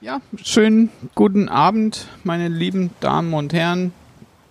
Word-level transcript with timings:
Ja, 0.00 0.20
schönen 0.44 0.90
guten 1.16 1.48
Abend, 1.48 2.06
meine 2.22 2.46
lieben 2.46 2.90
Damen 3.00 3.34
und 3.34 3.52
Herren. 3.52 3.92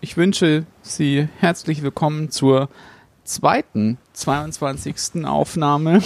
Ich 0.01 0.17
wünsche 0.17 0.65
Sie 0.81 1.29
herzlich 1.39 1.81
willkommen 1.83 2.31
zur 2.31 2.67
zweiten 3.23 3.97
22. 4.11 5.25
Aufnahme 5.25 6.01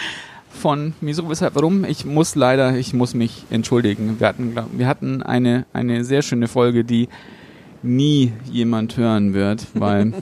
von 0.50 0.92
Wieso, 1.00 1.26
Weshalb, 1.30 1.54
Warum. 1.54 1.86
Ich 1.86 2.04
muss 2.04 2.34
leider, 2.34 2.76
ich 2.76 2.92
muss 2.92 3.14
mich 3.14 3.46
entschuldigen. 3.48 4.20
Wir 4.20 4.28
hatten, 4.28 4.54
wir 4.72 4.86
hatten 4.86 5.22
eine, 5.22 5.64
eine 5.72 6.04
sehr 6.04 6.20
schöne 6.20 6.46
Folge, 6.46 6.84
die 6.84 7.08
nie 7.82 8.34
jemand 8.50 8.98
hören 8.98 9.32
wird, 9.32 9.68
weil 9.72 10.12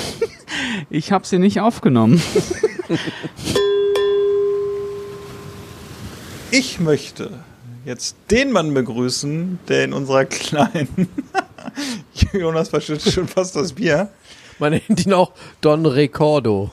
ich 0.88 1.12
habe 1.12 1.26
sie 1.26 1.38
nicht 1.38 1.60
aufgenommen. 1.60 2.22
Ich 6.50 6.80
möchte 6.80 7.30
jetzt 7.84 8.16
den 8.30 8.52
Mann 8.52 8.72
begrüßen, 8.74 9.58
der 9.68 9.84
in 9.84 9.92
unserer 9.92 10.24
kleinen 10.24 11.08
Jonas 12.32 12.68
verschüttet 12.68 13.12
schon 13.12 13.28
fast 13.28 13.56
das 13.56 13.72
Bier. 13.72 14.08
Man 14.58 14.72
nennt 14.72 15.04
ihn 15.06 15.12
auch 15.12 15.32
Don 15.60 15.86
Ricordo. 15.86 16.70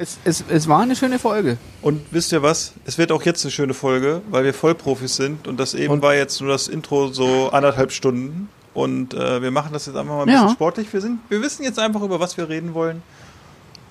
Es, 0.00 0.18
es, 0.24 0.44
es 0.48 0.68
war 0.68 0.80
eine 0.82 0.94
schöne 0.94 1.18
Folge. 1.18 1.56
Und 1.82 2.00
wisst 2.12 2.30
ihr 2.30 2.40
was? 2.42 2.72
Es 2.84 2.98
wird 2.98 3.10
auch 3.10 3.22
jetzt 3.22 3.44
eine 3.44 3.50
schöne 3.50 3.74
Folge, 3.74 4.22
weil 4.30 4.44
wir 4.44 4.54
Vollprofis 4.54 5.16
sind 5.16 5.48
und 5.48 5.58
das 5.58 5.74
eben 5.74 5.92
Und- 5.94 6.02
war 6.02 6.14
jetzt 6.14 6.40
nur 6.40 6.50
das 6.50 6.68
Intro 6.68 7.08
so 7.08 7.50
anderthalb 7.50 7.90
Stunden. 7.90 8.48
Und 8.74 9.12
äh, 9.14 9.42
wir 9.42 9.50
machen 9.50 9.72
das 9.72 9.86
jetzt 9.86 9.96
einfach 9.96 10.14
mal 10.14 10.22
ein 10.22 10.28
Ja. 10.28 10.42
bisschen 10.42 10.54
sportlich. 10.54 10.92
Wir, 10.92 11.00
sind, 11.00 11.18
wir 11.28 11.42
wissen 11.42 11.64
jetzt 11.64 11.80
einfach, 11.80 12.00
über 12.02 12.20
was 12.20 12.36
wir 12.36 12.48
reden 12.48 12.74
wollen. 12.74 13.02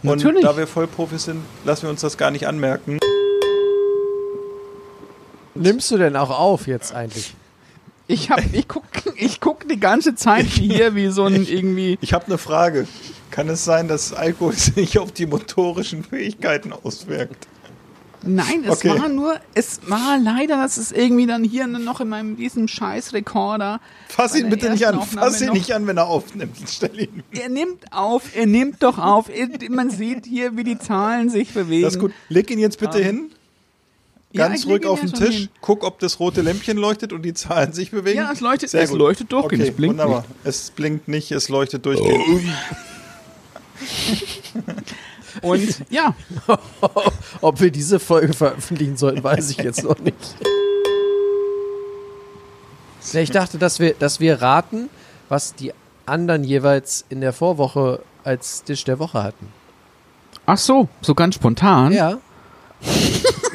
Und 0.03 0.17
Natürlich. 0.23 0.43
da 0.45 0.55
wir 0.55 0.65
Vollprofis 0.65 1.25
sind, 1.25 1.41
lassen 1.65 1.83
wir 1.83 1.89
uns 1.89 1.99
das 2.01 2.15
gar 2.17 2.31
nicht 2.31 2.47
anmerken. 2.47 2.99
Nimmst 5.61 5.91
du 5.91 5.97
denn 5.97 6.15
auch 6.15 6.29
auf 6.29 6.67
jetzt 6.67 6.93
eigentlich? 6.93 7.33
Ich 8.07 8.29
hab, 8.29 8.41
ich 8.53 8.67
guck, 8.67 8.83
ich 9.15 9.41
guck 9.41 9.67
die 9.67 9.79
ganze 9.79 10.15
Zeit 10.15 10.45
hier 10.45 10.95
wie 10.95 11.09
so 11.09 11.25
ein 11.25 11.45
irgendwie. 11.45 11.97
Ich 12.01 12.13
habe 12.13 12.25
eine 12.27 12.37
Frage. 12.37 12.87
Kann 13.31 13.49
es 13.49 13.65
sein, 13.65 13.87
dass 13.89 14.13
Alkohol 14.13 14.53
sich 14.55 14.97
auf 14.99 15.11
die 15.11 15.25
motorischen 15.25 16.03
Fähigkeiten 16.05 16.71
auswirkt? 16.71 17.47
Nein, 18.23 18.63
es 18.65 18.71
Okay. 18.71 18.97
war 18.99 19.09
nur, 19.09 19.35
es 19.53 19.79
war 19.85 20.17
leider, 20.17 20.57
dass 20.57 20.77
es 20.77 20.91
irgendwie 20.91 21.27
dann 21.27 21.43
hier 21.43 21.67
noch 21.67 22.01
in 22.01 22.09
meinem 22.09 22.35
diesem 22.35 22.67
scheiß 22.67 23.13
Rekorder. 23.13 23.79
Fass 24.09 24.35
ihn 24.35 24.49
bitte 24.49 24.69
nicht 24.71 24.87
an. 24.87 24.95
Aufnahme 24.97 25.27
Fass 25.29 25.39
ihn 25.41 25.47
noch- 25.47 25.53
nicht 25.53 25.71
an, 25.73 25.85
wenn 25.85 25.97
er 25.97 26.07
aufnimmt. 26.07 26.57
Stell 26.67 26.99
ihn. 26.99 27.23
Er 27.31 27.49
nimmt 27.49 27.93
auf, 27.93 28.35
er 28.35 28.47
nimmt 28.47 28.81
doch 28.81 28.97
auf. 28.97 29.29
Man 29.69 29.91
sieht 29.91 30.25
hier, 30.25 30.57
wie 30.57 30.63
die 30.63 30.79
Zahlen 30.79 31.29
sich 31.29 31.53
bewegen. 31.53 31.83
Das 31.83 31.93
ist 31.95 31.99
gut. 31.99 32.11
Leg 32.29 32.49
ihn 32.49 32.59
jetzt 32.59 32.79
bitte 32.79 32.97
Ähm, 32.99 33.05
hin. 33.05 33.31
Ja, 34.33 34.47
Ganz 34.49 34.61
ich 34.61 34.67
ruhig 34.69 34.85
auf 34.85 35.01
ja 35.01 35.07
den 35.07 35.13
Tisch. 35.13 35.35
hin. 35.35 35.49
Guck, 35.61 35.83
ob 35.83 35.99
das 35.99 36.19
rote 36.19 36.41
Lämpchen 36.41 36.77
leuchtet 36.77 37.13
und 37.13 37.21
die 37.21 37.33
Zahlen 37.33 37.71
sich 37.71 37.91
bewegen. 37.91 38.17
Ja, 38.19 38.31
es 38.31 38.41
leuchtet, 38.41 38.69
Sehr 38.69 38.81
es 38.83 38.89
gut. 38.89 38.99
leuchtet 38.99 39.31
durchgehend, 39.31 39.61
Okay, 39.63 39.69
es 39.71 39.75
blinkt 39.75 39.97
wunderbar. 39.97 40.21
nicht. 40.21 40.29
Es 40.43 40.71
blinkt 40.71 41.07
nicht, 41.07 41.31
es 41.31 41.47
leuchtet 41.49 41.85
durchgehend. 41.85 42.23
Und 45.41 45.83
ja, 45.91 46.15
Ob 47.41 47.61
wir 47.61 47.69
diese 47.71 47.99
Folge 47.99 48.33
veröffentlichen 48.33 48.97
sollten, 48.97 49.23
weiß 49.23 49.51
ich 49.51 49.57
jetzt 49.57 49.83
noch 49.83 49.99
nicht. 49.99 50.15
Ja, 53.13 53.21
ich 53.21 53.29
dachte, 53.31 53.57
dass 53.57 53.79
wir, 53.79 53.93
dass 53.93 54.19
wir 54.19 54.41
raten, 54.41 54.89
was 55.29 55.53
die 55.55 55.73
anderen 56.05 56.43
jeweils 56.43 57.05
in 57.09 57.21
der 57.21 57.33
Vorwoche 57.33 58.01
als 58.23 58.63
Tisch 58.63 58.83
der 58.83 58.99
Woche 58.99 59.23
hatten. 59.23 59.47
ach 60.45 60.57
so, 60.57 60.89
so 61.01 61.13
ganz 61.15 61.35
spontan. 61.35 61.93
Ja. 61.93 62.17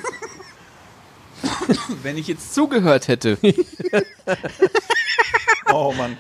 Wenn 2.03 2.17
ich 2.19 2.29
jetzt 2.29 2.55
zugehört 2.55 3.09
hätte. 3.09 3.39
Oh 5.75 5.95
Mann. 5.97 6.19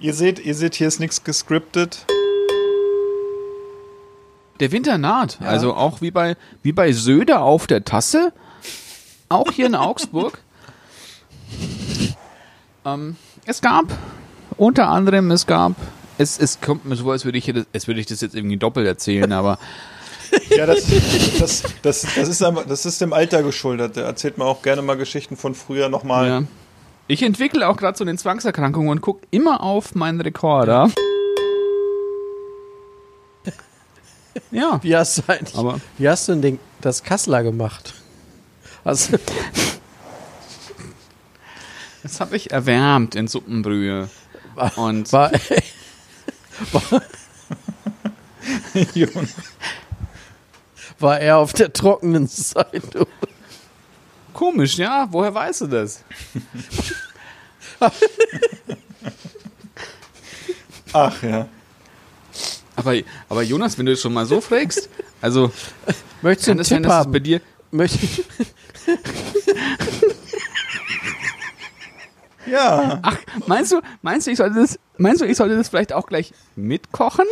ihr 0.00 0.12
seht, 0.12 0.38
ihr 0.38 0.54
seht, 0.54 0.74
hier 0.74 0.88
ist 0.88 1.00
nichts 1.00 1.24
gescriptet. 1.24 2.04
Der 4.60 4.70
Winter 4.70 4.98
naht. 4.98 5.40
Also 5.40 5.74
auch 5.74 6.02
wie 6.02 6.10
bei, 6.10 6.36
wie 6.62 6.72
bei 6.72 6.92
Söder 6.92 7.40
auf 7.42 7.66
der 7.66 7.84
Tasse. 7.84 8.32
Auch 9.30 9.50
hier 9.52 9.66
in 9.66 9.74
Augsburg. 9.74 10.40
ähm, 12.84 13.16
es 13.46 13.62
gab 13.62 13.84
unter 14.58 14.88
anderem, 14.88 15.30
es 15.30 15.46
gab, 15.46 15.72
es, 16.18 16.38
es 16.38 16.60
kommt 16.60 16.84
mir 16.84 16.96
so, 16.96 17.10
als 17.10 17.24
würde 17.24 17.38
ich, 17.38 17.46
das- 17.46 17.66
als 17.72 17.86
würde 17.86 18.00
ich 18.00 18.06
das 18.06 18.20
jetzt 18.20 18.34
irgendwie 18.34 18.58
doppelt 18.58 18.86
erzählen, 18.86 19.32
aber 19.32 19.58
Ja, 20.50 20.66
das, 20.66 20.84
das, 21.38 21.62
das, 21.82 22.06
das, 22.14 22.28
ist, 22.28 22.40
das 22.40 22.86
ist 22.86 23.00
dem 23.00 23.12
Alter 23.12 23.42
geschuldet. 23.42 23.96
Da 23.96 24.02
erzählt 24.02 24.38
man 24.38 24.46
auch 24.48 24.62
gerne 24.62 24.82
mal 24.82 24.96
Geschichten 24.96 25.36
von 25.36 25.54
früher 25.54 25.88
nochmal. 25.88 26.28
ja. 26.28 26.42
ich 27.08 27.22
entwickle 27.22 27.68
auch 27.68 27.76
gerade 27.76 27.98
so 27.98 28.04
eine 28.04 28.16
Zwangserkrankung 28.16 28.88
und 28.88 29.00
gucke 29.00 29.26
immer 29.30 29.62
auf 29.62 29.94
meinen 29.94 30.20
Rekorder. 30.20 30.90
Ja, 34.50 34.80
Wie 34.82 34.96
hast 34.96 35.18
du 35.18 35.22
eigentlich, 35.28 35.54
aber 35.56 35.78
wie 35.98 36.08
hast 36.08 36.26
du 36.26 36.32
denn 36.32 36.42
den, 36.42 36.58
das 36.80 37.02
Kassler 37.02 37.42
gemacht? 37.42 37.92
Also, 38.82 39.18
das 42.02 42.20
habe 42.20 42.36
ich 42.36 42.50
erwärmt 42.50 43.14
in 43.14 43.28
Suppenbrühe. 43.28 44.08
Und 44.76 45.12
war, 45.12 45.30
Jonas. 48.94 49.34
War 51.02 51.20
er 51.20 51.38
auf 51.38 51.52
der 51.52 51.72
trockenen 51.72 52.26
Seite? 52.26 53.06
komisch, 54.32 54.78
ja? 54.78 55.06
Woher 55.10 55.34
weißt 55.34 55.62
du 55.62 55.66
das? 55.66 56.02
Ach 60.92 61.22
ja. 61.22 61.48
Aber, 62.74 62.94
aber 63.28 63.42
Jonas, 63.42 63.76
wenn 63.78 63.86
du 63.86 63.92
es 63.92 64.00
schon 64.00 64.12
mal 64.12 64.26
so 64.26 64.40
fragst, 64.40 64.88
also 65.20 65.52
Möchtest 66.22 66.48
du 66.48 66.52
einen 66.52 66.62
Tipp 66.62 66.82
dass 66.82 66.86
es 66.86 66.92
haben? 66.92 67.12
bei 67.12 67.18
dir. 67.18 67.40
Möcht, 67.70 67.98
Ja. 72.46 72.98
Ach, 73.02 73.16
meinst 73.46 73.72
du, 73.72 73.80
meinst 74.02 74.26
du, 74.26 74.30
ich 74.32 74.38
sollte 74.38 74.56
das, 74.56 74.78
meinst 74.98 75.20
du, 75.20 75.26
ich 75.26 75.36
sollte 75.36 75.56
das 75.56 75.68
vielleicht 75.68 75.92
auch 75.92 76.06
gleich 76.06 76.32
mitkochen? 76.56 77.26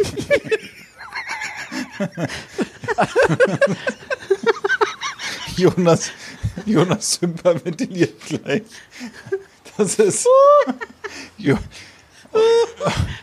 Jonas, 5.56 6.10
Jonas 6.66 7.20
hyperventiliert 7.20 8.20
gleich. 8.26 8.62
Das 9.76 9.94
ist. 9.96 10.26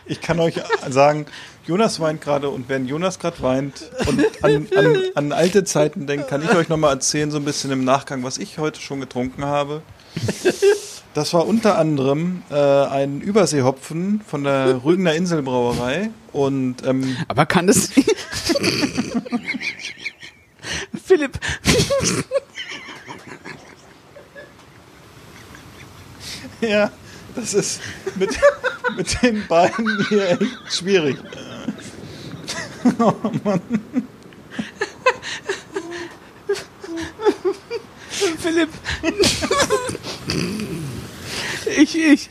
Ich 0.06 0.20
kann 0.20 0.40
euch 0.40 0.60
sagen, 0.88 1.26
Jonas 1.66 2.00
weint 2.00 2.20
gerade 2.20 2.48
und 2.48 2.68
während 2.68 2.88
Jonas 2.88 3.18
gerade 3.18 3.42
weint 3.42 3.90
und 4.06 4.24
an, 4.42 4.66
an, 4.74 5.02
an 5.14 5.32
alte 5.32 5.64
Zeiten 5.64 6.06
denkt, 6.06 6.28
kann 6.28 6.42
ich 6.42 6.54
euch 6.54 6.68
nochmal 6.68 6.94
erzählen, 6.94 7.30
so 7.30 7.36
ein 7.36 7.44
bisschen 7.44 7.70
im 7.70 7.84
Nachgang, 7.84 8.24
was 8.24 8.38
ich 8.38 8.58
heute 8.58 8.80
schon 8.80 9.00
getrunken 9.00 9.44
habe. 9.44 9.82
Das 11.14 11.34
war 11.34 11.46
unter 11.46 11.78
anderem 11.78 12.42
äh, 12.50 12.54
ein 12.54 13.20
Überseehopfen 13.20 14.20
von 14.26 14.44
der 14.44 14.80
Rügener 14.84 15.14
Inselbrauerei 15.14 16.10
und 16.32 16.86
ähm, 16.86 17.16
Aber 17.26 17.46
kann 17.46 17.66
das. 17.66 17.90
Philipp, 21.04 21.38
Ja, 26.60 26.90
das 27.36 27.54
ist 27.54 27.80
mit, 28.16 28.30
mit 28.96 29.22
den 29.22 29.46
Beinen 29.46 30.06
hier 30.08 30.30
echt 30.30 30.42
schwierig. 30.70 31.16
Philipp. 38.38 38.70
Ich, 41.76 41.96
ich. 41.96 42.30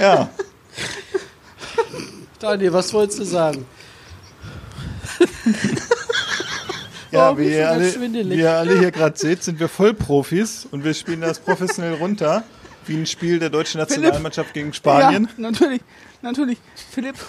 Ja, 0.00 0.30
Daniel, 2.38 2.72
was 2.72 2.92
wolltest 2.92 3.18
du 3.18 3.24
sagen? 3.24 3.66
ja 7.10 7.30
Oh, 7.30 7.38
wie, 7.38 7.48
ihr 7.50 7.68
alle, 7.68 8.00
wie 8.00 8.38
ihr 8.38 8.52
alle 8.52 8.78
hier 8.78 8.92
gerade 8.92 9.18
seht, 9.18 9.42
sind 9.42 9.58
wir 9.58 9.68
Vollprofis 9.68 10.68
und 10.70 10.84
wir 10.84 10.94
spielen 10.94 11.20
das 11.20 11.40
professionell 11.40 11.94
runter, 11.94 12.44
wie 12.86 12.94
ein 12.96 13.06
Spiel 13.06 13.40
der 13.40 13.50
deutschen 13.50 13.80
Nationalmannschaft 13.80 14.54
gegen 14.54 14.72
Spanien. 14.72 15.28
Ja, 15.36 15.50
natürlich, 15.50 15.80
natürlich. 16.22 16.58
Philipp. 16.90 17.16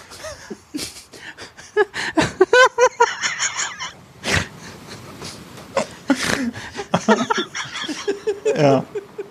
Ja. 8.56 8.84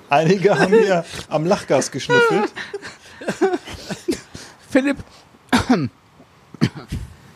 Einige 0.10 0.58
haben 0.58 0.74
hier 0.74 1.06
am 1.28 1.46
Lachgas 1.46 1.92
geschnüffelt. 1.92 2.52
Philipp. 4.70 4.98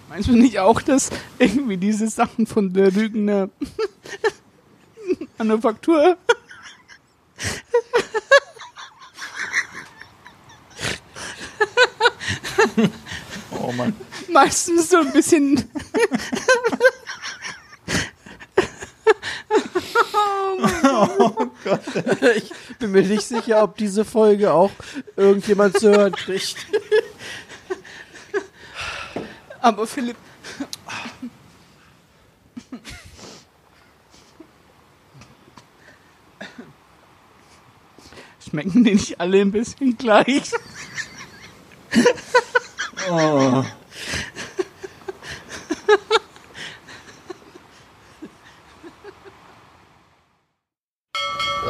Meinst 0.09 0.27
du 0.27 0.33
nicht 0.33 0.59
auch, 0.59 0.81
dass 0.81 1.09
irgendwie 1.39 1.77
diese 1.77 2.07
Sachen 2.07 2.47
von 2.47 2.73
der 2.73 2.91
Lügener 2.91 3.49
Manufaktur 5.37 6.17
Oh 13.51 13.71
Mann. 13.71 13.95
meistens 14.29 14.89
so 14.89 14.97
ein 14.97 15.11
bisschen 15.11 15.69
Ich 22.35 22.51
bin 22.79 22.91
mir 22.91 23.03
nicht 23.03 23.25
sicher, 23.25 23.63
ob 23.63 23.77
diese 23.77 24.05
Folge 24.05 24.53
auch 24.53 24.71
irgendjemand 25.15 25.77
zu 25.77 25.89
hören 25.89 26.13
kriegt. 26.13 26.55
Aber 29.61 29.87
Philipp. 29.87 30.17
Schmecken 38.47 38.83
die 38.83 38.95
nicht 38.95 39.19
alle 39.19 39.41
ein 39.41 39.51
bisschen 39.51 39.97
gleich? 39.97 40.51
Oh. 43.09 43.63
So, 51.65 51.69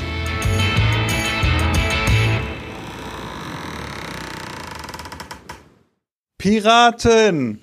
Piraten! 6.41 7.61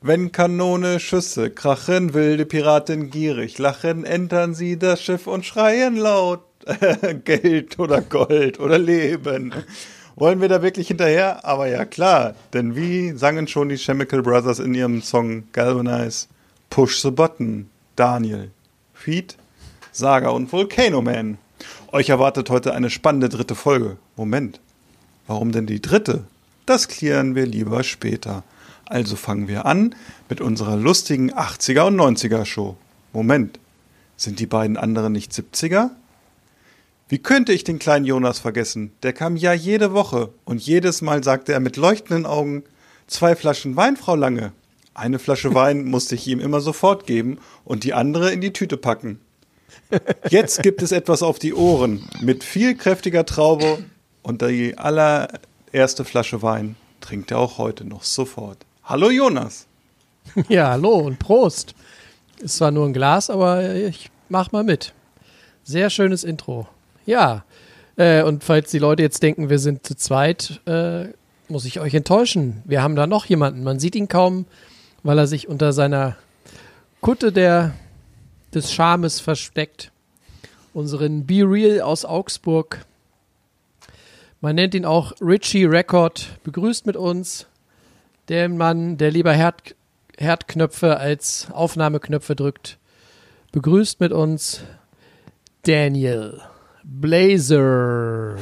Wenn 0.00 0.30
Kanone 0.30 1.00
Schüsse 1.00 1.50
krachen, 1.50 2.14
wilde 2.14 2.46
Piraten 2.46 3.10
gierig 3.10 3.58
lachen, 3.58 4.04
entern 4.04 4.54
sie 4.54 4.78
das 4.78 5.02
Schiff 5.02 5.26
und 5.26 5.44
schreien 5.44 5.96
laut. 5.96 6.44
Geld 7.24 7.76
oder 7.80 8.02
Gold 8.02 8.60
oder 8.60 8.78
Leben. 8.78 9.52
Wollen 10.14 10.40
wir 10.40 10.48
da 10.48 10.62
wirklich 10.62 10.86
hinterher? 10.86 11.44
Aber 11.44 11.66
ja 11.66 11.84
klar, 11.84 12.36
denn 12.52 12.76
wie 12.76 13.10
sangen 13.18 13.48
schon 13.48 13.68
die 13.68 13.78
Chemical 13.78 14.22
Brothers 14.22 14.60
in 14.60 14.74
ihrem 14.74 15.02
Song 15.02 15.48
Galvanize? 15.50 16.28
Push 16.70 17.02
the 17.02 17.10
button, 17.10 17.68
Daniel. 17.96 18.52
Feed, 18.92 19.36
Saga 19.90 20.28
und 20.28 20.52
Volcano 20.52 21.02
Man. 21.02 21.36
Euch 21.90 22.10
erwartet 22.10 22.48
heute 22.48 22.74
eine 22.74 22.90
spannende 22.90 23.28
dritte 23.28 23.56
Folge. 23.56 23.96
Moment, 24.14 24.60
warum 25.26 25.50
denn 25.50 25.66
die 25.66 25.82
dritte? 25.82 26.22
Das 26.66 26.88
klären 26.88 27.34
wir 27.34 27.46
lieber 27.46 27.82
später. 27.82 28.42
Also 28.86 29.16
fangen 29.16 29.48
wir 29.48 29.66
an 29.66 29.94
mit 30.28 30.40
unserer 30.40 30.76
lustigen 30.76 31.32
80er 31.32 31.86
und 31.86 31.96
90er 31.96 32.44
Show. 32.44 32.76
Moment, 33.12 33.58
sind 34.16 34.40
die 34.40 34.46
beiden 34.46 34.76
anderen 34.76 35.12
nicht 35.12 35.32
70er? 35.32 35.90
Wie 37.08 37.18
könnte 37.18 37.52
ich 37.52 37.64
den 37.64 37.78
kleinen 37.78 38.06
Jonas 38.06 38.38
vergessen? 38.38 38.92
Der 39.02 39.12
kam 39.12 39.36
ja 39.36 39.52
jede 39.52 39.92
Woche 39.92 40.30
und 40.44 40.62
jedes 40.62 41.02
Mal 41.02 41.22
sagte 41.22 41.52
er 41.52 41.60
mit 41.60 41.76
leuchtenden 41.76 42.24
Augen, 42.24 42.64
zwei 43.06 43.36
Flaschen 43.36 43.76
Wein, 43.76 43.96
Frau 43.96 44.16
Lange. 44.16 44.52
Eine 44.94 45.18
Flasche 45.18 45.54
Wein 45.54 45.84
musste 45.90 46.14
ich 46.14 46.26
ihm 46.26 46.40
immer 46.40 46.60
sofort 46.60 47.06
geben 47.06 47.38
und 47.64 47.84
die 47.84 47.92
andere 47.92 48.32
in 48.32 48.40
die 48.40 48.52
Tüte 48.52 48.78
packen. 48.78 49.20
Jetzt 50.30 50.62
gibt 50.62 50.82
es 50.82 50.92
etwas 50.92 51.22
auf 51.22 51.38
die 51.38 51.52
Ohren 51.52 52.08
mit 52.20 52.42
viel 52.42 52.74
kräftiger 52.74 53.26
Traube 53.26 53.84
und 54.22 54.40
die 54.40 54.78
allererste 55.74 56.04
Flasche 56.04 56.40
Wein 56.40 56.76
trinkt 57.00 57.32
er 57.32 57.38
auch 57.40 57.58
heute 57.58 57.84
noch 57.84 58.04
sofort. 58.04 58.58
Hallo 58.84 59.10
Jonas. 59.10 59.66
Ja, 60.48 60.70
hallo 60.70 61.00
und 61.00 61.18
Prost. 61.18 61.74
Ist 62.38 62.56
zwar 62.56 62.70
nur 62.70 62.86
ein 62.86 62.92
Glas, 62.92 63.28
aber 63.28 63.74
ich 63.74 64.08
mach 64.28 64.52
mal 64.52 64.62
mit. 64.62 64.94
Sehr 65.64 65.90
schönes 65.90 66.22
Intro. 66.22 66.68
Ja, 67.06 67.44
äh, 67.96 68.22
und 68.22 68.44
falls 68.44 68.70
die 68.70 68.78
Leute 68.78 69.02
jetzt 69.02 69.22
denken, 69.22 69.50
wir 69.50 69.58
sind 69.58 69.84
zu 69.84 69.96
zweit, 69.96 70.60
äh, 70.66 71.08
muss 71.48 71.64
ich 71.64 71.80
euch 71.80 71.92
enttäuschen. 71.92 72.62
Wir 72.64 72.80
haben 72.80 72.94
da 72.94 73.08
noch 73.08 73.26
jemanden. 73.26 73.64
Man 73.64 73.80
sieht 73.80 73.96
ihn 73.96 74.06
kaum, 74.08 74.46
weil 75.02 75.18
er 75.18 75.26
sich 75.26 75.48
unter 75.48 75.72
seiner 75.72 76.16
Kutte 77.00 77.32
der, 77.32 77.74
des 78.54 78.72
Charmes 78.72 79.18
versteckt. 79.18 79.90
Unseren 80.72 81.26
Be 81.26 81.42
Real 81.42 81.80
aus 81.80 82.04
Augsburg. 82.04 82.86
Man 84.44 84.56
nennt 84.56 84.74
ihn 84.74 84.84
auch 84.84 85.14
Richie 85.22 85.64
Record. 85.64 86.38
Begrüßt 86.44 86.84
mit 86.84 86.96
uns 86.96 87.46
der 88.28 88.50
Mann, 88.50 88.98
der 88.98 89.10
lieber 89.10 89.32
Herd, 89.32 89.74
Herdknöpfe 90.18 90.98
als 90.98 91.48
Aufnahmeknöpfe 91.50 92.36
drückt. 92.36 92.76
Begrüßt 93.52 94.00
mit 94.00 94.12
uns 94.12 94.60
Daniel 95.62 96.42
Blazer. 96.82 98.36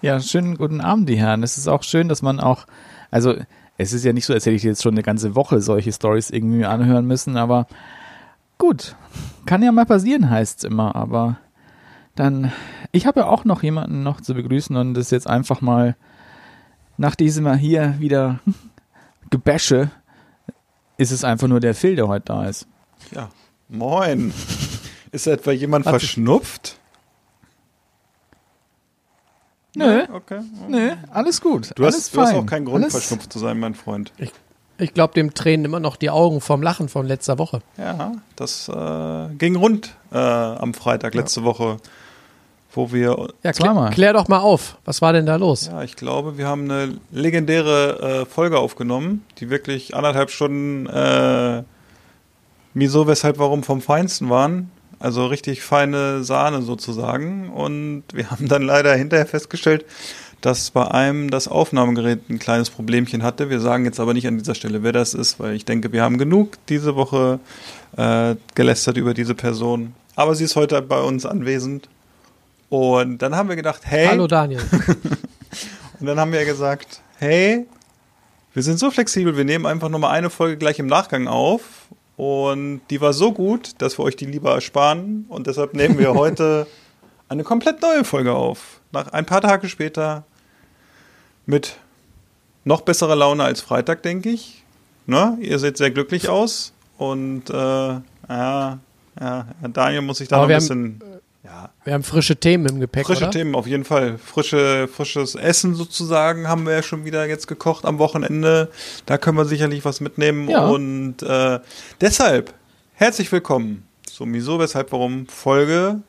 Ja, 0.00 0.20
schönen 0.20 0.58
guten 0.58 0.80
Abend, 0.80 1.08
die 1.08 1.16
Herren. 1.16 1.42
Es 1.42 1.58
ist 1.58 1.66
auch 1.66 1.82
schön, 1.82 2.08
dass 2.08 2.22
man 2.22 2.38
auch, 2.38 2.66
also 3.10 3.34
es 3.78 3.92
ist 3.92 4.04
ja 4.04 4.12
nicht 4.12 4.26
so, 4.26 4.32
als 4.32 4.46
hätte 4.46 4.54
ich 4.54 4.62
jetzt 4.62 4.84
schon 4.84 4.94
eine 4.94 5.02
ganze 5.02 5.34
Woche 5.34 5.60
solche 5.60 5.92
Stories 5.92 6.30
irgendwie 6.30 6.64
anhören 6.64 7.06
müssen, 7.06 7.36
aber 7.36 7.66
gut, 8.58 8.94
kann 9.44 9.64
ja 9.64 9.72
mal 9.72 9.86
passieren, 9.86 10.30
heißt's 10.30 10.62
immer, 10.62 10.94
aber 10.94 11.38
dann, 12.14 12.52
ich 12.94 13.06
habe 13.06 13.20
ja 13.20 13.26
auch 13.26 13.44
noch 13.44 13.62
jemanden 13.62 14.02
noch 14.02 14.20
zu 14.20 14.34
begrüßen 14.34 14.76
und 14.76 14.94
das 14.94 15.10
jetzt 15.10 15.26
einfach 15.26 15.60
mal 15.60 15.96
nach 16.96 17.14
diesem 17.14 17.52
hier 17.54 17.96
wieder 17.98 18.38
Gebäsche 19.30 19.90
ist 20.96 21.10
es 21.10 21.24
einfach 21.24 21.48
nur 21.48 21.60
der 21.60 21.74
Phil, 21.74 21.96
der 21.96 22.06
heute 22.08 22.26
da 22.26 22.44
ist. 22.46 22.66
Ja, 23.10 23.28
moin. 23.68 24.32
Ist 25.10 25.26
etwa 25.26 25.50
jemand 25.52 25.86
Hat- 25.86 25.92
verschnupft? 25.92 26.78
Nö, 29.76 30.04
Okay. 30.12 30.40
nö, 30.68 30.92
alles 31.10 31.40
gut. 31.40 31.72
Du 31.74 31.82
alles 31.82 31.96
hast, 31.96 32.14
du 32.16 32.20
hast 32.20 32.34
auch 32.34 32.46
keinen 32.46 32.64
Grund, 32.64 32.84
alles, 32.84 32.92
verschnupft 32.94 33.32
zu 33.32 33.40
sein, 33.40 33.58
mein 33.58 33.74
Freund. 33.74 34.12
Ich 34.78 34.94
glaube, 34.94 35.14
dem 35.14 35.34
tränen 35.34 35.64
immer 35.64 35.80
noch 35.80 35.96
die 35.96 36.10
Augen 36.10 36.40
vom 36.40 36.62
Lachen 36.62 36.88
von 36.88 37.06
letzter 37.06 37.38
Woche. 37.38 37.60
Ja, 37.76 38.12
das 38.36 38.68
äh, 38.68 39.28
ging 39.36 39.56
rund 39.56 39.96
äh, 40.12 40.16
am 40.18 40.74
Freitag 40.74 41.14
letzte 41.14 41.42
Woche, 41.42 41.78
wo 42.76 42.92
wir, 42.92 43.28
Ja, 43.42 43.52
Zweimal. 43.52 43.90
klär, 43.90 43.94
klär 43.94 44.12
doch 44.14 44.28
mal 44.28 44.38
auf. 44.38 44.76
Was 44.84 45.00
war 45.02 45.12
denn 45.12 45.26
da 45.26 45.36
los? 45.36 45.66
ja, 45.66 45.82
ich 45.82 45.96
glaube, 45.96 46.38
wir 46.38 46.46
haben 46.46 46.70
eine 46.70 46.98
legendäre 47.10 48.22
äh, 48.22 48.26
Folge 48.26 48.58
aufgenommen, 48.58 49.22
die 49.38 49.50
wirklich 49.50 49.94
anderthalb 49.94 50.30
Stunden 50.30 50.86
äh, 50.86 51.62
wieso, 52.74 53.06
weshalb, 53.06 53.38
warum 53.38 53.62
vom 53.62 53.80
Feinsten 53.80 54.30
waren. 54.30 54.70
Also 54.98 55.26
richtig 55.26 55.62
feine 55.62 56.24
Sahne 56.24 56.62
sozusagen. 56.62 57.50
Und 57.50 58.04
wir 58.12 58.30
haben 58.30 58.48
dann 58.48 58.62
leider 58.62 58.94
hinterher 58.94 59.26
festgestellt, 59.26 59.84
dass 60.40 60.70
bei 60.70 60.86
einem 60.90 61.30
das 61.30 61.48
Aufnahmegerät 61.48 62.28
ein 62.28 62.38
kleines 62.38 62.68
Problemchen 62.70 63.22
hatte. 63.22 63.48
Wir 63.48 63.60
sagen 63.60 63.84
jetzt 63.86 63.98
aber 63.98 64.12
nicht 64.12 64.26
an 64.26 64.36
dieser 64.38 64.54
Stelle, 64.54 64.82
wer 64.82 64.92
das 64.92 65.14
ist, 65.14 65.40
weil 65.40 65.54
ich 65.54 65.64
denke, 65.64 65.92
wir 65.92 66.02
haben 66.02 66.18
genug 66.18 66.58
diese 66.68 66.96
Woche 66.96 67.38
äh, 67.96 68.34
gelästert 68.54 68.96
über 68.98 69.14
diese 69.14 69.34
Person. 69.34 69.94
Aber 70.16 70.34
sie 70.34 70.44
ist 70.44 70.54
heute 70.54 70.80
bei 70.82 71.00
uns 71.00 71.26
anwesend. 71.26 71.88
Und 72.68 73.18
dann 73.18 73.36
haben 73.36 73.48
wir 73.48 73.56
gedacht, 73.56 73.82
hey, 73.84 74.06
Hallo 74.06 74.26
Daniel. 74.26 74.60
und 76.00 76.06
dann 76.06 76.18
haben 76.18 76.32
wir 76.32 76.44
gesagt, 76.44 77.00
hey, 77.18 77.66
wir 78.52 78.62
sind 78.62 78.78
so 78.78 78.90
flexibel, 78.90 79.36
wir 79.36 79.44
nehmen 79.44 79.66
einfach 79.66 79.88
nur 79.88 80.00
mal 80.00 80.10
eine 80.10 80.30
Folge 80.30 80.56
gleich 80.56 80.78
im 80.78 80.86
Nachgang 80.86 81.28
auf. 81.28 81.88
Und 82.16 82.82
die 82.90 83.00
war 83.00 83.12
so 83.12 83.32
gut, 83.32 83.72
dass 83.78 83.98
wir 83.98 84.04
euch 84.04 84.16
die 84.16 84.26
lieber 84.26 84.54
ersparen. 84.54 85.26
Und 85.28 85.46
deshalb 85.46 85.74
nehmen 85.74 85.98
wir 85.98 86.14
heute 86.14 86.66
eine 87.28 87.42
komplett 87.42 87.82
neue 87.82 88.04
Folge 88.04 88.32
auf. 88.32 88.80
Nach 88.92 89.08
ein 89.08 89.26
paar 89.26 89.40
Tage 89.40 89.68
später 89.68 90.24
mit 91.46 91.76
noch 92.64 92.82
besserer 92.82 93.16
Laune 93.16 93.44
als 93.44 93.60
Freitag, 93.60 94.02
denke 94.02 94.30
ich. 94.30 94.62
Ne? 95.06 95.36
Ihr 95.40 95.58
seht 95.58 95.76
sehr 95.76 95.90
glücklich 95.90 96.28
aus. 96.28 96.72
Und 96.96 97.50
äh, 97.50 97.54
ja, 97.54 98.78
ja, 99.20 99.46
Daniel 99.72 100.02
muss 100.02 100.18
sich 100.18 100.28
da 100.28 100.36
Aber 100.36 100.46
noch 100.46 100.50
ein 100.50 100.56
bisschen. 100.56 101.02
Ja, 101.44 101.70
Wir 101.84 101.92
haben 101.94 102.02
frische 102.02 102.36
Themen 102.36 102.66
im 102.66 102.80
Gepäck, 102.80 103.06
Frische 103.06 103.24
oder? 103.24 103.30
Themen 103.30 103.54
auf 103.54 103.66
jeden 103.66 103.84
Fall. 103.84 104.18
Frische, 104.18 104.88
frisches 104.88 105.34
Essen 105.34 105.74
sozusagen 105.74 106.48
haben 106.48 106.64
wir 106.66 106.72
ja 106.74 106.82
schon 106.82 107.04
wieder 107.04 107.26
jetzt 107.26 107.46
gekocht 107.48 107.84
am 107.84 107.98
Wochenende. 107.98 108.70
Da 109.06 109.18
können 109.18 109.36
wir 109.36 109.44
sicherlich 109.44 109.84
was 109.84 110.00
mitnehmen. 110.00 110.48
Ja. 110.48 110.66
Und 110.66 111.22
äh, 111.22 111.60
deshalb 112.00 112.54
herzlich 112.94 113.30
willkommen 113.30 113.86
So, 114.10 114.24
wieso, 114.26 114.58
weshalb, 114.58 114.90
warum? 114.92 115.26
Folge. 115.26 116.00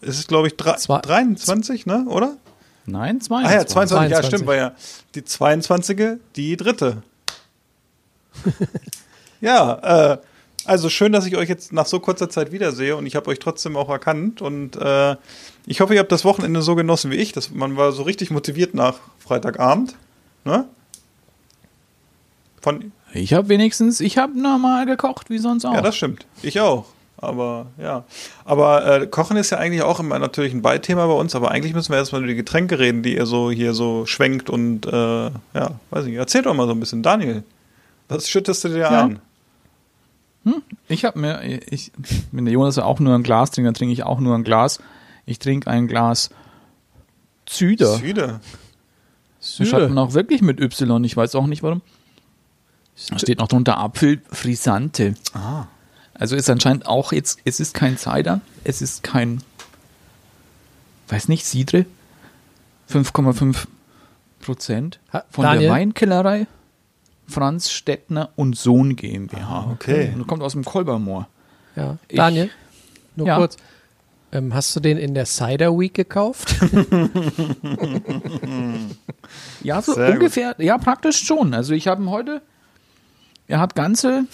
Ist 0.00 0.18
es, 0.18 0.26
glaube 0.26 0.48
ich, 0.48 0.56
drei, 0.56 0.74
Zwei- 0.76 1.00
23, 1.00 1.86
ne? 1.86 2.04
Oder? 2.08 2.36
Nein, 2.86 3.18
Ah 3.18 3.24
22. 3.24 3.54
ja, 3.54 3.66
22, 3.66 4.10
ja, 4.10 4.16
22. 4.20 4.26
stimmt, 4.26 4.46
war 4.46 4.56
ja 4.56 4.72
die 5.14 5.24
22. 5.24 6.18
die 6.36 6.56
dritte. 6.56 7.02
ja, 9.40 10.12
äh, 10.12 10.18
also 10.66 10.88
schön, 10.88 11.12
dass 11.12 11.26
ich 11.26 11.36
euch 11.36 11.48
jetzt 11.48 11.72
nach 11.72 11.86
so 11.86 12.00
kurzer 12.00 12.28
Zeit 12.30 12.52
wiedersehe 12.52 12.96
und 12.96 13.06
ich 13.06 13.16
habe 13.16 13.30
euch 13.30 13.38
trotzdem 13.38 13.76
auch 13.76 13.88
erkannt 13.88 14.40
und 14.42 14.76
äh, 14.76 15.16
ich 15.66 15.80
hoffe, 15.80 15.94
ihr 15.94 16.00
habt 16.00 16.12
das 16.12 16.24
Wochenende 16.24 16.62
so 16.62 16.74
genossen 16.74 17.10
wie 17.10 17.16
ich. 17.16 17.32
Das, 17.32 17.50
man 17.50 17.76
war 17.76 17.92
so 17.92 18.02
richtig 18.02 18.30
motiviert 18.30 18.74
nach 18.74 18.94
Freitagabend. 19.18 19.94
Ne? 20.44 20.66
Von, 22.60 22.92
Ich 23.12 23.32
habe 23.34 23.48
wenigstens, 23.48 24.00
ich 24.00 24.18
habe 24.18 24.38
normal 24.40 24.86
gekocht, 24.86 25.30
wie 25.30 25.38
sonst 25.38 25.64
auch. 25.64 25.74
ja, 25.74 25.82
das 25.82 25.96
stimmt. 25.96 26.26
Ich 26.42 26.60
auch. 26.60 26.86
Aber 27.16 27.66
ja. 27.78 28.04
Aber 28.44 28.86
äh, 29.02 29.06
Kochen 29.06 29.36
ist 29.36 29.50
ja 29.50 29.58
eigentlich 29.58 29.82
auch 29.82 30.00
immer 30.00 30.18
natürlich 30.18 30.52
ein 30.52 30.60
Beithema 30.62 31.06
bei 31.06 31.12
uns, 31.14 31.34
aber 31.34 31.50
eigentlich 31.52 31.72
müssen 31.72 31.90
wir 31.92 31.96
erstmal 31.98 32.20
über 32.22 32.28
die 32.28 32.34
Getränke 32.34 32.78
reden, 32.78 33.02
die 33.02 33.14
ihr 33.16 33.24
so 33.26 33.50
hier 33.50 33.72
so 33.72 34.04
schwenkt 34.04 34.50
und 34.50 34.84
äh, 34.86 34.90
ja, 34.90 35.70
weiß 35.90 36.06
ich. 36.06 36.14
Erzähl 36.14 36.42
doch 36.42 36.54
mal 36.54 36.66
so 36.66 36.72
ein 36.72 36.80
bisschen, 36.80 37.02
Daniel. 37.02 37.42
Was 38.08 38.28
schüttest 38.28 38.64
du 38.64 38.68
dir 38.68 38.78
Ja. 38.78 39.04
ein? 39.04 39.20
Ich 40.88 41.04
habe 41.04 41.18
mir, 41.18 41.42
ich, 41.70 41.92
wenn 42.32 42.44
der 42.44 42.52
Jonas 42.52 42.78
auch 42.78 43.00
nur 43.00 43.14
ein 43.14 43.22
Glas 43.22 43.50
trinkt, 43.50 43.66
dann 43.66 43.74
trinke 43.74 43.92
ich 43.92 44.02
auch 44.02 44.20
nur 44.20 44.34
ein 44.34 44.44
Glas. 44.44 44.80
Ich 45.26 45.38
trinke 45.38 45.70
ein 45.70 45.88
Glas 45.88 46.30
Zyder. 47.46 47.96
Süde. 47.96 48.40
Das 49.40 49.68
schreibt 49.68 49.90
man 49.90 49.98
auch 49.98 50.14
wirklich 50.14 50.40
mit 50.40 50.60
Y, 50.60 51.04
ich 51.04 51.16
weiß 51.16 51.34
auch 51.34 51.46
nicht 51.46 51.62
warum. 51.62 51.82
Da 53.10 53.18
steht 53.18 53.38
noch 53.38 53.48
drunter 53.48 53.78
Apfel 53.78 54.22
Frisante. 54.30 55.14
Ah. 55.34 55.66
Also 56.14 56.36
ist 56.36 56.48
anscheinend 56.48 56.86
auch 56.86 57.12
jetzt, 57.12 57.40
es 57.44 57.60
ist 57.60 57.74
kein 57.74 57.98
Cider, 57.98 58.40
es 58.62 58.80
ist 58.80 59.02
kein, 59.02 59.42
weiß 61.08 61.28
nicht, 61.28 61.44
Sidre. 61.44 61.86
5,5 62.90 63.66
Prozent 64.40 65.00
von 65.30 65.44
Daniel? 65.44 65.62
der 65.62 65.70
Weinkellerei 65.72 66.46
Franz 67.26 67.70
Stettner 67.70 68.30
und 68.36 68.56
Sohn 68.56 68.96
GmbH. 68.96 69.48
Ah, 69.66 69.70
okay. 69.72 70.12
Und 70.14 70.26
kommt 70.26 70.42
aus 70.42 70.52
dem 70.52 70.64
Kolbermoor. 70.64 71.26
Ja. 71.76 71.96
Ich- 72.08 72.16
Daniel, 72.16 72.50
nur 73.16 73.26
Ja. 73.26 73.36
kurz. 73.36 73.56
Ähm, 74.32 74.52
hast 74.52 74.74
du 74.74 74.80
den 74.80 74.98
in 74.98 75.14
der 75.14 75.26
Cider 75.26 75.78
Week 75.78 75.94
gekauft? 75.94 76.54
Ja, 79.62 79.80
so 79.80 79.94
Sehr 79.94 80.06
gut. 80.08 80.14
ungefähr, 80.16 80.54
ja, 80.58 80.76
praktisch 80.78 81.24
schon. 81.24 81.54
Also 81.54 81.72
ich 81.72 81.88
habe 81.88 82.02
ihn 82.02 82.10
heute, 82.10 82.42
er 83.46 83.58
hat 83.60 83.74
ganze 83.74 84.24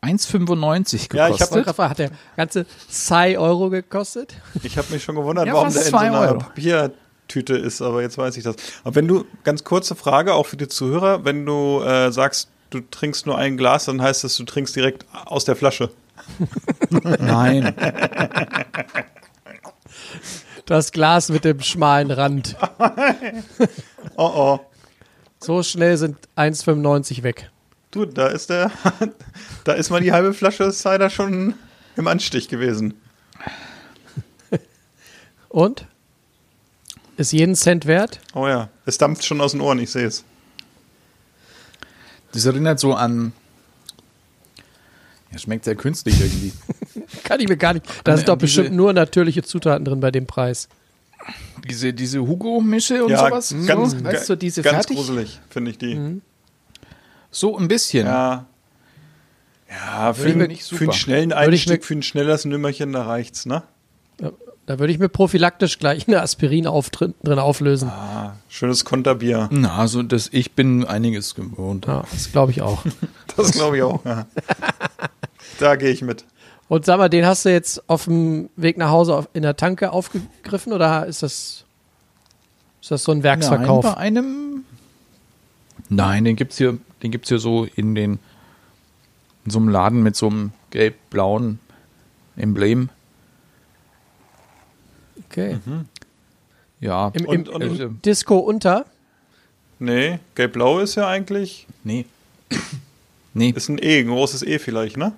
1,95 0.00 1.08
gekostet. 1.08 1.12
Ja, 1.14 1.28
ich 1.28 1.40
hab 1.40 1.66
Rafa, 1.66 1.90
hat 1.90 1.98
der 1.98 2.10
ganze 2.36 2.66
2 2.88 3.38
Euro 3.38 3.70
gekostet? 3.70 4.34
Ich 4.62 4.76
habe 4.78 4.92
mich 4.92 5.02
schon 5.02 5.14
gewundert, 5.16 5.46
Ja, 5.46 5.54
warum 5.54 5.72
der 5.72 5.84
in 5.84 5.90
so 5.90 5.96
einer 5.96 6.20
Euro. 6.20 6.44
Papiertüte 7.32 7.54
ist, 7.54 7.80
aber 7.82 8.02
jetzt 8.02 8.18
weiß 8.18 8.36
ich 8.36 8.44
das. 8.44 8.56
Aber 8.84 8.94
wenn 8.94 9.08
du, 9.08 9.24
ganz 9.44 9.64
kurze 9.64 9.94
Frage, 9.94 10.34
auch 10.34 10.46
für 10.46 10.56
die 10.56 10.68
Zuhörer, 10.68 11.24
wenn 11.24 11.46
du 11.46 11.80
äh, 11.80 12.12
sagst, 12.12 12.48
du 12.70 12.80
trinkst 12.80 13.26
nur 13.26 13.38
ein 13.38 13.56
Glas, 13.56 13.86
dann 13.86 14.02
heißt 14.02 14.24
das, 14.24 14.36
du 14.36 14.44
trinkst 14.44 14.76
direkt 14.76 15.06
aus 15.24 15.44
der 15.44 15.56
Flasche. 15.56 15.90
Nein. 16.90 17.74
Das 20.66 20.92
Glas 20.92 21.30
mit 21.30 21.44
dem 21.44 21.60
schmalen 21.60 22.10
Rand. 22.10 22.56
Oh 24.16 24.30
oh. 24.34 24.60
So 25.38 25.62
schnell 25.62 25.96
sind 25.96 26.18
1,95 26.36 27.22
weg. 27.22 27.50
Du, 27.92 28.04
da 28.04 28.26
ist 28.26 28.50
der, 28.50 28.70
da 29.64 29.72
ist 29.72 29.90
mal 29.90 30.00
die 30.00 30.12
halbe 30.12 30.34
Flasche 30.34 30.70
Cider 30.70 31.08
schon 31.08 31.54
im 31.96 32.08
Anstich 32.08 32.48
gewesen. 32.48 32.94
Und? 35.48 35.86
Ist 37.16 37.32
jeden 37.32 37.54
Cent 37.54 37.86
wert? 37.86 38.20
Oh 38.34 38.46
ja, 38.46 38.68
es 38.86 38.98
dampft 38.98 39.24
schon 39.24 39.40
aus 39.40 39.52
den 39.52 39.60
Ohren, 39.60 39.78
ich 39.78 39.90
sehe 39.90 40.06
es. 40.06 40.24
Das 42.32 42.46
erinnert 42.46 42.80
so 42.80 42.94
an, 42.94 43.32
ja, 45.30 45.38
schmeckt 45.38 45.64
sehr 45.64 45.74
künstlich 45.76 46.20
irgendwie. 46.20 46.52
Kann 47.24 47.40
ich 47.40 47.48
mir 47.48 47.56
gar 47.56 47.74
nicht. 47.74 47.86
Da 48.04 48.16
sind 48.16 48.28
doch 48.28 48.36
bestimmt 48.36 48.72
nur 48.72 48.92
natürliche 48.92 49.42
Zutaten 49.42 49.84
drin 49.84 50.00
bei 50.00 50.10
dem 50.10 50.26
Preis. 50.26 50.68
Diese, 51.68 51.92
diese 51.92 52.20
Hugo-Mische 52.26 53.04
und 53.04 53.10
ja, 53.10 53.18
sowas. 53.28 53.54
ganz, 53.66 53.92
so, 53.92 54.04
weißt 54.04 54.28
du, 54.30 54.36
diese 54.36 54.62
ganz 54.62 54.74
fertig. 54.76 54.96
gruselig, 54.96 55.40
finde 55.48 55.70
ich 55.70 55.78
die. 55.78 56.20
So 57.30 57.56
ein 57.56 57.68
bisschen. 57.68 58.06
Ja. 58.06 58.46
Ja, 59.70 60.12
für, 60.12 60.28
einen- 60.28 60.48
nicht 60.48 60.64
für 60.64 60.84
einen 60.84 60.92
schnellen 60.92 61.32
Einstieg, 61.32 61.84
für 61.84 61.94
ein 61.94 62.02
schnelles 62.02 62.44
Nümmerchen, 62.44 62.92
da 62.92 63.04
reicht's, 63.04 63.46
ne? 63.46 63.62
Da 64.66 64.78
würde 64.78 64.92
ich 64.92 64.98
mir 64.98 65.08
prophylaktisch 65.08 65.78
gleich 65.78 66.06
eine 66.06 66.22
Aspirin 66.22 66.66
auf, 66.66 66.90
drin, 66.90 67.14
drin 67.24 67.38
auflösen. 67.38 67.88
Ah, 67.88 68.36
schönes 68.48 68.84
Konterbier. 68.84 69.48
Na, 69.50 69.76
also 69.76 70.02
das, 70.02 70.28
ich 70.32 70.52
bin 70.52 70.84
einiges 70.84 71.34
gewohnt. 71.34 71.86
Ja, 71.86 72.04
das 72.12 72.30
glaube 72.30 72.52
ich 72.52 72.62
auch. 72.62 72.84
Das 73.34 73.52
glaube 73.52 73.78
ich 73.78 73.82
auch. 73.82 74.04
Ja. 74.04 74.26
Da 75.58 75.76
gehe 75.76 75.88
ich 75.88 76.02
mit. 76.02 76.26
Und 76.68 76.84
sag 76.84 76.98
mal, 76.98 77.08
den 77.08 77.24
hast 77.24 77.46
du 77.46 77.48
jetzt 77.50 77.88
auf 77.88 78.04
dem 78.04 78.50
Weg 78.56 78.76
nach 78.76 78.90
Hause 78.90 79.16
auf, 79.16 79.28
in 79.32 79.40
der 79.42 79.56
Tanke 79.56 79.90
aufgegriffen 79.90 80.74
oder 80.74 81.06
ist 81.06 81.22
das, 81.22 81.64
ist 82.82 82.90
das 82.90 83.04
so 83.04 83.12
ein 83.12 83.22
Werksverkauf? 83.22 83.84
Nein, 83.84 83.94
bei 83.94 84.00
einem. 84.00 84.64
Nein, 85.88 86.24
den 86.26 86.36
gibt's 86.36 86.58
hier, 86.58 86.76
den 87.02 87.10
gibt's 87.10 87.30
hier 87.30 87.38
so 87.38 87.66
in 87.74 87.94
den 87.94 88.18
in 89.44 89.50
so 89.50 89.58
einem 89.58 89.68
Laden 89.68 90.02
mit 90.02 90.16
so 90.16 90.28
einem 90.28 90.52
gelb-blauen 90.70 91.58
Emblem. 92.36 92.90
Okay. 95.32 95.58
Ja. 96.80 97.08
Im, 97.14 97.24
im, 97.24 97.28
Und- 97.28 97.48
und- 97.48 97.80
im 97.80 98.02
Disco 98.02 98.38
unter? 98.38 98.84
Nee, 99.78 100.18
gelb-blau 100.34 100.78
ist 100.78 100.94
ja 100.94 101.08
eigentlich, 101.08 101.66
nee. 101.84 102.04
Nee. 103.34 103.50
ist 103.56 103.68
ein 103.70 103.78
E, 103.82 104.00
ein 104.00 104.08
großes 104.08 104.42
E 104.42 104.58
vielleicht, 104.58 104.96
ne? 104.98 105.12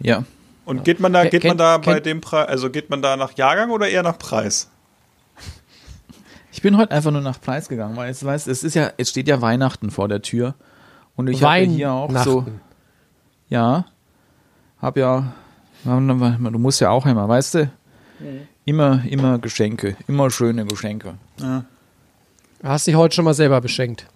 Ja. 0.00 0.24
Und 0.64 0.84
geht 0.84 1.00
man 1.00 1.12
da, 1.12 1.26
geht 1.26 1.44
man 1.44 1.58
da 1.58 1.76
bei 1.76 1.94
kennt- 1.94 2.06
dem 2.06 2.20
Preis, 2.22 2.48
also 2.48 2.70
geht 2.70 2.88
man 2.88 3.02
da 3.02 3.16
nach 3.16 3.32
Jahrgang 3.36 3.70
oder 3.70 3.88
eher 3.88 4.02
nach 4.02 4.18
Preis? 4.18 4.68
Ich 6.50 6.62
bin 6.62 6.76
heute 6.78 6.92
einfach 6.92 7.10
nur 7.10 7.20
nach 7.20 7.40
Preis 7.40 7.68
gegangen, 7.68 7.96
weil 7.96 8.10
es 8.10 8.24
weiß, 8.24 8.46
es 8.46 8.62
ist 8.62 8.74
ja, 8.74 8.90
es 8.96 9.10
steht 9.10 9.28
ja 9.28 9.40
Weihnachten 9.42 9.90
vor 9.90 10.08
der 10.08 10.22
Tür. 10.22 10.54
Und 11.16 11.28
ich 11.28 11.42
habe 11.42 11.58
ja 11.64 11.70
hier 11.70 11.92
auch 11.92 12.24
so. 12.24 12.46
Ja. 13.48 13.84
Hab 14.80 14.96
ja. 14.96 15.32
Du 15.84 15.90
musst 16.58 16.80
ja 16.80 16.90
auch 16.90 17.04
immer, 17.06 17.28
weißt 17.28 17.54
du? 17.54 17.70
Immer, 18.64 19.02
immer 19.08 19.38
Geschenke. 19.38 19.96
Immer 20.06 20.30
schöne 20.30 20.64
Geschenke. 20.66 21.14
Hast 22.62 22.86
dich 22.86 22.94
heute 22.94 23.16
schon 23.16 23.24
mal 23.24 23.34
selber 23.34 23.60
beschenkt. 23.60 24.06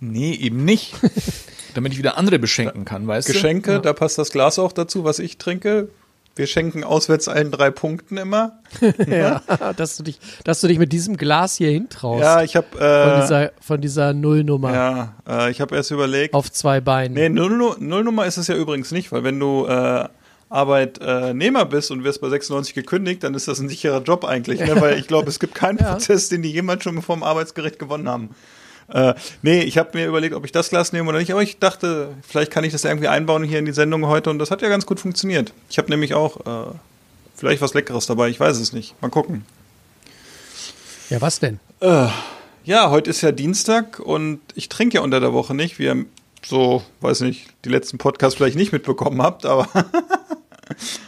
Nee, 0.00 0.34
eben 0.34 0.64
nicht. 0.64 0.94
Damit 1.74 1.92
ich 1.92 1.98
wieder 1.98 2.16
andere 2.18 2.38
beschenken 2.38 2.84
kann, 2.84 3.06
weißt 3.06 3.26
Geschenke, 3.26 3.80
da 3.80 3.92
passt 3.92 4.18
das 4.18 4.30
Glas 4.30 4.58
auch 4.58 4.72
dazu, 4.72 5.04
was 5.04 5.18
ich 5.18 5.38
trinke. 5.38 5.88
Wir 6.36 6.48
schenken 6.48 6.82
auswärts 6.82 7.28
allen 7.28 7.52
drei 7.52 7.70
Punkten 7.70 8.16
immer. 8.16 8.58
Ja, 9.06 9.40
dass 9.76 9.96
du 9.96 10.02
dich, 10.02 10.18
dass 10.42 10.60
du 10.60 10.66
dich 10.66 10.78
mit 10.78 10.92
diesem 10.92 11.16
Glas 11.16 11.56
hier 11.56 11.70
hintraust. 11.70 12.22
Ja, 12.22 12.42
ich 12.42 12.56
habe 12.56 12.66
von, 12.72 12.80
äh, 12.82 13.20
dieser, 13.20 13.52
von 13.60 13.80
dieser 13.80 14.12
Nullnummer 14.12 14.72
ja, 14.72 15.14
äh, 15.28 15.50
ich 15.50 15.60
habe 15.60 15.76
erst 15.76 15.92
überlegt. 15.92 16.34
auf 16.34 16.50
zwei 16.50 16.80
Beinen. 16.80 17.14
Nee, 17.14 17.28
Null, 17.28 17.76
Nullnummer 17.78 18.26
ist 18.26 18.36
es 18.36 18.48
ja 18.48 18.56
übrigens 18.56 18.90
nicht, 18.90 19.12
weil 19.12 19.22
wenn 19.22 19.38
du 19.38 19.66
äh, 19.66 20.08
Arbeitnehmer 20.54 21.64
bist 21.64 21.90
und 21.90 22.04
wirst 22.04 22.20
bei 22.20 22.28
96 22.28 22.74
gekündigt, 22.74 23.24
dann 23.24 23.34
ist 23.34 23.48
das 23.48 23.58
ein 23.58 23.68
sicherer 23.68 24.02
Job 24.02 24.24
eigentlich, 24.24 24.60
ne? 24.60 24.80
weil 24.80 24.98
ich 24.98 25.06
glaube, 25.06 25.28
es 25.28 25.38
gibt 25.40 25.54
keinen 25.54 25.78
Ja. 25.84 25.92
Prozess, 25.92 26.28
den 26.28 26.42
die 26.42 26.50
jemals 26.52 26.84
schon 26.84 27.02
vom 27.02 27.22
Arbeitsgericht 27.22 27.78
gewonnen 27.78 28.08
haben. 28.08 28.30
Äh, 28.88 29.14
nee, 29.42 29.62
ich 29.62 29.78
habe 29.78 29.90
mir 29.94 30.06
überlegt, 30.06 30.34
ob 30.34 30.44
ich 30.44 30.52
das 30.52 30.68
Glas 30.70 30.92
nehme 30.92 31.08
oder 31.08 31.18
nicht, 31.18 31.32
aber 31.32 31.42
ich 31.42 31.58
dachte, 31.58 32.10
vielleicht 32.26 32.50
kann 32.52 32.64
ich 32.64 32.72
das 32.72 32.84
irgendwie 32.84 33.08
einbauen 33.08 33.42
hier 33.42 33.58
in 33.58 33.64
die 33.64 33.72
Sendung 33.72 34.06
heute 34.06 34.30
und 34.30 34.38
das 34.38 34.50
hat 34.50 34.62
ja 34.62 34.68
ganz 34.68 34.86
gut 34.86 35.00
funktioniert. 35.00 35.52
Ich 35.68 35.78
habe 35.78 35.90
nämlich 35.90 36.14
auch 36.14 36.40
äh, 36.46 36.70
vielleicht 37.34 37.60
was 37.60 37.74
Leckeres 37.74 38.06
dabei, 38.06 38.28
ich 38.28 38.38
weiß 38.38 38.58
es 38.58 38.72
nicht. 38.72 38.94
Mal 39.02 39.10
gucken. 39.10 39.44
Ja, 41.10 41.20
was 41.20 41.40
denn? 41.40 41.60
Ja, 41.80 42.90
heute 42.90 43.10
ist 43.10 43.20
ja 43.20 43.30
Dienstag 43.32 44.00
und 44.00 44.40
ich 44.54 44.68
trinke 44.70 44.96
ja 44.96 45.00
unter 45.02 45.20
der 45.20 45.32
Woche 45.34 45.54
nicht, 45.54 45.78
wie 45.78 45.84
ihr 45.84 46.06
so, 46.46 46.82
weiß 47.00 47.20
nicht, 47.20 47.48
die 47.64 47.68
letzten 47.68 47.98
Podcasts 47.98 48.36
vielleicht 48.36 48.56
nicht 48.56 48.72
mitbekommen 48.72 49.20
habt, 49.22 49.46
aber 49.46 49.68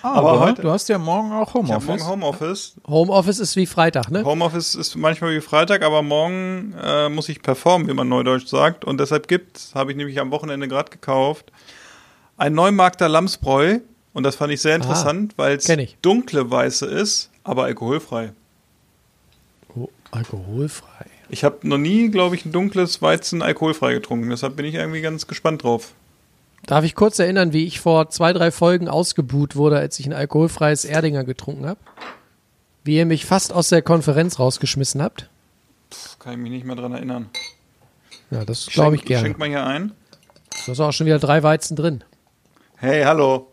Aber, 0.02 0.16
Aber 0.32 0.40
heute- 0.40 0.62
du 0.62 0.70
hast 0.70 0.88
ja 0.88 0.98
morgen 0.98 1.32
auch 1.32 1.54
Homeoffice. 1.54 1.86
morgen 1.86 2.06
Homeoffice. 2.06 2.74
Homeoffice 2.86 3.38
ist 3.38 3.56
wie 3.56 3.66
Freitag, 3.66 4.10
ne? 4.10 4.24
Homeoffice 4.24 4.74
ist 4.74 4.96
manchmal 4.96 5.34
wie 5.34 5.40
Freitag, 5.40 5.82
aber 5.82 6.02
morgen 6.02 6.74
äh, 6.82 7.08
muss 7.08 7.28
ich 7.28 7.42
performen, 7.42 7.88
wie 7.88 7.94
man 7.94 8.08
neudeutsch 8.08 8.46
sagt. 8.48 8.84
Und 8.84 8.98
deshalb 9.00 9.28
gibt 9.28 9.70
habe 9.74 9.90
ich 9.92 9.96
nämlich 9.96 10.20
am 10.20 10.30
Wochenende 10.30 10.68
gerade 10.68 10.90
gekauft, 10.90 11.52
ein 12.36 12.52
Neumarkter 12.54 13.08
Lamsbräu. 13.08 13.78
Und 14.12 14.22
das 14.22 14.36
fand 14.36 14.50
ich 14.52 14.62
sehr 14.62 14.76
interessant, 14.76 15.34
weil 15.36 15.56
es 15.56 15.64
kenn 15.66 15.78
ich. 15.78 15.98
dunkle 16.00 16.50
Weiße 16.50 16.86
ist, 16.86 17.30
aber 17.44 17.64
alkoholfrei. 17.64 18.32
Oh, 19.76 19.88
alkoholfrei. 20.10 21.06
Ich 21.28 21.44
habe 21.44 21.66
noch 21.68 21.76
nie, 21.78 22.08
glaube 22.08 22.34
ich, 22.36 22.44
ein 22.46 22.52
dunkles 22.52 23.02
Weizen 23.02 23.42
alkoholfrei 23.42 23.92
getrunken. 23.94 24.30
Deshalb 24.30 24.56
bin 24.56 24.64
ich 24.64 24.74
irgendwie 24.74 25.00
ganz 25.02 25.26
gespannt 25.26 25.64
drauf. 25.64 25.92
Darf 26.66 26.84
ich 26.84 26.96
kurz 26.96 27.20
erinnern, 27.20 27.52
wie 27.52 27.64
ich 27.64 27.78
vor 27.78 28.10
zwei, 28.10 28.32
drei 28.32 28.50
Folgen 28.50 28.88
ausgebuht 28.88 29.54
wurde, 29.54 29.78
als 29.78 29.98
ich 30.00 30.06
ein 30.06 30.12
alkoholfreies 30.12 30.84
Erdinger 30.84 31.22
getrunken 31.22 31.66
habe? 31.66 31.78
Wie 32.82 32.96
ihr 32.96 33.06
mich 33.06 33.24
fast 33.24 33.52
aus 33.52 33.68
der 33.68 33.82
Konferenz 33.82 34.40
rausgeschmissen 34.40 35.00
habt? 35.00 35.30
Das 35.90 36.18
kann 36.18 36.32
ich 36.32 36.38
mich 36.38 36.50
nicht 36.50 36.64
mehr 36.66 36.74
dran 36.74 36.92
erinnern. 36.92 37.30
Ja, 38.32 38.44
das 38.44 38.66
glaube 38.66 38.96
ich 38.96 39.04
gerne. 39.04 39.28
Schenk 39.28 39.38
mal 39.38 39.48
hier 39.48 39.64
ein. 39.64 39.92
Da 40.66 40.72
ist 40.72 40.80
auch 40.80 40.92
schon 40.92 41.06
wieder 41.06 41.20
drei 41.20 41.44
Weizen 41.44 41.76
drin. 41.76 42.02
Hey, 42.76 43.04
hallo. 43.04 43.46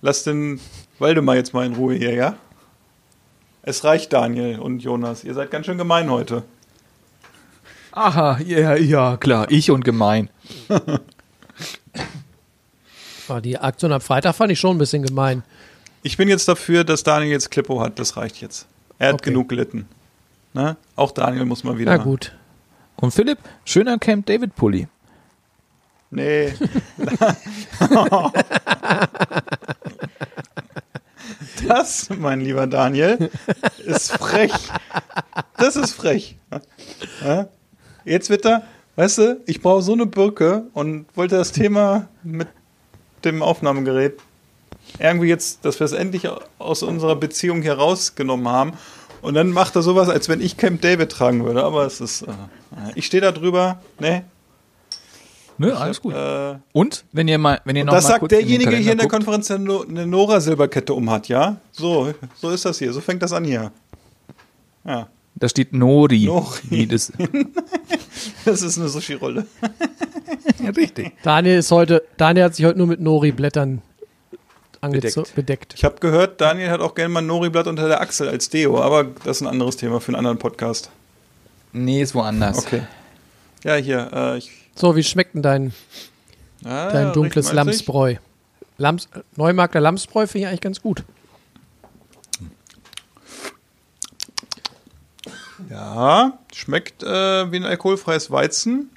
Lass 0.00 0.24
den 0.24 0.60
Waldemar 0.98 1.36
jetzt 1.36 1.52
mal 1.52 1.66
in 1.66 1.74
Ruhe 1.74 1.94
hier, 1.94 2.14
ja? 2.14 2.36
Es 3.62 3.84
reicht, 3.84 4.14
Daniel 4.14 4.58
und 4.60 4.82
Jonas. 4.82 5.24
Ihr 5.24 5.34
seid 5.34 5.50
ganz 5.50 5.66
schön 5.66 5.76
gemein 5.76 6.10
heute. 6.10 6.44
Aha, 7.92 8.38
ja, 8.40 8.76
ja, 8.76 9.18
klar, 9.18 9.50
ich 9.50 9.70
und 9.70 9.84
gemein. 9.84 10.30
Aber 13.28 13.40
die 13.40 13.58
Aktion 13.58 13.92
am 13.92 14.00
Freitag 14.00 14.34
fand 14.34 14.50
ich 14.52 14.58
schon 14.60 14.76
ein 14.76 14.78
bisschen 14.78 15.02
gemein. 15.02 15.42
Ich 16.02 16.16
bin 16.16 16.28
jetzt 16.28 16.48
dafür, 16.48 16.84
dass 16.84 17.02
Daniel 17.02 17.30
jetzt 17.32 17.50
Klippo 17.50 17.80
hat. 17.80 17.98
Das 17.98 18.16
reicht 18.16 18.40
jetzt. 18.40 18.66
Er 18.98 19.08
hat 19.08 19.14
Okay. 19.16 19.30
genug 19.30 19.48
gelitten. 19.48 19.86
Ne? 20.54 20.76
Auch 20.96 21.10
Daniel 21.10 21.44
muss 21.44 21.64
mal 21.64 21.76
wieder. 21.78 21.96
Na 21.96 22.02
gut. 22.02 22.32
Und 22.96 23.12
Philipp, 23.12 23.38
schöner 23.64 23.98
Camp 23.98 24.26
David 24.26 24.54
Pulli. 24.56 24.88
Nee. 26.10 26.52
Das, 31.66 32.08
mein 32.10 32.40
lieber 32.40 32.66
Daniel, 32.66 33.30
ist 33.84 34.12
frech. 34.12 34.52
Das 35.56 35.76
ist 35.76 35.92
frech. 35.92 36.38
Jetzt 38.04 38.30
wird 38.30 38.46
er, 38.46 38.62
weißt 38.96 39.18
du, 39.18 39.40
ich 39.46 39.60
brauche 39.60 39.82
so 39.82 39.92
eine 39.92 40.06
Birke 40.06 40.64
und 40.72 41.06
wollte 41.16 41.36
das 41.36 41.52
Thema 41.52 42.08
mit 42.22 42.48
dem 43.24 43.42
Aufnahmegerät 43.42 44.18
irgendwie 44.98 45.28
jetzt, 45.28 45.64
dass 45.64 45.80
wir 45.80 45.84
es 45.84 45.92
endlich 45.92 46.28
aus 46.58 46.82
unserer 46.82 47.16
Beziehung 47.16 47.62
hier 47.62 47.74
rausgenommen 47.74 48.48
haben. 48.48 48.72
Und 49.20 49.34
dann 49.34 49.50
macht 49.50 49.76
er 49.76 49.82
sowas, 49.82 50.08
als 50.08 50.28
wenn 50.28 50.40
ich 50.40 50.56
Camp 50.56 50.80
David 50.80 51.10
tragen 51.10 51.44
würde. 51.44 51.64
Aber 51.64 51.84
es 51.84 52.00
ist, 52.00 52.22
äh, 52.22 52.26
ich 52.94 53.06
stehe 53.06 53.20
da 53.20 53.32
drüber, 53.32 53.80
ne? 53.98 54.24
Nö, 55.60 55.72
alles 55.72 56.00
gut. 56.00 56.14
Äh, 56.14 56.54
Und, 56.72 57.04
wenn 57.10 57.26
ihr 57.26 57.36
mal, 57.36 57.60
wenn 57.64 57.74
ihr 57.74 57.84
noch 57.84 57.92
das 57.92 58.04
mal 58.04 58.10
sagt 58.10 58.30
derjenige 58.30 58.76
hier 58.76 58.92
in 58.92 58.98
der 58.98 59.08
Konferenz, 59.08 59.48
der 59.48 59.56
eine 59.56 60.06
Nora-Silberkette 60.06 60.94
umhat, 60.94 61.26
ja? 61.28 61.56
So, 61.72 62.14
so 62.36 62.50
ist 62.50 62.64
das 62.64 62.78
hier. 62.78 62.92
So 62.92 63.00
fängt 63.00 63.22
das 63.22 63.32
an 63.32 63.44
hier. 63.44 63.72
Ja, 64.84 65.08
Da 65.38 65.48
steht 65.48 65.72
Nori. 65.72 66.24
Nori. 66.26 66.58
Wie 66.70 66.86
das, 66.86 67.12
das 68.44 68.62
ist 68.62 68.78
eine 68.78 68.88
Sushi-Rolle. 68.88 69.46
ja, 70.62 70.70
richtig. 70.70 71.12
Daniel 71.22 71.58
ist 71.58 71.70
heute, 71.70 72.02
Daniel 72.16 72.46
hat 72.46 72.54
sich 72.56 72.64
heute 72.66 72.78
nur 72.78 72.86
mit 72.88 73.00
Nori-Blättern 73.00 73.82
Bedeckt. 74.80 75.34
bedeckt. 75.34 75.74
Ich 75.76 75.84
habe 75.84 75.96
gehört, 75.98 76.40
Daniel 76.40 76.70
hat 76.70 76.80
auch 76.80 76.94
gerne 76.94 77.12
mal 77.12 77.20
ein 77.20 77.26
Nori-Blatt 77.26 77.66
unter 77.66 77.88
der 77.88 78.00
Achsel 78.00 78.28
als 78.28 78.48
Deo, 78.48 78.80
aber 78.80 79.04
das 79.24 79.38
ist 79.38 79.42
ein 79.42 79.48
anderes 79.48 79.76
Thema 79.76 80.00
für 80.00 80.08
einen 80.08 80.16
anderen 80.16 80.38
Podcast. 80.38 80.90
Nee, 81.72 82.00
ist 82.02 82.14
woanders. 82.14 82.58
Okay. 82.58 82.82
Ja, 83.64 83.74
hier, 83.74 84.08
äh, 84.12 84.38
ich. 84.38 84.50
So, 84.76 84.94
wie 84.94 85.02
schmeckt 85.02 85.34
denn 85.34 85.42
dein, 85.42 85.72
Ah, 86.64 86.90
dein 86.92 87.12
dunkles. 87.12 87.52
Lamsbräu? 87.52 88.16
Lams, 88.78 89.08
Neumarkter 89.36 89.80
Lamsbräu 89.80 90.26
finde 90.28 90.44
ich 90.44 90.48
eigentlich 90.48 90.60
ganz 90.60 90.80
gut. 90.80 91.02
Ja, 95.70 96.38
schmeckt 96.54 97.02
äh, 97.02 97.52
wie 97.52 97.56
ein 97.56 97.64
alkoholfreies 97.64 98.30
Weizen. 98.30 98.90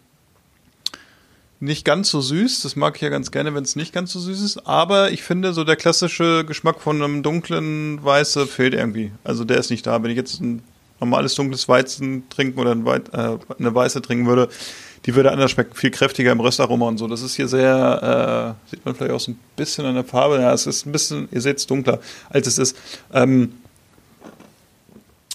Nicht 1.60 1.86
ganz 1.86 2.10
so 2.10 2.22
süß, 2.22 2.64
das 2.64 2.76
mag 2.76 2.96
ich 2.96 3.02
ja 3.02 3.10
ganz 3.10 3.30
gerne, 3.30 3.54
wenn 3.54 3.64
es 3.64 3.76
nicht 3.76 3.94
ganz 3.94 4.12
so 4.14 4.20
süß 4.20 4.42
ist. 4.42 4.66
Aber 4.66 5.12
ich 5.12 5.22
finde, 5.22 5.54
so 5.54 5.64
der 5.64 5.76
klassische 5.76 6.44
Geschmack 6.44 6.82
von 6.82 7.02
einem 7.02 7.22
dunklen 7.22 8.04
Weiße 8.04 8.48
fehlt 8.48 8.74
irgendwie. 8.74 9.12
Also 9.24 9.44
der 9.44 9.58
ist 9.58 9.70
nicht 9.70 9.86
da. 9.86 10.02
Wenn 10.02 10.10
ich 10.10 10.18
jetzt 10.18 10.42
ein 10.42 10.64
normales 11.00 11.36
dunkles 11.36 11.68
Weizen 11.68 12.28
trinken 12.30 12.60
oder 12.60 12.72
ein 12.72 12.86
Weit, 12.86 13.14
äh, 13.14 13.38
eine 13.60 13.76
Weiße 13.76 14.02
trinken 14.02 14.26
würde, 14.26 14.50
die 15.06 15.16
würde 15.16 15.32
anders 15.32 15.52
schmecken, 15.52 15.76
viel 15.76 15.92
kräftiger 15.92 16.32
im 16.32 16.40
Röstaroma 16.40 16.88
und 16.88 16.98
so. 16.98 17.08
Das 17.08 17.22
ist 17.22 17.36
hier 17.36 17.48
sehr, 17.48 18.56
äh, 18.68 18.70
sieht 18.70 18.86
man 18.86 18.96
vielleicht 18.96 19.12
auch 19.12 19.20
so 19.20 19.32
ein 19.32 19.40
bisschen 19.56 19.86
an 19.86 19.96
der 19.96 20.04
Farbe. 20.04 20.40
Ja, 20.40 20.54
es 20.54 20.66
ist 20.66 20.86
ein 20.86 20.92
bisschen, 20.92 21.28
ihr 21.32 21.42
seht 21.42 21.58
es 21.58 21.68
dunkler, 21.68 22.00
als 22.30 22.48
es 22.48 22.58
ist. 22.58 22.78
Ähm, 23.14 23.54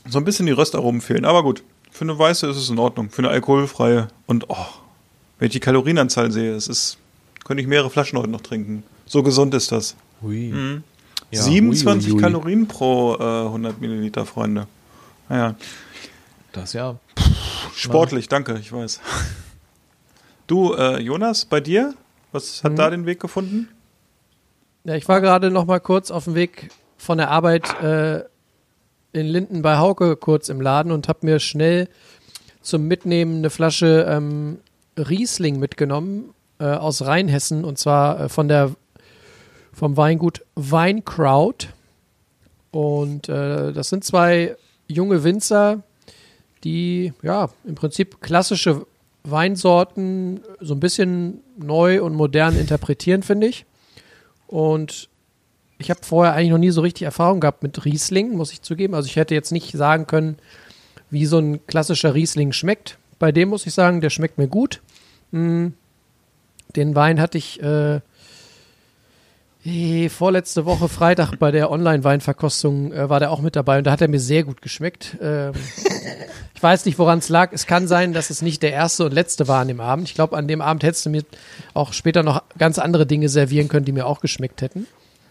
so 0.08 0.18
ein 0.18 0.24
bisschen 0.24 0.46
die 0.46 0.52
Röstaromen 0.52 1.00
fehlen. 1.00 1.24
Aber 1.24 1.42
gut, 1.42 1.62
für 1.90 2.04
eine 2.04 2.18
weiße 2.18 2.46
ist 2.48 2.56
es 2.56 2.68
in 2.70 2.78
Ordnung. 2.78 3.10
Für 3.10 3.22
eine 3.22 3.30
alkoholfreie. 3.30 4.08
Und 4.26 4.48
oh, 4.48 4.56
wenn 5.38 5.46
ich 5.46 5.52
die 5.52 5.60
Kalorienanzahl 5.60 6.30
sehe, 6.32 6.54
es 6.54 6.68
ist, 6.68 6.98
könnte 7.44 7.60
ich 7.62 7.66
mehrere 7.66 7.90
Flaschen 7.90 8.18
heute 8.18 8.28
noch 8.30 8.40
trinken. 8.40 8.82
So 9.06 9.22
gesund 9.22 9.54
ist 9.54 9.72
das. 9.72 9.96
Hui. 10.22 10.50
Mhm. 10.52 10.82
Ja, 11.30 11.42
27 11.42 12.06
hui, 12.06 12.12
hui, 12.12 12.14
hui. 12.14 12.22
Kalorien 12.22 12.68
pro 12.68 13.16
äh, 13.18 13.46
100 13.46 13.80
Milliliter, 13.80 14.26
Freunde. 14.26 14.66
Naja, 15.28 15.54
Das 16.52 16.72
ja. 16.72 16.96
sportlich, 17.74 18.28
danke, 18.28 18.58
ich 18.60 18.72
weiß. 18.72 19.00
Du, 20.46 20.74
äh, 20.74 21.00
Jonas, 21.02 21.44
bei 21.44 21.60
dir? 21.60 21.94
Was 22.30 22.62
hat 22.62 22.72
Mhm. 22.72 22.76
da 22.76 22.90
den 22.90 23.06
Weg 23.06 23.18
gefunden? 23.18 23.68
Ja, 24.84 24.94
ich 24.94 25.08
war 25.08 25.20
gerade 25.20 25.50
noch 25.50 25.64
mal 25.64 25.80
kurz 25.80 26.12
auf 26.12 26.24
dem 26.24 26.36
Weg 26.36 26.68
von 26.96 27.18
der 27.18 27.30
Arbeit 27.32 27.68
äh, 27.82 28.22
in 29.16 29.26
Linden 29.26 29.62
bei 29.62 29.78
Hauke 29.78 30.16
kurz 30.16 30.48
im 30.48 30.60
Laden 30.60 30.92
und 30.92 31.08
habe 31.08 31.26
mir 31.26 31.40
schnell 31.40 31.88
zum 32.60 32.86
Mitnehmen 32.86 33.38
eine 33.38 33.50
Flasche 33.50 34.06
ähm, 34.08 34.58
Riesling 34.96 35.58
mitgenommen 35.58 36.34
äh, 36.58 36.64
aus 36.64 37.02
Rheinhessen 37.02 37.64
und 37.64 37.78
zwar 37.78 38.20
äh, 38.20 38.28
von 38.28 38.48
der 38.48 38.72
vom 39.72 39.96
Weingut 39.96 40.44
Weinkraut 40.54 41.68
und 42.70 43.28
äh, 43.28 43.72
das 43.72 43.88
sind 43.88 44.04
zwei 44.04 44.56
junge 44.88 45.24
Winzer, 45.24 45.82
die 46.64 47.12
ja 47.22 47.50
im 47.64 47.74
Prinzip 47.74 48.20
klassische 48.20 48.86
Weinsorten 49.24 50.40
so 50.60 50.74
ein 50.74 50.80
bisschen 50.80 51.42
neu 51.58 52.02
und 52.02 52.14
modern 52.14 52.56
interpretieren, 52.56 53.22
finde 53.22 53.48
ich. 53.48 53.66
Und 54.46 55.08
ich 55.78 55.90
habe 55.90 56.00
vorher 56.02 56.34
eigentlich 56.34 56.50
noch 56.50 56.58
nie 56.58 56.70
so 56.70 56.80
richtig 56.80 57.04
Erfahrung 57.04 57.40
gehabt 57.40 57.62
mit 57.62 57.84
Riesling, 57.84 58.36
muss 58.36 58.52
ich 58.52 58.62
zugeben. 58.62 58.94
Also 58.94 59.08
ich 59.08 59.16
hätte 59.16 59.34
jetzt 59.34 59.52
nicht 59.52 59.72
sagen 59.72 60.06
können, 60.06 60.38
wie 61.10 61.26
so 61.26 61.38
ein 61.38 61.66
klassischer 61.66 62.14
Riesling 62.14 62.52
schmeckt. 62.52 62.98
Bei 63.18 63.32
dem 63.32 63.50
muss 63.50 63.66
ich 63.66 63.74
sagen, 63.74 64.00
der 64.00 64.10
schmeckt 64.10 64.38
mir 64.38 64.48
gut. 64.48 64.80
Mm, 65.30 65.68
Den 66.74 66.94
Wein 66.94 67.20
hatte 67.20 67.38
ich 67.38 67.62
äh, 67.62 68.00
eh, 69.64 70.08
vorletzte 70.08 70.64
Woche 70.64 70.88
Freitag 70.88 71.36
bei 71.38 71.50
der 71.50 71.70
Online-Weinverkostung 71.70 72.92
äh, 72.92 73.08
war 73.08 73.20
der 73.20 73.30
auch 73.30 73.40
mit 73.40 73.56
dabei 73.56 73.78
und 73.78 73.84
da 73.86 73.92
hat 73.92 74.00
er 74.00 74.08
mir 74.08 74.20
sehr 74.20 74.44
gut 74.44 74.62
geschmeckt. 74.62 75.16
Ähm, 75.20 75.52
ich 76.54 76.62
weiß 76.62 76.86
nicht, 76.86 76.98
woran 76.98 77.18
es 77.18 77.28
lag. 77.28 77.52
Es 77.52 77.66
kann 77.66 77.86
sein, 77.86 78.12
dass 78.12 78.30
es 78.30 78.40
nicht 78.40 78.62
der 78.62 78.72
erste 78.72 79.04
und 79.04 79.12
letzte 79.12 79.46
war 79.46 79.60
an 79.60 79.68
dem 79.68 79.80
Abend. 79.80 80.08
Ich 80.08 80.14
glaube, 80.14 80.36
an 80.36 80.48
dem 80.48 80.62
Abend 80.62 80.82
hättest 80.84 81.04
du 81.06 81.10
mir 81.10 81.22
auch 81.74 81.92
später 81.92 82.22
noch 82.22 82.42
ganz 82.58 82.78
andere 82.78 83.06
Dinge 83.06 83.28
servieren 83.28 83.68
können, 83.68 83.84
die 83.84 83.92
mir 83.92 84.06
auch 84.06 84.20
geschmeckt 84.20 84.62
hätten. 84.62 84.86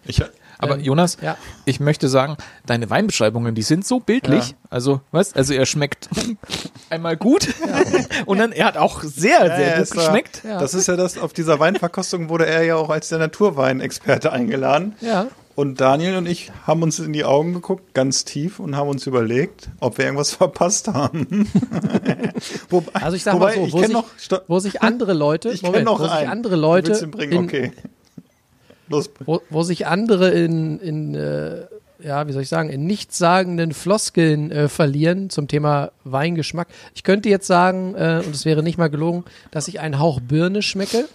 Ich, 0.07 0.23
Aber 0.57 0.75
Ähm, 0.75 0.81
Jonas, 0.81 1.17
ja. 1.21 1.37
ich 1.65 1.79
möchte 1.79 2.07
sagen, 2.07 2.37
deine 2.65 2.89
Weinbeschreibungen, 2.89 3.55
die 3.55 3.61
sind 3.61 3.85
so 3.85 3.99
bildlich. 3.99 4.49
Ja. 4.51 4.55
Also, 4.69 5.01
was? 5.11 5.33
Also 5.33 5.53
er 5.53 5.65
schmeckt 5.65 6.07
einmal 6.89 7.17
gut 7.17 7.49
und 8.25 8.37
dann 8.39 8.51
er 8.53 8.65
hat 8.67 8.77
auch 8.77 9.03
sehr, 9.03 9.45
Ja, 9.45 9.55
sehr 9.57 9.67
ja, 9.67 9.73
gut 9.75 9.83
es 9.83 9.95
war- 9.95 10.03
geschmeckt. 10.05 10.41
Ja. 10.45 10.59
Das 10.59 10.73
ist 10.73 10.87
ja 10.87 10.95
das, 10.95 11.17
auf 11.17 11.33
dieser 11.33 11.59
Weinverkostung 11.59 12.29
wurde 12.29 12.45
er 12.45 12.63
ja 12.63 12.75
auch 12.77 12.89
als 12.89 13.09
der 13.09 13.17
Naturweinexperte 13.19 14.31
eingeladen. 14.31 14.95
Ja. 15.01 15.27
Und 15.55 15.79
Daniel 15.79 16.17
und 16.17 16.25
ich 16.27 16.51
haben 16.67 16.83
uns 16.83 16.99
in 16.99 17.13
die 17.13 17.23
Augen 17.23 17.53
geguckt, 17.53 17.93
ganz 17.93 18.25
tief, 18.25 18.59
und 18.59 18.75
haben 18.75 18.89
uns 18.89 19.07
überlegt, 19.07 19.69
ob 19.79 19.97
wir 19.97 20.03
irgendwas 20.05 20.31
verpasst 20.35 20.89
haben. 20.89 21.49
Wobei, 22.69 22.91
Also 23.01 23.15
ich 23.15 23.23
sag 23.23 23.35
wobei, 23.35 23.55
mal 23.57 23.65
so, 23.69 23.73
wo 23.73 23.79
sich, 23.79 23.89
noch, 23.89 24.05
wo 24.47 24.59
sich 24.59 24.81
andere 24.81 25.13
Leute, 25.13 25.57
Moment, 25.61 25.85
noch 25.85 25.99
wo 25.99 26.03
sich 26.03 26.27
andere 26.27 26.55
Leute, 26.57 26.91
in, 27.19 27.37
okay. 27.37 27.71
Wo, 29.25 29.41
wo 29.49 29.63
sich 29.63 29.87
andere 29.87 30.29
in, 30.31 30.79
in 30.79 31.15
äh, 31.15 31.65
ja, 31.99 32.27
wie 32.27 32.33
soll 32.33 32.41
ich 32.41 32.49
sagen, 32.49 32.69
in 32.69 32.85
nichtssagenden 32.85 33.73
Floskeln 33.73 34.51
äh, 34.51 34.69
verlieren 34.69 35.29
zum 35.29 35.47
Thema 35.47 35.91
Weingeschmack. 36.03 36.67
Ich 36.93 37.03
könnte 37.03 37.29
jetzt 37.29 37.47
sagen, 37.47 37.95
äh, 37.95 38.21
und 38.25 38.35
es 38.35 38.45
wäre 38.45 38.63
nicht 38.63 38.77
mal 38.77 38.89
gelogen, 38.89 39.23
dass 39.51 39.67
ich 39.67 39.79
einen 39.79 39.99
Hauch 39.99 40.19
Birne 40.19 40.61
schmecke 40.61 41.07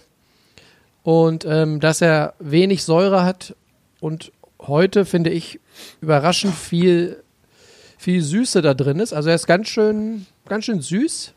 und 1.03 1.45
ähm, 1.45 1.79
dass 1.79 2.01
er 2.01 2.33
wenig 2.39 2.83
Säure 2.83 3.23
hat 3.23 3.55
und 3.99 4.31
heute 4.59 5.05
finde 5.05 5.29
ich 5.29 5.59
überraschend 6.01 6.53
viel 6.53 7.23
viel 7.97 8.23
Süße 8.23 8.63
da 8.63 8.73
drin 8.73 8.99
ist. 8.99 9.13
Also 9.13 9.29
er 9.29 9.35
ist 9.35 9.47
ganz 9.47 9.67
schön 9.67 10.25
ganz 10.47 10.65
schön 10.65 10.81
süß. 10.81 11.33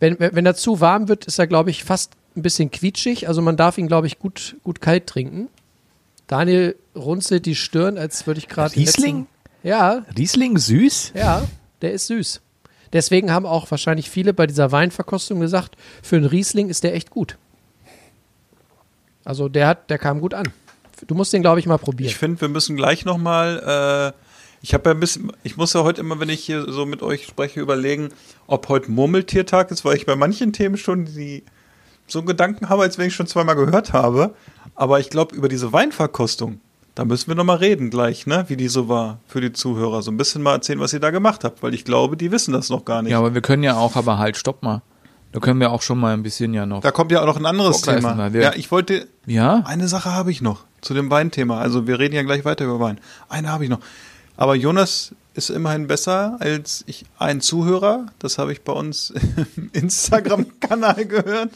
Wenn 0.00 0.16
wenn 0.18 0.46
er 0.46 0.54
zu 0.54 0.80
warm 0.80 1.08
wird, 1.08 1.24
ist 1.26 1.38
er 1.38 1.46
glaube 1.46 1.70
ich 1.70 1.84
fast 1.84 2.12
ein 2.36 2.42
bisschen 2.42 2.70
quietschig. 2.70 3.28
Also 3.28 3.42
man 3.42 3.56
darf 3.56 3.78
ihn 3.78 3.88
glaube 3.88 4.06
ich 4.06 4.18
gut 4.18 4.56
gut 4.62 4.80
kalt 4.80 5.06
trinken. 5.06 5.48
Daniel 6.26 6.76
runzelt 6.94 7.46
die 7.46 7.54
Stirn, 7.54 7.98
als 7.98 8.26
würde 8.26 8.38
ich 8.38 8.48
gerade 8.48 8.74
Riesling? 8.74 9.18
letzten- 9.20 9.68
Ja, 9.68 10.04
Riesling 10.18 10.58
süß? 10.58 11.12
ja, 11.14 11.46
der 11.82 11.92
ist 11.92 12.08
süß. 12.08 12.40
Deswegen 12.92 13.30
haben 13.32 13.46
auch 13.46 13.70
wahrscheinlich 13.70 14.10
viele 14.10 14.32
bei 14.32 14.46
dieser 14.46 14.72
Weinverkostung 14.72 15.40
gesagt, 15.40 15.76
für 16.02 16.16
einen 16.16 16.24
Riesling 16.24 16.68
ist 16.68 16.84
der 16.84 16.94
echt 16.94 17.10
gut. 17.10 17.36
Also 19.24 19.48
der 19.48 19.66
hat, 19.66 19.90
der 19.90 19.98
kam 19.98 20.20
gut 20.20 20.34
an. 20.34 20.48
Du 21.06 21.14
musst 21.14 21.32
den, 21.32 21.42
glaube 21.42 21.60
ich, 21.60 21.66
mal 21.66 21.78
probieren. 21.78 22.08
Ich 22.08 22.16
finde, 22.16 22.40
wir 22.40 22.48
müssen 22.48 22.76
gleich 22.76 23.04
nochmal, 23.04 24.12
äh, 24.14 24.18
ich 24.62 24.72
habe 24.72 24.88
ja 24.90 24.94
ein 24.94 25.00
bisschen, 25.00 25.32
ich 25.42 25.56
muss 25.56 25.72
ja 25.74 25.82
heute 25.82 26.00
immer, 26.00 26.20
wenn 26.20 26.28
ich 26.28 26.44
hier 26.44 26.72
so 26.72 26.86
mit 26.86 27.02
euch 27.02 27.26
spreche, 27.26 27.60
überlegen, 27.60 28.10
ob 28.46 28.68
heute 28.68 28.90
Murmeltiertag 28.90 29.70
ist, 29.70 29.84
weil 29.84 29.96
ich 29.96 30.06
bei 30.06 30.16
manchen 30.16 30.52
Themen 30.52 30.76
schon 30.76 31.04
die, 31.06 31.42
so 32.06 32.18
einen 32.20 32.26
Gedanken 32.26 32.68
habe, 32.68 32.82
als 32.82 32.98
wenn 32.98 33.08
ich 33.08 33.14
schon 33.14 33.26
zweimal 33.26 33.56
gehört 33.56 33.92
habe. 33.92 34.34
Aber 34.74 35.00
ich 35.00 35.10
glaube, 35.10 35.34
über 35.34 35.48
diese 35.48 35.72
Weinverkostung, 35.72 36.60
da 36.94 37.04
müssen 37.04 37.28
wir 37.28 37.34
nochmal 37.34 37.58
reden 37.58 37.90
gleich, 37.90 38.26
ne, 38.26 38.44
wie 38.48 38.56
die 38.56 38.68
so 38.68 38.88
war 38.88 39.18
für 39.26 39.40
die 39.40 39.52
Zuhörer. 39.52 40.02
So 40.02 40.10
ein 40.10 40.16
bisschen 40.16 40.42
mal 40.42 40.54
erzählen, 40.54 40.80
was 40.80 40.92
ihr 40.92 41.00
da 41.00 41.10
gemacht 41.10 41.44
habt, 41.44 41.62
weil 41.62 41.74
ich 41.74 41.84
glaube, 41.84 42.16
die 42.16 42.32
wissen 42.32 42.52
das 42.52 42.70
noch 42.70 42.84
gar 42.84 43.02
nicht. 43.02 43.12
Ja, 43.12 43.18
aber 43.18 43.34
wir 43.34 43.42
können 43.42 43.62
ja 43.62 43.76
auch, 43.76 43.96
aber 43.96 44.18
halt, 44.18 44.36
stopp 44.36 44.62
mal. 44.62 44.82
Da 45.32 45.40
können 45.40 45.60
wir 45.60 45.70
auch 45.70 45.82
schon 45.82 45.98
mal 45.98 46.14
ein 46.14 46.22
bisschen 46.22 46.54
ja 46.54 46.64
noch. 46.64 46.80
da 46.80 46.90
kommt 46.90 47.12
ja 47.12 47.20
auch 47.20 47.26
noch 47.26 47.36
ein 47.36 47.44
anderes 47.44 47.82
Thema. 47.82 48.28
Ja, 48.28 48.54
ich 48.54 48.70
wollte, 48.70 49.06
Ja? 49.26 49.62
Eine 49.66 49.88
Sache 49.88 50.12
habe 50.12 50.30
ich 50.30 50.40
noch 50.40 50.64
zu 50.80 50.94
dem 50.94 51.10
Weinthema. 51.10 51.58
Also 51.58 51.86
wir 51.86 51.98
reden 51.98 52.14
ja 52.14 52.22
gleich 52.22 52.44
weiter 52.46 52.64
über 52.64 52.80
Wein. 52.80 52.98
Eine 53.28 53.50
habe 53.50 53.64
ich 53.64 53.70
noch. 53.70 53.80
Aber 54.38 54.54
Jonas 54.54 55.14
ist 55.36 55.50
immerhin 55.50 55.86
besser 55.86 56.36
als 56.40 56.82
ich 56.86 57.04
ein 57.18 57.40
Zuhörer. 57.40 58.06
Das 58.18 58.38
habe 58.38 58.52
ich 58.52 58.62
bei 58.62 58.72
uns 58.72 59.12
im 59.56 59.70
Instagram-Kanal 59.72 61.04
gehört, 61.06 61.50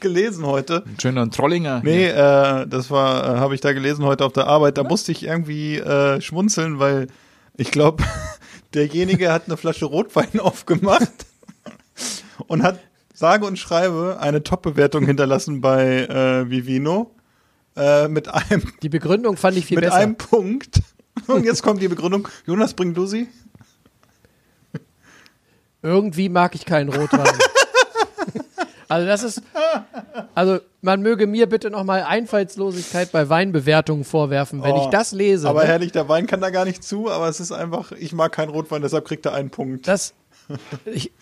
gelesen 0.00 0.46
heute. 0.46 0.82
Schöner 1.00 1.30
Trollinger. 1.30 1.82
Nee, 1.84 2.06
äh, 2.06 2.66
das 2.66 2.90
war, 2.90 3.36
äh, 3.36 3.38
habe 3.38 3.54
ich 3.54 3.60
da 3.60 3.72
gelesen 3.72 4.04
heute 4.04 4.24
auf 4.24 4.32
der 4.32 4.46
Arbeit. 4.46 4.78
Da 4.78 4.82
musste 4.84 5.12
ich 5.12 5.24
irgendwie 5.24 5.76
äh, 5.76 6.20
schmunzeln, 6.20 6.78
weil 6.78 7.08
ich 7.56 7.70
glaube, 7.70 8.04
derjenige 8.74 9.30
hat 9.30 9.44
eine 9.46 9.56
Flasche 9.56 9.84
Rotwein 9.84 10.40
aufgemacht 10.40 11.12
und 12.46 12.62
hat 12.62 12.80
sage 13.12 13.44
und 13.44 13.58
schreibe 13.58 14.18
eine 14.20 14.42
Top-Bewertung 14.42 15.04
hinterlassen 15.04 15.60
bei 15.60 16.04
äh, 16.06 16.48
Vivino 16.48 17.14
äh, 17.76 18.08
mit 18.08 18.28
einem 18.28 18.62
Die 18.82 18.88
Begründung 18.88 19.36
fand 19.36 19.56
ich 19.58 19.66
viel 19.66 19.76
mit 19.76 19.84
besser. 19.84 19.96
einem 19.96 20.16
Punkt. 20.16 20.80
Und 21.28 21.44
jetzt 21.44 21.62
kommt 21.62 21.80
die 21.80 21.88
Begründung. 21.88 22.26
Jonas, 22.46 22.74
bring 22.74 22.94
du 22.94 23.06
sie? 23.06 23.28
Irgendwie 25.82 26.28
mag 26.28 26.54
ich 26.54 26.64
keinen 26.66 26.88
Rotwein. 26.88 27.26
also 28.88 29.06
das 29.06 29.22
ist, 29.22 29.42
also 30.34 30.58
man 30.80 31.02
möge 31.02 31.26
mir 31.26 31.48
bitte 31.48 31.70
nochmal 31.70 32.02
Einfallslosigkeit 32.02 33.12
bei 33.12 33.28
Weinbewertungen 33.28 34.04
vorwerfen, 34.04 34.62
wenn 34.62 34.72
Oh, 34.72 34.84
ich 34.84 34.90
das 34.90 35.12
lese. 35.12 35.48
Aber 35.48 35.62
ne? 35.62 35.68
herrlich, 35.68 35.92
der 35.92 36.08
Wein 36.08 36.26
kann 36.26 36.40
da 36.40 36.50
gar 36.50 36.64
nicht 36.64 36.82
zu, 36.82 37.10
aber 37.10 37.28
es 37.28 37.38
ist 37.38 37.52
einfach, 37.52 37.92
ich 37.92 38.12
mag 38.12 38.32
keinen 38.32 38.48
Rotwein, 38.50 38.82
deshalb 38.82 39.04
kriegt 39.04 39.24
er 39.26 39.34
einen 39.34 39.50
Punkt. 39.50 39.86
Das, 39.86 40.14
ich, 40.84 41.12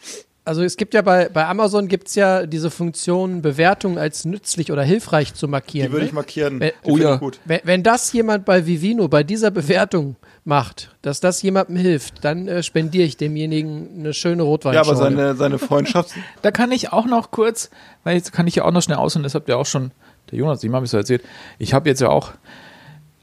also 0.47 0.63
es 0.63 0.77
gibt 0.77 0.95
ja 0.95 1.03
bei, 1.03 1.29
bei 1.29 1.45
Amazon 1.47 1.89
gibt's 1.89 2.15
ja 2.15 2.47
diese 2.47 2.71
Funktion, 2.71 3.43
Bewertungen 3.43 3.99
als 3.99 4.25
nützlich 4.25 4.71
oder 4.71 4.83
hilfreich 4.83 5.35
zu 5.35 5.49
markieren. 5.49 5.89
Die 5.89 5.93
würde 5.93 6.05
ne? 6.05 6.09
ich 6.09 6.15
markieren. 6.15 6.61
Wenn- 6.61 6.73
Oh 6.85 6.97
ja. 6.97 7.15
ich 7.15 7.21
gut. 7.21 7.41
Wenn, 7.45 7.61
wenn 7.65 7.83
das 7.83 8.13
jemand 8.13 8.45
bei 8.45 8.65
Vivino 8.67 9.09
bei 9.09 9.25
dieser 9.25 9.51
Bewertung 9.51 10.17
macht, 10.45 10.95
dass 11.03 11.21
das 11.21 11.43
jemandem 11.43 11.77
hilft, 11.77 12.25
dann 12.25 12.47
äh, 12.47 12.63
spendiere 12.63 13.05
ich 13.05 13.17
demjenigen 13.17 13.89
eine 13.99 14.15
schöne 14.15 14.43
Ja, 14.45 14.49
Rotweinschorle. 14.49 14.89
aber 14.89 14.97
seine, 14.97 15.35
seine 15.35 15.59
Freundschaft, 15.59 16.13
Da 16.43 16.51
kann 16.53 16.71
ich 16.71 16.93
auch 16.93 17.07
noch 17.07 17.33
kurz, 17.33 17.69
weil 18.05 18.17
jetzt 18.17 18.33
kann 18.33 18.47
ich 18.47 18.55
ja 18.55 18.65
auch 18.65 18.71
noch 18.73 18.83
schnell 18.83 18.99
aus 18.99 19.17
und 19.17 19.25
das 19.25 19.35
habt 19.35 19.49
ihr 19.49 19.59
auch 19.59 19.67
schon, 19.67 19.91
der 20.31 20.39
Jonas, 20.39 20.63
ihm 20.63 20.75
habe 20.75 20.85
ich 20.85 20.91
so 20.91 20.97
erzählt. 20.97 21.23
Ich 21.59 21.75
habe 21.75 21.89
jetzt 21.89 22.01
ja 22.01 22.09
auch 22.09 22.33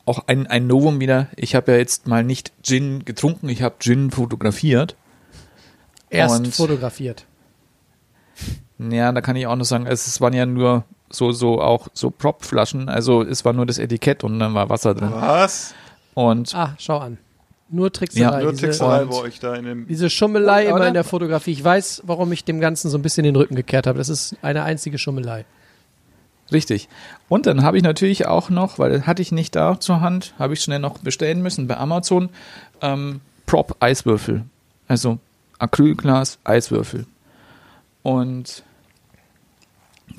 auch 0.05 0.27
ein, 0.27 0.47
ein 0.47 0.67
Novum 0.67 0.99
wieder. 0.99 1.27
Ich 1.37 1.55
habe 1.55 1.71
ja 1.71 1.77
jetzt 1.77 2.07
mal 2.07 2.25
nicht 2.25 2.51
Gin 2.61 3.05
getrunken, 3.05 3.47
ich 3.47 3.61
habe 3.61 3.75
Gin 3.79 4.11
fotografiert. 4.11 4.97
Erst 6.13 6.39
und- 6.39 6.53
fotografiert. 6.55 7.25
Ja, 8.79 9.11
da 9.11 9.21
kann 9.21 9.35
ich 9.35 9.47
auch 9.47 9.55
noch 9.55 9.65
sagen, 9.65 9.85
es, 9.85 10.19
waren 10.19 10.33
ja 10.33 10.45
nur 10.45 10.83
so, 11.09 11.31
so 11.31 11.61
auch 11.61 11.87
so 11.93 12.09
Prop-Flaschen, 12.09 12.89
also 12.89 13.21
es 13.21 13.45
war 13.45 13.53
nur 13.53 13.65
das 13.65 13.77
Etikett 13.77 14.23
und 14.23 14.39
dann 14.39 14.53
war 14.55 14.69
Wasser 14.69 14.95
drin. 14.95 15.11
was? 15.13 15.73
Und 16.15 16.53
Ah, 16.55 16.75
schau 16.79 16.97
an. 16.97 17.17
Nur 17.69 17.91
Trickserei. 17.91 18.41
Nur 18.43 18.51
diese, 18.51 18.63
Trickserei 18.63 19.05
bei 19.05 19.15
euch 19.15 19.39
da 19.39 19.55
in 19.55 19.65
dem. 19.65 19.87
diese 19.87 20.09
Schummelei 20.09 20.65
immer 20.67 20.87
in 20.87 20.93
der 20.93 21.03
Fotografie. 21.03 21.51
Ich 21.51 21.63
weiß, 21.63 22.03
warum 22.05 22.31
ich 22.31 22.43
dem 22.43 22.59
Ganzen 22.59 22.89
so 22.89 22.97
ein 22.97 23.01
bisschen 23.01 23.23
den 23.23 23.35
Rücken 23.35 23.55
gekehrt 23.55 23.87
habe. 23.87 23.97
Das 23.97 24.09
ist 24.09 24.35
eine 24.41 24.63
einzige 24.63 24.97
Schummelei. 24.99 25.45
Richtig. 26.51 26.87
Und 27.29 27.45
dann 27.47 27.63
habe 27.63 27.77
ich 27.77 27.83
natürlich 27.83 28.27
auch 28.27 28.49
noch, 28.49 28.77
weil 28.77 28.91
das 28.91 29.07
hatte 29.07 29.21
ich 29.23 29.31
nicht 29.31 29.55
da 29.55 29.79
zur 29.79 30.01
Hand, 30.01 30.33
habe 30.37 30.53
ich 30.53 30.61
schnell 30.61 30.79
noch 30.79 30.99
bestellen 30.99 31.41
müssen 31.41 31.67
bei 31.67 31.77
Amazon, 31.77 32.29
ähm, 32.81 33.21
Prop-Eiswürfel. 33.47 34.43
Also 34.87 35.17
Acrylglas, 35.59 36.39
Eiswürfel. 36.43 37.05
Und 38.01 38.63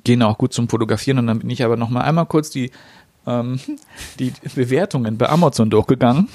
gehen 0.04 0.22
auch 0.22 0.38
gut 0.38 0.52
zum 0.52 0.68
Fotografieren. 0.68 1.18
Und 1.18 1.26
dann 1.26 1.38
bin 1.40 1.50
ich 1.50 1.64
aber 1.64 1.76
noch 1.76 1.90
mal 1.90 2.02
einmal 2.02 2.26
kurz 2.26 2.50
die, 2.50 2.70
ähm, 3.26 3.60
die 4.18 4.32
Bewertungen 4.54 5.18
bei 5.18 5.28
Amazon 5.28 5.70
durchgegangen. 5.70 6.28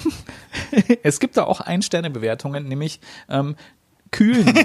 es 1.02 1.20
gibt 1.20 1.36
da 1.36 1.44
auch 1.44 1.60
Ein-Sterne-Bewertungen, 1.60 2.66
nämlich 2.68 3.00
ähm, 3.28 3.56
kühlen 4.12 4.46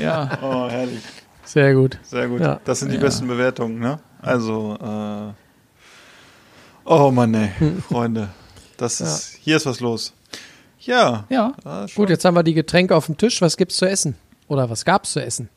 ja. 0.00 0.38
Oh, 0.42 0.68
herrlich. 0.68 1.02
Sehr 1.44 1.74
gut. 1.74 1.98
Sehr 2.02 2.28
gut. 2.28 2.40
Ja. 2.40 2.60
Das 2.64 2.80
sind 2.80 2.90
die 2.90 2.96
Ja. 2.96 3.00
besten 3.02 3.26
Bewertungen, 3.28 3.78
ne? 3.78 3.98
Also, 4.20 4.76
äh, 4.80 5.32
oh 6.84 7.10
Mann, 7.10 7.34
ey, 7.34 7.50
Hm. 7.58 7.82
Freunde. 7.82 8.28
Das 8.76 9.00
ist, 9.00 9.38
hier 9.40 9.56
ist 9.56 9.66
was 9.66 9.80
los. 9.80 10.12
Ja. 10.86 11.24
Ja. 11.28 11.52
Ah. 11.64 11.86
Gut, 11.94 12.10
jetzt 12.10 12.24
haben 12.24 12.34
wir 12.34 12.42
die 12.42 12.54
Getränke 12.54 12.94
auf 12.96 13.06
dem 13.06 13.16
Tisch. 13.16 13.42
Was 13.42 13.56
gibt's 13.56 13.76
zu 13.76 13.86
essen? 13.86 14.16
Oder 14.48 14.70
was 14.70 14.84
gab's 14.84 15.12
zu 15.12 15.20
essen? 15.20 15.48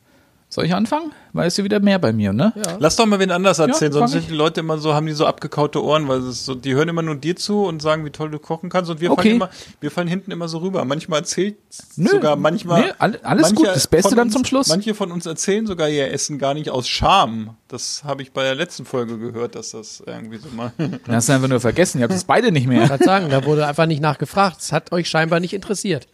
Soll 0.52 0.64
ich 0.64 0.74
anfangen? 0.74 1.12
Weißt 1.32 1.58
du 1.58 1.62
wieder 1.64 1.78
mehr 1.78 2.00
bei 2.00 2.12
mir, 2.12 2.32
ne? 2.32 2.52
Ja. 2.56 2.76
Lass 2.80 2.96
doch 2.96 3.06
mal 3.06 3.20
wen 3.20 3.30
anders 3.30 3.60
erzählen, 3.60 3.92
Ja, 3.92 3.98
sonst 4.00 4.10
sind 4.10 4.28
die 4.28 4.34
Leute 4.34 4.58
immer 4.58 4.78
so, 4.78 4.94
haben 4.94 5.06
die 5.06 5.12
so 5.12 5.24
abgekaute 5.24 5.80
Ohren, 5.80 6.08
weil 6.08 6.18
es 6.18 6.26
ist 6.26 6.44
so, 6.44 6.56
die 6.56 6.74
hören 6.74 6.88
immer 6.88 7.02
nur 7.02 7.14
dir 7.14 7.36
zu 7.36 7.62
und 7.66 7.80
sagen, 7.80 8.04
wie 8.04 8.10
toll 8.10 8.32
du 8.32 8.40
kochen 8.40 8.68
kannst 8.68 8.90
und 8.90 9.00
wir 9.00 9.12
Okay. 9.12 9.22
fallen 9.22 9.36
immer, 9.36 9.50
wir 9.80 9.90
fallen 9.92 10.08
hinten 10.08 10.32
immer 10.32 10.48
so 10.48 10.58
rüber. 10.58 10.84
Manchmal 10.84 11.20
erzählt 11.20 11.54
Nö. 11.94 12.08
sogar 12.10 12.34
manchmal. 12.34 12.80
Nee, 12.86 12.92
all- 12.98 13.20
alles 13.22 13.42
manche 13.42 13.54
gut. 13.54 13.66
Das 13.68 13.86
Beste 13.86 14.16
dann 14.16 14.26
uns, 14.26 14.32
zum 14.34 14.44
Schluss. 14.44 14.66
Manche 14.66 14.92
von 14.94 15.12
uns 15.12 15.24
erzählen 15.24 15.68
sogar 15.68 15.88
ihr 15.88 16.10
Essen 16.10 16.36
gar 16.40 16.54
nicht 16.54 16.68
aus 16.68 16.88
Scham. 16.88 17.54
Das 17.68 18.02
habe 18.02 18.22
ich 18.22 18.32
bei 18.32 18.42
der 18.42 18.56
letzten 18.56 18.84
Folge 18.84 19.18
gehört, 19.18 19.54
dass 19.54 19.70
das 19.70 20.02
irgendwie 20.04 20.38
so 20.38 20.48
mal. 20.48 20.72
Du 20.78 21.12
hast 21.12 21.30
einfach 21.30 21.46
nur 21.46 21.60
vergessen, 21.60 21.98
ihr 21.98 22.04
habt 22.04 22.14
es 22.14 22.24
beide 22.24 22.50
nicht 22.50 22.62
Ich 22.64 22.68
mehr. 22.68 22.90
wollte 22.90 23.04
sagen, 23.04 23.30
da 23.30 23.44
wurde 23.44 23.68
einfach 23.68 23.86
nicht 23.86 24.02
nachgefragt. 24.02 24.56
Es 24.60 24.72
hat 24.72 24.90
euch 24.90 25.08
scheinbar 25.08 25.38
nicht 25.38 25.52
interessiert. 25.54 26.08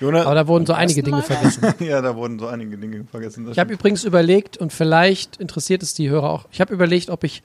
Jonas, 0.00 0.26
Aber 0.26 0.34
da 0.34 0.46
wurden 0.48 0.66
so 0.66 0.72
einige 0.72 1.02
Dinge 1.02 1.22
vergessen. 1.22 1.62
ja, 1.78 2.02
da 2.02 2.16
wurden 2.16 2.38
so 2.38 2.46
einige 2.46 2.76
Dinge 2.76 3.04
vergessen. 3.10 3.44
Das 3.44 3.52
Ich 3.52 3.58
habe 3.58 3.72
übrigens 3.72 4.04
überlegt, 4.04 4.56
und 4.56 4.72
vielleicht 4.72 5.36
interessiert 5.36 5.82
es 5.82 5.94
die 5.94 6.10
Hörer 6.10 6.30
auch, 6.30 6.46
ich 6.50 6.60
habe 6.60 6.74
überlegt, 6.74 7.10
ob 7.10 7.24
ich 7.24 7.42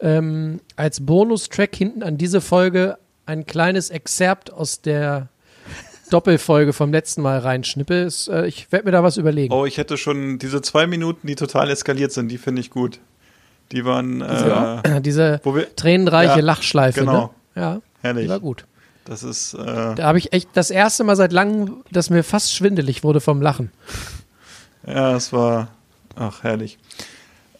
ähm, 0.00 0.60
als 0.76 1.04
Bonustrack 1.04 1.74
hinten 1.74 2.02
an 2.02 2.16
diese 2.16 2.40
Folge 2.40 2.96
ein 3.26 3.44
kleines 3.46 3.90
Exzerpt 3.90 4.52
aus 4.52 4.80
der 4.80 5.28
Doppelfolge 6.10 6.72
vom 6.72 6.90
letzten 6.92 7.22
Mal 7.22 7.38
reinschnippe. 7.38 8.02
Es, 8.02 8.28
äh, 8.28 8.46
ich 8.46 8.72
werde 8.72 8.86
mir 8.86 8.92
da 8.92 9.02
was 9.02 9.16
überlegen. 9.16 9.52
Oh, 9.54 9.64
ich 9.66 9.78
hätte 9.78 9.96
schon 9.96 10.38
diese 10.38 10.60
zwei 10.62 10.86
Minuten, 10.86 11.26
die 11.26 11.36
total 11.36 11.70
eskaliert 11.70 12.12
sind, 12.12 12.28
die 12.28 12.38
finde 12.38 12.60
ich 12.60 12.70
gut. 12.70 12.98
Die 13.72 13.84
waren 13.84 14.20
äh. 14.20 15.00
Diese 15.00 15.40
wo 15.44 15.54
wir, 15.54 15.74
tränenreiche 15.76 16.38
Ja, 16.38 16.44
Lachschleife, 16.44 17.00
genau. 17.00 17.32
ne? 17.54 17.60
Ja, 17.60 17.80
herrlich. 18.00 18.24
die 18.24 18.30
war 18.30 18.40
gut. 18.40 18.64
Das 19.04 19.22
ist 19.22 19.54
äh, 19.54 19.94
Da 19.94 19.98
habe 20.04 20.18
ich 20.18 20.32
echt 20.32 20.50
das 20.54 20.70
erste 20.70 21.04
Mal 21.04 21.16
seit 21.16 21.32
langem, 21.32 21.82
dass 21.90 22.10
mir 22.10 22.22
fast 22.22 22.54
schwindelig 22.54 23.02
wurde 23.02 23.20
vom 23.20 23.40
Lachen. 23.42 23.70
ja, 24.86 25.16
es 25.16 25.32
war 25.32 25.68
ach 26.16 26.42
herrlich. 26.42 26.78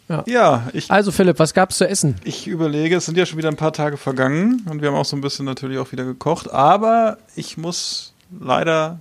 Ja. 0.09 0.25
Ja, 0.27 0.69
ich 0.73 0.91
Also 0.91 1.13
Philipp, 1.13 1.39
was 1.39 1.55
gab's 1.55 1.77
zu 1.79 1.89
essen? 1.89 2.17
Ich 2.25 2.47
überlege, 2.49 2.97
es 2.97 3.07
sind 3.07 3.17
ja 3.17 3.25
schon 3.27 3.39
wieder 3.39 3.49
ein 3.49 3.57
paar 3.57 3.73
Tage 3.73 3.97
vergangen 3.97 4.67
und 4.69 4.83
wir 4.83 4.89
haben 4.89 4.97
auch 4.97 5.05
so 5.05 5.17
ein 5.17 5.21
bisschen 5.21 5.45
natürlich 5.45 5.79
auch 5.79 5.93
wieder 5.93 6.05
gekocht, 6.05 6.51
aber 6.51 7.19
ich 7.37 7.57
muss 7.57 8.13
leider 8.41 8.99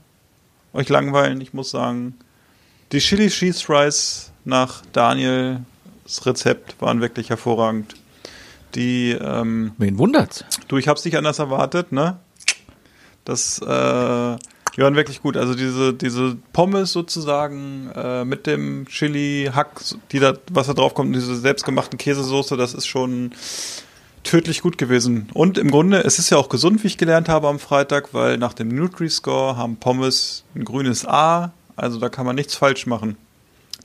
euch 0.71 0.87
langweilen. 0.87 1.41
Ich 1.41 1.53
muss 1.53 1.71
sagen, 1.71 2.15
die 2.91 2.99
Chili 2.99 3.27
Cheese 3.29 3.67
Rice 3.69 4.31
nach 4.45 4.83
Daniels 4.93 5.61
Rezept 6.25 6.79
waren 6.79 7.01
wirklich 7.01 7.29
hervorragend. 7.31 7.95
Die, 8.75 9.11
ähm, 9.11 9.71
Wen 9.79 9.97
wundert's? 9.97 10.45
du, 10.67 10.77
ich 10.77 10.87
hab's 10.87 11.03
nicht 11.05 11.17
anders 11.17 11.39
erwartet, 11.39 11.91
ne? 11.91 12.19
Das, 13.29 13.59
äh, 13.59 13.65
die 14.75 14.81
waren 14.81 14.95
wirklich 14.95 15.21
gut. 15.21 15.37
Also 15.37 15.53
diese, 15.53 15.93
diese 15.93 16.35
Pommes 16.51 16.91
sozusagen 16.91 17.91
äh, 17.95 18.25
mit 18.25 18.47
dem 18.47 18.87
Chili-Hack, 18.87 19.81
die 20.11 20.19
da, 20.19 20.33
was 20.51 20.65
da 20.65 20.73
drauf 20.73 20.95
kommt, 20.95 21.15
diese 21.15 21.35
selbstgemachten 21.35 21.99
Käsesoße, 21.99 22.57
das 22.57 22.73
ist 22.73 22.87
schon 22.87 23.31
tödlich 24.23 24.61
gut 24.61 24.79
gewesen. 24.79 25.29
Und 25.33 25.59
im 25.59 25.69
Grunde, 25.69 26.03
es 26.03 26.17
ist 26.17 26.31
ja 26.31 26.37
auch 26.37 26.49
gesund, 26.49 26.83
wie 26.83 26.87
ich 26.87 26.97
gelernt 26.97 27.29
habe 27.29 27.47
am 27.47 27.59
Freitag, 27.59 28.15
weil 28.15 28.37
nach 28.37 28.53
dem 28.53 28.69
Nutri-Score 28.69 29.55
haben 29.55 29.77
Pommes 29.77 30.43
ein 30.55 30.65
grünes 30.65 31.05
A, 31.05 31.51
also 31.75 31.99
da 31.99 32.09
kann 32.09 32.25
man 32.25 32.35
nichts 32.35 32.55
falsch 32.55 32.87
machen. 32.87 33.15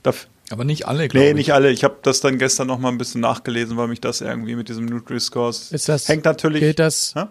Daf 0.01 0.27
Aber 0.49 0.63
nicht 0.63 0.87
alle, 0.87 1.07
glaube 1.07 1.23
nee, 1.23 1.29
ich. 1.31 1.35
nicht 1.37 1.53
alle. 1.53 1.71
Ich 1.71 1.83
habe 1.83 1.97
das 2.01 2.19
dann 2.19 2.39
gestern 2.39 2.67
noch 2.67 2.79
mal 2.79 2.89
ein 2.89 2.97
bisschen 2.97 3.21
nachgelesen, 3.21 3.77
weil 3.77 3.87
mich 3.87 4.01
das 4.01 4.21
irgendwie 4.21 4.55
mit 4.55 4.69
diesem 4.69 4.85
Nutri-Scores 4.85 5.71
Ist 5.71 5.87
das, 5.87 6.07
hängt 6.07 6.25
natürlich. 6.25 6.61
Gilt 6.61 6.79
das, 6.79 7.13
Hä? 7.15 7.25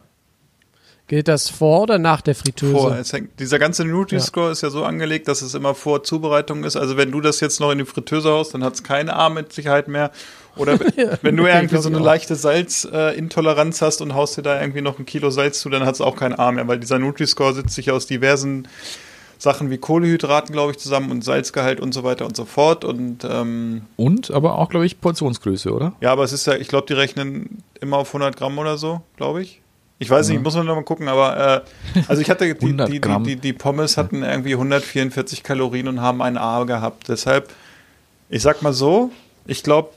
Gilt 1.06 1.28
das 1.28 1.50
vor 1.50 1.82
oder 1.82 1.98
nach 1.98 2.22
der 2.22 2.34
Fritteuse? 2.34 2.72
Vor, 2.72 2.96
es 2.96 3.12
hängt, 3.12 3.38
dieser 3.38 3.58
ganze 3.58 3.84
Nutri-Score 3.84 4.50
ist 4.50 4.62
ja 4.62 4.70
so 4.70 4.84
angelegt, 4.84 5.28
dass 5.28 5.42
es 5.42 5.52
immer 5.52 5.74
vor 5.74 6.02
Zubereitung 6.02 6.64
ist. 6.64 6.76
Also 6.76 6.96
wenn 6.96 7.12
du 7.12 7.20
das 7.20 7.40
jetzt 7.40 7.60
noch 7.60 7.70
in 7.70 7.78
die 7.78 7.84
Fritteuse 7.84 8.30
haust, 8.30 8.54
dann 8.54 8.64
hat 8.64 8.74
es 8.74 8.82
keine 8.82 9.14
A 9.14 9.28
mit 9.28 9.52
Sicherheit 9.52 9.86
mehr. 9.86 10.12
Oder 10.56 10.78
wenn 11.22 11.36
du 11.36 11.44
irgendwie 11.46 11.76
so 11.76 11.90
eine 11.90 11.98
leichte 11.98 12.36
Salzintoleranz 12.36 13.82
hast 13.82 14.00
und 14.00 14.14
haust 14.14 14.38
dir 14.38 14.42
da 14.42 14.58
irgendwie 14.58 14.80
noch 14.80 14.98
ein 14.98 15.04
Kilo 15.04 15.28
Salz 15.28 15.60
zu, 15.60 15.68
dann 15.68 15.84
hat 15.84 15.94
es 15.94 16.00
auch 16.00 16.16
kein 16.16 16.38
A 16.38 16.50
mehr, 16.52 16.66
weil 16.68 16.80
dieser 16.80 16.98
Nutri-Score 16.98 17.52
setzt 17.52 17.74
sich 17.74 17.90
aus 17.90 18.06
diversen 18.06 18.66
Sachen 19.36 19.70
wie 19.70 19.78
Kohlehydraten, 19.78 20.54
glaube 20.54 20.72
ich, 20.72 20.78
zusammen 20.78 21.10
und 21.10 21.22
Salzgehalt 21.22 21.80
und 21.80 21.92
so 21.92 22.02
weiter 22.02 22.24
und 22.24 22.34
so 22.34 22.46
fort. 22.46 22.84
Und 22.84 23.24
ähm, 23.24 23.82
Und 23.96 24.30
aber 24.30 24.58
auch, 24.58 24.70
glaube 24.70 24.86
ich, 24.86 25.02
Portionsgröße, 25.02 25.70
oder? 25.70 25.92
ja, 26.00 26.12
aber 26.12 26.24
es 26.24 26.32
ist 26.32 26.46
ja, 26.46 26.54
ich 26.54 26.68
glaube, 26.68 26.86
die 26.86 26.94
rechnen 26.94 27.62
immer 27.80 27.98
auf 27.98 28.08
100 28.08 28.36
Gramm 28.36 28.56
oder 28.58 28.78
so, 28.78 29.02
glaube 29.16 29.42
ich. 29.42 29.60
Ich 30.04 30.10
weiß 30.10 30.28
nicht, 30.28 30.42
muss 30.42 30.54
man 30.54 30.66
noch 30.66 30.74
mal 30.74 30.84
gucken, 30.84 31.08
aber 31.08 31.64
äh, 31.64 32.00
also 32.08 32.20
ich 32.20 32.28
hatte 32.28 32.54
die, 32.54 32.60
100 32.60 32.88
die, 32.90 33.00
die, 33.00 33.36
die, 33.36 33.52
Pommes 33.54 33.96
hatten 33.96 34.22
irgendwie 34.22 34.52
144 34.52 35.42
Kalorien 35.42 35.88
und 35.88 36.02
haben 36.02 36.20
ein 36.20 36.36
A 36.36 36.64
gehabt. 36.64 37.08
Deshalb, 37.08 37.50
ich 38.28 38.42
sag 38.42 38.60
mal 38.60 38.74
so, 38.74 39.10
ich 39.46 39.62
glaube, 39.62 39.88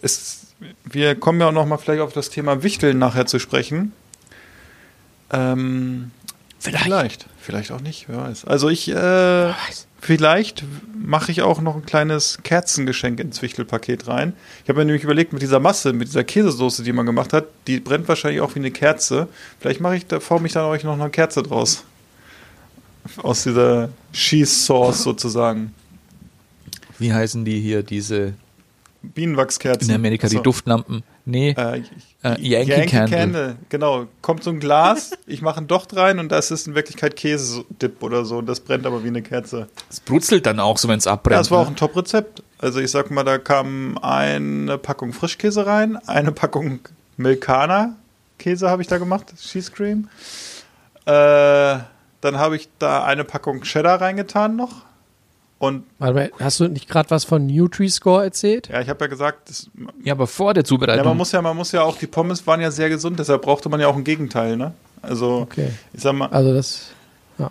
es, 0.00 0.46
wir 0.84 1.14
kommen 1.14 1.40
ja 1.40 1.48
auch 1.48 1.52
noch 1.52 1.66
mal 1.66 1.76
vielleicht 1.76 2.00
auf 2.00 2.14
das 2.14 2.30
Thema 2.30 2.62
Wichteln 2.62 2.98
nachher 2.98 3.26
zu 3.26 3.38
sprechen. 3.38 3.92
Ähm, 5.30 6.10
vielleicht. 6.60 6.84
vielleicht, 6.84 7.26
vielleicht 7.40 7.72
auch 7.72 7.80
nicht, 7.80 8.08
wer 8.08 8.18
weiß. 8.18 8.44
Also 8.44 8.68
ich, 8.68 8.88
äh, 8.88 9.52
vielleicht 10.00 10.64
mache 10.94 11.32
ich 11.32 11.42
auch 11.42 11.60
noch 11.60 11.74
ein 11.74 11.84
kleines 11.84 12.38
Kerzengeschenk 12.42 13.18
ins 13.18 13.42
Wichtelpaket 13.42 14.06
rein. 14.06 14.34
Ich 14.62 14.68
habe 14.68 14.78
mir 14.80 14.84
nämlich 14.84 15.02
überlegt, 15.04 15.32
mit 15.32 15.42
dieser 15.42 15.58
Masse, 15.60 15.92
mit 15.92 16.08
dieser 16.08 16.24
Käsesoße, 16.24 16.82
die 16.82 16.92
man 16.92 17.06
gemacht 17.06 17.32
hat, 17.32 17.46
die 17.66 17.80
brennt 17.80 18.06
wahrscheinlich 18.08 18.40
auch 18.40 18.54
wie 18.54 18.60
eine 18.60 18.70
Kerze. 18.70 19.28
Vielleicht 19.58 19.80
mache 19.80 19.96
ich, 19.96 20.06
da 20.06 20.20
forme 20.20 20.46
ich 20.46 20.52
dann 20.52 20.66
euch 20.66 20.84
noch 20.84 20.98
eine 20.98 21.10
Kerze 21.10 21.42
draus. 21.42 21.84
Aus 23.22 23.42
dieser 23.42 23.88
Cheese 24.12 24.54
Sauce 24.54 25.02
sozusagen. 25.02 25.74
Wie 26.98 27.12
heißen 27.12 27.44
die 27.44 27.58
hier, 27.58 27.82
diese 27.82 28.34
Bienenwachskerzen. 29.02 29.88
in 29.88 29.96
Amerika, 29.96 30.28
die 30.28 30.36
Achso. 30.36 30.42
Duftlampen? 30.42 31.02
Nee, 31.24 31.50
Äh, 31.50 31.82
äh, 32.22 32.40
Yankee, 32.40 32.86
Candle. 32.86 33.56
Genau. 33.68 34.06
Kommt 34.22 34.42
so 34.42 34.50
ein 34.50 34.60
Glas, 34.60 35.12
ich 35.26 35.42
mache 35.42 35.60
ein 35.60 35.66
Docht 35.66 35.94
rein 35.96 36.18
und 36.18 36.30
das 36.30 36.50
ist 36.50 36.66
in 36.66 36.74
Wirklichkeit 36.74 37.16
Käsedip 37.16 38.02
oder 38.02 38.24
so. 38.24 38.38
Und 38.38 38.46
das 38.46 38.60
brennt 38.60 38.86
aber 38.86 39.04
wie 39.04 39.08
eine 39.08 39.22
Kerze. 39.22 39.68
Es 39.88 40.00
brutzelt 40.00 40.46
dann 40.46 40.60
auch 40.60 40.78
so, 40.78 40.88
wenn 40.88 40.98
es 40.98 41.06
abbrennt. 41.06 41.34
Ja, 41.34 41.38
das 41.40 41.50
war 41.50 41.60
auch 41.60 41.66
ne? 41.66 41.72
ein 41.72 41.76
Top-Rezept. 41.76 42.42
Also 42.58 42.80
ich 42.80 42.90
sag 42.90 43.10
mal, 43.10 43.24
da 43.24 43.38
kam 43.38 43.98
eine 43.98 44.78
Packung 44.78 45.12
Frischkäse 45.12 45.66
rein, 45.66 45.96
eine 46.06 46.32
Packung 46.32 46.80
Milkana 47.16 47.96
Käse 48.40 48.68
habe 48.68 48.82
ich 48.82 48.88
da 48.88 48.98
gemacht, 48.98 49.32
Cheese 49.38 49.70
Cream. 49.70 50.08
Äh, 51.04 51.78
dann 52.20 52.38
habe 52.38 52.56
ich 52.56 52.68
da 52.80 53.04
eine 53.04 53.24
Packung 53.24 53.62
Cheddar 53.62 54.00
reingetan 54.00 54.56
noch. 54.56 54.82
Und 55.60 55.84
Warte 55.98 56.14
mal, 56.14 56.30
hast 56.40 56.58
du 56.58 56.68
nicht 56.68 56.88
gerade 56.88 57.10
was 57.10 57.24
von 57.24 57.46
Nutri-Score 57.46 58.24
erzählt? 58.24 58.68
ja, 58.72 58.80
ich 58.80 58.88
habe 58.88 59.04
ja 59.04 59.08
gesagt, 59.08 59.50
das, 59.50 59.68
Ja, 60.02 60.14
aber 60.14 60.26
vor 60.26 60.54
der 60.54 60.64
Zubereitung. 60.64 61.04
ja, 61.04 61.08
man 61.10 61.16
muss 61.18 61.32
ja, 61.32 61.42
man 61.42 61.54
muss 61.54 61.70
ja 61.72 61.82
auch, 61.82 61.98
die 61.98 62.06
Pommes 62.06 62.46
waren 62.46 62.62
ja 62.62 62.70
sehr 62.70 62.88
gesund, 62.88 63.18
deshalb 63.18 63.42
brauchte 63.42 63.68
man 63.68 63.78
ja 63.78 63.86
auch 63.88 63.94
ein 63.96 64.02
Gegenteil, 64.04 64.56
ne? 64.56 64.72
Also, 65.02 65.42
Okay. 65.42 65.68
ich 65.92 66.00
sag 66.00 66.14
mal, 66.14 66.28
Also 66.30 66.54
das, 66.54 66.86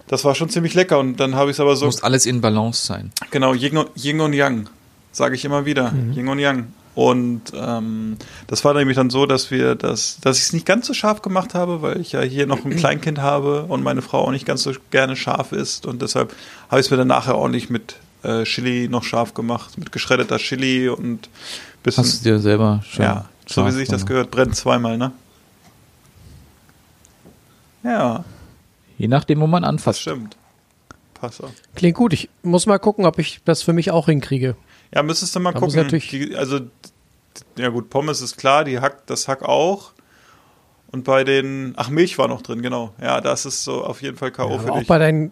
das 0.07 0.25
war 0.25 0.33
schon 0.33 0.49
ziemlich 0.49 0.73
lecker 0.73 0.97
und 0.97 1.19
dann 1.19 1.35
habe 1.35 1.51
ich 1.51 1.55
es 1.57 1.59
aber 1.59 1.75
so, 1.75 1.85
muss 1.85 2.01
alles 2.01 2.25
in 2.25 2.41
Balance 2.41 2.83
sein. 2.85 3.11
Genau, 3.29 3.53
Yin 3.53 3.77
und, 3.77 3.89
Yin 3.95 4.19
und 4.21 4.33
Yang, 4.33 4.69
sage 5.11 5.35
ich 5.35 5.45
immer 5.45 5.65
wieder. 5.67 5.91
Mhm. 5.91 6.13
Yin 6.13 6.27
und 6.29 6.39
Yang. 6.39 6.65
Und 6.95 7.53
ähm, 7.55 8.17
das 8.47 8.65
war 8.65 8.73
nämlich 8.73 8.97
dann 8.97 9.09
so, 9.09 9.25
dass 9.25 9.51
wir 9.51 9.75
das, 9.75 10.19
dass 10.21 10.37
ich 10.37 10.43
es 10.43 10.53
nicht 10.53 10.65
ganz 10.65 10.87
so 10.87 10.93
scharf 10.93 11.21
gemacht 11.21 11.53
habe, 11.53 11.81
weil 11.81 12.01
ich 12.01 12.11
ja 12.11 12.21
hier 12.21 12.45
noch 12.45 12.65
ein 12.65 12.75
Kleinkind 12.75 13.19
habe 13.19 13.63
und 13.63 13.83
meine 13.83 14.01
Frau 14.01 14.19
auch 14.25 14.31
nicht 14.31 14.45
ganz 14.45 14.63
so 14.63 14.71
gerne 14.91 15.15
scharf 15.15 15.51
isst. 15.51 15.85
Und 15.85 16.01
deshalb 16.01 16.33
habe 16.69 16.81
ich 16.81 16.87
es 16.87 16.91
mir 16.91 16.97
dann 16.97 17.07
nachher 17.07 17.37
ordentlich 17.37 17.69
mit 17.69 17.95
äh, 18.23 18.43
Chili 18.43 18.89
noch 18.89 19.03
scharf 19.03 19.33
gemacht, 19.33 19.77
mit 19.77 19.91
geschreddeter 19.91 20.37
Chili 20.37 20.89
und 20.89 21.29
bisschen. 21.83 22.03
Hast 22.03 22.25
du 22.25 22.29
dir 22.31 22.39
selber 22.39 22.81
schon. 22.89 23.05
ja, 23.05 23.25
so 23.45 23.65
wie 23.65 23.71
sich 23.71 23.87
das 23.87 24.05
gehört, 24.05 24.31
brennt 24.31 24.55
zweimal, 24.55 24.97
ne? 24.97 25.11
Ja, 27.83 28.25
Je 28.99 29.07
nachdem, 29.07 29.39
wo 29.39 29.47
man 29.47 29.63
das 29.63 29.69
anfasst. 29.69 30.01
stimmt. 30.01 30.35
Passt 31.13 31.41
auch. 31.43 31.49
klingt 31.75 31.95
gut. 31.97 32.13
Ich 32.13 32.29
muss 32.43 32.65
mal 32.65 32.77
gucken, 32.79 33.05
ob 33.05 33.17
ich 33.17 33.41
das 33.45 33.63
für 33.63 33.73
mich 33.73 33.91
auch 33.91 34.05
hinkriege. 34.07 34.55
Ja, 34.93 35.03
müsstest 35.03 35.35
du 35.35 35.39
mal 35.39 35.51
Da 35.53 35.59
muss 35.59 35.73
gucken. 35.73 35.83
natürlich- 35.83 36.09
Die, 36.09 36.35
also, 36.35 36.59
ja 37.57 37.69
gut, 37.69 37.89
Pommes 37.89 38.21
ist 38.21 38.37
klar, 38.37 38.63
die 38.63 38.79
Hack, 38.79 39.05
das 39.07 39.27
Hack 39.27 39.43
auch. 39.43 39.91
Und 40.91 41.03
bei 41.03 41.23
den, 41.23 41.73
ach, 41.77 41.89
Milch 41.89 42.17
war 42.17 42.27
noch 42.27 42.41
drin, 42.41 42.61
genau. 42.63 42.93
Ja, 43.01 43.21
das 43.21 43.45
ist 43.45 43.63
so 43.63 43.83
auf 43.83 44.01
jeden 44.01 44.17
Fall 44.17 44.31
K.O. 44.31 44.45
aber 44.55 44.59
für 44.59 44.71
auch 44.71 44.79
dich. 44.79 44.87
bei 44.87 44.97
deinen 44.97 45.31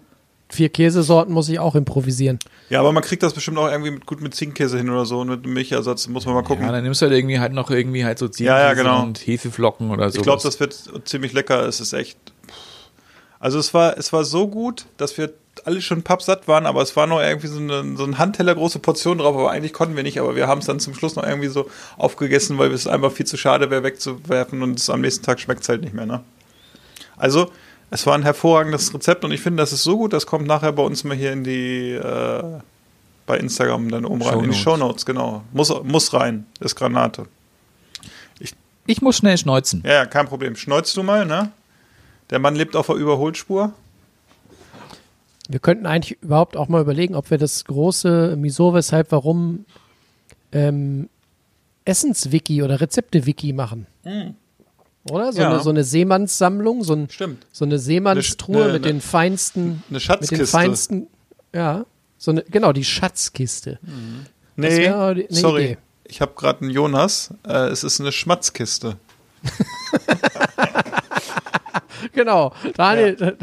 vier 0.50 0.70
Käsesorten 0.70 1.34
muss 1.34 1.50
ich 1.50 1.60
auch 1.60 1.74
improvisieren. 1.76 2.38
Ja, 2.70 2.80
aber 2.80 2.92
man 2.92 3.02
kriegt 3.04 3.22
das 3.24 3.34
bestimmt 3.34 3.58
auch 3.58 3.70
irgendwie 3.70 3.92
mit, 3.92 4.06
gut 4.06 4.22
mit 4.22 4.34
Zinkkäse 4.36 4.78
hin 4.78 4.90
oder 4.90 5.06
so 5.06 5.20
und 5.20 5.28
mit 5.30 5.46
Milchersatz, 5.46 6.08
muss 6.08 6.26
man 6.26 6.36
mal 6.36 6.44
gucken. 6.44 6.64
Ja, 6.66 6.72
dann 6.72 6.84
nimmst 6.84 7.02
du 7.02 7.08
halt 7.08 7.16
irgendwie 7.18 7.40
halt 7.40 7.52
noch 7.54 7.70
irgendwie 7.72 8.06
halt 8.06 8.20
so 8.20 8.28
Ja, 8.28 8.60
ja, 8.60 8.70
Ziegenkäse 8.70 8.76
genau. 8.84 9.04
und 9.04 9.18
Hefeflocken 9.28 9.90
oder 9.90 10.10
so. 10.12 10.18
ich 10.18 10.24
glaube, 10.24 10.42
das 10.44 10.60
wird 10.60 10.76
ziemlich 11.06 11.34
lecker. 11.34 11.66
Es 11.68 11.82
ist 11.82 11.92
echt. 11.94 12.18
Also 13.40 13.60
es 13.60 13.74
war, 13.74 13.98
es 13.98 14.12
war 14.14 14.24
so 14.24 14.48
gut, 14.48 14.86
dass 14.98 15.18
wir 15.18 15.34
alle 15.66 15.82
schon 15.82 16.04
pappsatt 16.04 16.48
waren, 16.48 16.66
aber 16.66 16.82
es 16.82 16.96
war 16.96 17.08
noch 17.08 17.20
irgendwie 17.20 17.48
so 17.48 17.60
eine, 17.60 17.98
so 17.98 18.04
ein 18.04 18.18
Handteller 18.18 18.56
große 18.56 18.80
Portion 18.80 19.18
drauf, 19.18 19.36
aber 19.36 19.52
eigentlich 19.52 19.74
konnten 19.74 19.96
wir 19.96 20.04
nicht, 20.04 20.20
aber 20.20 20.36
wir 20.36 20.48
haben 20.48 20.60
es 20.60 20.66
dann 20.66 20.80
zum 20.80 20.94
Schluss 20.94 21.16
noch 21.16 21.24
irgendwie 21.24 21.48
so 21.48 21.70
aufgegessen, 21.98 22.58
weil 22.58 22.72
es 22.72 22.88
einfach 22.88 23.12
viel 23.12 23.26
zu 23.26 23.38
schade 23.38 23.70
wäre 23.70 23.84
wegzuwerfen 23.84 24.62
und 24.62 24.80
es 24.80 24.90
am 24.90 25.02
nächsten 25.02 25.26
Tag 25.26 25.40
schmeckt 25.40 25.64
es 25.64 25.70
halt 25.70 25.82
nicht 25.82 25.94
mehr, 25.94 26.06
ne? 26.06 26.24
Also, 27.18 27.52
es 27.90 28.06
war 28.06 28.14
ein 28.14 28.22
hervorragendes 28.22 28.94
Rezept 28.94 29.26
und 29.26 29.32
ich 29.32 29.42
finde, 29.42 29.64
das 29.64 29.74
ist 29.74 29.84
so 29.84 29.98
gut, 29.98 30.14
das 30.14 30.28
kommt 30.28 30.46
nachher 30.46 30.72
bei 30.72 30.84
uns 30.84 31.04
mal 31.04 31.18
hier 31.18 31.32
in 31.32 31.44
die, 31.44 31.94
äh, 31.94 32.44
bei 33.26 33.38
Instagram 33.38 33.90
dann 33.90 34.06
oben 34.06 34.22
rein, 34.22 34.40
in 34.40 34.52
die 34.52 34.58
Shownotes. 34.58 35.04
Shownotes, 35.04 35.06
genau. 35.06 35.44
Muss, 35.54 35.74
muss 35.84 36.14
rein, 36.14 36.46
ist 36.60 36.76
Granate. 36.76 37.26
Ich 38.88 39.02
muss 39.02 39.18
schnell 39.18 39.38
schneuzen. 39.38 39.84
Ja, 39.86 39.94
ja, 39.94 40.06
kein 40.06 40.28
Problem. 40.28 40.56
Schneuzt 40.56 40.96
du 40.96 41.04
mal, 41.04 41.26
ne? 41.26 41.52
Der 42.30 42.40
Mann 42.40 42.56
lebt 42.56 42.76
auf 42.76 42.88
der 42.88 42.96
Überholspur. 42.96 43.74
Wir 45.50 45.60
könnten 45.60 45.86
eigentlich 45.86 46.22
überhaupt 46.22 46.58
auch 46.58 46.68
mal 46.68 46.82
überlegen, 46.82 47.16
ob 47.16 47.32
wir 47.32 47.38
das 47.38 47.64
große 47.66 48.36
Miso, 48.38 48.74
weshalb, 48.74 49.12
warum 49.14 49.66
ähm, 50.52 51.08
Essenswiki 51.86 52.64
oder 52.64 52.82
Rezepte-Wiki 52.82 53.54
machen. 53.54 53.88
Oder? 55.10 55.32
So. 55.32 55.40
Ja. 55.42 55.50
eine, 55.52 55.60
so 55.62 55.70
eine 55.70 55.86
Seemannssammlung, 55.86 56.84
so, 56.84 56.94
ein, 56.94 57.10
Stimmt. 57.10 57.46
so 57.54 57.64
eine 57.64 57.80
Seemannstruhe 57.80 58.64
Eine 58.66 58.74
mit 58.74 58.84
eine- 58.84 58.94
den 58.96 59.02
feinsten, 59.02 59.62
Eine 59.62 59.74
mit 59.90 59.90
den 59.92 60.00
Schatzkiste. 60.02 60.48
feinsten, 60.48 61.08
ja, 61.54 61.86
so 62.18 62.32
eine, 62.32 62.44
genau, 62.44 62.74
die 62.74 62.84
Schatzkiste. 62.84 63.80
Das 63.82 64.74
nee, 64.74 65.26
sorry. 65.30 65.64
Idee. 65.64 65.78
Ich 66.10 66.20
habe 66.20 66.34
gerade 66.36 66.62
einen 66.62 66.72
Jonas. 66.72 67.34
Äh, 67.48 67.68
es 67.70 67.84
ist 67.86 68.02
eine 68.02 68.12
Schmatzkiste. 68.12 68.98
Genau. 72.14 72.54
Daniel, 72.76 73.38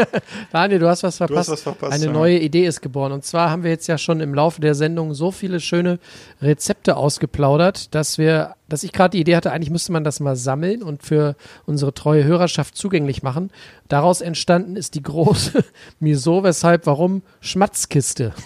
Daniel, 0.52 0.78
du 0.78 0.88
hast 0.88 1.02
was 1.02 1.16
verpasst. 1.18 1.50
was 1.50 1.62
verpasst, 1.62 1.92
Eine 1.92 2.06
ja. 2.06 2.12
neue 2.12 2.38
Idee 2.38 2.66
ist 2.66 2.80
geboren. 2.80 3.12
Und 3.12 3.24
zwar 3.24 3.50
haben 3.50 3.62
wir 3.62 3.70
jetzt 3.70 3.86
ja 3.86 3.98
schon 3.98 4.20
im 4.20 4.34
Laufe 4.34 4.60
der 4.60 4.74
Sendung 4.74 5.14
so 5.14 5.30
viele 5.30 5.60
schöne 5.60 5.98
Rezepte 6.42 6.96
ausgeplaudert, 6.96 7.94
dass 7.94 8.18
wir, 8.18 8.54
dass 8.68 8.82
ich 8.82 8.92
gerade 8.92 9.12
die 9.12 9.20
Idee 9.20 9.36
hatte, 9.36 9.52
eigentlich 9.52 9.70
müsste 9.70 9.92
man 9.92 10.04
das 10.04 10.20
mal 10.20 10.36
sammeln 10.36 10.82
und 10.82 11.02
für 11.02 11.36
unsere 11.66 11.92
treue 11.94 12.24
Hörerschaft 12.24 12.76
zugänglich 12.76 13.22
machen. 13.22 13.50
Daraus 13.88 14.20
entstanden 14.20 14.76
ist 14.76 14.94
die 14.94 15.02
große 15.02 15.64
Miso, 16.00 16.42
weshalb, 16.42 16.86
warum 16.86 17.22
Schmatzkiste. 17.40 18.32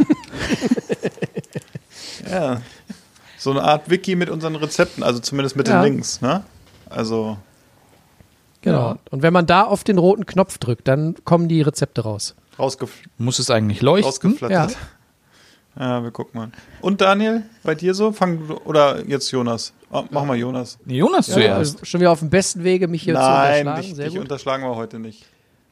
Ja. 2.30 2.60
So 3.38 3.50
eine 3.50 3.62
Art 3.62 3.90
Wiki 3.90 4.16
mit 4.16 4.30
unseren 4.30 4.56
Rezepten, 4.56 5.02
also 5.02 5.20
zumindest 5.20 5.56
mit 5.56 5.68
Ja. 5.68 5.82
den 5.82 5.92
Links, 5.92 6.20
ne? 6.22 6.42
Also, 6.88 7.36
Genau. 8.64 8.88
Ja. 8.92 8.98
Und 9.10 9.22
wenn 9.22 9.32
man 9.32 9.46
da 9.46 9.62
auf 9.64 9.84
den 9.84 9.98
roten 9.98 10.26
Knopf 10.26 10.58
drückt, 10.58 10.88
dann 10.88 11.14
kommen 11.24 11.48
die 11.48 11.62
Rezepte 11.62 12.00
raus. 12.02 12.34
rausgef 12.58 12.90
Muss 13.18 13.38
es 13.38 13.50
eigentlich 13.50 13.80
leuchten? 13.82 14.06
rausgeflattert. 14.10 14.76
Ja. 15.76 16.02
wir 16.02 16.10
gucken 16.10 16.40
mal. 16.40 16.50
Und 16.80 17.00
Daniel, 17.00 17.42
bei 17.62 17.74
dir 17.74 17.94
so? 17.94 18.12
Fang 18.12 18.46
du- 18.48 18.56
oder 18.64 19.04
jetzt 19.06 19.30
Jonas? 19.30 19.72
Oh, 19.90 20.04
mach 20.10 20.24
mal 20.24 20.36
Jonas. 20.36 20.78
Nee, 20.84 20.96
Jonas 20.98 21.26
Ja, 21.28 21.34
zuerst. 21.34 21.86
schon 21.86 22.00
wieder 22.00 22.10
auf 22.10 22.20
dem 22.20 22.30
besten 22.30 22.64
Wege, 22.64 22.88
mich 22.88 23.02
hier 23.02 23.14
zu 23.14 23.20
Nein, 23.20 23.60
unterschlagen. 23.66 23.82
dich, 23.82 23.94
Sehr 23.96 24.04
dich 24.06 24.14
gut. 24.14 24.22
unterschlagen 24.22 24.64
wir 24.64 24.74
heute 24.76 24.98
nicht. 24.98 25.24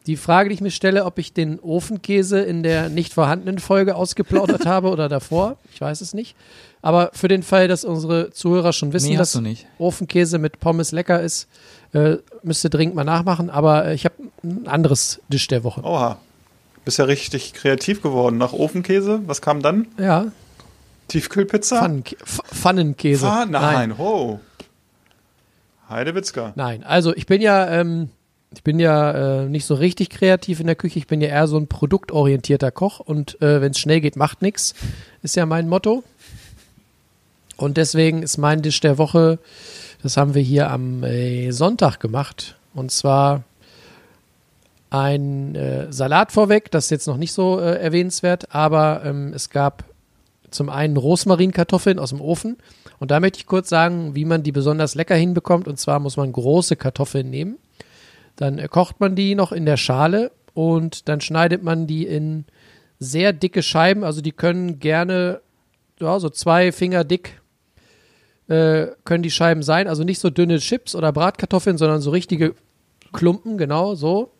Die 0.06 0.16
Frage, 0.16 0.48
die 0.48 0.54
ich 0.56 0.60
mir 0.60 0.70
stelle, 0.72 1.04
ob 1.04 1.18
ich 1.18 1.32
den 1.32 1.60
Ofenkäse 1.60 2.40
in 2.40 2.62
der 2.62 2.88
nicht 2.88 3.12
vorhandenen 3.14 3.58
Folge 3.60 3.94
ausgeplaudert 3.94 4.66
habe 4.66 4.90
oder 4.90 5.08
davor, 5.08 5.56
ich 5.72 5.80
weiß 5.80 6.00
es 6.00 6.12
nicht. 6.14 6.34
Aber 6.82 7.10
für 7.12 7.28
den 7.28 7.44
Fall, 7.44 7.68
dass 7.68 7.84
unsere 7.84 8.30
Zuhörer 8.30 8.72
schon 8.72 8.92
wissen, 8.92 9.10
Nee, 9.10 9.16
dass. 9.16 9.40
Ofenkäse 9.78 10.38
mit 10.38 10.58
Pommes 10.58 10.90
lecker 10.90 11.20
ist, 11.22 11.46
äh, 11.92 12.16
müsst 12.42 12.64
ihr 12.64 12.70
dringend 12.70 12.96
mal 12.96 13.04
nachmachen. 13.04 13.50
Aber 13.50 13.86
äh, 13.86 13.94
ich 13.94 14.04
habe 14.04 14.14
ein 14.42 14.66
anderes 14.66 15.20
Dish 15.28 15.46
der 15.46 15.62
Woche. 15.62 15.82
Oha. 15.84 16.18
Bist 16.84 16.98
ja 16.98 17.04
richtig 17.04 17.52
kreativ 17.52 18.02
geworden. 18.02 18.38
Nach 18.38 18.52
Ofenkäse, 18.52 19.20
was 19.26 19.40
kam 19.40 19.62
dann? 19.62 19.86
Ja, 19.98 20.32
Tiefkühlpizza? 21.06 21.78
Pfannenkä 21.78 22.16
Pf- 22.16 22.44
Pfannenkäse. 22.54 23.28
Ah, 23.28 23.44
nein, 23.46 23.98
ho. 23.98 24.40
Heidewitzka. 25.88 26.52
Nein, 26.56 26.82
also 26.84 27.14
ich 27.14 27.26
bin 27.26 27.40
ja 27.42 27.68
ähm, 27.70 28.08
ich 28.54 28.62
bin 28.62 28.78
ja 28.78 29.42
äh, 29.42 29.48
nicht 29.48 29.64
so 29.64 29.74
richtig 29.74 30.10
kreativ 30.10 30.60
in 30.60 30.66
der 30.66 30.76
Küche. 30.76 30.98
Ich 30.98 31.06
bin 31.06 31.20
ja 31.20 31.28
eher 31.28 31.46
so 31.46 31.56
ein 31.56 31.66
produktorientierter 31.66 32.70
Koch 32.70 33.00
und 33.00 33.40
äh, 33.40 33.60
wenn 33.60 33.72
es 33.72 33.78
schnell 33.78 34.00
geht, 34.00 34.16
macht 34.16 34.42
nix. 34.42 34.74
Ist 35.22 35.36
ja 35.36 35.46
mein 35.46 35.68
Motto. 35.68 36.04
Und 37.56 37.76
deswegen 37.76 38.22
ist 38.22 38.38
mein 38.38 38.62
Dish 38.62 38.80
der 38.80 38.98
Woche, 38.98 39.38
das 40.02 40.16
haben 40.16 40.34
wir 40.34 40.42
hier 40.42 40.70
am 40.70 41.04
äh, 41.04 41.50
Sonntag 41.52 42.00
gemacht. 42.00 42.56
Und 42.74 42.90
zwar 42.90 43.44
ein 44.90 45.54
äh, 45.54 45.92
Salat 45.92 46.32
vorweg, 46.32 46.70
das 46.70 46.84
ist 46.84 46.90
jetzt 46.90 47.06
noch 47.06 47.16
nicht 47.16 47.32
so 47.32 47.60
äh, 47.60 47.78
erwähnenswert, 47.78 48.54
aber 48.54 49.02
ähm, 49.04 49.32
es 49.34 49.50
gab 49.50 49.84
zum 50.50 50.68
einen 50.68 50.96
Rosmarinkartoffeln 50.96 51.98
aus 51.98 52.10
dem 52.10 52.20
Ofen. 52.20 52.58
Und 52.98 53.10
da 53.10 53.20
möchte 53.20 53.38
ich 53.38 53.46
kurz 53.46 53.68
sagen, 53.68 54.14
wie 54.14 54.24
man 54.24 54.42
die 54.42 54.52
besonders 54.52 54.94
lecker 54.94 55.16
hinbekommt. 55.16 55.66
Und 55.66 55.78
zwar 55.78 55.98
muss 55.98 56.16
man 56.16 56.30
große 56.32 56.76
Kartoffeln 56.76 57.30
nehmen. 57.30 57.58
Dann 58.36 58.64
kocht 58.68 59.00
man 59.00 59.14
die 59.14 59.34
noch 59.34 59.52
in 59.52 59.66
der 59.66 59.76
Schale 59.76 60.32
und 60.54 61.08
dann 61.08 61.20
schneidet 61.20 61.62
man 61.62 61.86
die 61.86 62.06
in 62.06 62.44
sehr 62.98 63.32
dicke 63.32 63.62
Scheiben. 63.62 64.04
Also 64.04 64.20
die 64.20 64.32
können 64.32 64.78
gerne 64.78 65.40
ja, 66.00 66.18
so 66.18 66.28
zwei 66.30 66.72
Finger 66.72 67.04
dick 67.04 67.40
äh, 68.48 68.88
können 69.04 69.22
die 69.22 69.30
Scheiben 69.30 69.62
sein. 69.62 69.88
Also 69.88 70.04
nicht 70.04 70.18
so 70.18 70.30
dünne 70.30 70.58
Chips 70.58 70.94
oder 70.94 71.12
Bratkartoffeln, 71.12 71.78
sondern 71.78 72.00
so 72.00 72.10
richtige 72.10 72.54
Klumpen, 73.12 73.58
genau 73.58 73.94
so. 73.94 74.32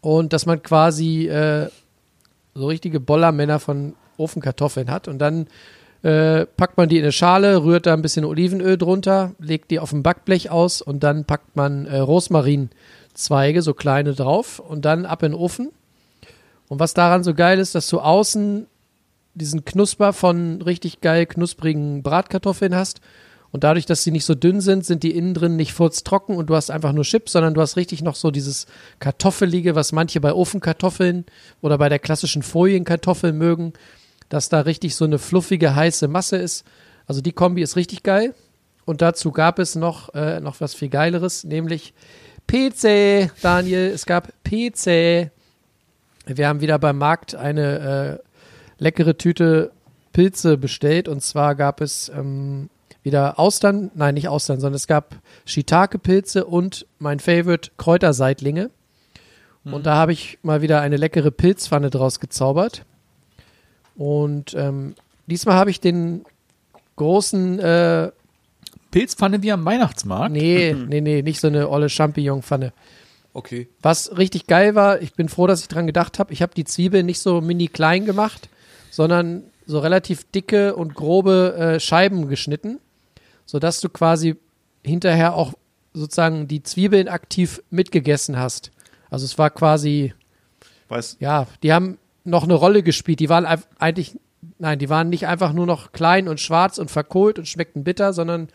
Und 0.00 0.32
dass 0.32 0.46
man 0.46 0.62
quasi 0.62 1.28
äh, 1.28 1.68
so 2.54 2.66
richtige 2.66 3.00
Bollermänner 3.00 3.60
von 3.60 3.94
Ofenkartoffeln 4.16 4.90
hat. 4.90 5.08
Und 5.08 5.18
dann 5.18 5.46
äh, 6.02 6.46
packt 6.46 6.76
man 6.76 6.88
die 6.88 6.96
in 6.96 7.02
eine 7.02 7.12
Schale, 7.12 7.62
rührt 7.62 7.86
da 7.86 7.92
ein 7.92 8.02
bisschen 8.02 8.24
Olivenöl 8.24 8.78
drunter, 8.78 9.32
legt 9.38 9.70
die 9.70 9.78
auf 9.78 9.92
ein 9.92 10.02
Backblech 10.02 10.50
aus 10.50 10.80
und 10.80 11.02
dann 11.02 11.24
packt 11.24 11.56
man 11.56 11.86
äh, 11.86 11.98
Rosmarinzweige, 11.98 13.62
so 13.62 13.74
kleine 13.74 14.14
drauf 14.14 14.60
und 14.60 14.84
dann 14.84 15.04
ab 15.04 15.22
in 15.22 15.32
den 15.32 15.40
Ofen. 15.40 15.70
Und 16.68 16.78
was 16.78 16.94
daran 16.94 17.24
so 17.24 17.34
geil 17.34 17.58
ist, 17.58 17.74
dass 17.74 17.88
du 17.88 18.00
außen 18.00 18.66
diesen 19.34 19.64
Knusper 19.64 20.12
von 20.12 20.62
richtig 20.62 21.00
geil 21.00 21.26
knusprigen 21.26 22.02
Bratkartoffeln 22.02 22.74
hast. 22.74 23.00
Und 23.52 23.64
dadurch, 23.64 23.84
dass 23.84 24.04
sie 24.04 24.12
nicht 24.12 24.24
so 24.24 24.36
dünn 24.36 24.60
sind, 24.60 24.86
sind 24.86 25.02
die 25.02 25.16
innen 25.16 25.34
drin 25.34 25.56
nicht 25.56 25.72
furztrocken 25.72 26.36
und 26.36 26.48
du 26.48 26.54
hast 26.54 26.70
einfach 26.70 26.92
nur 26.92 27.02
Chips, 27.02 27.32
sondern 27.32 27.54
du 27.54 27.60
hast 27.60 27.76
richtig 27.76 28.00
noch 28.00 28.14
so 28.14 28.30
dieses 28.30 28.66
Kartoffelige, 29.00 29.74
was 29.74 29.90
manche 29.90 30.20
bei 30.20 30.32
Ofenkartoffeln 30.32 31.24
oder 31.60 31.76
bei 31.76 31.88
der 31.88 31.98
klassischen 31.98 32.42
Folienkartoffel 32.42 33.32
mögen, 33.32 33.72
dass 34.30 34.48
da 34.48 34.60
richtig 34.60 34.94
so 34.94 35.04
eine 35.04 35.18
fluffige, 35.18 35.74
heiße 35.74 36.08
Masse 36.08 36.38
ist. 36.38 36.64
Also 37.06 37.20
die 37.20 37.32
Kombi 37.32 37.60
ist 37.60 37.76
richtig 37.76 38.02
geil. 38.02 38.34
Und 38.86 39.02
dazu 39.02 39.30
gab 39.30 39.58
es 39.58 39.74
noch, 39.74 40.14
äh, 40.14 40.40
noch 40.40 40.60
was 40.60 40.74
viel 40.74 40.88
Geileres, 40.88 41.44
nämlich 41.44 41.92
PC, 42.46 43.30
Daniel. 43.42 43.90
Es 43.90 44.06
gab 44.06 44.32
PC. 44.44 45.30
Wir 46.26 46.48
haben 46.48 46.60
wieder 46.60 46.78
beim 46.78 46.96
Markt 46.96 47.34
eine 47.34 48.20
äh, 48.20 48.82
leckere 48.82 49.18
Tüte 49.18 49.72
Pilze 50.12 50.56
bestellt. 50.56 51.08
Und 51.08 51.22
zwar 51.22 51.54
gab 51.54 51.80
es 51.80 52.10
ähm, 52.14 52.70
wieder 53.02 53.38
Austern, 53.38 53.90
nein, 53.94 54.14
nicht 54.14 54.28
Austern, 54.28 54.60
sondern 54.60 54.76
es 54.76 54.86
gab 54.86 55.16
Shiitake-Pilze 55.44 56.44
und 56.44 56.86
mein 56.98 57.20
Favorite 57.20 57.70
Kräuterseitlinge. 57.76 58.70
Und 59.64 59.84
da 59.86 59.94
habe 59.96 60.12
ich 60.12 60.38
mal 60.42 60.62
wieder 60.62 60.80
eine 60.80 60.96
leckere 60.96 61.30
Pilzpfanne 61.30 61.90
draus 61.90 62.18
gezaubert. 62.18 62.84
Und 64.00 64.54
ähm, 64.54 64.94
diesmal 65.26 65.56
habe 65.56 65.68
ich 65.68 65.78
den 65.78 66.24
großen, 66.96 67.58
äh, 67.58 68.10
Pilzpfanne 68.92 69.42
wie 69.42 69.52
am 69.52 69.66
Weihnachtsmarkt? 69.66 70.32
nee, 70.32 70.72
nee, 70.88 71.02
nee, 71.02 71.20
nicht 71.20 71.38
so 71.38 71.48
eine 71.48 71.68
olle 71.68 71.90
Champignon-Pfanne. 71.90 72.72
Okay. 73.34 73.68
Was 73.82 74.16
richtig 74.16 74.46
geil 74.46 74.74
war, 74.74 75.02
ich 75.02 75.12
bin 75.12 75.28
froh, 75.28 75.46
dass 75.46 75.60
ich 75.60 75.68
dran 75.68 75.86
gedacht 75.86 76.18
habe, 76.18 76.32
ich 76.32 76.40
habe 76.40 76.54
die 76.54 76.64
Zwiebeln 76.64 77.04
nicht 77.04 77.20
so 77.20 77.42
mini 77.42 77.68
klein 77.68 78.06
gemacht, 78.06 78.48
sondern 78.90 79.42
so 79.66 79.80
relativ 79.80 80.24
dicke 80.32 80.76
und 80.76 80.94
grobe 80.94 81.54
äh, 81.58 81.78
Scheiben 81.78 82.30
geschnitten, 82.30 82.80
sodass 83.44 83.82
du 83.82 83.90
quasi 83.90 84.36
hinterher 84.82 85.34
auch 85.34 85.52
sozusagen 85.92 86.48
die 86.48 86.62
Zwiebeln 86.62 87.08
aktiv 87.08 87.62
mitgegessen 87.68 88.38
hast. 88.38 88.70
Also 89.10 89.26
es 89.26 89.36
war 89.36 89.50
quasi, 89.50 90.14
Weiß, 90.88 91.18
ja, 91.20 91.46
die 91.62 91.74
haben 91.74 91.98
noch 92.24 92.44
eine 92.44 92.54
Rolle 92.54 92.82
gespielt. 92.82 93.20
Die 93.20 93.28
waren 93.28 93.46
eigentlich, 93.78 94.18
nein, 94.58 94.78
die 94.78 94.88
waren 94.88 95.08
nicht 95.08 95.26
einfach 95.26 95.52
nur 95.52 95.66
noch 95.66 95.92
klein 95.92 96.28
und 96.28 96.40
schwarz 96.40 96.78
und 96.78 96.90
verkohlt 96.90 97.38
und 97.38 97.46
schmeckten 97.46 97.84
bitter, 97.84 98.12
sondern 98.12 98.48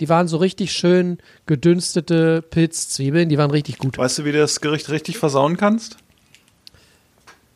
die 0.00 0.08
waren 0.08 0.26
so 0.26 0.38
richtig 0.38 0.72
schön 0.72 1.18
gedünstete 1.46 2.42
Pilzzwiebeln. 2.42 3.28
Die 3.28 3.38
waren 3.38 3.50
richtig 3.50 3.78
gut. 3.78 3.98
weißt 3.98 4.18
du, 4.18 4.24
wie 4.24 4.32
du 4.32 4.38
das 4.38 4.60
Gericht 4.60 4.90
richtig 4.90 5.18
versauen 5.18 5.56
kannst? 5.56 5.98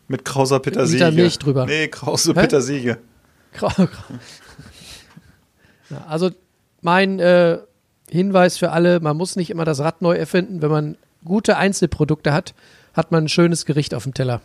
Mit 0.06 0.24
krauser 0.24 0.60
Petersilie. 0.60 1.06
Liter 1.06 1.16
Milch 1.16 1.38
drüber. 1.38 1.66
Nee, 1.66 1.88
krause 1.88 2.32
Hä? 2.32 2.40
Petersilie. 2.40 2.98
Grau, 3.52 3.68
grau. 3.68 3.86
Ja, 5.90 6.04
also 6.06 6.30
mein 6.80 7.18
äh, 7.18 7.58
Hinweis 8.08 8.56
für 8.56 8.70
alle, 8.70 9.00
man 9.00 9.16
muss 9.16 9.36
nicht 9.36 9.50
immer 9.50 9.64
das 9.64 9.80
Rad 9.80 10.00
neu 10.00 10.16
erfinden. 10.16 10.62
Wenn 10.62 10.70
man 10.70 10.96
gute 11.24 11.56
Einzelprodukte 11.56 12.32
hat, 12.32 12.54
hat 12.94 13.10
man 13.10 13.24
ein 13.24 13.28
schönes 13.28 13.66
Gericht 13.66 13.94
auf 13.94 14.04
dem 14.04 14.14
Teller. 14.14 14.40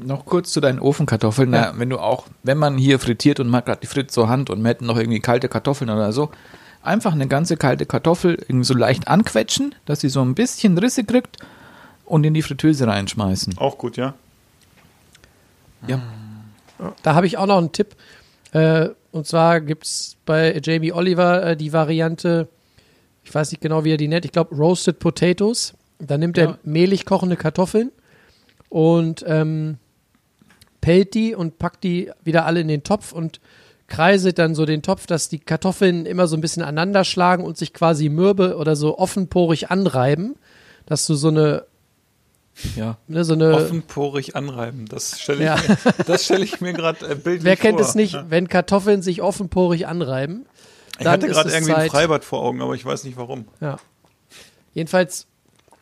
Noch 0.00 0.24
kurz 0.26 0.52
zu 0.52 0.60
deinen 0.60 0.78
Ofenkartoffeln. 0.78 1.52
Ja. 1.52 1.72
Na, 1.72 1.78
wenn 1.78 1.90
du 1.90 1.98
auch, 1.98 2.26
wenn 2.44 2.56
man 2.58 2.78
hier 2.78 2.98
frittiert 2.98 3.40
und 3.40 3.48
man 3.48 3.58
hat 3.58 3.66
gerade 3.66 3.80
die 3.80 3.86
Fritz 3.88 4.12
zur 4.12 4.28
Hand 4.28 4.48
und 4.50 4.62
wir 4.62 4.68
hätten 4.70 4.86
noch 4.86 4.96
irgendwie 4.96 5.20
kalte 5.20 5.48
Kartoffeln 5.48 5.90
oder 5.90 6.12
so, 6.12 6.30
einfach 6.82 7.12
eine 7.12 7.26
ganze 7.26 7.56
kalte 7.56 7.84
Kartoffel 7.84 8.34
irgendwie 8.48 8.64
so 8.64 8.74
leicht 8.74 9.08
anquetschen, 9.08 9.74
dass 9.86 10.00
sie 10.00 10.08
so 10.08 10.22
ein 10.22 10.34
bisschen 10.34 10.78
Risse 10.78 11.02
kriegt 11.04 11.38
und 12.04 12.24
in 12.24 12.32
die 12.34 12.42
Fritteuse 12.42 12.86
reinschmeißen. 12.86 13.58
Auch 13.58 13.76
gut, 13.76 13.96
ja. 13.96 14.14
Ja. 15.86 16.00
Da 17.02 17.14
habe 17.14 17.26
ich 17.26 17.36
auch 17.38 17.46
noch 17.46 17.58
einen 17.58 17.72
Tipp. 17.72 17.96
Äh, 18.52 18.90
und 19.10 19.26
zwar 19.26 19.60
gibt 19.60 19.84
es 19.84 20.16
bei 20.24 20.60
Jamie 20.62 20.92
Oliver 20.92 21.42
äh, 21.44 21.56
die 21.56 21.72
Variante, 21.72 22.48
ich 23.24 23.34
weiß 23.34 23.50
nicht 23.50 23.60
genau, 23.60 23.84
wie 23.84 23.92
er 23.92 23.96
die 23.96 24.08
nennt, 24.08 24.24
ich 24.24 24.32
glaube 24.32 24.54
Roasted 24.54 24.98
Potatoes. 25.00 25.74
Da 25.98 26.16
nimmt 26.18 26.36
Ja. 26.38 26.44
er 26.44 26.58
mehlig 26.62 27.04
kochende 27.04 27.36
Kartoffeln 27.36 27.90
und 28.68 29.24
ähm, 29.26 29.78
pellt 30.80 31.14
die 31.14 31.34
und 31.34 31.58
packt 31.58 31.84
die 31.84 32.10
wieder 32.24 32.46
alle 32.46 32.60
in 32.60 32.68
den 32.68 32.82
Topf 32.84 33.12
und 33.12 33.40
kreiselt 33.88 34.38
dann 34.38 34.54
so 34.54 34.66
den 34.66 34.82
Topf, 34.82 35.06
dass 35.06 35.28
die 35.28 35.38
Kartoffeln 35.38 36.04
immer 36.06 36.26
so 36.26 36.36
ein 36.36 36.40
bisschen 36.40 36.62
aneinander 36.62 37.04
schlagen 37.04 37.44
und 37.44 37.56
sich 37.56 37.72
quasi 37.72 38.08
mürbe 38.10 38.56
oder 38.56 38.76
so 38.76 38.98
offenporig 38.98 39.70
anreiben, 39.70 40.36
dass 40.86 41.06
du 41.06 41.14
so 41.14 41.28
eine, 41.28 41.64
Ja. 42.76 42.98
ne, 43.06 43.24
so 43.24 43.32
eine 43.32 43.54
Offenporig 43.54 44.36
anreiben. 44.36 44.86
Das 44.88 45.18
stelle 45.20 45.38
ich, 45.38 45.44
Ja. 45.44 45.56
mir- 45.56 46.04
das 46.06 46.24
stell 46.24 46.42
ich 46.42 46.60
mir 46.60 46.72
gerade 46.74 47.06
äh, 47.06 47.14
bildlich 47.14 47.44
Wer 47.44 47.56
kennt 47.56 47.78
vor. 47.78 47.88
es 47.88 47.94
nicht, 47.94 48.16
wenn 48.28 48.48
Kartoffeln 48.48 49.00
sich 49.00 49.22
offenporig 49.22 49.86
anreiben? 49.86 50.44
Ich 50.98 51.06
hatte 51.06 51.28
gerade 51.28 51.50
irgendwie 51.50 51.72
ein 51.72 51.82
Zeit- 51.82 51.90
Freibad 51.92 52.24
vor 52.24 52.42
Augen, 52.42 52.60
aber 52.60 52.74
ich 52.74 52.84
weiß 52.84 53.04
nicht 53.04 53.16
warum. 53.16 53.46
Ja. 53.60 53.78
Jedenfalls, 54.74 55.26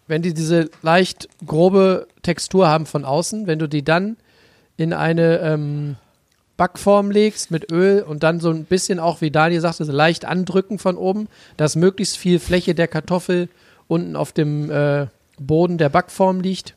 wenn 0.07 0.23
die 0.23 0.35
diese 0.35 0.71
leicht 0.83 1.29
grobe 1.45 2.07
Textur 2.23 2.69
haben 2.69 2.87
von 2.87 3.05
außen, 3.05 3.47
wenn 3.47 3.59
du 3.59 3.67
die 3.69 3.83
dann 3.83 4.17
in 4.77 4.93
eine 4.93 5.39
ähm, 5.41 5.97
Backform 6.57 7.11
legst 7.11 7.51
mit 7.51 7.71
Öl 7.71 8.03
und 8.03 8.23
dann 8.23 8.41
so 8.41 8.51
ein 8.51 8.65
bisschen 8.65 8.99
auch, 8.99 9.21
wie 9.21 9.31
Daniel 9.31 9.61
sagte, 9.61 9.85
so 9.85 9.93
leicht 9.93 10.25
andrücken 10.25 10.79
von 10.79 10.97
oben, 10.97 11.29
dass 11.57 11.77
möglichst 11.77 12.17
viel 12.17 12.39
Fläche 12.39 12.75
der 12.75 12.89
Kartoffel 12.89 13.49
unten 13.89 14.17
auf 14.17 14.33
dem 14.33 14.71
äh, 14.71 15.07
Boden 15.39 15.79
der 15.79 15.89
Backform 15.91 16.41
liegt, 16.41 16.75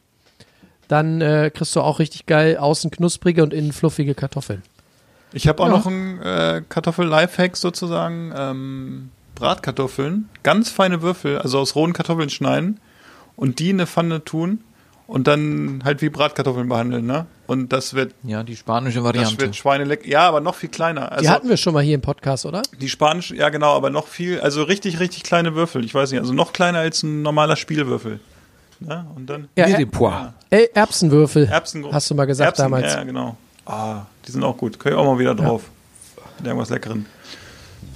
dann 0.87 1.21
äh, 1.21 1.51
kriegst 1.53 1.75
du 1.75 1.81
auch 1.81 1.99
richtig 1.99 2.25
geil 2.25 2.57
außen 2.57 2.91
knusprige 2.91 3.43
und 3.43 3.53
innen 3.53 3.71
fluffige 3.71 4.15
Kartoffeln. 4.15 4.63
Ich 5.31 5.47
habe 5.47 5.61
auch 5.63 5.67
Ja. 5.67 5.71
noch 5.77 5.85
einen 5.85 6.19
äh, 6.21 6.61
Kartoffel-Lifehack 6.67 7.55
sozusagen. 7.55 8.33
Ähm, 8.35 9.09
Bratkartoffeln, 9.35 10.27
ganz 10.43 10.69
feine 10.69 11.01
Würfel, 11.01 11.37
also 11.37 11.59
aus 11.59 11.73
rohen 11.75 11.93
Kartoffeln 11.93 12.29
schneiden 12.29 12.79
und 13.37 13.59
die 13.59 13.69
in 13.69 13.77
eine 13.77 13.87
Pfanne 13.87 14.25
tun 14.25 14.59
und 15.09 15.27
dann 15.27 15.81
halt 15.83 16.01
wie 16.01 16.09
Bratkartoffeln 16.09 16.69
behandeln, 16.69 17.05
ne? 17.05 17.25
Und 17.47 17.73
das 17.73 17.93
wird, 17.95 18.13
Ja, 18.23 18.43
die 18.43 18.55
spanische 18.55 18.97
das 18.99 19.05
Variante. 19.05 19.39
wird 19.39 19.55
Schweineleck. 19.55 20.05
Ja, 20.07 20.27
aber 20.27 20.39
noch 20.39 20.55
viel 20.55 20.69
kleiner. 20.69 21.11
Also 21.11 21.23
die 21.23 21.29
hatten 21.29 21.49
wir 21.49 21.57
schon 21.57 21.73
mal 21.73 21.83
hier 21.83 21.95
im 21.95 22.01
Podcast, 22.01 22.45
oder? 22.45 22.61
die 22.79 22.87
spanische, 22.89 23.35
ja 23.35 23.49
genau, 23.49 23.75
aber 23.75 23.89
noch 23.89 24.07
viel, 24.07 24.39
also 24.39 24.63
richtig, 24.63 24.99
richtig 24.99 25.23
kleine 25.23 25.55
Würfel. 25.55 25.83
Ich 25.83 25.93
weiß 25.95 26.11
nicht, 26.11 26.19
also 26.19 26.33
noch 26.33 26.53
kleiner 26.53 26.79
als 26.79 27.01
ein 27.03 27.23
normaler 27.23 27.55
Spielwürfel. 27.55 28.19
Ne? 28.79 29.05
Und 29.15 29.25
dann 29.29 29.49
Ja, 29.57 29.67
Mirepoix. 29.67 30.31
äh, 30.51 30.67
Erbsenwürfel, 30.73 31.45
Erbsen. 31.47 31.85
hast 31.91 32.09
du 32.09 32.15
mal 32.15 32.25
gesagt 32.25 32.45
Erbsen, 32.47 32.63
damals. 32.63 32.93
Ja, 32.93 33.03
genau. 33.03 33.35
Ah, 33.65 34.03
die 34.25 34.31
sind 34.31 34.43
auch 34.43 34.55
gut. 34.57 34.79
Können 34.79 34.95
ich 34.95 35.01
auch 35.01 35.05
mal 35.05 35.19
wieder 35.19 35.35
drauf. 35.35 35.63
Mit 36.37 36.47
irgendwas 36.47 36.69
Leckeren. 36.69 37.05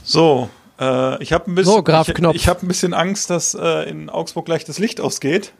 So, 0.03 0.49
äh, 0.79 1.21
ich 1.23 1.31
habe 1.31 1.49
ein 1.49 1.55
bisschen, 1.55 1.73
So, 1.73 1.83
Graf 1.83 2.09
ich, 2.09 2.19
ich 2.33 2.47
habe 2.47 2.65
ein 2.65 2.67
bisschen 2.67 2.93
Angst, 2.93 3.29
dass 3.29 3.53
äh, 3.55 3.89
in 3.89 4.09
Augsburg 4.09 4.45
gleich 4.45 4.65
das 4.65 4.79
Licht 4.79 4.99
ausgeht. 4.99 5.53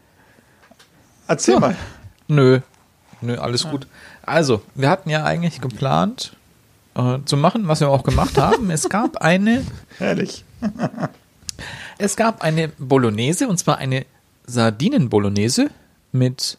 Erzähl 1.28 1.56
Ja. 1.56 1.60
mal. 1.60 1.76
Nö. 2.28 2.60
Nö, 3.22 3.38
alles 3.38 3.68
gut. 3.70 3.88
Also, 4.26 4.62
wir 4.76 4.90
hatten 4.90 5.10
ja 5.10 5.24
eigentlich 5.24 5.62
geplant 5.62 6.36
äh, 6.96 7.20
zu 7.26 7.38
machen, 7.38 7.68
was 7.68 7.80
wir 7.80 7.90
auch 7.90 8.04
gemacht 8.04 8.38
haben. 8.38 8.70
Es 8.70 8.90
gab 8.90 9.18
eine 9.18 9.66
Herrlich. 9.98 10.44
Es 12.00 12.16
gab 12.16 12.42
eine 12.44 12.70
Bolognese 12.80 13.48
und 13.48 13.58
zwar 13.58 13.78
eine 13.78 14.06
Sardinen-Bolognese 14.48 15.70
mit 16.12 16.58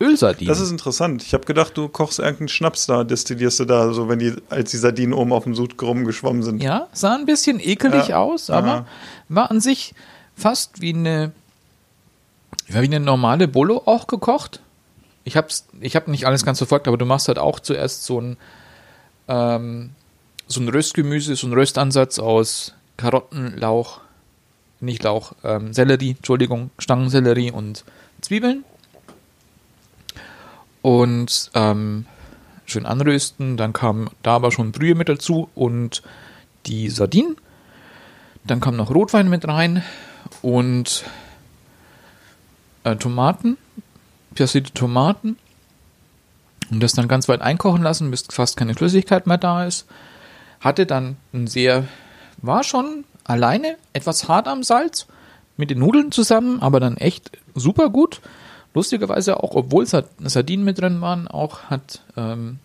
Ölsardinen. 0.00 0.48
Das 0.52 0.60
ist 0.60 0.70
interessant. 0.72 1.22
Ich 1.22 1.32
habe 1.32 1.44
gedacht, 1.44 1.76
du 1.76 1.88
kochst 1.88 2.18
irgendeinen 2.18 2.48
Schnaps 2.48 2.86
da, 2.86 3.04
destillierst 3.04 3.60
du 3.60 3.64
da, 3.64 3.92
so 3.92 4.08
wenn 4.08 4.18
die, 4.18 4.34
als 4.50 4.72
die 4.72 4.76
Sardinen 4.78 5.12
oben 5.14 5.32
auf 5.32 5.44
dem 5.44 5.54
Sud 5.54 5.80
rumgeschwommen 5.80 6.42
sind. 6.42 6.62
ja, 6.62 6.88
sah 6.92 7.14
ein 7.14 7.24
bisschen 7.26 7.60
ekelig 7.60 8.08
Ja. 8.08 8.18
aus, 8.18 8.50
aber 8.50 8.66
Ja. 8.66 8.86
war 9.28 9.50
an 9.52 9.60
sich 9.60 9.94
fast 10.34 10.80
wie 10.80 10.92
eine, 10.92 11.30
ja, 12.68 12.80
wie 12.80 12.86
eine 12.86 13.00
normale 13.00 13.48
Bolo 13.48 13.82
auch 13.86 14.06
gekocht. 14.06 14.60
Ich 15.24 15.36
hab's, 15.36 15.68
ich 15.80 15.96
habe 15.96 16.10
nicht 16.10 16.26
alles 16.26 16.44
ganz 16.44 16.58
verfolgt, 16.58 16.88
aber 16.88 16.96
du 16.96 17.06
machst 17.06 17.28
halt 17.28 17.38
auch 17.38 17.60
zuerst 17.60 18.04
so 18.04 18.20
ein, 18.20 18.36
ähm, 19.28 19.90
so 20.46 20.60
ein 20.60 20.68
Röstgemüse, 20.68 21.36
so 21.36 21.46
ein 21.46 21.52
Röstansatz 21.52 22.18
aus 22.18 22.74
Karotten, 22.96 23.56
Lauch, 23.56 24.00
nicht 24.80 25.02
Lauch, 25.02 25.32
ähm, 25.44 25.72
Sellerie, 25.72 26.16
Entschuldigung, 26.16 26.70
Stangensellerie 26.78 27.52
und 27.52 27.84
Zwiebeln. 28.20 28.64
Und 30.82 31.50
ähm, 31.54 32.06
schön 32.66 32.86
anrösten. 32.86 33.56
Dann 33.56 33.72
kam 33.72 34.10
da 34.22 34.36
aber 34.36 34.50
schon 34.50 34.72
Brühe 34.72 34.94
mit 34.94 35.08
dazu 35.08 35.48
und 35.54 36.02
die 36.66 36.88
Sardinen. 36.88 37.36
Dann 38.44 38.60
kam 38.60 38.76
noch 38.76 38.90
Rotwein 38.92 39.30
mit 39.30 39.46
rein 39.46 39.84
und 40.42 41.04
äh, 42.84 42.96
Tomaten, 42.96 43.56
passierte 44.34 44.72
Tomaten. 44.72 45.36
Und 46.70 46.82
das 46.82 46.92
dann 46.92 47.08
ganz 47.08 47.28
weit 47.28 47.42
einkochen 47.42 47.82
lassen, 47.82 48.10
bis 48.10 48.24
fast 48.30 48.56
keine 48.56 48.74
Flüssigkeit 48.74 49.26
mehr 49.26 49.38
da 49.38 49.66
ist. 49.66 49.86
Hatte 50.60 50.86
dann 50.86 51.16
ein 51.34 51.46
sehr, 51.46 51.86
war 52.38 52.64
schon 52.64 53.04
alleine 53.24 53.76
etwas 53.92 54.28
hart 54.28 54.48
am 54.48 54.62
Salz 54.62 55.06
mit 55.56 55.70
den 55.70 55.80
Nudeln 55.80 56.12
zusammen, 56.12 56.62
aber 56.62 56.80
dann 56.80 56.96
echt 56.96 57.30
super 57.54 57.90
gut. 57.90 58.20
Lustigerweise 58.74 59.42
auch, 59.42 59.54
obwohl 59.54 59.84
Sard- 59.84 60.08
Sardinen 60.20 60.64
mit 60.64 60.80
drin 60.80 61.02
waren, 61.02 61.28
auch 61.28 61.64
hat 61.64 62.00
ähm, 62.16 62.58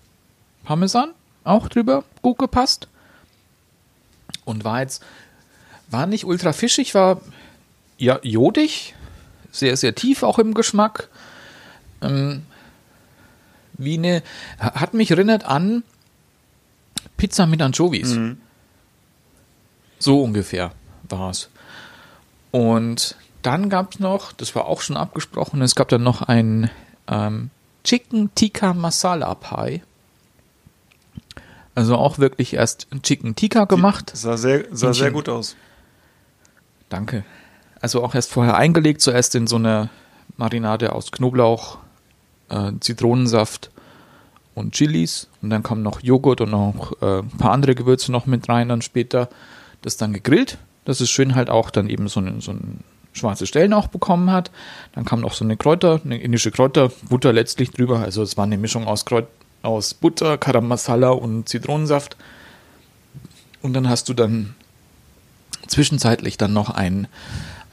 Parmesan 0.64 1.10
auch 1.44 1.68
drüber 1.68 2.06
gut 2.22 2.38
gepasst. 2.38 2.88
Und 4.46 4.64
war 4.64 4.80
jetzt, 4.80 5.04
war 5.90 6.06
nicht 6.06 6.24
ultra 6.24 6.54
fischig, 6.54 6.96
war 6.96 7.20
ja 7.98 8.20
jodig, 8.24 8.96
sehr, 9.58 9.78
sehr 9.78 9.96
tief 9.96 10.24
auch 10.24 10.40
im 10.40 10.54
Geschmack. 10.54 11.10
Ähm, 12.02 12.44
wie 13.74 13.98
eine, 13.98 14.24
hat 14.60 14.94
mich 14.94 15.12
erinnert 15.12 15.46
an 15.46 15.84
Pizza 17.16 17.46
mit 17.48 17.62
Anchovies. 17.62 18.18
So 20.00 20.24
ungefähr 20.24 20.72
war 21.10 21.32
es. 21.32 21.50
Und 22.52 23.16
dann 23.42 23.70
gab 23.70 23.94
es 23.94 24.00
noch, 24.00 24.34
das 24.34 24.56
war 24.56 24.66
auch 24.66 24.82
schon 24.82 24.98
abgesprochen, 24.98 25.62
es 25.62 25.76
gab 25.76 25.90
dann 25.90 26.04
noch 26.04 26.22
ein 26.22 26.70
ähm, 27.08 27.50
Chicken 27.84 28.34
Tikka 28.36 28.74
Masala 28.74 29.36
Pie. 29.36 29.82
Also 31.76 31.96
auch 31.96 32.18
wirklich 32.18 32.54
erst 32.54 32.88
Chicken 33.04 33.36
Tikka 33.36 33.66
gemacht. 33.66 34.12
Sah 34.16 34.38
sehr, 34.38 34.66
sah 34.72 34.94
sehr 34.94 35.12
gut 35.12 35.30
aus. 35.30 35.56
Danke. 36.90 37.24
Also 37.88 38.04
auch 38.04 38.16
erst 38.16 38.34
vorher 38.34 38.58
eingelegt, 38.58 39.00
zuerst 39.00 39.34
in 39.34 39.48
so 39.48 39.56
eine 39.56 39.88
Marinade 40.36 40.92
aus 40.92 41.10
Knoblauch, 41.10 41.78
äh, 42.50 42.74
Zitronensaft 42.82 43.72
und 44.56 44.74
Chilis. 44.74 45.30
Und 45.42 45.52
dann 45.52 45.64
kam 45.64 45.84
noch 45.84 46.04
Joghurt 46.04 46.42
und 46.42 46.52
noch 46.52 47.02
äh, 47.02 47.20
ein 47.20 47.38
paar 47.38 47.54
andere 47.54 47.76
Gewürze 47.76 48.12
noch 48.12 48.26
mit 48.26 48.50
rein. 48.50 48.68
Dann 48.68 48.82
später 48.82 49.30
das 49.84 49.96
dann 49.96 50.12
gegrillt. 50.12 50.58
Das 50.84 51.00
ist 51.00 51.12
schön 51.12 51.34
halt 51.34 51.50
auch 51.50 51.70
dann 51.70 51.90
eben 51.90 52.10
so 52.10 52.20
ein, 52.20 52.42
so 52.42 52.52
ein 52.52 52.84
schwarze 53.14 53.48
Stellen 53.48 53.72
auch 53.72 53.88
bekommen 53.88 54.32
hat. 54.32 54.52
Dann 54.92 55.06
kam 55.06 55.22
noch 55.22 55.34
so 55.34 55.46
eine 55.46 55.56
Kräuter, 55.56 56.02
eine 56.04 56.20
indische 56.20 56.52
Kräuterbutter 56.52 57.32
letztlich 57.32 57.72
drüber. 57.72 58.00
Also 58.00 58.22
es 58.22 58.36
war 58.36 58.44
eine 58.44 58.58
Mischung 58.58 58.86
aus, 58.86 59.06
Kräut 59.06 59.28
aus 59.62 59.94
Butter, 59.94 60.38
Karam 60.38 60.68
Masala 60.68 61.12
und 61.12 61.48
Zitronensaft. 61.48 62.18
Und 63.62 63.72
dann 63.72 63.88
hast 63.88 64.10
du 64.10 64.14
dann 64.14 64.56
zwischenzeitlich 65.68 66.38
dann 66.38 66.52
noch 66.52 66.70
ein, 66.70 67.08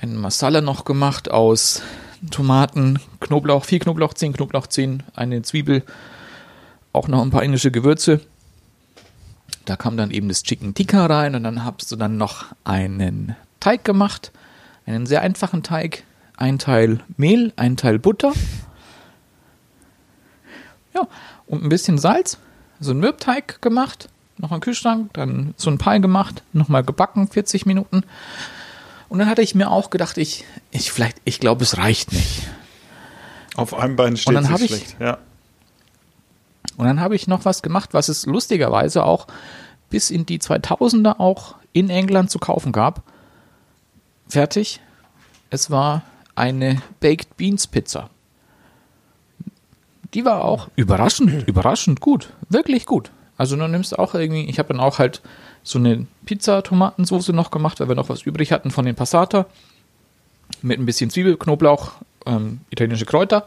ein 0.05 0.21
Masala 0.21 0.61
noch 0.61 0.85
gemacht 0.85 1.31
aus 1.31 1.83
Tomaten, 2.31 2.99
Knoblauch, 3.21 3.65
vier 3.65 3.81
Knoblauchzehen, 3.81 4.35
Knoblauchzehen, 4.35 5.03
eine 5.15 5.43
Zwiebel, 5.43 5.83
auch 6.93 7.09
noch 7.09 7.23
ein 7.23 7.31
paar 7.31 7.43
indische 7.43 7.71
Gewürze. 7.71 8.21
Da 9.65 9.77
kam 9.77 9.97
dann 9.97 10.11
eben 10.11 10.29
das 10.29 10.43
Chicken 10.43 10.75
Tikka 10.75 11.07
rein 11.07 11.35
und 11.35 11.45
dann 11.45 11.65
hast 11.65 11.91
du 11.91 11.97
dann 11.97 12.19
noch 12.19 12.47
einen 12.65 13.35
Teig 13.61 13.85
gemacht, 13.85 14.31
einen 14.85 15.07
sehr 15.07 15.23
einfachen 15.23 15.63
Teig, 15.63 16.05
ein 16.37 16.59
Teil 16.59 17.01
Mehl, 17.17 17.53
ein 17.57 17.77
Teil 17.79 17.99
Butter. 17.99 18.33
Ja, 20.95 21.09
und 21.47 21.63
ein 21.63 21.71
bisschen 21.71 21.97
Salz, 21.97 22.39
so 22.79 22.91
einen 22.91 23.01
Mürbteig 23.01 23.63
gemacht, 23.63 24.11
noch 24.37 24.53
einen 24.53 24.61
Kühlschrank, 24.61 25.15
dann 25.15 25.55
so 25.57 25.71
ein 25.71 25.79
Pie 25.79 26.01
gemacht, 26.01 26.43
nochmal 26.53 26.85
gebacken, 26.85 27.27
40 27.27 27.65
Minuten. 27.65 28.05
Und 29.15 29.21
dann 29.21 29.29
hatte 29.29 29.43
ich 29.43 29.55
mir 29.55 29.71
auch 29.71 29.91
gedacht, 29.91 30.19
ich, 30.19 30.45
ich 30.73 30.91
vielleicht, 30.91 31.19
ich 31.25 31.39
glaube, 31.39 31.63
es 31.63 31.77
reicht 31.79 32.11
nicht. 32.13 32.49
Auf 33.55 33.73
einem 33.73 33.95
Bein 33.95 34.17
steht 34.17 34.37
ich- 34.41 34.67
schlecht. 34.67 34.97
Ja. 34.99 35.19
Und 36.77 36.87
dann 36.87 36.99
habe 36.99 37.15
ich 37.15 37.29
noch 37.29 37.45
was 37.45 37.63
gemacht, 37.63 37.91
was 37.95 38.09
es 38.09 38.27
lustigerweise 38.27 39.05
auch 39.05 39.29
bis 39.89 40.11
in 40.11 40.27
die 40.27 40.41
2000er 40.41 41.21
auch 41.21 41.55
in 41.73 41.91
England 41.91 42.33
zu 42.33 42.41
kaufen 42.41 42.73
gab. 42.73 43.05
Fertig. 44.27 44.81
Es 45.49 45.71
war 45.71 46.03
eine 46.35 46.83
Baked 46.99 47.37
Beans 47.37 47.69
Pizza. 47.69 48.11
Die 50.13 50.25
war 50.25 50.43
auch 50.45 50.71
überraschend, 50.75 51.47
überraschend 51.47 52.01
gut. 52.01 52.33
Wirklich 52.49 52.85
gut. 52.85 53.13
Also 53.37 53.55
du 53.55 53.69
nimmst 53.69 53.97
auch 53.97 54.15
irgendwie, 54.15 54.47
ich 54.47 54.59
habe 54.59 54.75
dann 54.75 54.81
auch 54.81 54.99
halt 54.99 55.23
so 55.65 55.79
eine 55.79 56.07
Pizza-Tomatensoße 56.27 57.33
noch 57.33 57.51
gemacht, 57.51 57.81
weil 57.81 57.89
wir 57.89 57.95
noch 57.97 58.11
was 58.11 58.23
übrig 58.23 58.53
hatten 58.53 58.71
von 58.71 58.85
den 58.85 58.95
Passata. 58.95 59.47
Mit 60.63 60.79
ein 60.79 60.87
bisschen 60.87 61.11
Zwiebel, 61.11 61.37
Knoblauch, 61.37 61.93
ähm, 62.27 62.61
italienische 62.71 63.07
Kräuter. 63.07 63.47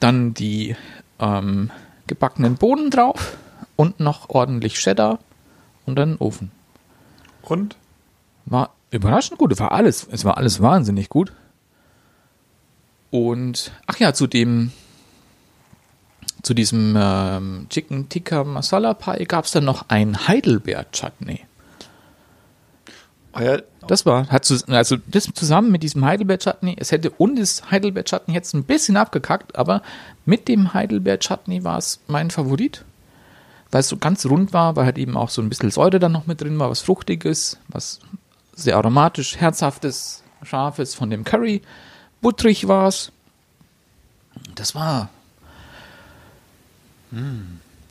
Dann 0.00 0.34
die 0.34 0.76
ähm, 1.20 1.70
gebackenen 2.08 2.56
Bohnen 2.56 2.90
drauf 2.90 3.36
und 3.76 4.00
noch 4.00 4.28
ordentlich 4.28 4.74
Cheddar 4.74 5.20
und 5.86 5.96
dann 5.96 6.16
Ofen. 6.16 6.50
Und? 7.42 7.76
War 8.44 8.74
überraschend 8.90 9.38
gut. 9.38 9.58
War 9.60 9.70
alles, 9.72 10.06
es 10.10 10.24
war 10.24 10.36
alles 10.36 10.60
wahnsinnig 10.60 11.08
gut. 11.08 11.32
Und 13.12 13.70
ach 13.86 13.98
ja, 13.98 14.12
zu 14.12 14.26
dem 14.26 14.72
zu 16.42 16.54
diesem 16.54 16.96
ähm, 16.98 17.66
Chicken 17.70 18.08
Tikka 18.08 18.44
Masala 18.44 18.94
Pie 18.94 19.24
gab 19.24 19.46
es 19.46 19.50
dann 19.52 19.64
noch 19.64 19.86
ein 19.88 20.28
Heidelbeer 20.28 20.86
Chutney. 20.92 21.40
Ah 23.32 23.42
ja, 23.42 23.58
Das 23.86 24.06
war, 24.06 24.28
hat 24.28 24.50
also 24.68 24.96
das 25.08 25.28
zusammen 25.34 25.70
mit 25.70 25.82
diesem 25.82 26.04
Heidelbeer 26.04 26.38
Chutney, 26.38 26.74
es 26.78 26.90
hätte 26.90 27.10
und 27.10 27.38
das 27.38 27.70
Heidelbeer 27.70 28.04
Chutney 28.04 28.34
jetzt 28.34 28.54
ein 28.54 28.64
bisschen 28.64 28.96
abgekackt, 28.96 29.56
aber 29.56 29.82
mit 30.24 30.48
dem 30.48 30.72
Heidelbeer 30.72 31.18
Chutney 31.18 31.62
war 31.62 31.76
es 31.76 32.00
mein 32.06 32.30
Favorit, 32.30 32.84
weil 33.70 33.80
es 33.80 33.88
so 33.88 33.98
ganz 33.98 34.24
rund 34.24 34.54
war, 34.54 34.74
weil 34.76 34.86
halt 34.86 34.96
eben 34.96 35.18
auch 35.18 35.28
so 35.28 35.42
ein 35.42 35.50
bisschen 35.50 35.70
Säure 35.70 35.98
dann 35.98 36.12
noch 36.12 36.26
mit 36.26 36.40
drin 36.40 36.58
war, 36.58 36.70
was 36.70 36.80
fruchtiges, 36.80 37.58
was 37.68 38.00
sehr 38.54 38.76
aromatisch, 38.76 39.36
herzhaftes, 39.36 40.22
scharfes 40.42 40.94
von 40.94 41.10
dem 41.10 41.24
Curry, 41.24 41.60
butterig 42.22 42.68
war 42.68 42.88
es. 42.88 43.12
Das 44.54 44.74
war 44.74 45.10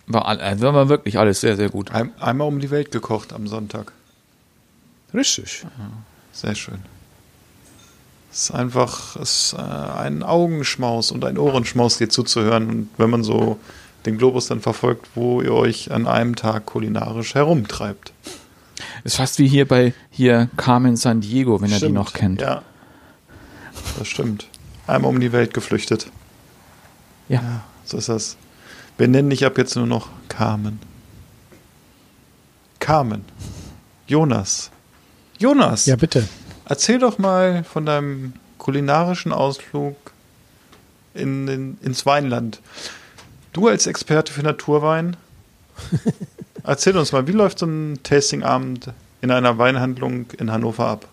war, 0.08 0.26
also 0.26 0.74
war 0.74 0.90
wirklich 0.90 1.18
alles 1.18 1.42
sehr, 1.42 1.56
sehr 1.56 1.70
gut. 1.70 1.92
ein, 1.92 2.12
einmal 2.20 2.48
um 2.48 2.60
die 2.60 2.72
Welt 2.72 2.92
gekocht 2.92 3.34
am 3.34 3.48
Sonntag. 3.48 3.92
Richtig. 5.14 5.66
Sehr 6.32 6.56
schön. 6.56 6.80
Es 8.32 8.44
ist 8.44 8.52
einfach 8.52 9.16
es 9.16 9.54
ist, 9.54 9.54
äh, 9.54 9.62
ein 9.62 10.22
Augenschmaus 10.22 11.12
und 11.12 11.24
ein 11.24 11.38
Ohrenschmaus, 11.38 11.98
dir 11.98 12.10
zuzuhören. 12.10 12.70
Und 12.70 12.90
wenn 12.98 13.10
man 13.10 13.24
so 13.24 13.58
den 14.06 14.18
Globus 14.18 14.48
dann 14.48 14.62
verfolgt, 14.62 15.08
wo 15.16 15.42
ihr 15.42 15.54
euch 15.54 15.92
an 15.92 16.06
einem 16.06 16.36
Tag 16.36 16.66
kulinarisch 16.66 17.34
herumtreibt. 17.36 18.12
Ist 19.04 19.16
fast 19.16 19.40
wie 19.40 19.48
hier 19.48 19.68
bei 19.68 19.94
hier 20.10 20.50
Carmen 20.58 20.98
San 20.98 21.22
Diego, 21.22 21.62
wenn 21.62 21.70
er 21.70 21.76
die 21.76 21.86
Stimmt, 21.86 21.96
noch 21.96 22.14
kennt. 22.14 22.42
Ja. 22.42 22.64
Das 23.98 24.08
stimmt. 24.08 24.48
Einmal 24.88 25.10
um 25.10 25.20
die 25.20 25.32
Welt 25.32 25.54
geflüchtet. 25.54 26.08
Ja. 27.30 27.64
So 27.86 27.98
ist 27.98 28.10
das. 28.10 28.38
Wir 28.98 29.08
nennen 29.08 29.30
dich 29.30 29.46
ab 29.46 29.58
jetzt 29.58 29.76
nur 29.76 29.88
noch 29.88 30.10
Carmen. 30.30 30.80
Carmen. 32.80 33.26
Jonas. 34.08 34.72
Jonas. 35.38 35.86
Ja, 35.86 35.96
bitte. 35.96 36.28
Erzähl 36.66 37.00
doch 37.00 37.18
mal 37.18 37.64
von 37.64 37.86
deinem 37.86 38.34
kulinarischen 38.58 39.34
Ausflug 39.34 39.96
in, 41.14 41.48
in, 41.48 41.78
ins 41.82 42.06
Weinland. 42.06 42.62
Du 43.54 43.68
als 43.68 43.88
Experte 43.88 44.32
für 44.32 44.44
Naturwein, 44.44 45.18
erzähl 46.64 46.98
uns 46.98 47.12
mal, 47.12 47.28
wie 47.28 47.32
läuft 47.32 47.60
so 47.60 47.66
ein 47.66 48.00
Tastingabend 48.04 48.90
in 49.22 49.32
einer 49.32 49.58
Weinhandlung 49.58 50.28
in 50.38 50.52
Hannover 50.52 50.88
ab? 50.88 51.08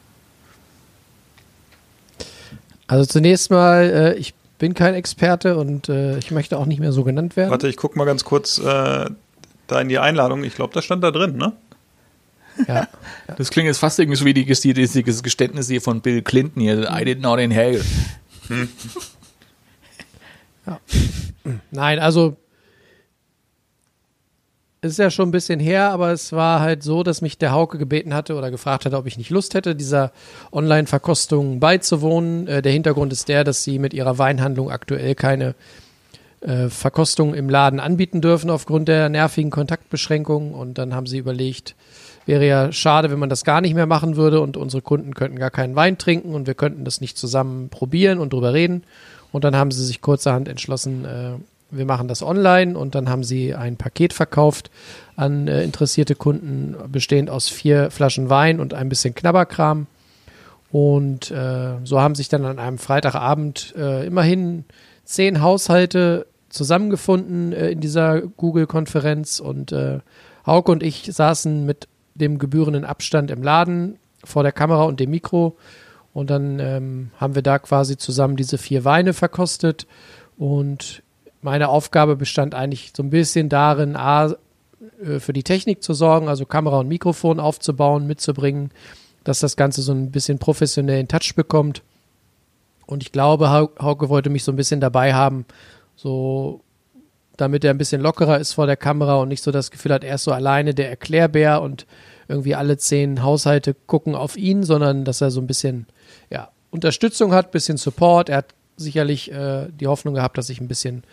Also 2.86 3.06
zunächst 3.06 3.50
mal, 3.50 3.84
äh, 3.84 4.14
ich 4.14 4.34
bin 4.62 4.74
kein 4.74 4.94
Experte 4.94 5.56
und 5.56 5.88
äh, 5.88 6.18
ich 6.18 6.30
möchte 6.30 6.56
auch 6.56 6.66
nicht 6.66 6.78
mehr 6.78 6.92
so 6.92 7.02
genannt 7.02 7.34
werden. 7.34 7.50
Warte, 7.50 7.66
ich 7.66 7.76
guck 7.76 7.96
mal 7.96 8.04
ganz 8.04 8.22
kurz 8.22 8.58
äh, 8.58 9.10
da 9.66 9.80
in 9.80 9.88
die 9.88 9.98
Einladung. 9.98 10.44
Ich 10.44 10.54
glaube, 10.54 10.72
das 10.72 10.84
stand 10.84 11.02
da 11.02 11.10
drin, 11.10 11.36
ne? 11.36 11.52
Ja. 12.68 12.86
Das 13.36 13.50
klingt 13.50 13.66
jetzt 13.66 13.78
fast 13.78 13.98
irgendwie 13.98 14.18
so 14.18 14.24
wie 14.24 14.34
die, 14.34 14.44
die, 14.44 14.72
die, 14.72 15.02
das 15.02 15.22
Geständnis 15.24 15.66
hier 15.66 15.80
von 15.80 16.00
Bill 16.00 16.22
Clinton 16.22 16.62
hier. 16.62 16.88
I 16.92 17.04
did 17.04 17.20
not 17.20 17.40
inhale. 17.40 17.80
Nein, 21.72 21.98
also 21.98 22.36
ist 24.82 24.98
ja 24.98 25.10
schon 25.10 25.28
ein 25.28 25.32
bisschen 25.32 25.60
her, 25.60 25.90
aber 25.90 26.10
es 26.10 26.32
war 26.32 26.60
halt 26.60 26.82
so, 26.82 27.04
dass 27.04 27.22
mich 27.22 27.38
der 27.38 27.52
Hauke 27.52 27.78
gebeten 27.78 28.14
hatte 28.14 28.34
oder 28.34 28.50
gefragt 28.50 28.84
hatte, 28.84 28.96
ob 28.96 29.06
ich 29.06 29.16
nicht 29.16 29.30
Lust 29.30 29.54
hätte, 29.54 29.76
dieser 29.76 30.10
Online-Verkostung 30.50 31.60
beizuwohnen. 31.60 32.48
Äh, 32.48 32.62
der 32.62 32.72
Hintergrund 32.72 33.12
ist 33.12 33.28
der, 33.28 33.44
dass 33.44 33.62
sie 33.62 33.78
mit 33.78 33.94
ihrer 33.94 34.18
Weinhandlung 34.18 34.70
aktuell 34.70 35.14
keine 35.14 35.54
äh, 36.40 36.68
Verkostung 36.68 37.32
im 37.34 37.48
Laden 37.48 37.78
anbieten 37.78 38.20
dürfen 38.20 38.50
aufgrund 38.50 38.88
der 38.88 39.08
nervigen 39.08 39.52
Kontaktbeschränkungen. 39.52 40.52
Und 40.52 40.78
dann 40.78 40.96
haben 40.96 41.06
sie 41.06 41.18
überlegt, 41.18 41.76
wäre 42.26 42.46
ja 42.46 42.72
schade, 42.72 43.12
wenn 43.12 43.20
man 43.20 43.30
das 43.30 43.44
gar 43.44 43.60
nicht 43.60 43.74
mehr 43.74 43.86
machen 43.86 44.16
würde 44.16 44.40
und 44.40 44.56
unsere 44.56 44.82
Kunden 44.82 45.14
könnten 45.14 45.38
gar 45.38 45.50
keinen 45.50 45.76
Wein 45.76 45.96
trinken 45.96 46.34
und 46.34 46.48
wir 46.48 46.54
könnten 46.54 46.84
das 46.84 47.00
nicht 47.00 47.16
zusammen 47.16 47.68
probieren 47.68 48.18
und 48.18 48.32
drüber 48.32 48.52
reden. 48.52 48.82
Und 49.30 49.44
dann 49.44 49.54
haben 49.54 49.70
sie 49.70 49.84
sich 49.84 50.00
kurzerhand 50.00 50.48
entschlossen, 50.48 51.04
äh, 51.04 51.34
wir 51.72 51.86
machen 51.86 52.06
das 52.06 52.22
online 52.22 52.78
und 52.78 52.94
dann 52.94 53.08
haben 53.08 53.24
sie 53.24 53.54
ein 53.54 53.76
Paket 53.76 54.12
verkauft 54.12 54.70
an 55.16 55.48
äh, 55.48 55.64
interessierte 55.64 56.14
Kunden, 56.14 56.76
bestehend 56.88 57.30
aus 57.30 57.48
vier 57.48 57.90
Flaschen 57.90 58.30
Wein 58.30 58.60
und 58.60 58.74
ein 58.74 58.88
bisschen 58.88 59.14
Knabberkram. 59.14 59.86
Und 60.70 61.30
äh, 61.30 61.74
so 61.84 62.00
haben 62.00 62.14
sich 62.14 62.28
dann 62.28 62.44
an 62.44 62.58
einem 62.58 62.78
Freitagabend 62.78 63.74
äh, 63.76 64.06
immerhin 64.06 64.64
zehn 65.04 65.42
Haushalte 65.42 66.26
zusammengefunden 66.48 67.52
äh, 67.52 67.70
in 67.70 67.80
dieser 67.80 68.22
Google-Konferenz. 68.22 69.40
Und 69.40 69.72
äh, 69.72 70.00
Hauke 70.46 70.72
und 70.72 70.82
ich 70.82 71.10
saßen 71.12 71.66
mit 71.66 71.88
dem 72.14 72.38
gebührenden 72.38 72.84
Abstand 72.84 73.30
im 73.30 73.42
Laden 73.42 73.98
vor 74.24 74.42
der 74.42 74.52
Kamera 74.52 74.84
und 74.84 75.00
dem 75.00 75.10
Mikro. 75.10 75.56
Und 76.14 76.30
dann 76.30 76.58
ähm, 76.58 77.10
haben 77.16 77.34
wir 77.34 77.42
da 77.42 77.58
quasi 77.58 77.96
zusammen 77.96 78.36
diese 78.36 78.58
vier 78.58 78.84
Weine 78.84 79.14
verkostet. 79.14 79.86
Und 80.38 81.02
meine 81.43 81.68
Aufgabe 81.68 82.16
bestand 82.16 82.55
eigentlich 82.55 82.93
so 82.97 83.03
ein 83.03 83.11
bisschen 83.11 83.49
darin, 83.49 83.97
A, 83.97 84.34
äh, 85.05 85.18
für 85.18 85.32
die 85.32 85.43
Technik 85.43 85.82
zu 85.82 85.93
sorgen, 85.93 86.28
also 86.28 86.47
Kamera 86.47 86.78
und 86.78 86.88
Mikrofon 86.88 87.40
aufzubauen, 87.40 88.07
mitzubringen, 88.07 88.70
dass 89.24 89.40
das 89.40 89.57
Ganze 89.57 89.82
so 89.82 89.93
ein 89.93 90.11
bisschen 90.11 90.38
professionellen 90.38 91.09
Touch 91.09 91.34
bekommt. 91.36 91.82
Und 92.86 93.03
ich 93.03 93.12
glaube, 93.12 93.51
Hauke 93.51 94.09
wollte 94.09 94.30
mich 94.30 94.45
so 94.45 94.53
ein 94.53 94.57
bisschen 94.57 94.80
dabei 94.80 95.14
haben, 95.14 95.45
so 95.97 96.61
damit 97.36 97.64
er 97.64 97.70
ein 97.70 97.78
bisschen 97.78 98.03
lockerer 98.03 98.38
ist 98.38 98.53
vor 98.53 98.66
der 98.66 98.76
Kamera 98.76 99.16
und 99.16 99.28
nicht 99.28 99.43
so 99.43 99.51
das 99.51 99.70
Gefühl 99.70 99.93
hat, 99.93 100.05
er 100.05 100.16
ist 100.16 100.24
so 100.24 100.32
alleine 100.32 100.74
der 100.74 100.90
Erklärbär 100.90 101.62
und 101.62 101.86
irgendwie 102.28 102.55
alle 102.55 102.76
zehn 102.76 103.22
Haushalte 103.22 103.74
gucken 103.86 104.14
auf 104.14 104.36
ihn, 104.36 104.62
sondern 104.62 105.05
dass 105.05 105.20
er 105.20 105.30
so 105.30 105.40
ein 105.40 105.47
bisschen 105.47 105.86
ja, 106.30 106.51
Unterstützung 106.70 107.32
hat, 107.32 107.51
bisschen 107.51 107.78
Support. 107.78 108.28
Er 108.28 108.38
hat 108.38 108.55
sicherlich 108.76 109.30
äh, 109.32 109.68
die 109.68 109.86
Hoffnung 109.86 110.14
gehabt, 110.14 110.38
dass 110.38 110.48
ich 110.48 110.60
ein 110.60 110.68
bisschen 110.68 111.04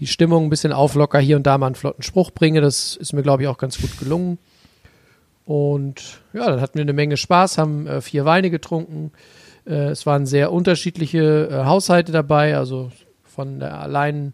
die 0.00 0.06
Stimmung 0.06 0.44
ein 0.44 0.50
bisschen 0.50 0.72
auflocker, 0.72 1.18
hier 1.18 1.36
und 1.36 1.46
da 1.46 1.58
mal 1.58 1.66
einen 1.66 1.74
flotten 1.74 2.02
Spruch 2.02 2.30
bringe. 2.30 2.60
Das 2.60 2.96
ist 2.96 3.12
mir, 3.12 3.22
glaube 3.22 3.42
ich, 3.42 3.48
auch 3.48 3.58
ganz 3.58 3.80
gut 3.80 3.98
gelungen. 3.98 4.38
Und 5.44 6.20
ja, 6.32 6.48
dann 6.50 6.60
hatten 6.60 6.74
wir 6.74 6.82
eine 6.82 6.92
Menge 6.92 7.16
Spaß, 7.16 7.58
haben 7.58 7.86
äh, 7.86 8.00
vier 8.00 8.24
Weine 8.24 8.50
getrunken. 8.50 9.12
Äh, 9.66 9.90
es 9.90 10.06
waren 10.06 10.26
sehr 10.26 10.52
unterschiedliche 10.52 11.48
äh, 11.50 11.64
Haushalte 11.64 12.12
dabei, 12.12 12.56
also 12.56 12.90
von 13.22 13.60
der 13.60 13.80
allein 13.80 14.32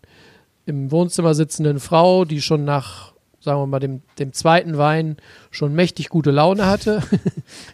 im 0.66 0.90
Wohnzimmer 0.90 1.34
sitzenden 1.34 1.80
Frau, 1.80 2.24
die 2.24 2.40
schon 2.40 2.64
nach, 2.64 3.12
sagen 3.40 3.60
wir 3.60 3.66
mal, 3.66 3.80
dem, 3.80 4.02
dem 4.18 4.32
zweiten 4.32 4.78
Wein 4.78 5.16
schon 5.50 5.74
mächtig 5.74 6.10
gute 6.10 6.30
Laune 6.30 6.66
hatte, 6.66 7.02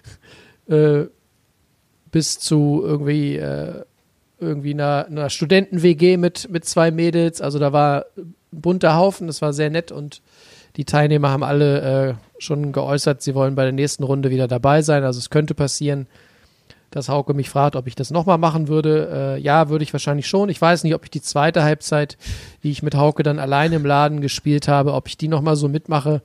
äh, 0.68 1.06
bis 2.10 2.38
zu 2.38 2.82
irgendwie 2.82 3.36
äh, 3.36 3.84
irgendwie 4.38 4.74
einer, 4.74 5.06
einer 5.08 5.30
Studenten-WG 5.30 6.16
mit, 6.16 6.50
mit 6.50 6.64
zwei 6.64 6.90
Mädels. 6.90 7.40
Also 7.40 7.58
da 7.58 7.72
war 7.72 8.06
ein 8.16 8.34
bunter 8.52 8.96
Haufen, 8.96 9.26
das 9.26 9.42
war 9.42 9.52
sehr 9.52 9.70
nett 9.70 9.92
und 9.92 10.20
die 10.76 10.84
Teilnehmer 10.84 11.30
haben 11.30 11.42
alle 11.42 11.80
äh, 12.10 12.14
schon 12.38 12.72
geäußert, 12.72 13.22
sie 13.22 13.34
wollen 13.34 13.54
bei 13.54 13.64
der 13.64 13.72
nächsten 13.72 14.02
Runde 14.02 14.30
wieder 14.30 14.46
dabei 14.46 14.82
sein. 14.82 15.04
Also 15.04 15.18
es 15.18 15.30
könnte 15.30 15.54
passieren, 15.54 16.06
dass 16.90 17.08
Hauke 17.08 17.34
mich 17.34 17.48
fragt, 17.48 17.76
ob 17.76 17.86
ich 17.86 17.94
das 17.94 18.10
nochmal 18.10 18.38
machen 18.38 18.68
würde. 18.68 19.36
Äh, 19.36 19.40
ja, 19.40 19.68
würde 19.70 19.84
ich 19.84 19.92
wahrscheinlich 19.92 20.26
schon. 20.26 20.48
Ich 20.50 20.60
weiß 20.60 20.84
nicht, 20.84 20.94
ob 20.94 21.04
ich 21.04 21.10
die 21.10 21.22
zweite 21.22 21.62
Halbzeit, 21.62 22.16
die 22.62 22.70
ich 22.70 22.82
mit 22.82 22.94
Hauke 22.94 23.22
dann 23.22 23.38
alleine 23.38 23.76
im 23.76 23.86
Laden 23.86 24.20
gespielt 24.20 24.68
habe, 24.68 24.92
ob 24.92 25.08
ich 25.08 25.16
die 25.16 25.28
nochmal 25.28 25.56
so 25.56 25.68
mitmache. 25.68 26.22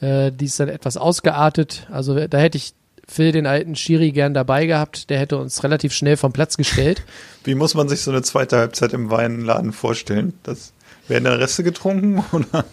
Äh, 0.00 0.32
die 0.32 0.46
ist 0.46 0.58
dann 0.58 0.68
etwas 0.68 0.96
ausgeartet. 0.96 1.86
Also 1.90 2.26
da 2.26 2.38
hätte 2.38 2.58
ich 2.58 2.74
Phil 3.08 3.30
den 3.32 3.46
alten 3.46 3.76
Schiri 3.76 4.10
gern 4.12 4.34
dabei 4.34 4.66
gehabt. 4.66 5.10
Der 5.10 5.18
hätte 5.18 5.38
uns 5.38 5.62
relativ 5.62 5.92
schnell 5.92 6.16
vom 6.16 6.32
Platz 6.32 6.56
gestellt. 6.56 7.02
Wie 7.44 7.54
muss 7.54 7.74
man 7.74 7.88
sich 7.88 8.00
so 8.02 8.10
eine 8.10 8.22
zweite 8.22 8.56
Halbzeit 8.58 8.92
im 8.92 9.10
Weinladen 9.10 9.72
vorstellen? 9.72 10.34
Das, 10.42 10.72
werden 11.08 11.24
da 11.24 11.34
Reste 11.34 11.62
getrunken 11.62 12.24
oder? 12.32 12.64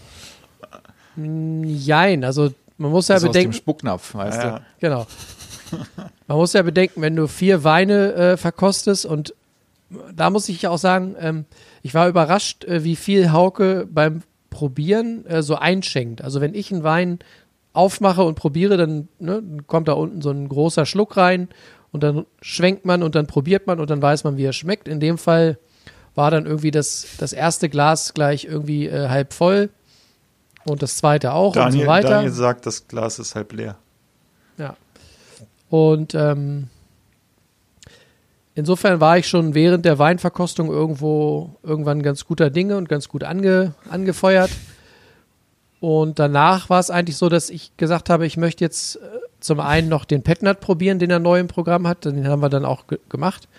Jein, 1.16 2.24
also 2.24 2.52
man 2.78 2.92
muss 2.92 3.08
ja 3.08 3.16
Das 3.16 3.24
bedenken. 3.24 3.50
Aus 3.50 3.56
dem 3.56 3.58
Spucknapf, 3.62 4.16
weißt 4.16 4.42
Ja. 4.44 4.58
du? 4.60 4.64
Genau. 4.80 5.08
Man 6.28 6.38
muss 6.38 6.54
ja 6.54 6.62
bedenken, 6.62 7.02
wenn 7.02 7.16
du 7.16 7.28
vier 7.28 7.64
Weine 7.64 8.14
äh, 8.14 8.38
verkostest 8.38 9.06
und 9.06 9.34
da 10.16 10.30
muss 10.32 10.50
ich 10.50 10.68
auch 10.68 10.78
sagen, 10.80 11.16
ähm, 11.20 11.46
ich 11.84 11.94
war 11.94 12.08
überrascht, 12.08 12.64
äh, 12.66 12.84
wie 12.84 12.96
viel 12.96 13.32
Hauke 13.32 13.88
beim 13.92 14.24
Probieren 14.50 15.26
äh, 15.28 15.42
so 15.44 15.56
einschenkt. 15.56 16.22
Also 16.24 16.42
wenn 16.42 16.54
ich 16.56 16.72
einen 16.72 16.84
Wein 16.84 17.20
aufmache 17.74 18.24
und 18.24 18.36
probiere, 18.36 18.78
dann, 18.78 19.10
ne, 19.20 19.44
kommt 19.68 19.88
da 19.88 19.94
unten 19.94 20.22
so 20.22 20.30
ein 20.30 20.48
großer 20.48 20.86
Schluck 20.86 21.18
rein 21.18 21.50
und 21.92 22.04
dann 22.04 22.26
schwenkt 22.42 22.86
man 22.86 23.04
und 23.04 23.16
dann 23.16 23.28
probiert 23.28 23.68
man 23.68 23.80
und 23.80 23.90
dann 23.90 24.02
weiß 24.02 24.24
man, 24.24 24.38
wie 24.38 24.46
er 24.46 24.54
schmeckt. 24.54 24.88
In 24.88 25.00
dem 25.00 25.18
Fall 25.18 25.58
war 26.16 26.32
dann 26.32 26.46
irgendwie 26.46 26.72
das, 26.72 27.08
das 27.18 27.34
erste 27.34 27.70
Glas 27.70 28.14
gleich 28.14 28.46
irgendwie 28.46 28.88
äh, 28.88 29.10
halb 29.10 29.34
voll 29.34 29.70
und 30.66 30.82
das 30.82 30.98
zweite 30.98 31.34
auch 31.34 31.54
Daniel, 31.54 31.74
und 31.74 31.86
so 31.86 31.88
weiter. 31.88 32.10
Daniel 32.10 32.32
sagt, 32.32 32.66
das 32.66 32.88
Glas 32.88 33.20
ist 33.20 33.36
halb 33.36 33.52
leer. 33.54 33.76
Ja. 34.58 34.76
Und 35.70 36.14
ähm, 36.14 36.68
insofern 38.54 39.00
war 39.00 39.18
ich 39.18 39.28
schon 39.28 39.56
während 39.56 39.86
der 39.86 39.98
Weinverkostung 39.98 40.70
irgendwo 40.70 41.56
irgendwann 41.64 42.04
ganz 42.04 42.26
guter 42.26 42.50
Dinge 42.50 42.78
und 42.78 42.88
ganz 42.88 43.10
gut 43.10 43.24
ange, 43.24 43.74
angefeuert. 43.90 44.52
Und 45.84 46.18
danach 46.18 46.70
war 46.70 46.80
es 46.80 46.90
eigentlich 46.90 47.18
so, 47.18 47.28
dass 47.28 47.50
ich 47.50 47.76
gesagt 47.76 48.10
habe, 48.10 48.26
ich 48.26 48.38
möchte 48.38 48.64
jetzt 48.64 48.96
äh, 48.96 49.00
zum 49.42 49.60
einen 49.60 49.90
noch 49.90 50.06
den 50.06 50.24
Petnat 50.24 50.62
probieren, 50.62 50.98
den 50.98 51.10
er 51.10 51.20
neu 51.20 51.42
im 51.42 51.50
Programm 51.50 51.88
hat. 51.88 52.06
Den 52.06 52.26
haben 52.26 52.42
wir 52.42 52.48
dann 52.48 52.64
auch 52.64 52.88
ge 52.88 53.00
gemacht. 53.10 53.50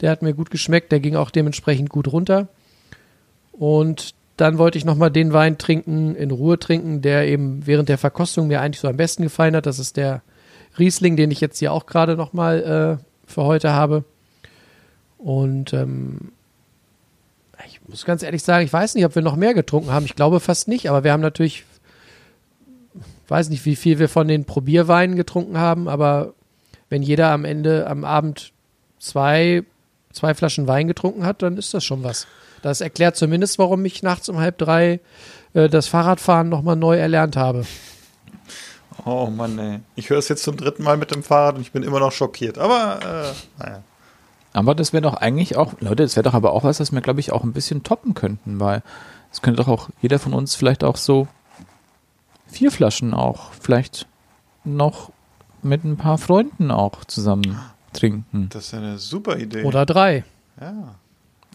Der 0.00 0.10
hat 0.10 0.20
mir 0.20 0.34
gut 0.34 0.50
geschmeckt, 0.50 0.90
der 0.90 0.98
ging 0.98 1.14
auch 1.14 1.30
dementsprechend 1.30 1.88
gut 1.88 2.08
runter. 2.08 2.48
Und 3.52 4.16
dann 4.36 4.58
wollte 4.58 4.76
ich 4.76 4.84
nochmal 4.84 5.12
den 5.12 5.32
Wein 5.32 5.56
trinken, 5.56 6.16
in 6.16 6.32
Ruhe 6.32 6.58
trinken, 6.58 7.00
der 7.00 7.28
eben 7.28 7.64
während 7.64 7.88
der 7.88 7.98
Verkostung 7.98 8.48
mir 8.48 8.60
eigentlich 8.60 8.80
so 8.80 8.88
am 8.88 8.96
besten 8.96 9.22
gefallen 9.22 9.54
hat. 9.54 9.66
Das 9.66 9.78
ist 9.78 9.96
der 9.96 10.22
Riesling, 10.80 11.14
den 11.14 11.30
ich 11.30 11.40
jetzt 11.40 11.60
hier 11.60 11.72
auch 11.72 11.86
gerade 11.86 12.16
nochmal 12.16 12.98
äh, 12.98 13.04
für 13.24 13.44
heute 13.44 13.72
habe. 13.72 14.02
Und 15.16 15.72
ähm, 15.74 16.32
muss 17.88 18.04
ganz 18.04 18.22
ehrlich 18.22 18.42
sagen, 18.42 18.64
ich 18.64 18.72
weiß 18.72 18.94
nicht, 18.94 19.04
ob 19.04 19.14
wir 19.14 19.22
noch 19.22 19.36
mehr 19.36 19.54
getrunken 19.54 19.90
haben. 19.90 20.04
Ich 20.04 20.14
glaube 20.14 20.40
fast 20.40 20.68
nicht, 20.68 20.88
aber 20.88 21.04
wir 21.04 21.12
haben 21.12 21.20
natürlich, 21.20 21.64
weiß 23.28 23.48
nicht, 23.48 23.64
wie 23.64 23.76
viel 23.76 23.98
wir 23.98 24.08
von 24.08 24.28
den 24.28 24.44
Probierweinen 24.44 25.16
getrunken 25.16 25.58
haben, 25.58 25.88
aber 25.88 26.34
wenn 26.88 27.02
jeder 27.02 27.30
am 27.30 27.44
Ende 27.44 27.86
am 27.86 28.04
Abend 28.04 28.52
zwei, 28.98 29.64
zwei 30.12 30.34
Flaschen 30.34 30.66
Wein 30.66 30.88
getrunken 30.88 31.24
hat, 31.24 31.42
dann 31.42 31.56
ist 31.56 31.74
das 31.74 31.84
schon 31.84 32.04
was. 32.04 32.26
Das 32.62 32.80
erklärt 32.80 33.16
zumindest, 33.16 33.58
warum 33.58 33.84
ich 33.84 34.02
nachts 34.02 34.28
um 34.28 34.38
halb 34.38 34.58
drei 34.58 35.00
äh, 35.54 35.68
das 35.68 35.86
Fahrradfahren 35.88 36.48
nochmal 36.48 36.76
neu 36.76 36.96
erlernt 36.96 37.36
habe. 37.36 37.64
Oh 39.04 39.26
Mann, 39.26 39.58
ey. 39.58 39.80
Ich 39.94 40.10
höre 40.10 40.18
es 40.18 40.28
jetzt 40.28 40.42
zum 40.42 40.56
dritten 40.56 40.82
Mal 40.82 40.96
mit 40.96 41.12
dem 41.12 41.22
Fahrrad 41.22 41.54
und 41.54 41.60
ich 41.60 41.72
bin 41.72 41.82
immer 41.82 42.00
noch 42.00 42.12
schockiert. 42.12 42.58
Aber, 42.58 42.98
äh, 43.02 43.62
naja. 43.62 43.82
Aber 44.52 44.74
das 44.74 44.92
wäre 44.92 45.02
doch 45.02 45.14
eigentlich 45.14 45.56
auch, 45.56 45.74
Leute, 45.80 46.02
das 46.02 46.16
wäre 46.16 46.24
doch 46.24 46.34
aber 46.34 46.52
auch 46.52 46.64
was, 46.64 46.80
was 46.80 46.92
wir, 46.92 47.00
glaube 47.00 47.20
ich, 47.20 47.32
auch 47.32 47.44
ein 47.44 47.52
bisschen 47.52 47.82
toppen 47.82 48.14
könnten, 48.14 48.60
weil 48.60 48.82
es 49.30 49.42
könnte 49.42 49.62
doch 49.62 49.68
auch 49.68 49.90
jeder 50.00 50.18
von 50.18 50.32
uns 50.32 50.54
vielleicht 50.54 50.84
auch 50.84 50.96
so 50.96 51.28
vier 52.46 52.70
Flaschen 52.70 53.14
auch 53.14 53.52
vielleicht 53.52 54.06
noch 54.64 55.12
mit 55.62 55.84
ein 55.84 55.96
paar 55.96 56.18
Freunden 56.18 56.70
auch 56.70 57.04
zusammen 57.04 57.58
trinken. 57.92 58.48
Das 58.50 58.66
ist 58.66 58.74
eine 58.74 58.98
super 58.98 59.38
Idee. 59.38 59.64
Oder 59.64 59.84
drei. 59.86 60.24
ja, 60.60 60.94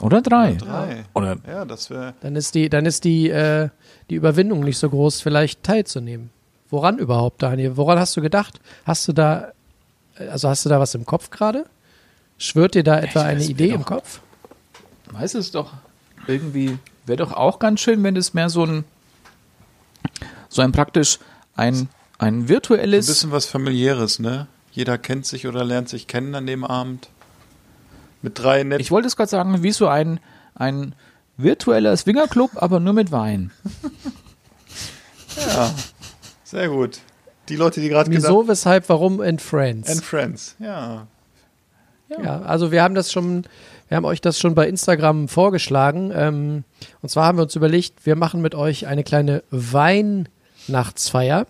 Oder 0.01 0.21
drei. 0.21 0.53
drei. 0.53 1.05
Oder 1.13 1.37
Ja, 1.47 1.65
das 1.65 1.89
wäre. 1.89 2.13
Dann 2.21 2.35
ist 2.35 2.55
die, 2.55 2.69
dann 2.69 2.85
ist 2.85 3.03
die, 3.03 3.29
äh, 3.29 3.69
die 4.09 4.15
Überwindung 4.15 4.61
nicht 4.61 4.77
so 4.77 4.89
groß, 4.89 5.21
vielleicht 5.21 5.63
teilzunehmen. 5.63 6.29
Woran 6.69 6.97
überhaupt, 6.97 7.41
Daniel? 7.43 7.77
Woran 7.77 7.99
hast 7.99 8.17
du 8.17 8.21
gedacht? 8.21 8.59
Hast 8.85 9.07
du 9.07 9.13
da, 9.13 9.51
also 10.17 10.49
hast 10.49 10.65
du 10.65 10.69
da 10.69 10.79
was 10.79 10.95
im 10.95 11.05
Kopf 11.05 11.29
gerade? 11.29 11.65
Schwört 12.37 12.75
dir 12.75 12.83
da 12.83 12.99
etwa 12.99 13.19
das 13.19 13.23
eine 13.23 13.43
Idee 13.43 13.69
im 13.69 13.85
Kopf? 13.85 14.19
Weiß 15.11 15.35
es 15.35 15.51
doch 15.51 15.71
irgendwie, 16.27 16.77
wäre 17.05 17.17
doch 17.17 17.31
auch 17.33 17.59
ganz 17.59 17.79
schön, 17.79 18.03
wenn 18.03 18.15
es 18.15 18.33
mehr 18.33 18.49
so 18.49 18.65
ein, 18.65 18.83
so 20.49 20.61
ein 20.61 20.71
praktisch 20.71 21.19
ein, 21.55 21.87
ein 22.17 22.35
Ein 22.35 22.49
virtuelles, 22.49 23.07
bisschen 23.07 23.31
was 23.31 23.45
familiäres, 23.45 24.19
ne? 24.19 24.47
Jeder 24.71 24.97
kennt 24.97 25.25
sich 25.25 25.45
oder 25.47 25.63
lernt 25.63 25.89
sich 25.89 26.07
kennen 26.07 26.33
an 26.33 26.47
dem 26.47 26.63
Abend. 26.63 27.09
Mit 28.21 28.39
drei 28.39 28.63
netten 28.63 28.81
ich 28.81 28.89
wollte 28.89 29.07
es 29.07 29.15
gerade 29.15 29.29
sagen, 29.29 29.61
wie 29.61 29.71
so 29.71 29.87
ein, 29.87 30.19
ein 30.55 30.95
virtueller 31.37 31.95
Swingerclub, 31.95 32.51
aber 32.55 32.79
nur 32.79 32.93
mit 32.93 33.11
Wein. 33.11 33.51
Ja, 35.35 35.73
sehr 36.43 36.69
gut. 36.69 36.99
Die 37.49 37.55
Leute, 37.55 37.81
die 37.81 37.89
gerade 37.89 38.09
gedacht 38.09 38.25
Wieso, 38.25 38.47
weshalb, 38.47 38.87
warum 38.87 39.19
and 39.19 39.41
Friends? 39.41 39.89
And 39.89 40.03
Friends, 40.03 40.55
ja. 40.59 41.07
Ja, 42.09 42.41
also 42.41 42.71
wir 42.71 42.83
haben 42.83 42.95
das 42.95 43.11
schon, 43.11 43.43
wir 43.87 43.97
haben 43.97 44.05
euch 44.05 44.21
das 44.21 44.39
schon 44.39 44.55
bei 44.55 44.67
Instagram 44.67 45.27
vorgeschlagen. 45.27 46.11
Ähm, 46.15 46.63
und 47.01 47.09
zwar 47.09 47.25
haben 47.25 47.37
wir 47.37 47.43
uns 47.43 47.55
überlegt, 47.55 48.05
wir 48.05 48.15
machen 48.15 48.41
mit 48.41 48.55
euch 48.55 48.87
eine 48.87 49.03
kleine 49.03 49.43
Weihnachtsfeier. 49.51 51.47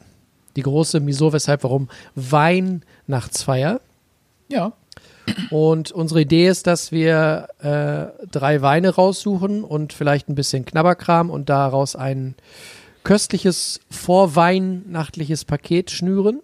Die 0.55 0.61
große 0.61 1.05
Wieso, 1.05 1.33
weshalb, 1.33 1.63
warum 1.63 1.89
Weihnachtsfeier. 2.15 3.81
Ja. 4.49 4.73
Und 5.49 5.91
unsere 5.91 6.21
Idee 6.21 6.47
ist, 6.47 6.67
dass 6.67 6.91
wir 6.91 7.47
äh, 7.59 8.27
drei 8.27 8.61
Weine 8.61 8.89
raussuchen 8.89 9.63
und 9.63 9.93
vielleicht 9.93 10.29
ein 10.29 10.35
bisschen 10.35 10.65
Knabberkram 10.65 11.29
und 11.29 11.49
daraus 11.49 11.95
ein 11.95 12.35
köstliches 13.03 13.79
vorweihnachtliches 13.89 15.45
Paket 15.45 15.91
schnüren. 15.91 16.41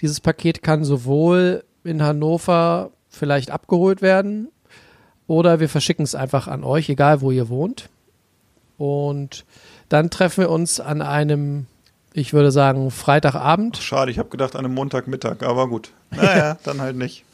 Dieses 0.00 0.20
Paket 0.20 0.62
kann 0.62 0.84
sowohl 0.84 1.64
in 1.84 2.02
Hannover 2.02 2.90
vielleicht 3.08 3.50
abgeholt 3.50 4.02
werden 4.02 4.48
oder 5.26 5.60
wir 5.60 5.68
verschicken 5.68 6.04
es 6.04 6.14
einfach 6.14 6.48
an 6.48 6.64
euch, 6.64 6.88
egal 6.88 7.20
wo 7.20 7.30
ihr 7.30 7.48
wohnt. 7.48 7.88
Und 8.78 9.44
dann 9.88 10.10
treffen 10.10 10.42
wir 10.42 10.50
uns 10.50 10.80
an 10.80 11.02
einem, 11.02 11.66
ich 12.12 12.32
würde 12.32 12.50
sagen, 12.50 12.90
Freitagabend. 12.90 13.76
Schade, 13.76 14.10
ich 14.10 14.18
habe 14.18 14.30
gedacht 14.30 14.56
an 14.56 14.64
einem 14.64 14.74
Montagmittag, 14.74 15.42
aber 15.42 15.68
gut. 15.68 15.92
Naja, 16.10 16.58
dann 16.64 16.80
halt 16.80 16.96
nicht. 16.96 17.24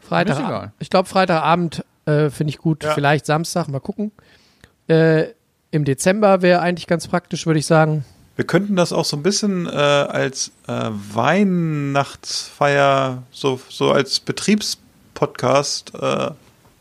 Freitag, 0.00 0.38
Ist 0.38 0.44
egal. 0.44 0.72
ich 0.78 0.90
glaube, 0.90 1.08
Freitagabend 1.08 1.84
äh, 2.04 2.30
finde 2.30 2.50
ich 2.50 2.58
gut. 2.58 2.84
Ja. 2.84 2.94
Vielleicht 2.94 3.26
Samstag, 3.26 3.66
mal 3.68 3.80
gucken. 3.80 4.12
Äh, 4.88 5.30
Im 5.72 5.84
Dezember 5.84 6.42
wäre 6.42 6.60
eigentlich 6.60 6.86
ganz 6.86 7.08
praktisch, 7.08 7.46
würde 7.46 7.58
ich 7.58 7.66
sagen. 7.66 8.04
Wir 8.36 8.46
könnten 8.46 8.76
das 8.76 8.92
auch 8.92 9.04
so 9.04 9.16
ein 9.16 9.24
bisschen 9.24 9.66
äh, 9.66 9.70
als 9.70 10.52
äh, 10.68 10.90
Weihnachtsfeier, 11.12 13.24
so, 13.30 13.60
so 13.68 13.90
als 13.90 14.20
Betriebspodcast 15.16 15.92
äh, 15.94 16.30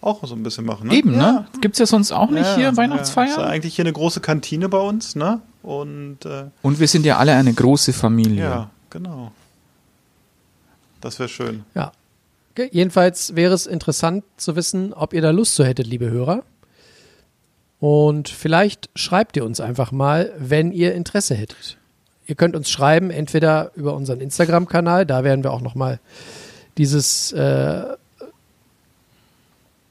auch 0.01 0.23
so 0.23 0.36
ein 0.36 0.43
bisschen 0.43 0.65
machen. 0.65 0.89
Ne? 0.89 0.95
Eben, 0.95 1.13
ja. 1.15 1.31
ne? 1.31 1.47
Gibt's 1.61 1.79
ja 1.79 1.86
sonst 1.86 2.11
auch 2.11 2.29
nicht 2.29 2.45
Ja, 2.45 2.55
hier 2.55 2.63
Ja. 2.65 2.77
Weihnachtsfeier? 2.77 3.29
Ist 3.29 3.38
ja 3.38 3.45
eigentlich 3.45 3.75
hier 3.75 3.86
eine 3.86 3.93
große 3.93 4.19
Kantine 4.19 4.69
bei 4.69 4.77
uns, 4.77 5.15
ne? 5.15 5.41
Und 5.63 6.25
äh, 6.25 6.45
Und 6.61 6.79
wir 6.79 6.88
sind 6.88 7.05
ja 7.05 7.17
alle 7.17 7.33
eine 7.33 7.53
große 7.53 7.91
Familie. 7.91 8.43
ja, 8.43 8.69
genau. 8.91 9.31
Das 11.01 11.17
wäre 11.19 11.29
schön. 11.29 11.65
Ja. 11.73 11.91
Okay. 12.51 12.69
Jedenfalls 12.71 13.36
wäre 13.36 13.53
es 13.53 13.65
interessant 13.65 14.23
zu 14.38 14.55
wissen, 14.55 14.93
ob 14.93 15.13
ihr 15.13 15.21
da 15.21 15.31
Lust 15.31 15.55
zu 15.55 15.65
hättet, 15.65 15.88
liebe 15.88 16.09
Hörer. 16.09 16.43
Und 17.79 18.29
vielleicht 18.29 18.89
schreibt 18.95 19.36
ihr 19.38 19.43
uns 19.45 19.59
einfach 19.59 19.91
mal, 19.91 20.31
wenn 20.38 20.71
ihr 20.71 20.93
Interesse 20.95 21.36
hättet. 21.36 21.77
Ihr 22.27 22.36
könnt 22.36 22.55
uns 22.55 22.69
schreiben, 22.69 23.09
entweder 23.11 23.71
über 23.75 23.93
unseren 23.93 24.21
Instagram-Kanal, 24.21 25.05
da 25.05 25.23
werden 25.23 25.43
wir 25.43 25.51
auch 25.51 25.61
nochmal 25.61 25.99
dieses 26.77 27.31
äh, 27.33 27.83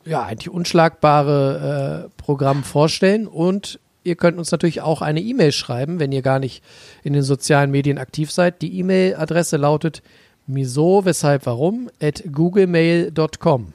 ja, 0.05 0.23
eigentlich 0.25 0.51
unschlagbare 0.51 2.07
äh, 2.07 2.23
Programm 2.23 2.65
vorstellen. 2.65 3.27
Und 3.27 3.81
ihr 4.03 4.17
könnt 4.17 4.39
uns 4.39 4.53
natürlich 4.53 4.83
auch 4.83 5.03
eine 5.03 5.21
E-Mail 5.21 5.53
schreiben, 5.53 6.01
wenn 6.01 6.13
ihr 6.13 6.23
gar 6.23 6.39
nicht 6.39 6.63
in 7.03 7.13
den 7.13 7.23
sozialen 7.23 7.71
Medien 7.71 7.99
aktiv 7.99 8.31
seid. 8.31 8.63
Die 8.63 8.79
E-Mail-Adresse 8.79 9.57
lautet 9.57 10.03
miso, 10.47 11.05
weshalb, 11.05 11.47
warum, 11.47 11.91
at 12.01 12.23
googlemail.com. 12.31 13.73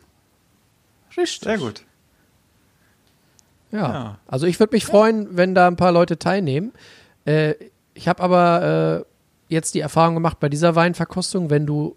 Richtig. 1.17 1.43
Sehr 1.43 1.57
gut. 1.57 1.83
Ja. 3.71 3.79
Ja. 3.79 4.19
Also 4.27 4.47
ich 4.47 4.59
würde 4.59 4.75
mich 4.75 4.85
freuen, 4.85 5.35
wenn 5.37 5.55
da 5.55 5.67
ein 5.67 5.75
paar 5.75 5.91
Leute 5.91 6.17
teilnehmen. 6.17 6.73
Äh, 7.25 7.55
ich 7.93 8.07
habe 8.07 8.23
aber 8.23 9.05
äh, 9.05 9.53
jetzt 9.53 9.73
die 9.73 9.79
Erfahrung 9.79 10.15
gemacht 10.15 10.39
bei 10.39 10.49
dieser 10.49 10.75
Weinverkostung, 10.75 11.49
wenn 11.49 11.65
du 11.65 11.95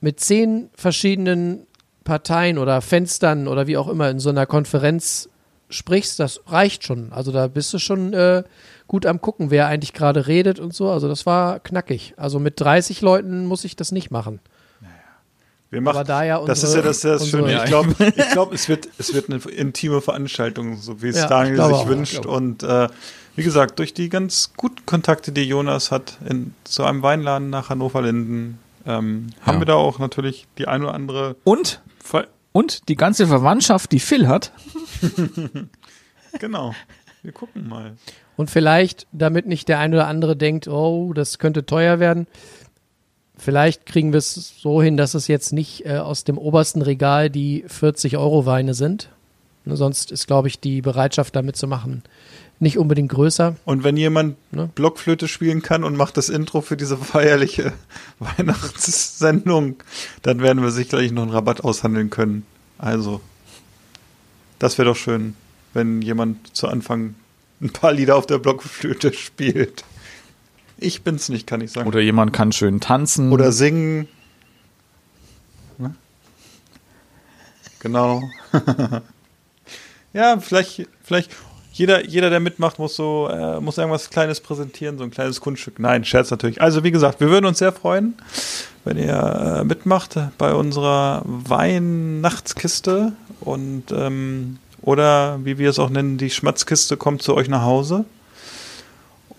mit 0.00 0.20
zehn 0.20 0.70
verschiedenen 0.74 1.66
Parteien 2.10 2.58
oder 2.58 2.80
Fenstern 2.80 3.46
oder 3.46 3.68
wie 3.68 3.76
auch 3.76 3.86
immer 3.86 4.10
in 4.10 4.18
so 4.18 4.30
einer 4.30 4.44
Konferenz 4.44 5.28
sprichst, 5.68 6.18
das 6.18 6.40
reicht 6.48 6.82
schon. 6.84 7.12
Also 7.12 7.30
da 7.30 7.46
bist 7.46 7.72
du 7.72 7.78
schon 7.78 8.12
äh, 8.12 8.42
gut 8.88 9.06
am 9.06 9.20
gucken, 9.20 9.52
wer 9.52 9.68
eigentlich 9.68 9.92
gerade 9.92 10.26
redet 10.26 10.58
und 10.58 10.74
so. 10.74 10.90
Also 10.90 11.06
das 11.06 11.24
war 11.24 11.60
knackig. 11.60 12.14
Also 12.16 12.40
mit 12.40 12.58
30 12.60 13.00
Leuten 13.00 13.46
muss 13.46 13.62
ich 13.64 13.76
das 13.76 13.92
nicht 13.92 14.10
machen. 14.10 14.40
Wir 15.70 15.80
machen, 15.80 15.98
Aber 15.98 16.04
da 16.04 16.24
ja 16.24 16.44
das 16.44 16.64
ist 16.64 16.74
unsere- 16.74 16.82
ja 16.82 16.88
das, 16.88 17.00
das 17.02 17.22
unsere- 17.22 17.42
Schöne. 17.48 17.58
Ich 17.58 17.64
glaube, 17.66 17.94
ich 18.16 18.30
glaub, 18.32 18.52
es, 18.52 18.68
wird, 18.68 18.88
es 18.98 19.14
wird 19.14 19.30
eine 19.30 19.38
intime 19.52 20.00
Veranstaltung, 20.00 20.78
so 20.78 21.00
wie 21.00 21.10
es 21.10 21.16
Ja, 21.18 21.28
Daniel 21.28 21.54
sich 21.58 21.64
auch, 21.64 21.86
wünscht. 21.86 22.26
Und 22.26 22.64
äh, 22.64 22.88
wie 23.36 23.44
gesagt, 23.44 23.78
durch 23.78 23.94
die 23.94 24.08
ganz 24.08 24.50
guten 24.56 24.84
Kontakte, 24.84 25.30
die 25.30 25.44
Jonas 25.44 25.92
hat 25.92 26.18
in, 26.28 26.54
zu 26.64 26.82
einem 26.82 27.02
Weinladen 27.04 27.50
nach 27.50 27.68
Hannover-Linden, 27.70 28.58
ähm, 28.84 29.28
haben 29.42 29.60
wir 29.60 29.66
da 29.66 29.74
auch 29.74 30.00
natürlich 30.00 30.48
die 30.58 30.66
ein 30.66 30.82
oder 30.82 30.94
andere. 30.94 31.36
Und, 31.44 31.80
Ver 32.10 32.26
und 32.52 32.88
die 32.88 32.96
ganze 32.96 33.28
Verwandtschaft, 33.28 33.92
die 33.92 34.00
Phil 34.00 34.26
hat, 34.26 34.50
genau. 36.40 36.74
Wir 37.22 37.30
gucken 37.30 37.68
mal. 37.68 37.96
Und 38.36 38.50
vielleicht, 38.50 39.06
damit 39.12 39.46
nicht 39.46 39.68
der 39.68 39.78
ein 39.78 39.94
oder 39.94 40.08
andere 40.08 40.34
denkt, 40.34 40.66
oh, 40.66 41.12
das 41.12 41.38
könnte 41.38 41.64
teuer 41.64 42.00
werden, 42.00 42.26
vielleicht 43.36 43.86
kriegen 43.86 44.12
wir 44.12 44.18
es 44.18 44.60
so 44.60 44.82
hin, 44.82 44.96
dass 44.96 45.14
es 45.14 45.28
jetzt 45.28 45.52
nicht 45.52 45.86
äh, 45.86 45.98
aus 45.98 46.24
dem 46.24 46.38
obersten 46.38 46.82
Regal 46.82 47.30
die 47.30 47.64
40 47.68 48.16
Euro 48.16 48.46
Weine 48.46 48.74
sind. 48.74 49.10
Ne, 49.64 49.76
sonst 49.76 50.10
ist, 50.10 50.26
glaube 50.26 50.48
ich, 50.48 50.58
die 50.58 50.82
Bereitschaft 50.82 51.36
damit 51.36 51.56
zu 51.56 51.68
machen 51.68 52.02
nicht 52.60 52.78
unbedingt 52.78 53.10
größer. 53.10 53.56
Und 53.64 53.84
wenn 53.84 53.96
jemand 53.96 54.36
Ne? 54.52 54.68
Blockflöte 54.74 55.28
spielen 55.28 55.62
kann 55.62 55.84
und 55.84 55.96
macht 55.96 56.16
das 56.16 56.28
Intro 56.28 56.60
für 56.60 56.76
diese 56.76 56.96
feierliche 56.96 57.72
Weihnachtssendung, 58.18 59.76
dann 60.22 60.40
werden 60.40 60.62
wir 60.62 60.72
sicherlich 60.72 61.12
noch 61.12 61.22
einen 61.22 61.30
Rabatt 61.30 61.62
aushandeln 61.62 62.10
können. 62.10 62.44
Also, 62.78 63.20
das 64.58 64.76
wäre 64.76 64.88
doch 64.88 64.96
schön, 64.96 65.36
wenn 65.72 66.02
jemand 66.02 66.56
zu 66.56 66.66
Anfang 66.66 67.14
ein 67.60 67.70
paar 67.70 67.92
Lieder 67.92 68.16
auf 68.16 68.26
der 68.26 68.38
Blockflöte 68.38 69.12
spielt. 69.12 69.84
Ich 70.78 71.02
bin's 71.02 71.28
nicht, 71.28 71.46
kann 71.46 71.60
ich 71.60 71.72
sagen. 71.72 71.86
oder 71.86 72.00
jemand 72.00 72.32
kann 72.32 72.50
schön 72.50 72.80
tanzen. 72.80 73.30
Oder 73.32 73.52
singen. 73.52 74.08
Ne? 75.78 75.94
Genau. 77.78 78.22
ja, 80.12 80.40
vielleicht, 80.40 80.88
vielleicht 81.04 81.30
jeder, 81.80 82.04
jeder, 82.04 82.28
der 82.28 82.40
mitmacht, 82.40 82.78
muss 82.78 82.94
so, 82.94 83.30
äh, 83.32 83.58
muss 83.58 83.78
irgendwas 83.78 84.10
Kleines 84.10 84.40
präsentieren, 84.40 84.98
so 84.98 85.04
ein 85.04 85.10
kleines 85.10 85.40
Kunststück. 85.40 85.78
Nein, 85.78 86.04
Scherz 86.04 86.30
natürlich. 86.30 86.60
Also 86.60 86.84
wie 86.84 86.90
gesagt, 86.90 87.20
wir 87.20 87.30
würden 87.30 87.46
uns 87.46 87.56
sehr 87.56 87.72
freuen, 87.72 88.18
wenn 88.84 88.98
ihr 88.98 89.60
äh, 89.60 89.64
mitmacht 89.64 90.18
bei 90.36 90.52
unserer 90.52 91.22
Weihnachtskiste 91.24 93.12
und 93.40 93.84
ähm, 93.92 94.58
oder 94.82 95.42
wie 95.42 95.56
wir 95.56 95.70
es 95.70 95.78
auch 95.78 95.88
nennen, 95.88 96.18
die 96.18 96.28
Schmatzkiste 96.28 96.98
kommt 96.98 97.22
zu 97.22 97.34
euch 97.34 97.48
nach 97.48 97.62
Hause. 97.62 98.04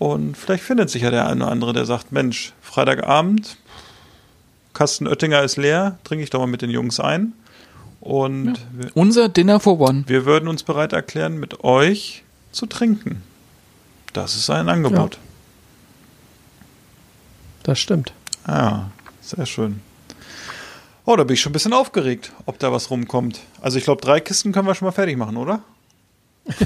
Und 0.00 0.36
vielleicht 0.36 0.64
findet 0.64 0.90
sich 0.90 1.02
ja 1.02 1.12
der 1.12 1.28
eine 1.28 1.44
oder 1.44 1.52
andere, 1.52 1.72
der 1.72 1.84
sagt, 1.84 2.10
Mensch, 2.10 2.54
Freitagabend, 2.60 3.56
Kasten 4.74 5.06
Oettinger 5.06 5.44
ist 5.44 5.58
leer, 5.58 5.96
trinke 6.02 6.24
ich 6.24 6.30
doch 6.30 6.40
mal 6.40 6.46
mit 6.46 6.62
den 6.62 6.70
Jungs 6.70 6.98
ein. 6.98 7.34
Und 8.00 8.54
wir, 8.72 8.90
Unser 8.94 9.28
Dinner 9.28 9.60
for 9.60 9.78
One. 9.78 10.02
wir 10.08 10.24
würden 10.26 10.48
uns 10.48 10.64
bereit 10.64 10.92
erklären, 10.92 11.38
mit 11.38 11.62
euch 11.62 12.21
zu 12.52 12.66
trinken. 12.66 13.22
Das 14.12 14.36
ist 14.36 14.50
ein 14.50 14.68
Angebot. 14.68 15.18
Das 17.62 17.78
stimmt. 17.78 18.12
Ja, 18.46 18.90
sehr 19.20 19.46
schön. 19.46 19.80
Oh, 21.04 21.16
da 21.16 21.24
bin 21.24 21.34
ich 21.34 21.40
schon 21.40 21.50
ein 21.50 21.54
bisschen 21.54 21.72
aufgeregt, 21.72 22.32
ob 22.46 22.58
da 22.58 22.72
was 22.72 22.90
rumkommt. 22.90 23.40
Also 23.60 23.78
ich 23.78 23.84
glaube, 23.84 24.00
drei 24.00 24.20
Kisten 24.20 24.52
können 24.52 24.68
wir 24.68 24.74
schon 24.74 24.86
mal 24.86 24.92
fertig 24.92 25.16
machen, 25.16 25.36
oder? 25.36 25.62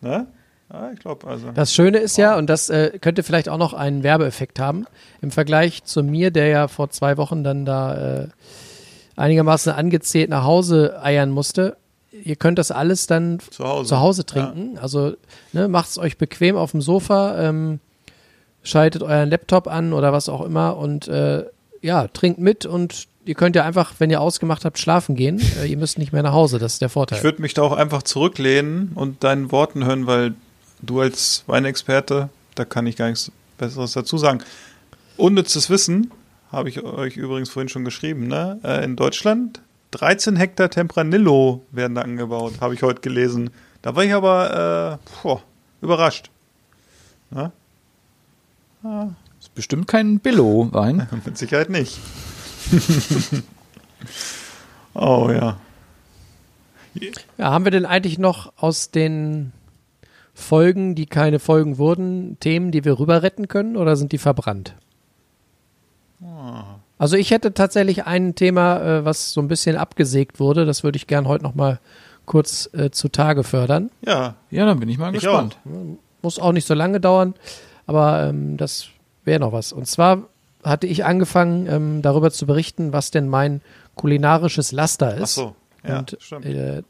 ne? 0.00 0.26
Ja, 0.72 0.92
ich 0.92 1.00
glaube 1.00 1.26
also. 1.26 1.50
Das 1.52 1.74
Schöne 1.74 1.98
ist 1.98 2.16
ja, 2.16 2.36
und 2.36 2.46
das 2.48 2.70
äh, 2.70 2.98
könnte 3.00 3.24
vielleicht 3.24 3.48
auch 3.48 3.58
noch 3.58 3.74
einen 3.74 4.04
Werbeeffekt 4.04 4.60
haben, 4.60 4.86
im 5.20 5.32
Vergleich 5.32 5.82
zu 5.82 6.04
mir, 6.04 6.30
der 6.30 6.46
ja 6.46 6.68
vor 6.68 6.90
zwei 6.90 7.16
Wochen 7.16 7.42
dann 7.42 7.64
da 7.64 8.22
äh, 8.22 8.28
einigermaßen 9.16 9.72
angezählt 9.72 10.30
nach 10.30 10.44
Hause 10.44 11.00
eiern 11.02 11.30
musste. 11.30 11.76
Ihr 12.12 12.36
könnt 12.36 12.58
das 12.58 12.70
alles 12.70 13.06
dann 13.06 13.38
Zu 13.50 13.64
Hause. 13.64 13.88
zu 13.88 14.00
Hause 14.00 14.26
trinken. 14.26 14.78
Also 14.78 15.14
ne, 15.52 15.68
macht 15.68 15.90
es 15.90 15.98
euch 15.98 16.18
bequem 16.18 16.56
auf 16.56 16.72
dem 16.72 16.80
Sofa, 16.82 17.40
ähm, 17.40 17.78
schaltet 18.62 19.02
euren 19.02 19.30
Laptop 19.30 19.68
an 19.68 19.92
oder 19.92 20.12
was 20.12 20.28
auch 20.28 20.42
immer 20.44 20.76
und 20.76 21.06
äh, 21.08 21.44
ja, 21.82 22.08
trinkt 22.08 22.40
mit 22.40 22.66
und 22.66 23.06
ihr 23.24 23.34
könnt 23.34 23.54
ja 23.56 23.64
einfach, 23.64 23.94
wenn 23.98 24.10
ihr 24.10 24.20
ausgemacht 24.20 24.64
habt, 24.64 24.78
schlafen 24.78 25.14
gehen. 25.14 25.40
Äh, 25.62 25.66
ihr 25.66 25.76
müsst 25.76 25.98
nicht 25.98 26.12
mehr 26.12 26.22
nach 26.22 26.32
Hause, 26.32 26.58
das 26.58 26.74
ist 26.74 26.82
der 26.82 26.88
Vorteil. 26.88 27.18
Ich 27.18 27.24
würde 27.24 27.40
mich 27.42 27.54
da 27.54 27.62
auch 27.62 27.72
einfach 27.72 28.02
zurücklehnen 28.02 28.92
und 28.94 29.22
deinen 29.22 29.52
Worten 29.52 29.84
hören, 29.84 30.06
weil 30.06 30.34
du 30.82 31.00
als 31.00 31.44
Weinexperte, 31.46 32.28
da 32.56 32.64
kann 32.64 32.86
ich 32.86 32.96
gar 32.96 33.08
nichts 33.08 33.30
Besseres 33.56 33.92
dazu 33.92 34.18
sagen. 34.18 34.40
Unnützes 35.16 35.70
Wissen, 35.70 36.10
habe 36.50 36.68
ich 36.68 36.82
euch 36.82 37.16
übrigens 37.16 37.50
vorhin 37.50 37.68
schon 37.68 37.84
geschrieben, 37.84 38.26
ne? 38.26 38.58
Äh, 38.64 38.84
in 38.84 38.96
Deutschland 38.96 39.60
13 39.92 40.36
Hektar 40.36 40.70
Tempranillo 40.70 41.64
werden 41.70 41.94
da 41.94 42.02
angebaut, 42.02 42.60
habe 42.60 42.74
ich 42.74 42.82
heute 42.82 43.00
gelesen. 43.00 43.50
Da 43.82 43.96
war 43.96 44.04
ich 44.04 44.14
aber 44.14 44.98
äh, 45.02 45.22
boah, 45.22 45.42
überrascht. 45.80 46.30
Ne? 47.30 47.52
ist 49.38 49.54
bestimmt 49.54 49.86
kein 49.88 50.20
Billo-Wein. 50.20 51.08
Mit 51.24 51.38
Sicherheit 51.38 51.70
nicht. 51.70 51.98
oh 54.94 55.28
ja. 55.30 55.58
Ja, 57.38 57.50
haben 57.50 57.64
wir 57.64 57.70
denn 57.70 57.86
eigentlich 57.86 58.18
noch 58.18 58.52
aus 58.56 58.90
den 58.90 59.52
Folgen, 60.34 60.94
die 60.94 61.06
keine 61.06 61.38
Folgen 61.38 61.78
wurden, 61.78 62.38
Themen, 62.40 62.70
die 62.72 62.84
wir 62.84 62.98
rüber 62.98 63.22
retten 63.22 63.48
können 63.48 63.76
oder 63.76 63.96
sind 63.96 64.12
die 64.12 64.18
verbrannt? 64.18 64.74
Also 67.00 67.16
ich 67.16 67.30
hätte 67.30 67.54
tatsächlich 67.54 68.04
ein 68.04 68.34
Thema, 68.34 68.80
äh, 68.98 69.04
was 69.06 69.32
so 69.32 69.40
ein 69.40 69.48
bisschen 69.48 69.76
abgesägt 69.76 70.38
wurde. 70.38 70.66
Das 70.66 70.84
würde 70.84 70.96
ich 70.96 71.06
gern 71.06 71.26
heute 71.26 71.42
noch 71.44 71.54
mal 71.54 71.80
kurz 72.26 72.68
äh, 72.74 72.90
zutage 72.90 73.42
fördern. 73.42 73.90
Ja, 74.06 74.34
Ja, 74.50 74.66
dann 74.66 74.78
bin 74.78 74.88
ich 74.90 74.98
mal 74.98 75.08
Ich 75.14 75.22
gespannt. 75.22 75.56
Muss 76.20 76.38
auch 76.38 76.52
nicht 76.52 76.66
so 76.66 76.74
lange 76.74 77.00
dauern, 77.00 77.32
aber 77.86 78.24
ähm, 78.28 78.58
das 78.58 78.88
wäre 79.24 79.40
noch 79.40 79.52
was. 79.52 79.72
Und 79.72 79.86
zwar 79.86 80.24
hatte 80.62 80.86
ich 80.86 81.06
angefangen, 81.06 81.66
ähm, 81.68 82.02
darüber 82.02 82.30
zu 82.30 82.44
berichten, 82.46 82.92
was 82.92 83.10
denn 83.10 83.28
mein 83.28 83.62
kulinarisches 83.94 84.70
Laster 84.72 85.14
ist. 85.16 85.22
ach 85.22 85.26
so. 85.26 85.54
Ja, 85.88 86.00
und 86.00 86.18
stimmt. 86.20 86.44
äh, 86.44 86.82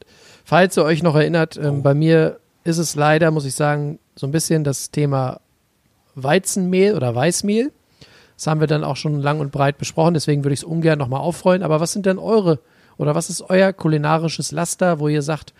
falls 0.44 0.76
ihr 0.76 0.82
euch 0.84 1.04
noch 1.04 1.14
erinnert, 1.14 1.56
ähm, 1.56 1.78
Oh. 1.78 1.82
bei 1.82 1.94
mir 1.94 2.40
ist 2.64 2.78
es 2.78 2.96
leider, 2.96 3.30
muss 3.30 3.44
ich 3.44 3.54
sagen, 3.54 4.00
so 4.16 4.26
ein 4.26 4.32
bisschen 4.32 4.64
das 4.64 4.90
Thema 4.90 5.40
Weizenmehl 6.16 6.96
oder 6.96 7.14
Weißmehl. 7.14 7.70
Das 8.40 8.46
haben 8.46 8.60
wir 8.60 8.66
dann 8.66 8.84
auch 8.84 8.96
schon 8.96 9.20
lang 9.20 9.38
und 9.38 9.52
breit 9.52 9.76
besprochen, 9.76 10.14
deswegen 10.14 10.44
würde 10.44 10.54
ich 10.54 10.60
es 10.60 10.64
ungern 10.64 10.98
nochmal 10.98 11.20
aufrollen. 11.20 11.62
Aber 11.62 11.78
was 11.78 11.92
sind 11.92 12.06
denn 12.06 12.18
eure 12.18 12.58
oder 12.96 13.14
was 13.14 13.28
ist 13.28 13.42
euer 13.50 13.74
kulinarisches 13.74 14.50
Laster, 14.50 14.98
wo 14.98 15.08
ihr 15.08 15.20
sagt, 15.20 15.52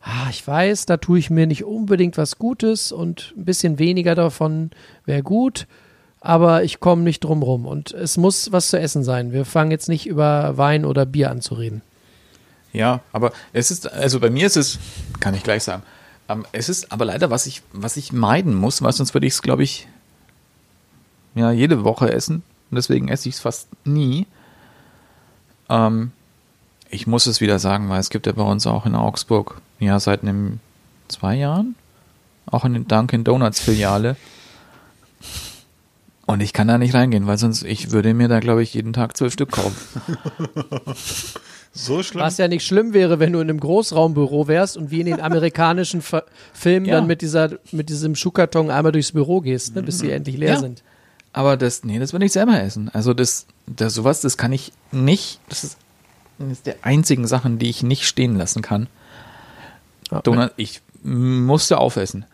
ah, 0.00 0.28
ich 0.30 0.46
weiß, 0.46 0.86
da 0.86 0.98
tue 0.98 1.18
ich 1.18 1.30
mir 1.30 1.48
nicht 1.48 1.64
unbedingt 1.64 2.16
was 2.16 2.38
Gutes 2.38 2.92
und 2.92 3.34
ein 3.36 3.44
bisschen 3.44 3.80
weniger 3.80 4.14
davon 4.14 4.70
wäre 5.04 5.24
gut, 5.24 5.66
aber 6.20 6.62
ich 6.62 6.78
komme 6.78 7.02
nicht 7.02 7.24
drum 7.24 7.42
rum 7.42 7.66
und 7.66 7.90
es 7.90 8.16
muss 8.16 8.52
was 8.52 8.68
zu 8.68 8.78
essen 8.78 9.02
sein. 9.02 9.32
Wir 9.32 9.44
fangen 9.44 9.72
jetzt 9.72 9.88
nicht 9.88 10.06
über 10.06 10.56
Wein 10.56 10.84
oder 10.84 11.06
Bier 11.06 11.28
an 11.32 11.40
zu 11.40 11.54
reden. 11.54 11.82
Ja, 12.72 13.00
aber 13.10 13.32
es 13.52 13.72
ist, 13.72 13.92
also 13.92 14.20
bei 14.20 14.30
mir 14.30 14.46
ist 14.46 14.56
es, 14.56 14.78
kann 15.18 15.34
ich 15.34 15.42
gleich 15.42 15.64
sagen, 15.64 15.82
ähm, 16.28 16.46
es 16.52 16.68
ist 16.68 16.92
aber 16.92 17.04
leider, 17.04 17.30
was 17.30 17.46
ich, 17.46 17.62
was 17.72 17.96
ich 17.96 18.12
meiden 18.12 18.54
muss, 18.54 18.80
weil 18.80 18.92
sonst 18.92 19.12
würde 19.12 19.26
ich 19.26 19.32
es, 19.32 19.42
glaube 19.42 19.64
ich, 19.64 19.88
ja, 21.34 21.50
jede 21.50 21.84
Woche 21.84 22.12
essen. 22.12 22.42
Und 22.70 22.76
deswegen 22.76 23.08
esse 23.08 23.28
ich 23.28 23.36
es 23.36 23.40
fast 23.40 23.68
nie. 23.84 24.26
Ähm, 25.68 26.12
ich 26.88 27.06
muss 27.06 27.26
es 27.26 27.40
wieder 27.40 27.58
sagen, 27.58 27.88
weil 27.88 28.00
es 28.00 28.10
gibt 28.10 28.26
ja 28.26 28.32
bei 28.32 28.42
uns 28.42 28.66
auch 28.66 28.86
in 28.86 28.94
Augsburg, 28.94 29.60
ja, 29.78 29.98
seit 30.00 30.22
einem, 30.22 30.60
zwei 31.08 31.34
Jahren, 31.36 31.74
auch 32.46 32.64
eine 32.64 32.80
Dunkin' 32.80 33.24
Donuts 33.24 33.60
Filiale. 33.60 34.16
Und 36.26 36.40
ich 36.40 36.52
kann 36.52 36.68
da 36.68 36.78
nicht 36.78 36.94
reingehen, 36.94 37.26
weil 37.26 37.38
sonst, 37.38 37.64
ich 37.64 37.90
würde 37.90 38.14
mir 38.14 38.28
da, 38.28 38.38
glaube 38.38 38.62
ich, 38.62 38.72
jeden 38.74 38.92
Tag 38.92 39.16
zwölf 39.16 39.32
Stück 39.32 39.50
kaufen. 39.52 39.76
So 41.72 42.02
schlimm. 42.02 42.22
Was 42.22 42.36
ja 42.36 42.48
nicht 42.48 42.66
schlimm 42.66 42.94
wäre, 42.94 43.20
wenn 43.20 43.32
du 43.32 43.38
in 43.38 43.48
einem 43.48 43.60
Großraumbüro 43.60 44.48
wärst 44.48 44.76
und 44.76 44.90
wie 44.90 44.98
in 44.98 45.06
den 45.06 45.20
amerikanischen 45.20 46.02
Filmen 46.52 46.84
Ja. 46.84 46.96
dann 46.96 47.06
mit 47.06 47.22
dieser, 47.22 47.50
mit 47.70 47.88
diesem 47.88 48.16
Schuhkarton 48.16 48.72
einmal 48.72 48.90
durchs 48.90 49.12
Büro 49.12 49.40
gehst, 49.40 49.76
ne, 49.76 49.82
bis 49.84 50.00
sie 50.00 50.10
endlich 50.10 50.36
leer 50.36 50.54
Ja. 50.54 50.58
sind. 50.58 50.82
Aber 51.32 51.56
das, 51.56 51.84
nee, 51.84 51.98
das 51.98 52.12
will 52.12 52.22
ich 52.22 52.32
selber 52.32 52.60
essen. 52.60 52.90
Also 52.92 53.14
das, 53.14 53.46
das 53.66 53.94
sowas, 53.94 54.20
das 54.20 54.36
kann 54.36 54.52
ich 54.52 54.72
nicht, 54.90 55.40
das 55.48 55.64
ist 55.64 55.78
eines 56.40 56.62
der 56.62 56.76
einzigen 56.82 57.26
Sachen, 57.26 57.58
die 57.58 57.70
ich 57.70 57.82
nicht 57.82 58.06
stehen 58.06 58.36
lassen 58.36 58.62
kann. 58.62 58.88
Ja, 60.10 60.20
Donut, 60.22 60.52
ich 60.56 60.82
musste 61.02 61.78
aufessen. 61.78 62.24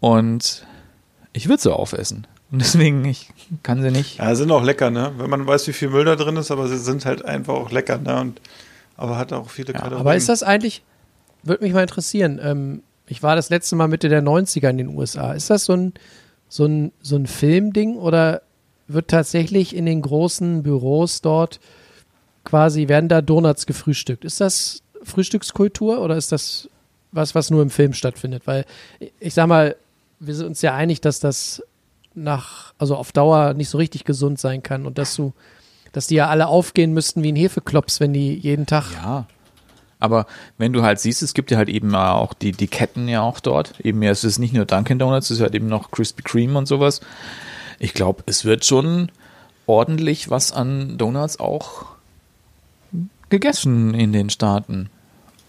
Und 0.00 0.66
ich 1.32 1.48
würde 1.48 1.62
sie 1.62 1.74
aufessen. 1.74 2.26
Und 2.50 2.60
deswegen, 2.60 3.04
ich 3.04 3.28
kann 3.62 3.82
sie 3.82 3.90
nicht. 3.90 4.18
Ja, 4.18 4.34
sind 4.34 4.50
auch 4.50 4.62
lecker, 4.62 4.90
ne? 4.90 5.12
Wenn 5.16 5.30
man 5.30 5.46
weiß, 5.46 5.66
wie 5.68 5.72
viel 5.72 5.88
Müll 5.88 6.04
da 6.04 6.16
drin 6.16 6.36
ist, 6.36 6.50
aber 6.50 6.68
sie 6.68 6.78
sind 6.78 7.04
halt 7.04 7.24
einfach 7.24 7.54
auch 7.54 7.70
lecker, 7.70 7.98
ne? 7.98 8.20
Und, 8.20 8.40
aber 8.96 9.16
hat 9.18 9.32
auch 9.32 9.50
viele 9.50 9.72
Kalorien. 9.72 10.00
Aber 10.00 10.14
ist 10.16 10.28
das 10.28 10.42
eigentlich, 10.42 10.82
würde 11.42 11.64
mich 11.64 11.72
mal 11.72 11.82
interessieren, 11.82 12.40
ähm, 12.42 12.82
ich 13.06 13.22
war 13.22 13.36
das 13.36 13.50
letzte 13.50 13.76
Mal 13.76 13.88
Mitte 13.88 14.08
der 14.08 14.22
90er 14.22 14.70
in 14.70 14.78
den 14.78 14.88
USA. 14.88 15.32
Ist 15.32 15.50
das 15.50 15.64
so 15.64 15.72
ein, 15.72 15.92
so 16.52 16.66
ein, 16.66 16.92
so 17.00 17.16
ein 17.16 17.26
Filmding 17.26 17.96
oder 17.96 18.42
wird 18.86 19.08
tatsächlich 19.08 19.74
in 19.74 19.86
den 19.86 20.02
großen 20.02 20.62
Büros 20.62 21.22
dort 21.22 21.60
quasi, 22.44 22.88
werden 22.88 23.08
da 23.08 23.22
Donuts 23.22 23.64
gefrühstückt? 23.64 24.22
Ist 24.22 24.42
das 24.42 24.82
Frühstückskultur 25.02 26.02
oder 26.02 26.14
ist 26.14 26.30
das 26.30 26.68
was, 27.10 27.34
was 27.34 27.50
nur 27.50 27.62
im 27.62 27.70
Film 27.70 27.94
stattfindet? 27.94 28.46
Weil 28.46 28.66
ich 29.18 29.32
sag 29.32 29.46
mal, 29.46 29.76
wir 30.20 30.34
sind 30.34 30.46
uns 30.46 30.60
ja 30.60 30.74
einig, 30.74 31.00
dass 31.00 31.20
das 31.20 31.62
nach, 32.14 32.74
also 32.76 32.96
auf 32.96 33.12
Dauer 33.12 33.54
nicht 33.54 33.70
so 33.70 33.78
richtig 33.78 34.04
gesund 34.04 34.38
sein 34.38 34.62
kann 34.62 34.84
und 34.84 34.98
dass 34.98 35.16
du, 35.16 35.32
dass 35.92 36.06
die 36.06 36.16
ja 36.16 36.28
alle 36.28 36.48
aufgehen 36.48 36.92
müssten 36.92 37.22
wie 37.22 37.32
ein 37.32 37.36
Hefeklops, 37.36 37.98
wenn 37.98 38.12
die 38.12 38.34
jeden 38.34 38.66
Tag 38.66 38.92
Ja. 38.92 39.26
Aber 40.02 40.26
wenn 40.58 40.72
du 40.72 40.82
halt 40.82 40.98
siehst, 40.98 41.22
es 41.22 41.32
gibt 41.32 41.50
ja 41.52 41.58
halt 41.58 41.68
eben 41.68 41.94
auch 41.94 42.34
die, 42.34 42.50
die 42.50 42.66
Ketten 42.66 43.06
ja 43.06 43.22
auch 43.22 43.38
dort. 43.38 43.78
Eben, 43.80 44.02
ja, 44.02 44.10
es 44.10 44.24
ist 44.24 44.38
nicht 44.38 44.52
nur 44.52 44.64
Dunkin' 44.64 44.98
Donuts, 44.98 45.30
es 45.30 45.36
ist 45.38 45.42
halt 45.42 45.54
eben 45.54 45.68
noch 45.68 45.92
Krispy 45.92 46.22
Kreme 46.22 46.58
und 46.58 46.66
sowas. 46.66 47.00
Ich 47.78 47.94
glaube, 47.94 48.24
es 48.26 48.44
wird 48.44 48.64
schon 48.64 49.12
ordentlich 49.66 50.28
was 50.28 50.50
an 50.50 50.98
Donuts 50.98 51.38
auch 51.38 51.86
gegessen 53.28 53.94
in 53.94 54.12
den 54.12 54.28
Staaten. 54.28 54.90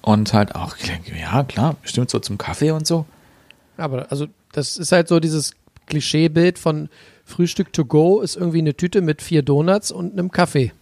Und 0.04 0.34
halt 0.34 0.54
auch, 0.54 0.76
ja 1.20 1.44
klar, 1.44 1.78
bestimmt 1.82 2.12
so 2.12 2.20
zum 2.20 2.38
Kaffee 2.38 2.72
und 2.72 2.86
so. 2.86 3.06
Aber 3.78 4.12
also 4.12 4.28
das 4.52 4.78
ist 4.78 4.92
halt 4.92 5.08
so 5.08 5.20
dieses 5.20 5.54
Klischeebild 5.88 6.60
von 6.60 6.90
Frühstück 7.26 7.74
to 7.74 7.86
go 7.86 8.22
ist 8.22 8.36
irgendwie 8.36 8.60
eine 8.60 8.76
Tüte 8.76 9.02
mit 9.02 9.22
vier 9.22 9.42
Donuts 9.42 9.92
und 9.92 10.14
einem 10.14 10.30
Kaffee. 10.30 10.74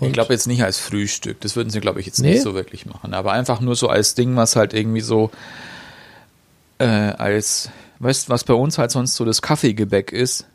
Ich 0.00 0.12
glaube 0.12 0.32
jetzt 0.32 0.46
nicht 0.46 0.62
als 0.62 0.78
Frühstück, 0.78 1.40
das 1.40 1.56
würden 1.56 1.70
sie, 1.70 1.80
glaube 1.80 2.00
ich, 2.00 2.06
jetzt 2.06 2.20
Nee? 2.20 2.32
nicht 2.32 2.42
so 2.42 2.54
wirklich 2.54 2.86
machen. 2.86 3.14
Aber 3.14 3.32
einfach 3.32 3.60
nur 3.60 3.74
so 3.76 3.88
als 3.88 4.14
Ding, 4.14 4.36
was 4.36 4.56
halt 4.56 4.74
irgendwie 4.74 5.00
so 5.00 5.30
äh, 6.78 6.84
als, 6.84 7.70
weißt 7.98 8.28
du, 8.28 8.32
was 8.32 8.44
bei 8.44 8.54
uns 8.54 8.78
halt 8.78 8.90
sonst 8.90 9.14
so 9.14 9.24
das 9.24 9.42
Kaffeegebäck 9.42 10.12
ist. 10.12 10.46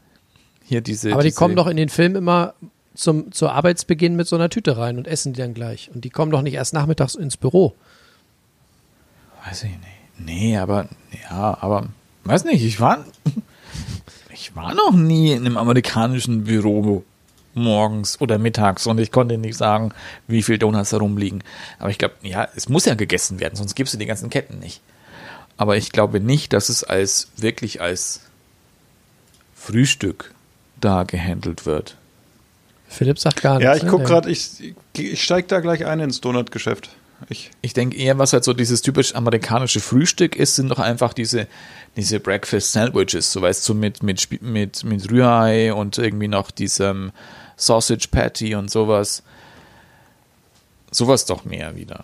Hier 0.63 0.81
diese. 0.81 1.11
Aber 1.11 1.21
die 1.21 1.29
diese, 1.29 1.37
kommen 1.37 1.55
doch 1.55 1.67
in 1.67 1.77
den 1.77 1.89
Film 1.89 2.15
immer 2.15 2.53
zum 2.95 3.31
zur 3.31 3.53
Arbeitsbeginn 3.53 4.15
mit 4.15 4.27
so 4.27 4.35
einer 4.35 4.49
Tüte 4.49 4.77
rein 4.77 4.97
und 4.97 5.07
essen 5.07 5.33
die 5.33 5.41
dann 5.41 5.53
gleich. 5.53 5.89
Und 5.93 6.05
die 6.05 6.09
kommen 6.09 6.31
doch 6.31 6.41
nicht 6.41 6.53
erst 6.53 6.73
nachmittags 6.73 7.15
ins 7.15 7.37
Büro. 7.37 7.73
Weiß 9.45 9.63
ich 9.63 9.71
nicht. 9.71 9.81
Nee, 10.17 10.57
aber, 10.57 10.87
ja, 11.29 11.57
aber, 11.59 11.87
weiß 12.23 12.45
nicht, 12.45 12.63
ich 12.63 12.79
war, 12.79 13.03
ich 14.33 14.55
war 14.55 14.73
noch 14.73 14.93
nie 14.93 15.31
in 15.33 15.45
einem 15.45 15.57
amerikanischen 15.57 16.43
Büro 16.45 17.03
morgens 17.55 18.19
oder 18.21 18.37
mittags 18.37 18.87
und 18.87 18.99
ich 18.99 19.11
konnte 19.11 19.37
nicht 19.37 19.57
sagen, 19.57 19.93
wie 20.27 20.41
viel 20.43 20.57
Donuts 20.57 20.89
da 20.91 20.97
rumliegen. 20.97 21.43
Aber 21.79 21.89
ich 21.89 21.97
glaube, 21.97 22.15
ja, 22.21 22.47
es 22.55 22.69
muss 22.69 22.85
ja 22.85 22.95
gegessen 22.95 23.39
werden, 23.39 23.55
sonst 23.55 23.75
gibst 23.75 23.93
du 23.93 23.97
die 23.97 24.05
ganzen 24.05 24.29
Ketten 24.29 24.59
nicht. 24.59 24.81
Aber 25.57 25.77
ich 25.77 25.91
glaube 25.91 26.19
nicht, 26.19 26.51
dass 26.53 26.69
es 26.69 26.83
als, 26.83 27.27
wirklich 27.37 27.79
als 27.81 28.21
Frühstück 29.55 30.33
da 30.81 31.03
gehandelt 31.03 31.65
wird. 31.65 31.95
Philipp 32.87 33.17
sagt 33.19 33.41
gar 33.41 33.53
nichts. 33.59 33.65
ja, 33.65 33.75
ich 33.75 33.83
ne? 33.83 33.89
gucke 33.89 34.03
Der- 34.03 34.11
gerade, 34.11 34.29
ich, 34.29 34.73
ich 34.97 35.23
steige 35.23 35.47
da 35.47 35.59
gleich 35.59 35.85
ein 35.85 35.99
ins 35.99 36.21
Donutgeschäft. 36.21 36.89
Ich, 37.29 37.51
Ich 37.61 37.73
denke 37.73 37.95
eher, 37.95 38.17
was 38.17 38.33
halt 38.33 38.43
so 38.43 38.51
dieses 38.53 38.81
typisch 38.81 39.15
amerikanische 39.15 39.79
Frühstück 39.79 40.35
ist, 40.35 40.55
sind 40.55 40.67
doch 40.69 40.79
einfach 40.79 41.13
diese, 41.13 41.47
diese 41.95 42.19
Breakfast 42.19 42.73
Sandwiches, 42.73 43.31
so 43.31 43.41
weißt 43.41 43.67
du, 43.69 43.73
mit, 43.75 44.03
mit, 44.03 44.41
mit, 44.41 44.83
mit 44.83 45.09
Rührei 45.09 45.73
und 45.73 45.97
irgendwie 45.97 46.27
noch 46.27 46.51
diesem 46.51 47.11
Sausage 47.55 48.07
Patty 48.09 48.55
und 48.55 48.69
sowas. 48.71 49.23
Sowas 50.91 51.25
doch 51.25 51.45
mehr 51.45 51.75
wieder. 51.75 52.03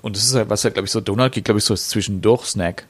Und 0.00 0.16
das 0.16 0.24
ist 0.24 0.34
halt, 0.34 0.50
was 0.50 0.64
halt, 0.64 0.74
glaube 0.74 0.86
ich, 0.86 0.92
so 0.92 1.00
Donut 1.00 1.32
geht, 1.32 1.44
glaube 1.44 1.58
ich, 1.58 1.64
so 1.64 1.74
als 1.74 1.88
Zwischendurch-Snack. 1.88 2.86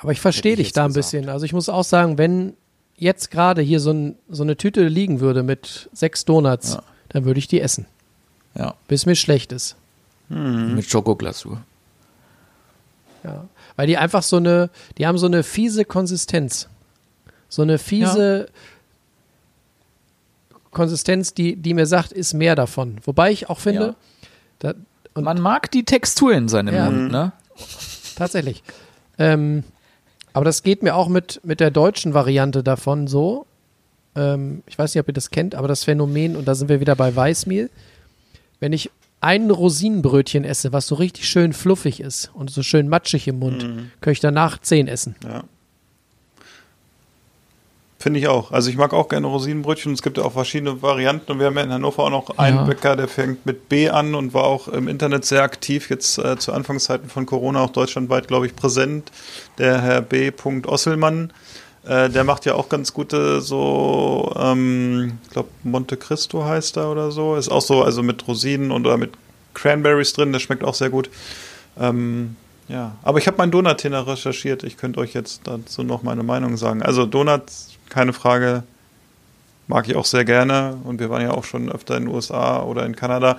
Aber 0.00 0.12
ich 0.12 0.20
verstehe 0.20 0.56
dich 0.56 0.72
da 0.72 0.82
ein 0.84 0.88
gesagt. 0.88 1.06
bisschen. 1.12 1.28
Also 1.28 1.44
ich 1.46 1.52
muss 1.52 1.68
auch 1.68 1.84
sagen, 1.84 2.18
wenn 2.18 2.54
jetzt 2.96 3.30
gerade 3.30 3.62
hier 3.62 3.80
so, 3.80 3.92
ein, 3.92 4.16
so 4.28 4.42
eine 4.42 4.56
Tüte 4.56 4.86
liegen 4.86 5.20
würde 5.20 5.42
mit 5.42 5.88
sechs 5.92 6.24
Donuts, 6.24 6.74
Ja. 6.74 6.82
dann 7.10 7.24
würde 7.24 7.38
ich 7.38 7.48
die 7.48 7.60
essen, 7.60 7.86
Ja, 8.54 8.74
bis 8.88 9.06
mir 9.06 9.16
schlecht 9.16 9.52
ist. 9.52 9.76
mit 10.28 10.88
Schokoglasur. 10.88 11.62
Ja. 13.24 13.44
Weil 13.76 13.86
die 13.86 13.96
einfach 13.96 14.22
so 14.22 14.36
eine, 14.36 14.70
die 14.98 15.06
haben 15.06 15.18
so 15.18 15.26
eine 15.26 15.42
fiese 15.42 15.84
Konsistenz. 15.84 16.68
so 17.48 17.62
eine 17.62 17.78
fiese 17.78 18.48
Konsistenz, 20.72 21.34
die, 21.34 21.56
die 21.56 21.74
mir 21.74 21.86
sagt, 21.86 22.12
ist 22.12 22.34
mehr 22.34 22.54
davon. 22.56 22.96
Wobei 23.04 23.30
ich 23.30 23.48
auch 23.48 23.60
finde, 23.60 23.94
da, 24.58 24.74
und 25.14 25.24
Man 25.24 25.40
mag 25.40 25.70
die 25.70 25.84
Textur 25.84 26.32
in 26.32 26.48
seinem 26.48 26.74
Ja. 26.74 26.90
Mund, 26.90 27.12
ne? 27.12 27.32
tatsächlich. 28.16 28.62
Ähm, 29.18 29.62
aber 30.32 30.44
das 30.46 30.62
geht 30.62 30.82
mir 30.82 30.94
auch 30.96 31.08
mit, 31.08 31.40
mit 31.44 31.60
der 31.60 31.70
deutschen 31.70 32.14
Variante 32.14 32.62
davon 32.62 33.06
so. 33.06 33.46
Ähm, 34.16 34.62
ich 34.66 34.78
weiß 34.78 34.94
nicht, 34.94 35.00
ob 35.00 35.08
ihr 35.08 35.14
das 35.14 35.30
kennt, 35.30 35.54
aber 35.54 35.68
das 35.68 35.84
Phänomen, 35.84 36.36
und 36.36 36.48
da 36.48 36.54
sind 36.54 36.68
wir 36.68 36.80
wieder 36.80 36.96
bei 36.96 37.14
Weißmehl, 37.14 37.68
wenn 38.60 38.72
ich 38.72 38.90
ein 39.20 39.50
Rosinenbrötchen 39.50 40.44
esse, 40.44 40.72
was 40.72 40.86
so 40.86 40.94
richtig 40.96 41.28
schön 41.28 41.52
fluffig 41.52 42.00
ist 42.00 42.30
und 42.34 42.50
so 42.50 42.62
schön 42.62 42.88
matschig 42.88 43.28
im 43.28 43.38
Mund, 43.38 43.64
kann 44.00 44.12
ich 44.12 44.20
danach 44.20 44.58
zehn 44.58 44.88
essen. 44.88 45.14
Ja. 45.24 45.44
Finde 48.02 48.18
ich 48.18 48.26
auch. 48.26 48.50
Also 48.50 48.68
ich 48.68 48.76
mag 48.76 48.92
auch 48.94 49.08
gerne 49.08 49.28
Rosinenbrötchen. 49.28 49.92
Es 49.92 50.02
gibt 50.02 50.18
ja 50.18 50.24
auch 50.24 50.32
verschiedene 50.32 50.82
Varianten 50.82 51.30
und 51.30 51.38
wir 51.38 51.46
haben 51.46 51.56
ja 51.56 51.62
in 51.62 51.70
Hannover 51.70 52.02
auch 52.02 52.10
noch 52.10 52.36
einen 52.36 52.56
Ja. 52.56 52.64
Bäcker, 52.64 52.96
der 52.96 53.06
fängt 53.06 53.46
mit 53.46 53.68
B 53.68 53.90
an 53.90 54.16
und 54.16 54.34
war 54.34 54.42
auch 54.42 54.66
im 54.66 54.88
Internet 54.88 55.24
sehr 55.24 55.44
aktiv, 55.44 55.88
jetzt 55.88 56.18
äh, 56.18 56.36
zu 56.36 56.52
Anfangszeiten 56.52 57.08
von 57.08 57.26
Corona 57.26 57.60
auch 57.60 57.70
deutschlandweit, 57.70 58.26
glaube 58.26 58.46
ich, 58.46 58.56
präsent. 58.56 59.12
Der 59.58 59.80
Herr 59.82 60.00
B. 60.00 60.32
Osselmann, 60.66 61.32
äh, 61.84 62.10
der 62.10 62.24
macht 62.24 62.44
ja 62.44 62.56
auch 62.56 62.68
ganz 62.68 62.92
gute 62.92 63.40
so, 63.40 64.34
ähm, 64.36 65.18
ich 65.22 65.30
glaube 65.30 65.50
Monte 65.62 65.96
Cristo 65.96 66.44
heißt 66.44 66.78
er 66.78 66.90
oder 66.90 67.12
so. 67.12 67.36
Ist 67.36 67.52
auch 67.52 67.62
so, 67.62 67.84
also 67.84 68.02
mit 68.02 68.26
Rosinen 68.26 68.72
und 68.72 68.84
oder 68.84 68.96
mit 68.96 69.12
Cranberries 69.54 70.12
drin, 70.12 70.32
das 70.32 70.42
schmeckt 70.42 70.64
auch 70.64 70.74
sehr 70.74 70.90
gut. 70.90 71.08
Ähm, 71.78 72.34
ja, 72.68 72.96
aber 73.02 73.18
ich 73.18 73.26
habe 73.28 73.36
meinen 73.36 73.52
Donut-Tenner 73.52 74.06
recherchiert. 74.08 74.64
Ich 74.64 74.76
könnte 74.76 74.98
euch 74.98 75.14
jetzt 75.14 75.42
dazu 75.44 75.82
noch 75.84 76.02
meine 76.02 76.22
Meinung 76.22 76.56
sagen. 76.56 76.82
Also 76.82 77.06
Donuts, 77.06 77.71
keine 77.92 78.14
Frage, 78.14 78.62
mag 79.68 79.86
ich 79.86 79.96
auch 79.96 80.06
sehr 80.06 80.24
gerne. 80.24 80.78
Und 80.84 80.98
wir 80.98 81.10
waren 81.10 81.22
ja 81.22 81.32
auch 81.32 81.44
schon 81.44 81.70
öfter 81.70 81.96
in 81.96 82.06
den 82.06 82.14
USA 82.14 82.62
oder 82.62 82.86
in 82.86 82.96
Kanada. 82.96 83.36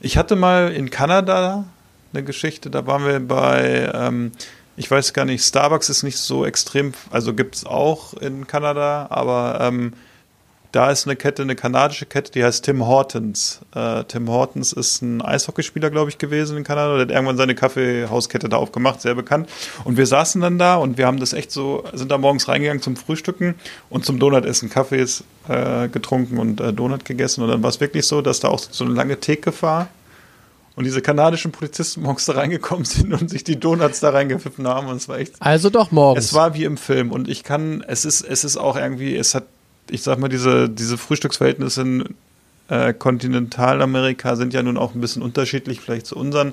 Ich 0.00 0.16
hatte 0.16 0.36
mal 0.36 0.72
in 0.72 0.90
Kanada 0.90 1.64
eine 2.12 2.24
Geschichte, 2.24 2.70
da 2.70 2.86
waren 2.86 3.04
wir 3.06 3.20
bei, 3.20 3.90
ähm, 3.92 4.32
ich 4.76 4.90
weiß 4.90 5.12
gar 5.12 5.24
nicht, 5.24 5.44
Starbucks 5.44 5.88
ist 5.88 6.02
nicht 6.02 6.16
so 6.16 6.46
extrem, 6.46 6.92
also 7.10 7.34
gibt 7.34 7.56
es 7.56 7.66
auch 7.66 8.14
in 8.14 8.46
Kanada, 8.46 9.08
aber 9.10 9.58
ähm, 9.60 9.92
da 10.74 10.90
ist 10.90 11.06
eine 11.06 11.16
Kette, 11.16 11.42
eine 11.42 11.54
kanadische 11.54 12.06
Kette, 12.06 12.32
die 12.32 12.42
heißt 12.44 12.64
Tim 12.64 12.86
Hortons. 12.86 13.60
Äh, 13.74 14.04
Tim 14.04 14.28
Hortons 14.28 14.72
ist 14.72 15.02
ein 15.02 15.22
Eishockeyspieler, 15.22 15.90
glaube 15.90 16.10
ich, 16.10 16.18
gewesen 16.18 16.56
in 16.56 16.64
Kanada. 16.64 16.94
Der 16.94 17.02
hat 17.02 17.10
irgendwann 17.10 17.36
seine 17.36 17.54
Kaffeehauskette 17.54 18.48
da 18.48 18.56
aufgemacht, 18.56 19.00
sehr 19.00 19.14
bekannt. 19.14 19.48
Und 19.84 19.96
wir 19.96 20.06
saßen 20.06 20.40
dann 20.40 20.58
da 20.58 20.76
und 20.76 20.98
wir 20.98 21.06
haben 21.06 21.20
das 21.20 21.32
echt 21.32 21.52
so, 21.52 21.84
sind 21.92 22.10
da 22.10 22.18
morgens 22.18 22.48
reingegangen 22.48 22.82
zum 22.82 22.96
Frühstücken 22.96 23.54
und 23.90 24.04
zum 24.04 24.18
Donutessen 24.18 24.70
Kaffees 24.70 25.24
äh, 25.48 25.88
getrunken 25.88 26.38
und 26.38 26.60
äh, 26.60 26.72
Donut 26.72 27.04
gegessen. 27.04 27.42
Und 27.42 27.50
dann 27.50 27.62
war 27.62 27.70
es 27.70 27.80
wirklich 27.80 28.06
so, 28.06 28.20
dass 28.22 28.40
da 28.40 28.48
auch 28.48 28.58
so 28.58 28.84
eine 28.84 28.94
lange 28.94 29.20
Theke 29.20 29.52
war. 29.62 29.88
Und 30.76 30.82
diese 30.82 31.00
kanadischen 31.02 31.52
Polizisten 31.52 32.02
morgens 32.02 32.24
da 32.24 32.32
reingekommen 32.32 32.84
sind 32.84 33.12
und 33.12 33.30
sich 33.30 33.44
die 33.44 33.60
Donuts 33.60 34.00
da 34.00 34.10
reingepfiffen 34.10 34.66
haben. 34.66 34.88
Und 34.88 34.96
es 34.96 35.08
war 35.08 35.18
echt 35.18 35.34
Also 35.38 35.70
doch 35.70 35.92
morgens. 35.92 36.24
es 36.24 36.34
war 36.34 36.54
wie 36.54 36.64
im 36.64 36.76
Film 36.76 37.12
und 37.12 37.28
ich 37.28 37.44
kann, 37.44 37.84
es 37.86 38.04
ist, 38.04 38.22
es 38.22 38.42
ist 38.42 38.56
auch 38.56 38.76
irgendwie, 38.76 39.14
es 39.16 39.36
hat, 39.36 39.44
ich 39.90 40.02
sag 40.02 40.18
mal, 40.18 40.28
diese, 40.28 40.68
diese 40.68 40.98
Frühstücksverhältnisse 40.98 41.82
in 41.82 42.04
äh, 42.68 42.92
Kontinentalamerika 42.94 44.36
sind 44.36 44.54
ja 44.54 44.62
nun 44.62 44.78
auch 44.78 44.94
ein 44.94 45.00
bisschen 45.00 45.22
unterschiedlich, 45.22 45.80
vielleicht 45.80 46.06
zu 46.06 46.16
unseren. 46.16 46.52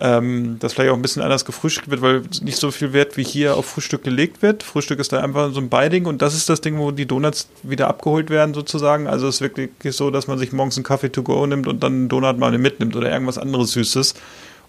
Ähm, 0.00 0.60
dass 0.60 0.74
vielleicht 0.74 0.92
auch 0.92 0.94
ein 0.94 1.02
bisschen 1.02 1.22
anders 1.22 1.44
gefrühstückt 1.44 1.90
wird, 1.90 2.02
weil 2.02 2.22
nicht 2.42 2.56
so 2.56 2.70
viel 2.70 2.92
Wert 2.92 3.16
wie 3.16 3.24
hier 3.24 3.56
auf 3.56 3.66
Frühstück 3.66 4.04
gelegt 4.04 4.42
wird. 4.42 4.62
Frühstück 4.62 5.00
ist 5.00 5.12
da 5.12 5.20
einfach 5.20 5.52
so 5.52 5.60
ein 5.60 5.68
Beiding 5.68 6.06
und 6.06 6.22
das 6.22 6.36
ist 6.36 6.48
das 6.48 6.60
Ding, 6.60 6.78
wo 6.78 6.92
die 6.92 7.06
Donuts 7.06 7.48
wieder 7.64 7.88
abgeholt 7.88 8.30
werden 8.30 8.54
sozusagen. 8.54 9.08
Also 9.08 9.26
es 9.26 9.40
ist 9.40 9.40
wirklich 9.40 9.96
so, 9.96 10.12
dass 10.12 10.28
man 10.28 10.38
sich 10.38 10.52
morgens 10.52 10.76
einen 10.76 10.84
Kaffee 10.84 11.10
to 11.10 11.24
go 11.24 11.44
nimmt 11.44 11.66
und 11.66 11.82
dann 11.82 11.94
einen 11.94 12.08
Donut 12.08 12.38
mal 12.38 12.56
mitnimmt 12.56 12.94
oder 12.94 13.10
irgendwas 13.10 13.38
anderes 13.38 13.72
Süßes 13.72 14.14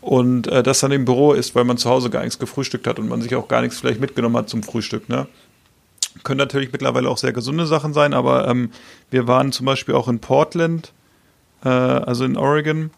und 0.01 0.47
äh, 0.47 0.63
das 0.63 0.79
dann 0.79 0.91
im 0.91 1.05
Büro 1.05 1.33
ist, 1.33 1.53
weil 1.53 1.63
man 1.63 1.77
zu 1.77 1.91
Hause 1.91 2.09
gar 2.09 2.21
nichts 2.21 2.39
gefrühstückt 2.39 2.87
hat 2.87 2.97
und 2.97 3.07
man 3.07 3.21
sich 3.21 3.35
auch 3.35 3.47
gar 3.47 3.61
nichts 3.61 3.79
vielleicht 3.79 3.99
mitgenommen 3.99 4.35
hat 4.35 4.49
zum 4.49 4.63
Frühstück. 4.63 5.09
Ne? 5.09 5.27
Können 6.23 6.37
natürlich 6.37 6.71
mittlerweile 6.71 7.09
auch 7.09 7.17
sehr 7.17 7.33
gesunde 7.33 7.65
Sachen 7.65 7.93
sein, 7.93 8.13
aber 8.13 8.47
ähm, 8.47 8.71
wir 9.09 9.27
waren 9.27 9.51
zum 9.51 9.65
Beispiel 9.65 9.95
auch 9.95 10.07
in 10.07 10.19
Portland, 10.19 10.91
äh, 11.63 11.69
also 11.69 12.25
in 12.25 12.37
Oregon 12.37 12.91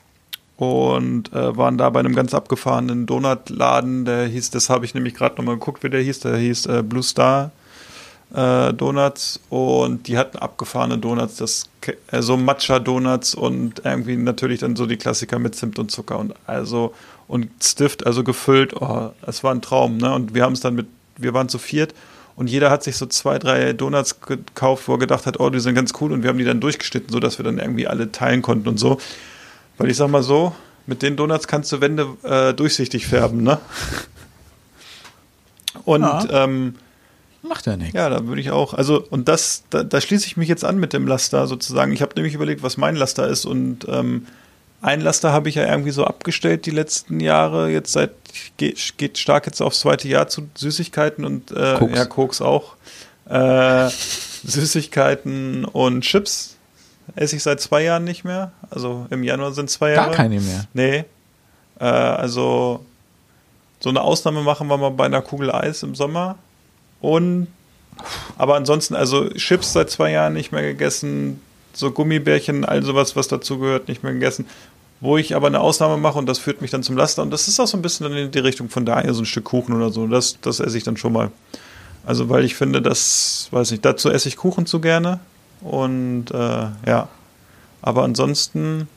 und 0.58 1.34
äh, 1.34 1.58
waren 1.58 1.78
da 1.78 1.90
bei 1.90 2.00
einem 2.00 2.16
ganz 2.16 2.34
abgefahrenen 2.34 3.06
Donutladen, 3.06 4.06
der 4.06 4.28
hieß, 4.28 4.52
das 4.52 4.70
habe 4.70 4.86
ich 4.86 4.94
nämlich 4.94 5.16
gerade 5.16 5.36
nochmal 5.36 5.56
geguckt, 5.56 5.84
wie 5.84 5.90
der 5.90 6.02
hieß, 6.02 6.20
der 6.22 6.38
hieß 6.38 6.66
äh, 6.68 6.84
Blue 6.84 7.04
Star 7.04 7.52
äh, 8.34 8.74
Donuts 8.74 9.40
und 9.50 10.08
die 10.08 10.18
hatten 10.18 10.38
abgefahrene 10.38 10.98
Donuts, 10.98 11.38
das 11.38 11.70
äh, 12.12 12.22
so 12.22 12.38
Matcha 12.38 12.80
Donuts 12.80 13.36
und 13.36 13.82
irgendwie 13.84 14.16
natürlich 14.16 14.60
dann 14.60 14.76
so 14.76 14.86
die 14.86 14.98
Klassiker 14.98 15.40
mit 15.40 15.56
Zimt 15.56 15.80
und 15.80 15.92
Zucker 15.92 16.18
und 16.20 16.34
also 16.48 16.94
und 17.28 17.50
Stift, 17.64 18.06
also 18.06 18.24
gefüllt, 18.24 18.74
oh, 18.80 19.12
es 19.26 19.44
war 19.44 19.54
ein 19.54 19.62
Traum, 19.62 19.98
ne? 19.98 20.14
Und 20.14 20.34
wir 20.34 20.44
haben 20.44 20.54
es 20.54 20.60
dann 20.60 20.76
mit, 20.76 20.88
wir 21.18 21.34
waren 21.34 21.50
zu 21.50 21.58
viert 21.58 21.94
und 22.36 22.50
jeder 22.50 22.70
hat 22.72 22.84
sich 22.84 22.98
so 22.98 23.06
zwei, 23.06 23.38
drei 23.40 23.74
Donuts 23.74 24.22
gekauft, 24.22 24.88
wo 24.88 24.94
er 24.94 25.00
gedacht 25.00 25.26
hat, 25.26 25.40
oh, 25.40 25.50
die 25.50 25.60
sind 25.60 25.76
ganz 25.76 25.94
cool 26.02 26.12
und 26.12 26.24
wir 26.24 26.30
haben 26.30 26.38
die 26.38 26.44
dann 26.46 26.60
durchgeschnitten, 26.60 27.12
so 27.12 27.20
dass 27.20 27.38
wir 27.40 27.44
dann 27.44 27.60
irgendwie 27.60 27.88
alle 27.88 28.12
teilen 28.12 28.42
konnten 28.42 28.68
und 28.70 28.78
so. 28.78 28.98
Weil 29.78 29.90
ich 29.90 29.98
sag 29.98 30.10
mal 30.10 30.24
so, 30.24 30.54
mit 30.88 31.02
den 31.02 31.16
Donuts 31.16 31.48
kannst 31.48 31.72
du 31.72 31.82
Wände 31.82 32.08
äh, 32.24 32.54
durchsichtig 32.54 33.06
färben, 33.08 33.44
ne? 33.44 33.60
Und 35.86 36.02
Ja. 36.02 36.26
ähm, 36.44 36.76
Macht 37.44 37.66
ja 37.66 37.76
nichts. 37.76 37.94
ja, 37.94 38.10
da 38.10 38.28
würde 38.28 38.40
ich 38.42 38.52
auch. 38.52 38.74
Also, 38.74 39.04
und 39.10 39.28
das, 39.28 39.64
da, 39.72 39.84
da 39.84 40.00
schließe 40.00 40.28
ich 40.28 40.38
mich 40.38 40.48
jetzt 40.48 40.64
an 40.64 40.78
mit 40.80 40.94
dem 40.94 41.08
Laster 41.08 41.48
sozusagen. 41.48 41.92
Ich 41.92 42.02
habe 42.04 42.14
nämlich 42.16 42.36
überlegt, 42.36 42.62
was 42.62 42.78
mein 42.78 42.96
Laster 42.96 43.28
ist. 43.28 43.46
Und 43.46 43.88
ähm, 43.90 44.28
ein 44.82 45.02
Laster 45.02 45.32
habe 45.32 45.50
ich 45.50 45.56
ja 45.56 45.68
irgendwie 45.68 45.92
so 45.92 46.06
abgestellt 46.06 46.66
die 46.66 46.72
letzten 46.72 47.20
Jahre. 47.20 47.70
Jetzt 47.70 47.94
seit 47.94 48.12
geht, 48.58 48.98
geht 48.98 49.18
stark 49.18 49.46
jetzt 49.46 49.62
aufs 49.62 49.82
zweite 49.82 50.08
Jahr 50.08 50.28
zu 50.28 50.50
Süßigkeiten 50.56 51.26
und 51.26 51.52
äh, 51.52 51.76
Koks. 51.78 51.98
ja, 51.98 52.06
Koks 52.06 52.42
auch. 52.42 52.76
Äh, 53.30 53.90
Süßigkeiten 54.44 55.66
und 55.66 56.02
Chips 56.02 56.58
esse 57.16 57.36
ich 57.36 57.44
seit 57.44 57.62
zwei 57.62 57.84
Jahren 57.84 58.04
nicht 58.04 58.24
mehr. 58.24 58.52
Also 58.70 59.06
im 59.10 59.24
Januar 59.24 59.54
sind 59.54 59.70
zwei 59.70 59.92
Jahre. 59.92 60.08
Gar 60.08 60.16
keine 60.16 60.40
mehr. 60.40 60.66
Nee. 60.74 61.06
Äh, 61.80 61.86
also 61.86 62.86
so 63.80 63.90
eine 63.90 64.02
Ausnahme 64.02 64.42
machen 64.42 64.68
wir 64.68 64.78
mal 64.78 64.92
bei 64.92 65.06
einer 65.06 65.22
Kugel 65.22 65.52
Eis 65.52 65.84
im 65.84 65.96
Sommer. 65.96 66.38
Und 67.02 67.48
aber 68.38 68.56
ansonsten, 68.56 68.96
also 68.96 69.30
Chips 69.30 69.74
seit 69.74 69.90
zwei 69.90 70.12
Jahren 70.12 70.34
nicht 70.34 70.52
mehr 70.52 70.62
gegessen, 70.62 71.42
so 71.74 71.92
Gummibärchen, 71.92 72.66
all 72.66 72.84
sowas, 72.84 73.16
was 73.16 73.28
dazugehört, 73.28 73.88
nicht 73.88 74.04
mehr 74.04 74.14
gegessen. 74.14 74.46
Wo 75.00 75.18
ich 75.18 75.36
aber 75.36 75.48
eine 75.48 75.60
Ausnahme 75.60 75.98
mache 75.98 76.20
und 76.20 76.28
das 76.28 76.38
führt 76.38 76.62
mich 76.62 76.70
dann 76.70 76.84
zum 76.84 76.96
Laster. 76.96 77.24
Und 77.24 77.32
das 77.32 77.48
ist 77.48 77.60
auch 77.60 77.68
so 77.68 77.76
ein 77.78 77.82
bisschen 77.82 78.08
dann 78.08 78.16
in 78.16 78.32
die 78.32 78.40
Richtung 78.40 78.70
von 78.70 78.86
daher, 78.86 79.14
so 79.14 79.24
ein 79.24 79.26
Stück 79.26 79.46
Kuchen 79.46 79.76
oder 79.76 79.90
so. 79.90 80.06
Das, 80.06 80.38
das 80.42 80.60
esse 80.60 80.78
ich 80.78 80.84
dann 80.84 80.98
schon 80.98 81.14
mal. 81.14 81.32
Also, 82.06 82.30
weil 82.30 82.46
ich 82.46 82.56
finde, 82.56 82.82
das, 82.82 83.48
weiß 83.52 83.72
nicht, 83.72 83.84
dazu 83.84 84.10
esse 84.10 84.28
ich 84.28 84.38
Kuchen 84.38 84.66
zu 84.66 84.80
gerne. 84.80 85.20
Und 85.62 86.32
äh, 86.32 86.68
ja. 86.86 87.08
Aber 87.82 88.04
ansonsten, 88.04 88.88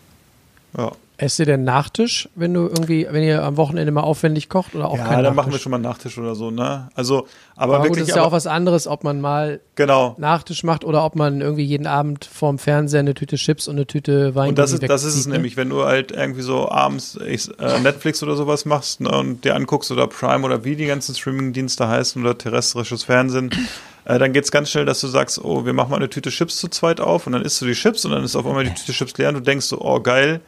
ja. 0.76 0.92
Esst 1.24 1.38
ihr 1.38 1.46
denn 1.46 1.64
Nachtisch, 1.64 2.28
wenn 2.34 2.52
du 2.52 2.64
irgendwie, 2.64 3.06
wenn 3.10 3.22
ihr 3.22 3.42
am 3.42 3.56
Wochenende 3.56 3.90
mal 3.90 4.02
aufwendig 4.02 4.50
kocht 4.50 4.74
oder 4.74 4.88
auch 4.88 4.98
Ja, 4.98 5.22
dann 5.22 5.34
machen 5.34 5.52
wir 5.52 5.58
schon 5.58 5.70
mal 5.70 5.78
Nachtisch 5.78 6.18
oder 6.18 6.34
so, 6.34 6.50
ne? 6.50 6.90
Also, 6.94 7.26
aber, 7.56 7.76
Aber 7.76 7.84
gut, 7.84 7.96
wirklich, 7.96 8.08
ist 8.08 8.14
ja 8.14 8.16
aber, 8.16 8.26
auch 8.26 8.32
was 8.32 8.46
anderes, 8.46 8.86
ob 8.86 9.04
man 9.04 9.22
mal 9.22 9.60
genau. 9.74 10.16
Nachtisch 10.18 10.64
macht 10.64 10.84
oder 10.84 11.02
ob 11.02 11.16
man 11.16 11.40
irgendwie 11.40 11.64
jeden 11.64 11.86
Abend 11.86 12.26
vorm 12.26 12.58
Fernseher 12.58 13.00
eine 13.00 13.14
Tüte 13.14 13.36
Chips 13.36 13.68
und 13.68 13.76
eine 13.76 13.86
Tüte 13.86 14.34
Wein 14.34 14.50
Und 14.50 14.58
das 14.58 14.72
ist, 14.72 14.82
das 14.82 15.04
ist 15.04 15.14
es 15.14 15.26
ne? 15.26 15.32
nämlich, 15.32 15.56
wenn 15.56 15.70
du 15.70 15.84
halt 15.84 16.12
irgendwie 16.12 16.42
so 16.42 16.68
abends 16.68 17.18
ich, 17.26 17.48
äh, 17.58 17.80
Netflix 17.80 18.22
oder 18.22 18.36
sowas 18.36 18.66
machst 18.66 19.00
ne, 19.00 19.10
und 19.10 19.46
dir 19.46 19.56
anguckst 19.56 19.90
oder 19.90 20.06
Prime 20.06 20.44
oder 20.44 20.62
wie 20.64 20.76
die 20.76 20.84
ganzen 20.84 21.14
Streaming-Dienste 21.14 21.88
heißen 21.88 22.20
oder 22.20 22.36
terrestrisches 22.36 23.02
Fernsehen, 23.02 23.48
äh, 24.04 24.18
dann 24.18 24.34
geht's 24.34 24.52
ganz 24.52 24.68
schnell, 24.68 24.84
dass 24.84 25.00
du 25.00 25.06
sagst, 25.06 25.42
oh, 25.42 25.64
wir 25.64 25.72
machen 25.72 25.88
mal 25.88 25.96
eine 25.96 26.10
Tüte 26.10 26.28
Chips 26.28 26.58
zu 26.58 26.68
zweit 26.68 27.00
auf 27.00 27.26
und 27.26 27.32
dann 27.32 27.40
isst 27.40 27.62
du 27.62 27.64
die 27.64 27.72
Chips 27.72 28.04
und 28.04 28.12
dann 28.12 28.24
ist 28.24 28.36
auf 28.36 28.44
einmal 28.44 28.64
die 28.64 28.74
Tüte 28.74 28.92
Chips 28.92 29.16
leer 29.16 29.30
und 29.30 29.36
du 29.36 29.40
denkst 29.40 29.64
so, 29.64 29.80
oh 29.80 30.00
geil, 30.00 30.42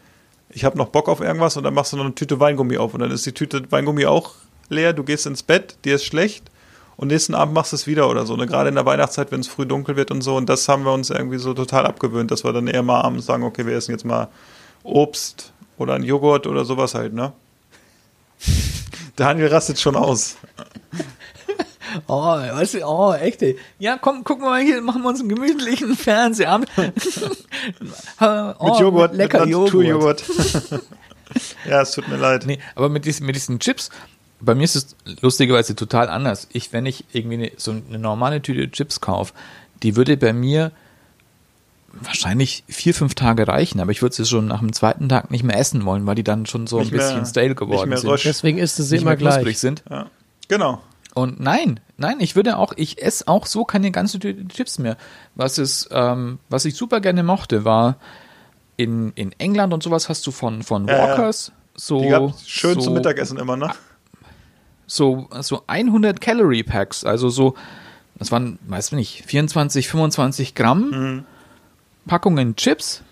ich 0.50 0.64
habe 0.64 0.78
noch 0.78 0.88
Bock 0.88 1.08
auf 1.08 1.20
irgendwas 1.20 1.56
und 1.56 1.64
dann 1.64 1.74
machst 1.74 1.92
du 1.92 1.96
noch 1.96 2.04
eine 2.04 2.14
Tüte 2.14 2.40
Weingummi 2.40 2.78
auf 2.78 2.94
und 2.94 3.00
dann 3.00 3.10
ist 3.10 3.26
die 3.26 3.32
Tüte 3.32 3.70
Weingummi 3.70 4.06
auch 4.06 4.34
leer, 4.68 4.92
du 4.92 5.04
gehst 5.04 5.26
ins 5.26 5.42
Bett, 5.42 5.76
dir 5.84 5.96
ist 5.96 6.04
schlecht 6.04 6.50
und 6.96 7.08
nächsten 7.08 7.34
Abend 7.34 7.54
machst 7.54 7.72
du 7.72 7.76
es 7.76 7.86
wieder 7.86 8.08
oder 8.08 8.24
so. 8.26 8.36
Ne? 8.36 8.46
Gerade 8.46 8.68
in 8.68 8.74
der 8.74 8.86
Weihnachtszeit, 8.86 9.30
wenn 9.30 9.40
es 9.40 9.48
früh 9.48 9.66
dunkel 9.66 9.96
wird 9.96 10.10
und 10.10 10.22
so. 10.22 10.36
Und 10.36 10.48
das 10.48 10.68
haben 10.68 10.84
wir 10.84 10.92
uns 10.92 11.10
irgendwie 11.10 11.38
so 11.38 11.52
total 11.52 11.86
abgewöhnt, 11.86 12.30
dass 12.30 12.44
wir 12.44 12.52
dann 12.52 12.68
eher 12.68 12.82
mal 12.82 13.02
abends 13.02 13.26
sagen, 13.26 13.44
okay, 13.44 13.66
wir 13.66 13.76
essen 13.76 13.92
jetzt 13.92 14.04
mal 14.04 14.28
Obst 14.82 15.52
oder 15.76 15.94
ein 15.94 16.02
Joghurt 16.02 16.46
oder 16.46 16.64
sowas 16.64 16.94
halt, 16.94 17.12
ne? 17.12 17.32
Daniel 19.16 19.48
rastet 19.48 19.78
schon 19.78 19.96
aus. 19.96 20.36
Oh, 22.06 22.36
weißt 22.36 22.74
du, 22.74 22.86
oh, 22.86 23.12
echt, 23.14 23.42
ey. 23.42 23.58
Ja, 23.78 23.98
komm, 24.00 24.24
gucken 24.24 24.44
wir 24.44 24.50
mal 24.50 24.62
hier, 24.62 24.80
machen 24.80 25.02
wir 25.02 25.08
uns 25.08 25.20
einen 25.20 25.28
gemütlichen 25.28 25.96
Fernsehabend. 25.96 26.68
oh, 28.20 28.64
mit 28.64 28.80
Joghurt, 28.80 29.14
lecker 29.14 29.40
mit 29.46 29.50
Joghurt. 29.50 30.24
Ja, 31.68 31.82
es 31.82 31.90
tut 31.90 32.06
mir 32.08 32.16
leid. 32.16 32.46
Nee, 32.46 32.60
aber 32.76 32.88
mit 32.88 33.04
diesen, 33.04 33.26
mit 33.26 33.34
diesen 33.34 33.58
Chips, 33.58 33.90
bei 34.40 34.54
mir 34.54 34.62
ist 34.62 34.76
es 34.76 34.94
lustigerweise 35.20 35.74
total 35.74 36.08
anders. 36.08 36.46
Ich, 36.52 36.72
wenn 36.72 36.86
ich 36.86 37.04
irgendwie 37.12 37.34
eine, 37.34 37.52
so 37.56 37.72
eine 37.72 37.98
normale 37.98 38.40
Tüte 38.40 38.70
Chips 38.70 39.00
kaufe, 39.00 39.34
die 39.82 39.96
würde 39.96 40.16
bei 40.16 40.32
mir 40.32 40.70
wahrscheinlich 41.92 42.62
vier, 42.68 42.94
fünf 42.94 43.14
Tage 43.14 43.48
reichen, 43.48 43.80
aber 43.80 43.90
ich 43.90 44.02
würde 44.02 44.14
sie 44.14 44.24
schon 44.24 44.46
nach 44.46 44.60
dem 44.60 44.72
zweiten 44.72 45.08
Tag 45.08 45.30
nicht 45.30 45.42
mehr 45.44 45.58
essen 45.58 45.84
wollen, 45.84 46.06
weil 46.06 46.14
die 46.14 46.24
dann 46.24 46.46
schon 46.46 46.66
so 46.66 46.78
Nicht 46.78 46.92
ein 46.92 46.96
bisschen 46.98 47.16
mehr- 47.16 47.26
stale 47.26 47.54
geworden 47.54 47.96
sind. 47.96 48.24
Deswegen 48.24 48.58
ist 48.58 48.78
es 48.78 48.90
Nicht 48.90 49.02
immer 49.02 49.16
gleich. 49.16 49.58
sind. 49.58 49.82
Ja. 49.90 50.06
Genau. 50.48 50.80
Und 51.16 51.40
nein, 51.40 51.80
nein, 51.96 52.20
ich 52.20 52.36
würde 52.36 52.58
auch, 52.58 52.74
ich 52.76 53.02
esse 53.02 53.26
auch 53.26 53.46
so 53.46 53.64
keine 53.64 53.90
ganze 53.90 54.18
Tüte 54.18 54.46
Chips 54.48 54.78
mehr. 54.78 54.98
Was 55.34 55.56
ist, 55.56 55.88
ähm, 55.90 56.40
was 56.50 56.66
ich 56.66 56.74
super 56.74 57.00
gerne 57.00 57.22
mochte, 57.22 57.64
war 57.64 57.96
in, 58.76 59.12
in 59.14 59.32
England 59.38 59.72
und 59.72 59.82
sowas 59.82 60.10
hast 60.10 60.26
du 60.26 60.30
von, 60.30 60.62
von. 60.62 60.86
Walkers 60.86 61.52
so, 61.74 62.02
Die 62.02 62.08
gab 62.08 62.34
schön 62.44 62.74
so, 62.74 62.80
zum 62.82 62.94
Mittagessen 62.94 63.38
immer, 63.38 63.56
ne? 63.56 63.70
so, 64.86 65.26
so 65.40 65.62
100 65.66 66.20
Calorie 66.20 66.62
Packs, 66.62 67.02
also 67.02 67.30
so, 67.30 67.54
das 68.16 68.30
waren, 68.30 68.58
weiß 68.66 68.92
nicht, 68.92 69.24
24, 69.26 69.88
25 69.88 70.54
Gramm 70.54 70.90
Mhm. 70.90 71.24
Packungen 72.06 72.56
Chips. 72.56 73.02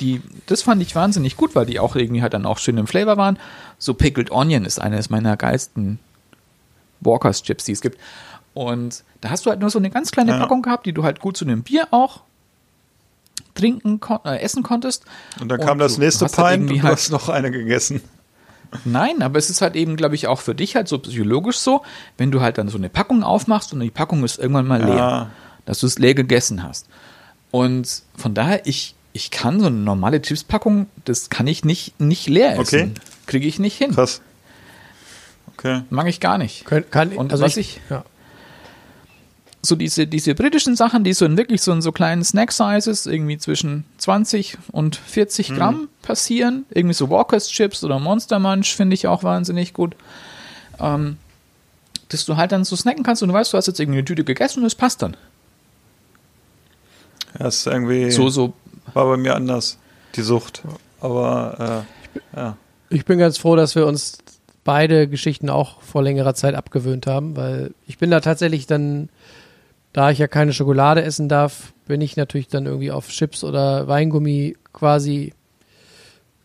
Die, 0.00 0.22
das 0.46 0.62
fand 0.62 0.80
ich 0.80 0.96
wahnsinnig 0.96 1.36
gut, 1.36 1.54
weil 1.54 1.66
die 1.66 1.80
auch 1.80 1.96
irgendwie 1.96 2.22
halt 2.22 2.32
dann 2.32 2.46
auch 2.46 2.56
schön 2.56 2.78
im 2.78 2.86
Flavor 2.86 3.18
waren. 3.18 3.38
So 3.76 3.92
Pickled 3.92 4.30
Onion 4.30 4.64
ist 4.64 4.80
eines 4.80 5.10
meiner 5.10 5.36
geilsten 5.36 5.98
Walkers 7.04 7.42
Chips, 7.42 7.64
die 7.64 7.72
es 7.72 7.80
gibt. 7.80 7.98
Und 8.54 9.02
da 9.20 9.30
hast 9.30 9.46
du 9.46 9.50
halt 9.50 9.60
nur 9.60 9.70
so 9.70 9.78
eine 9.78 9.90
ganz 9.90 10.10
kleine 10.10 10.32
Ja. 10.32 10.38
Packung 10.38 10.62
gehabt, 10.62 10.86
die 10.86 10.92
du 10.92 11.02
halt 11.02 11.20
gut 11.20 11.36
zu 11.36 11.44
einem 11.44 11.62
Bier 11.62 11.88
auch 11.90 12.20
trinken, 13.54 14.00
kon 14.00 14.18
äh, 14.24 14.38
essen 14.40 14.62
konntest. 14.62 15.04
Und 15.40 15.48
dann 15.48 15.60
kam 15.60 15.78
das 15.78 15.98
nächste 15.98 16.26
halt 16.26 16.32
Pint 16.60 16.70
und 16.70 16.76
du 16.78 16.82
halt- 16.82 16.92
hast 16.96 17.10
noch 17.10 17.28
eine 17.28 17.50
gegessen. 17.50 18.00
Nein, 18.84 19.22
aber 19.22 19.38
es 19.38 19.50
ist 19.50 19.60
halt 19.62 19.76
eben, 19.76 19.94
glaube 19.96 20.16
ich, 20.16 20.26
auch 20.26 20.40
für 20.40 20.54
dich 20.54 20.74
halt 20.74 20.88
so 20.88 20.98
psychologisch 20.98 21.58
so, 21.58 21.82
wenn 22.18 22.32
du 22.32 22.40
halt 22.40 22.58
dann 22.58 22.68
so 22.68 22.76
eine 22.76 22.88
Packung 22.88 23.22
aufmachst 23.22 23.72
und 23.72 23.78
die 23.80 23.90
Packung 23.90 24.24
ist 24.24 24.38
irgendwann 24.38 24.66
mal 24.66 24.82
leer, 24.82 24.96
Ja. 24.96 25.30
dass 25.64 25.78
du 25.80 25.86
es 25.86 25.98
leer 26.00 26.14
gegessen 26.14 26.64
hast. 26.64 26.86
Und 27.52 28.02
von 28.16 28.34
daher, 28.34 28.66
ich, 28.66 28.96
ich 29.12 29.30
kann 29.30 29.60
so 29.60 29.66
eine 29.66 29.76
normale 29.76 30.20
Chipspackung, 30.20 30.86
das 31.04 31.30
kann 31.30 31.46
ich 31.46 31.64
nicht, 31.64 32.00
nicht 32.00 32.28
leer 32.28 32.58
essen. 32.58 32.60
Okay. 32.80 32.90
Kriege 33.26 33.46
ich 33.46 33.60
nicht 33.60 33.78
hin. 33.78 33.92
Krass. 33.92 34.20
Okay. 35.56 35.82
Mag 35.90 36.06
ich 36.08 36.20
gar 36.20 36.38
nicht. 36.38 36.64
Kann, 36.66 36.84
kann, 36.90 37.12
Und 37.12 37.32
also 37.32 37.44
was 37.44 37.56
ich, 37.56 37.76
ich- 37.76 37.90
ja. 37.90 38.04
so 39.62 39.76
diese, 39.76 40.06
diese 40.06 40.34
britischen 40.34 40.76
Sachen, 40.76 41.04
die 41.04 41.12
so 41.14 41.24
in 41.24 41.36
wirklich 41.36 41.62
so 41.62 41.72
in 41.72 41.80
so 41.80 41.90
kleinen 41.92 42.22
Snack-Sizes, 42.24 43.06
irgendwie 43.06 43.38
zwischen 43.38 43.84
20 43.98 44.58
und 44.72 44.96
40 44.96 45.50
Mhm. 45.50 45.54
Gramm 45.56 45.88
passieren. 46.02 46.66
Irgendwie 46.70 46.94
so 46.94 47.08
Walkers 47.08 47.48
Chips 47.48 47.82
oder 47.84 47.98
Monster 47.98 48.38
Munch 48.38 48.74
finde 48.76 48.94
ich 48.94 49.06
auch 49.06 49.22
wahnsinnig 49.22 49.72
gut. 49.72 49.94
Ähm, 50.80 51.16
dass 52.10 52.24
du 52.26 52.36
halt 52.36 52.52
dann 52.52 52.64
so 52.64 52.76
snacken 52.76 53.02
kannst 53.02 53.22
und 53.22 53.28
du 53.30 53.34
weißt, 53.34 53.52
du 53.52 53.56
hast 53.56 53.66
jetzt 53.66 53.80
irgendwie 53.80 53.98
eine 53.98 54.04
Tüte 54.04 54.24
gegessen 54.24 54.60
und 54.60 54.66
es 54.66 54.74
passt 54.74 55.00
dann. 55.02 55.16
Ja, 57.38 57.46
ist 57.48 57.66
irgendwie, 57.66 58.10
So, 58.10 58.28
so, 58.28 58.52
war 58.92 59.06
bei 59.06 59.16
mir 59.16 59.34
anders, 59.34 59.78
die 60.14 60.22
Sucht. 60.22 60.62
Aber, 61.00 61.84
äh, 62.34 62.36
ja. 62.36 62.56
Ich 62.90 63.04
bin 63.04 63.18
ganz 63.18 63.38
froh, 63.38 63.56
dass 63.56 63.74
wir 63.74 63.86
uns 63.86 64.18
beide 64.64 65.08
Geschichten 65.08 65.50
auch 65.50 65.80
vor 65.82 66.02
längerer 66.02 66.34
Zeit 66.34 66.54
abgewöhnt 66.54 67.06
haben, 67.06 67.36
weil 67.36 67.72
ich 67.86 67.98
bin 67.98 68.10
da 68.10 68.20
tatsächlich 68.20 68.66
dann, 68.66 69.10
da 69.92 70.10
ich 70.10 70.18
ja 70.18 70.26
keine 70.26 70.52
Schokolade 70.52 71.02
essen 71.02 71.28
darf, 71.28 71.72
bin 71.86 72.00
ich 72.00 72.16
natürlich 72.16 72.48
dann 72.48 72.66
irgendwie 72.66 72.90
auf 72.90 73.08
Chips 73.08 73.44
oder 73.44 73.86
Weingummi 73.86 74.56
quasi 74.72 75.34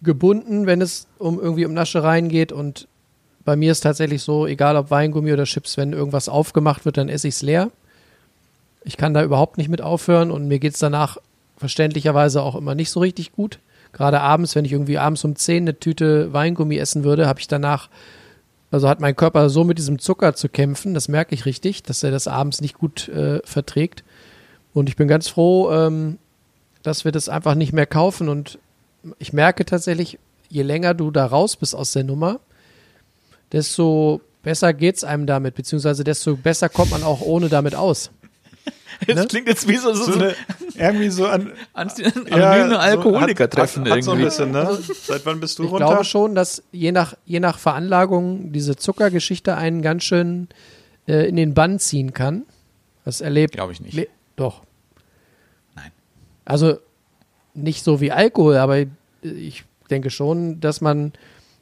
gebunden, 0.01 0.65
wenn 0.65 0.81
es 0.81 1.07
um 1.17 1.39
irgendwie 1.39 1.65
um 1.65 1.73
Naschereien 1.73 2.29
geht 2.29 2.51
und 2.51 2.87
bei 3.45 3.55
mir 3.55 3.71
ist 3.71 3.81
tatsächlich 3.81 4.21
so, 4.21 4.45
egal 4.45 4.75
ob 4.75 4.91
Weingummi 4.91 5.33
oder 5.33 5.45
Chips, 5.45 5.77
wenn 5.77 5.93
irgendwas 5.93 6.29
aufgemacht 6.29 6.85
wird, 6.85 6.97
dann 6.97 7.09
esse 7.09 7.27
ich 7.27 7.35
es 7.35 7.41
leer. 7.41 7.71
Ich 8.83 8.95
kann 8.95 9.13
da 9.13 9.23
überhaupt 9.23 9.57
nicht 9.57 9.69
mit 9.69 9.81
aufhören 9.81 10.29
und 10.29 10.47
mir 10.47 10.59
geht 10.59 10.73
es 10.73 10.79
danach 10.79 11.17
verständlicherweise 11.57 12.41
auch 12.41 12.55
immer 12.55 12.75
nicht 12.75 12.91
so 12.91 12.99
richtig 12.99 13.31
gut. 13.31 13.59
Gerade 13.93 14.21
abends, 14.21 14.55
wenn 14.55 14.65
ich 14.65 14.71
irgendwie 14.71 14.97
abends 14.97 15.23
um 15.25 15.35
10 15.35 15.63
eine 15.63 15.79
Tüte 15.79 16.31
Weingummi 16.31 16.77
essen 16.77 17.03
würde, 17.03 17.27
habe 17.27 17.39
ich 17.39 17.47
danach, 17.47 17.89
also 18.71 18.87
hat 18.87 18.99
mein 18.99 19.15
Körper 19.15 19.49
so 19.49 19.63
mit 19.63 19.77
diesem 19.77 19.99
Zucker 19.99 20.35
zu 20.35 20.47
kämpfen, 20.47 20.93
das 20.93 21.07
merke 21.07 21.33
ich 21.33 21.45
richtig, 21.45 21.83
dass 21.83 22.03
er 22.03 22.11
das 22.11 22.27
abends 22.27 22.61
nicht 22.61 22.77
gut 22.77 23.07
äh, 23.09 23.39
verträgt. 23.43 24.03
Und 24.73 24.89
ich 24.89 24.95
bin 24.95 25.07
ganz 25.07 25.27
froh, 25.27 25.71
ähm, 25.71 26.19
dass 26.83 27.03
wir 27.03 27.11
das 27.11 27.29
einfach 27.29 27.55
nicht 27.55 27.73
mehr 27.73 27.87
kaufen. 27.87 28.29
Und 28.29 28.59
ich 29.17 29.33
merke 29.33 29.65
tatsächlich, 29.65 30.19
je 30.49 30.61
länger 30.61 30.93
du 30.93 31.11
da 31.11 31.25
raus 31.25 31.55
bist 31.55 31.75
aus 31.75 31.91
der 31.91 32.03
Nummer, 32.03 32.39
desto 33.51 34.21
besser 34.43 34.73
geht's 34.73 35.03
einem 35.03 35.25
damit, 35.25 35.55
beziehungsweise 35.55 36.03
desto 36.03 36.35
besser 36.35 36.69
kommt 36.69 36.91
man 36.91 37.03
auch 37.03 37.21
ohne 37.21 37.49
damit 37.49 37.75
aus. 37.75 38.11
das 39.07 39.15
Ne? 39.15 39.27
klingt 39.27 39.47
jetzt 39.47 39.67
wie 39.67 39.77
so, 39.77 39.93
so, 39.93 40.03
So 40.05 40.11
so 40.13 40.19
eine, 40.19 40.35
irgendwie 40.75 41.09
so 41.09 41.25
an, 41.27 41.53
an, 41.73 41.89
anonyme 42.29 42.79
Alkoholiker-Treffen 42.79 43.83
hat, 43.85 43.91
hat, 43.91 43.97
hat 43.97 44.03
so 44.03 44.11
ein 44.11 44.19
irgendwie. 44.19 44.25
bisschen, 44.25 44.51
ne? 44.51 44.77
Seit 45.05 45.25
wann 45.25 45.39
bist 45.39 45.57
du 45.59 45.63
Ich 45.63 45.71
runter? 45.71 45.85
glaube 45.85 46.03
schon, 46.05 46.35
dass 46.35 46.63
je 46.71 46.91
nach, 46.91 47.15
je 47.25 47.39
nach 47.39 47.59
Veranlagung 47.59 48.51
diese 48.51 48.75
Zuckergeschichte 48.75 49.55
einen 49.55 49.81
ganz 49.81 50.03
schön 50.03 50.47
äh, 51.07 51.27
in 51.27 51.35
den 51.35 51.53
Bann 51.53 51.79
ziehen 51.79 52.13
kann. 52.13 52.43
Das 53.05 53.21
erlebt. 53.21 53.53
Glaube 53.53 53.71
ich 53.73 53.81
nicht. 53.81 53.93
Le 53.93 54.07
doch. 54.35 54.61
Nein. 55.75 55.91
Also 56.45 56.77
nicht 57.53 57.83
so 57.83 58.01
wie 58.01 58.11
Alkohol, 58.11 58.57
aber 58.57 58.77
ich 59.21 59.63
denke 59.89 60.09
schon, 60.09 60.59
dass 60.59 60.81
man 60.81 61.13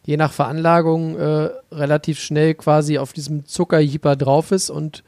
je 0.06 0.18
nach 0.18 0.32
Veranlagung 0.32 1.18
äh, 1.18 1.50
relativ 1.72 2.20
schnell 2.20 2.54
quasi 2.56 2.98
auf 2.98 3.14
diesem 3.14 3.46
Zuckerjeeper 3.46 4.16
drauf 4.16 4.52
ist. 4.52 4.70
Und 4.70 5.04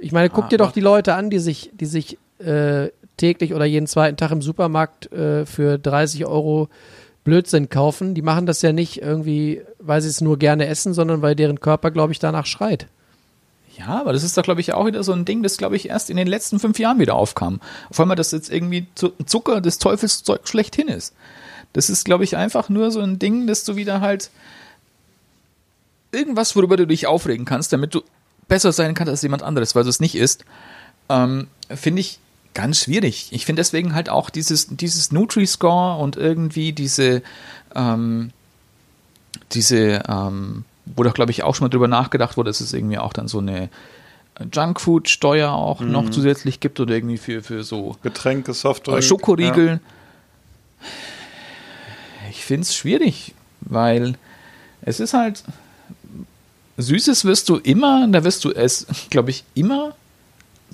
ich 0.00 0.12
meine, 0.12 0.30
guck 0.30 0.44
Ah, 0.46 0.48
dir 0.48 0.58
doch 0.58 0.72
die 0.72 0.80
Leute 0.80 1.14
an, 1.14 1.30
die 1.30 1.38
sich, 1.38 1.70
die 1.74 1.86
sich 1.86 2.18
äh, 2.38 2.88
täglich 3.16 3.54
oder 3.54 3.64
jeden 3.64 3.86
zweiten 3.86 4.16
Tag 4.16 4.30
im 4.30 4.42
Supermarkt 4.42 5.10
äh, 5.12 5.44
für 5.46 5.78
30 5.78 6.26
Euro 6.26 6.68
Blödsinn 7.24 7.68
kaufen. 7.68 8.14
Die 8.14 8.22
machen 8.22 8.46
das 8.46 8.62
ja 8.62 8.72
nicht 8.72 9.02
irgendwie, 9.02 9.60
weil 9.78 10.00
sie 10.00 10.08
es 10.08 10.20
nur 10.20 10.38
gerne 10.38 10.66
essen, 10.66 10.94
sondern 10.94 11.20
weil 11.22 11.34
deren 11.34 11.60
Körper, 11.60 11.90
glaube 11.90 12.12
ich, 12.12 12.18
danach 12.18 12.46
schreit. 12.46 12.86
Ja, 13.76 14.00
aber 14.00 14.12
das 14.12 14.24
ist 14.24 14.36
doch, 14.36 14.42
glaube 14.42 14.60
ich, 14.60 14.72
auch 14.72 14.86
wieder 14.86 15.04
so 15.04 15.12
ein 15.12 15.24
Ding, 15.24 15.42
das, 15.42 15.56
glaube 15.56 15.76
ich, 15.76 15.88
erst 15.88 16.10
in 16.10 16.16
den 16.16 16.26
letzten 16.26 16.58
fünf 16.58 16.78
Jahren 16.78 16.98
wieder 16.98 17.14
aufkam. 17.14 17.60
Auf 17.90 18.00
einmal, 18.00 18.16
dass 18.16 18.32
jetzt 18.32 18.50
irgendwie 18.50 18.86
Zu- 18.96 19.12
Zucker 19.24 19.60
des 19.60 19.78
Teufelszeug 19.78 20.48
schlechthin 20.48 20.88
ist. 20.88 21.14
Das 21.74 21.90
ist, 21.90 22.04
glaube 22.04 22.24
ich, 22.24 22.36
einfach 22.36 22.68
nur 22.70 22.90
so 22.90 23.00
ein 23.00 23.18
Ding, 23.18 23.46
dass 23.46 23.62
du 23.64 23.76
wieder 23.76 24.00
halt 24.00 24.30
irgendwas, 26.12 26.56
worüber 26.56 26.76
du 26.76 26.86
dich 26.86 27.06
aufregen 27.06 27.44
kannst, 27.44 27.72
damit 27.72 27.94
du 27.94 28.02
besser 28.48 28.72
sein 28.72 28.94
kannst 28.94 29.10
als 29.10 29.22
jemand 29.22 29.42
anderes, 29.42 29.74
weil 29.74 29.84
du 29.84 29.90
es 29.90 30.00
nicht 30.00 30.14
isst, 30.14 30.44
ähm, 31.08 31.48
finde 31.70 32.00
ich 32.00 32.18
ganz 32.54 32.80
schwierig. 32.80 33.28
Ich 33.30 33.46
finde 33.46 33.60
deswegen 33.60 33.94
halt 33.94 34.08
auch 34.08 34.30
dieses, 34.30 34.68
dieses 34.68 35.12
Nutri-Score 35.12 36.00
und 36.02 36.16
irgendwie 36.16 36.72
diese, 36.72 37.22
ähm, 37.74 38.30
diese, 39.52 40.02
ähm, 40.08 40.64
wo 40.86 41.02
doch, 41.02 41.14
glaube 41.14 41.30
ich, 41.30 41.42
auch 41.42 41.54
schon 41.54 41.66
mal 41.66 41.70
drüber 41.70 41.88
nachgedacht 41.88 42.36
wurde, 42.36 42.50
dass 42.50 42.60
es 42.60 42.72
irgendwie 42.72 42.98
auch 42.98 43.12
dann 43.12 43.28
so 43.28 43.38
eine 43.38 43.68
Junkfood-Steuer 44.52 45.50
auch 45.52 45.80
noch 45.80 46.10
zusätzlich 46.10 46.60
gibt 46.60 46.80
oder 46.80 46.94
irgendwie 46.94 47.18
für, 47.18 47.42
für 47.42 47.64
so 47.64 47.96
Getränke, 48.02 48.54
Softdrink. 48.54 48.98
äh, 48.98 49.02
Schokoriegel. 49.02 49.80
Ich 52.30 52.44
finde 52.44 52.62
es 52.62 52.74
schwierig, 52.74 53.34
weil 53.60 54.16
es 54.82 55.00
ist 55.00 55.14
halt 55.14 55.42
Süßes 56.78 57.24
wirst 57.24 57.48
du 57.48 57.56
immer, 57.56 58.06
da 58.08 58.24
wirst 58.24 58.44
du 58.44 58.52
es, 58.52 58.86
glaube 59.10 59.30
ich, 59.30 59.44
immer 59.54 59.94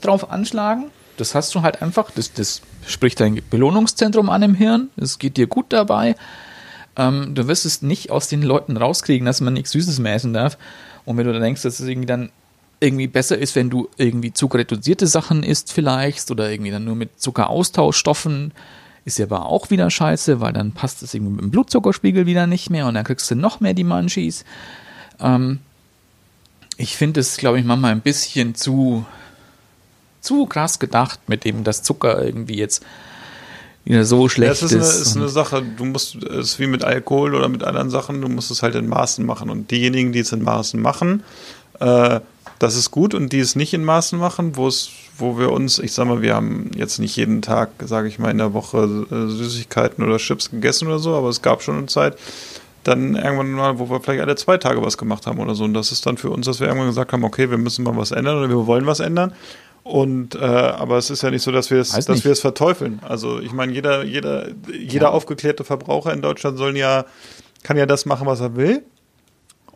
drauf 0.01 0.31
anschlagen. 0.31 0.87
Das 1.17 1.35
hast 1.35 1.55
du 1.55 1.63
halt 1.63 1.81
einfach, 1.81 2.11
das, 2.11 2.33
das 2.33 2.61
spricht 2.87 3.21
dein 3.21 3.41
Belohnungszentrum 3.51 4.29
an 4.29 4.43
im 4.43 4.55
Hirn, 4.55 4.91
es 4.97 5.19
geht 5.19 5.37
dir 5.37 5.47
gut 5.47 5.67
dabei. 5.71 6.17
Ähm, 6.97 7.35
du 7.35 7.49
wirst 7.49 7.65
es 7.65 7.83
nicht 7.83 8.11
aus 8.11 8.29
den 8.29 8.43
Leuten 8.43 8.77
rauskriegen, 8.77 9.25
dass 9.25 9.41
man 9.41 9.55
nichts 9.55 9.71
Süßes 9.73 9.99
mehr 9.99 10.15
essen 10.15 10.33
darf. 10.33 10.59
Und 11.05 11.17
wenn 11.17 11.27
du 11.27 11.33
dann 11.33 11.43
denkst, 11.43 11.63
dass 11.63 11.81
es 11.81 11.89
irgendwie 11.89 12.07
dann 12.07 12.31
irgendwie 12.81 13.07
besser 13.07 13.39
ist, 13.39 13.57
wenn 13.57 13.71
du 13.71 13.89
irgendwie 13.97 14.33
zuckerreduzierte 14.33 15.07
Sachen 15.07 15.43
isst 15.43 15.73
vielleicht 15.73 16.31
oder 16.31 16.51
irgendwie 16.51 16.71
dann 16.71 16.85
nur 16.85 16.97
mit 16.97 17.21
Zuckeraustauschstoffen, 17.21 18.53
ist 19.05 19.19
ja 19.19 19.27
aber 19.27 19.47
auch 19.47 19.71
wieder 19.71 19.91
scheiße, 19.91 20.41
weil 20.41 20.53
dann 20.53 20.73
passt 20.73 21.03
es 21.03 21.15
irgendwie 21.15 21.33
mit 21.33 21.43
dem 21.43 21.51
Blutzuckerspiegel 21.51 22.27
wieder 22.27 22.47
nicht 22.47 22.71
mehr 22.71 22.87
und 22.87 22.95
dann 22.95 23.05
kriegst 23.05 23.31
du 23.31 23.37
noch 23.37 23.61
mehr 23.61 23.75
die 23.75 23.85
Munchies. 23.85 24.45
Ähm, 25.21 25.61
ich 26.77 26.97
finde 26.97 27.21
es, 27.21 27.37
glaube 27.37 27.59
ich, 27.59 27.65
manchmal 27.65 27.93
ein 27.93 28.01
bisschen 28.01 28.55
zu, 28.55 29.05
zu 30.21 30.47
krass 30.47 30.79
gedacht, 30.79 31.21
mit 31.29 31.45
dem 31.45 31.65
das 31.65 31.83
Zucker 31.83 32.23
irgendwie 32.25 32.57
jetzt 32.57 32.85
wieder 33.85 34.05
so 34.05 34.29
Ja, 34.29 34.29
schlecht 34.29 34.63
es 34.63 34.73
ist 34.73 34.75
eine, 34.75 34.83
ist. 34.85 35.17
eine 35.17 35.29
Sache, 35.29 35.63
du 35.63 35.85
musst, 35.85 36.17
es 36.25 36.53
ist 36.53 36.59
wie 36.59 36.67
mit 36.67 36.85
Alkohol 36.85 37.35
oder 37.35 37.49
mit 37.49 37.63
anderen 37.63 37.91
Sachen, 37.91 38.21
du 38.21 38.29
musst 38.29 38.51
es 38.51 38.63
halt 38.63 38.75
in 38.75 38.89
Maßen 38.89 39.25
machen. 39.25 39.51
Und 39.51 39.71
diejenigen, 39.71 40.13
die 40.13 40.21
es 40.21 40.33
in 40.33 40.43
Maßen 40.43 40.81
machen, 40.81 41.23
äh, 41.81 42.21
das 42.59 42.77
ist 42.77 42.91
gut 42.91 43.15
und 43.15 43.33
die 43.33 43.41
es 43.41 43.57
nicht 43.57 43.75
in 43.75 43.85
Maßen 43.85 44.19
machen, 44.19 44.57
wo 44.57 44.67
es, 44.69 44.89
wo 45.19 45.39
wir 45.39 45.53
uns, 45.53 45.79
ich 45.79 45.93
sag 45.93 46.07
mal, 46.07 46.23
wir 46.23 46.35
haben 46.35 46.71
jetzt 46.77 46.99
nicht 46.99 47.17
jeden 47.17 47.43
Tag, 47.43 47.71
sage 47.85 48.09
ich 48.09 48.19
mal, 48.19 48.31
in 48.31 48.39
der 48.39 48.55
Woche 48.55 49.07
äh, 49.11 49.29
Süßigkeiten 49.29 50.03
oder 50.05 50.17
Chips 50.19 50.51
gegessen 50.51 50.89
oder 50.89 50.99
so, 50.99 51.15
aber 51.15 51.29
es 51.29 51.43
gab 51.43 51.63
schon 51.63 51.77
eine 51.79 51.87
Zeit, 51.87 52.17
dann 52.85 53.17
irgendwann 53.17 53.51
mal, 53.53 53.79
wo 53.79 53.91
wir 53.91 54.01
vielleicht 54.01 54.23
alle 54.23 54.37
zwei 54.37 54.59
Tage 54.59 54.83
was 54.83 54.99
gemacht 54.99 55.27
haben 55.27 55.39
oder 55.39 55.55
so. 55.55 55.65
Und 55.65 55.75
das 55.75 55.93
ist 55.93 56.07
dann 56.07 56.17
für 56.17 56.31
uns, 56.31 56.47
dass 56.47 56.61
wir 56.61 56.67
irgendwann 56.67 56.89
gesagt 56.89 57.13
haben, 57.13 57.25
okay, 57.25 57.51
wir 57.51 57.59
müssen 57.59 57.85
mal 57.85 57.97
was 57.97 58.11
ändern 58.13 58.39
oder 58.39 58.49
wir 58.49 58.67
wollen 58.67 58.87
was 58.87 59.01
ändern. 59.01 59.33
Und 59.83 60.35
äh, 60.35 60.39
aber 60.39 60.97
es 60.97 61.11
ist 61.11 61.23
ja 61.23 61.31
nicht 61.31 61.43
so, 61.43 61.53
dass 61.53 61.71
wir 61.71 61.79
es, 61.79 61.95
Weiß 61.95 62.07
dass 62.07 62.17
nicht. 62.17 62.25
wir 62.25 62.33
es 62.33 62.41
verteufeln. 62.41 63.01
Also 63.03 63.41
ich 63.41 63.53
meine, 63.53 63.73
jeder, 63.73 64.03
jeder, 64.03 64.49
jeder 64.73 65.13
aufgeklärte 65.13 65.63
Verbraucher 65.63 66.13
in 66.13 66.23
Deutschland 66.23 66.57
sollen 66.57 66.77
ja, 66.77 67.05
kann 67.63 67.77
ja 67.77 67.85
das 67.85 68.07
machen, 68.07 68.27
was 68.27 68.41
er 68.41 68.57
will. 68.57 68.83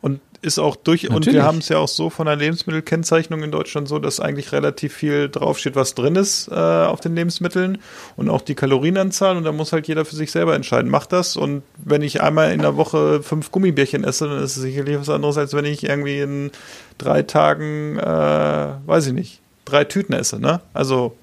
Und 0.00 0.20
ist 0.40 0.58
auch 0.58 0.76
durch, 0.76 1.08
und 1.08 1.14
Natürlich. 1.14 1.34
wir 1.34 1.42
haben 1.44 1.58
es 1.58 1.68
ja 1.68 1.78
auch 1.78 1.88
so 1.88 2.10
von 2.10 2.26
der 2.26 2.36
Lebensmittelkennzeichnung 2.36 3.42
in 3.42 3.50
Deutschland 3.50 3.88
so, 3.88 3.98
dass 3.98 4.20
eigentlich 4.20 4.52
relativ 4.52 4.94
viel 4.94 5.28
draufsteht, 5.28 5.74
was 5.74 5.94
drin 5.94 6.16
ist 6.16 6.48
äh, 6.48 6.54
auf 6.54 7.00
den 7.00 7.16
Lebensmitteln 7.16 7.78
und 8.16 8.30
auch 8.30 8.42
die 8.42 8.54
Kalorienanzahl. 8.54 9.36
Und 9.36 9.44
da 9.44 9.52
muss 9.52 9.72
halt 9.72 9.88
jeder 9.88 10.04
für 10.04 10.16
sich 10.16 10.30
selber 10.30 10.54
entscheiden, 10.54 10.90
macht 10.90 11.12
das. 11.12 11.36
Und 11.36 11.62
wenn 11.76 12.02
ich 12.02 12.22
einmal 12.22 12.52
in 12.52 12.60
der 12.62 12.76
Woche 12.76 13.22
fünf 13.22 13.50
Gummibärchen 13.50 14.04
esse, 14.04 14.28
dann 14.28 14.38
ist 14.38 14.56
es 14.56 14.62
sicherlich 14.62 14.98
was 14.98 15.08
anderes, 15.08 15.38
als 15.38 15.54
wenn 15.54 15.64
ich 15.64 15.84
irgendwie 15.84 16.20
in 16.20 16.50
drei 16.98 17.22
Tagen, 17.22 17.98
äh, 17.98 18.68
weiß 18.86 19.08
ich 19.08 19.12
nicht, 19.12 19.40
drei 19.64 19.84
Tüten 19.84 20.12
esse. 20.12 20.38
Ne? 20.40 20.60
Also 20.72 21.16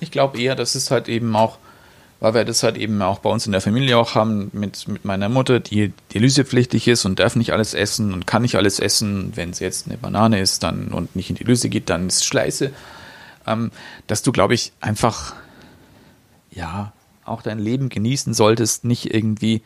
Ich 0.00 0.10
glaube 0.10 0.40
eher, 0.40 0.56
das 0.56 0.74
ist 0.74 0.90
halt 0.90 1.08
eben 1.08 1.36
auch, 1.36 1.58
weil 2.20 2.34
wir 2.34 2.44
das 2.44 2.62
halt 2.62 2.76
eben 2.76 3.00
auch 3.00 3.18
bei 3.18 3.30
uns 3.30 3.46
in 3.46 3.52
der 3.52 3.62
Familie 3.62 3.96
auch 3.96 4.14
haben, 4.14 4.50
mit, 4.52 4.86
mit 4.86 5.04
meiner 5.04 5.30
Mutter, 5.30 5.58
die 5.58 5.92
dialysepflichtig 6.12 6.86
ist 6.86 7.06
und 7.06 7.18
darf 7.18 7.34
nicht 7.34 7.52
alles 7.52 7.72
essen 7.72 8.12
und 8.12 8.26
kann 8.26 8.42
nicht 8.42 8.56
alles 8.56 8.78
essen. 8.78 9.32
Wenn 9.34 9.54
sie 9.54 9.64
jetzt 9.64 9.86
eine 9.86 9.96
Banane 9.96 10.38
isst 10.38 10.62
dann 10.62 10.88
und 10.88 11.16
nicht 11.16 11.30
in 11.30 11.36
die 11.36 11.44
Lyse 11.44 11.70
geht, 11.70 11.88
dann 11.88 12.08
ist 12.08 12.26
Schleiße. 12.26 12.72
Ähm, 13.46 13.70
dass 14.06 14.22
du, 14.22 14.32
glaube 14.32 14.52
ich, 14.52 14.72
einfach, 14.80 15.34
ja, 16.50 16.92
auch 17.24 17.40
dein 17.40 17.58
Leben 17.58 17.88
genießen 17.88 18.34
solltest, 18.34 18.84
nicht 18.84 19.14
irgendwie 19.14 19.62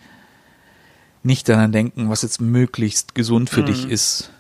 nicht 1.25 1.49
daran 1.49 1.73
denken, 1.73 2.11
was 2.11 2.23
jetzt 2.23 2.41
möglichst 2.41 3.15
gesund 3.15 3.51
für 3.51 3.63
dich 3.63 3.89
ist. 3.89 4.31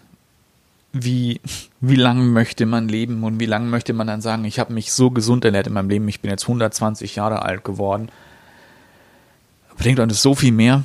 Wie, 0.96 1.40
wie 1.80 1.96
lang 1.96 2.28
möchte 2.28 2.66
man 2.66 2.88
leben 2.88 3.24
und 3.24 3.40
wie 3.40 3.46
lange 3.46 3.66
möchte 3.66 3.92
man 3.92 4.06
dann 4.06 4.20
sagen, 4.20 4.44
ich 4.44 4.60
habe 4.60 4.72
mich 4.72 4.92
so 4.92 5.10
gesund 5.10 5.44
ernährt 5.44 5.66
in 5.66 5.72
meinem 5.72 5.90
Leben, 5.90 6.06
ich 6.08 6.20
bin 6.20 6.30
jetzt 6.30 6.44
120 6.44 7.16
Jahre 7.16 7.42
alt 7.42 7.64
geworden. 7.64 8.10
Bringt 9.76 9.98
uns 9.98 10.12
das 10.12 10.22
so 10.22 10.36
viel 10.36 10.52
mehr? 10.52 10.84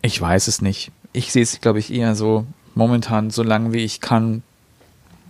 Ich 0.00 0.20
weiß 0.20 0.46
es 0.46 0.62
nicht. 0.62 0.92
Ich 1.12 1.32
sehe 1.32 1.42
es, 1.42 1.60
glaube 1.60 1.80
ich, 1.80 1.92
eher 1.92 2.14
so 2.14 2.46
momentan, 2.74 3.30
so 3.30 3.42
lange 3.42 3.72
wie 3.72 3.84
ich 3.84 4.00
kann. 4.00 4.44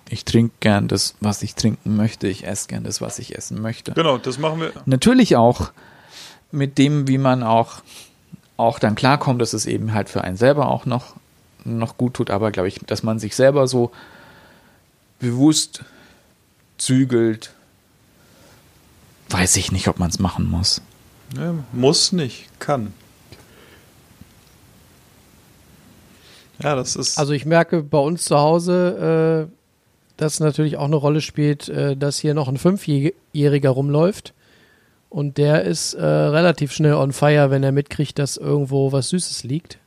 Ich 0.08 0.26
trinke 0.26 0.54
gern 0.60 0.88
das, 0.88 1.14
was 1.20 1.42
ich 1.42 1.54
trinken 1.54 1.96
möchte. 1.96 2.28
Ich 2.28 2.46
esse 2.46 2.68
gern 2.68 2.84
das, 2.84 3.00
was 3.00 3.18
ich 3.18 3.34
essen 3.34 3.62
möchte. 3.62 3.92
genau, 3.92 4.18
das 4.18 4.38
machen 4.38 4.60
wir. 4.60 4.72
Natürlich 4.84 5.36
auch 5.36 5.72
mit 6.50 6.76
dem, 6.76 7.08
wie 7.08 7.18
man 7.18 7.42
auch, 7.42 7.82
auch 8.58 8.78
dann 8.78 8.94
klarkommt, 8.94 9.40
dass 9.40 9.54
es 9.54 9.64
eben 9.64 9.94
halt 9.94 10.10
für 10.10 10.22
einen 10.22 10.36
selber 10.36 10.68
auch 10.68 10.84
noch, 10.84 11.16
noch 11.64 11.96
gut 11.96 12.14
tut, 12.14 12.30
aber 12.30 12.50
glaube 12.50 12.68
ich, 12.68 12.80
dass 12.86 13.02
man 13.02 13.18
sich 13.18 13.36
selber 13.36 13.66
so 13.66 13.92
bewusst 15.18 15.84
zügelt, 16.78 17.52
weiß 19.30 19.56
ich 19.56 19.72
nicht, 19.72 19.88
ob 19.88 19.98
man 19.98 20.10
es 20.10 20.18
machen 20.18 20.50
muss. 20.50 20.82
Ja, 21.36 21.54
muss 21.72 22.12
nicht, 22.12 22.48
kann. 22.58 22.92
Ja, 26.62 26.76
das 26.76 26.96
ist. 26.96 27.18
Also 27.18 27.32
ich 27.32 27.46
merke 27.46 27.82
bei 27.82 27.98
uns 27.98 28.24
zu 28.24 28.38
Hause, 28.38 29.48
äh, 29.50 29.56
dass 30.16 30.40
natürlich 30.40 30.76
auch 30.76 30.84
eine 30.84 30.96
Rolle 30.96 31.20
spielt, 31.20 31.68
äh, 31.68 31.96
dass 31.96 32.18
hier 32.18 32.34
noch 32.34 32.48
ein 32.48 32.58
Fünfjähriger 32.58 33.70
rumläuft. 33.70 34.34
Und 35.08 35.36
der 35.36 35.64
ist 35.64 35.94
äh, 35.94 36.04
relativ 36.04 36.72
schnell 36.72 36.94
on 36.94 37.12
fire, 37.12 37.50
wenn 37.50 37.62
er 37.62 37.72
mitkriegt, 37.72 38.18
dass 38.18 38.36
irgendwo 38.36 38.92
was 38.92 39.10
Süßes 39.10 39.44
liegt. 39.44 39.78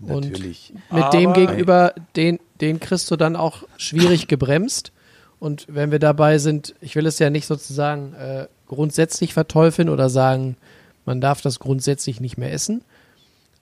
Und 0.00 0.30
mit 0.30 1.12
dem 1.12 1.30
Aber- 1.30 1.32
gegenüber, 1.32 1.94
den, 2.16 2.38
den 2.60 2.80
kriegst 2.80 3.10
du 3.10 3.16
dann 3.16 3.36
auch 3.36 3.64
schwierig 3.76 4.28
gebremst. 4.28 4.92
Und 5.40 5.66
wenn 5.68 5.90
wir 5.90 5.98
dabei 5.98 6.38
sind, 6.38 6.74
ich 6.80 6.96
will 6.96 7.06
es 7.06 7.18
ja 7.18 7.30
nicht 7.30 7.46
sozusagen 7.46 8.14
äh, 8.14 8.46
grundsätzlich 8.66 9.34
verteufeln 9.34 9.88
oder 9.88 10.08
sagen, 10.10 10.56
man 11.04 11.20
darf 11.20 11.40
das 11.40 11.58
grundsätzlich 11.58 12.20
nicht 12.20 12.38
mehr 12.38 12.52
essen. 12.52 12.82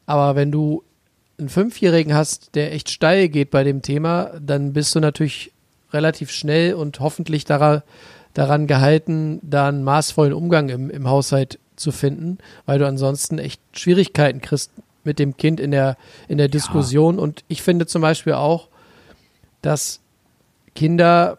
Aber 0.06 0.36
wenn 0.36 0.50
du 0.50 0.82
einen 1.38 1.48
Fünfjährigen 1.48 2.14
hast, 2.14 2.54
der 2.54 2.72
echt 2.72 2.90
steil 2.90 3.28
geht 3.28 3.50
bei 3.50 3.62
dem 3.62 3.82
Thema, 3.82 4.30
dann 4.40 4.72
bist 4.72 4.94
du 4.94 5.00
natürlich 5.00 5.52
relativ 5.92 6.30
schnell 6.30 6.74
und 6.74 7.00
hoffentlich 7.00 7.44
daran, 7.44 7.82
daran 8.34 8.66
gehalten, 8.66 9.40
da 9.42 9.68
einen 9.68 9.84
maßvollen 9.84 10.32
Umgang 10.32 10.68
im, 10.68 10.90
im 10.90 11.08
Haushalt 11.08 11.58
zu 11.76 11.92
finden, 11.92 12.38
weil 12.64 12.78
du 12.78 12.86
ansonsten 12.86 13.38
echt 13.38 13.60
Schwierigkeiten 13.72 14.40
kriegst 14.40 14.70
mit 15.06 15.18
dem 15.18 15.36
Kind 15.36 15.60
in 15.60 15.70
der, 15.70 15.96
in 16.28 16.38
der 16.38 16.48
Diskussion. 16.48 17.18
Und 17.18 17.44
ich 17.48 17.62
finde 17.62 17.86
zum 17.86 18.02
Beispiel 18.02 18.34
auch, 18.34 18.68
dass 19.62 20.00
Kinder 20.74 21.38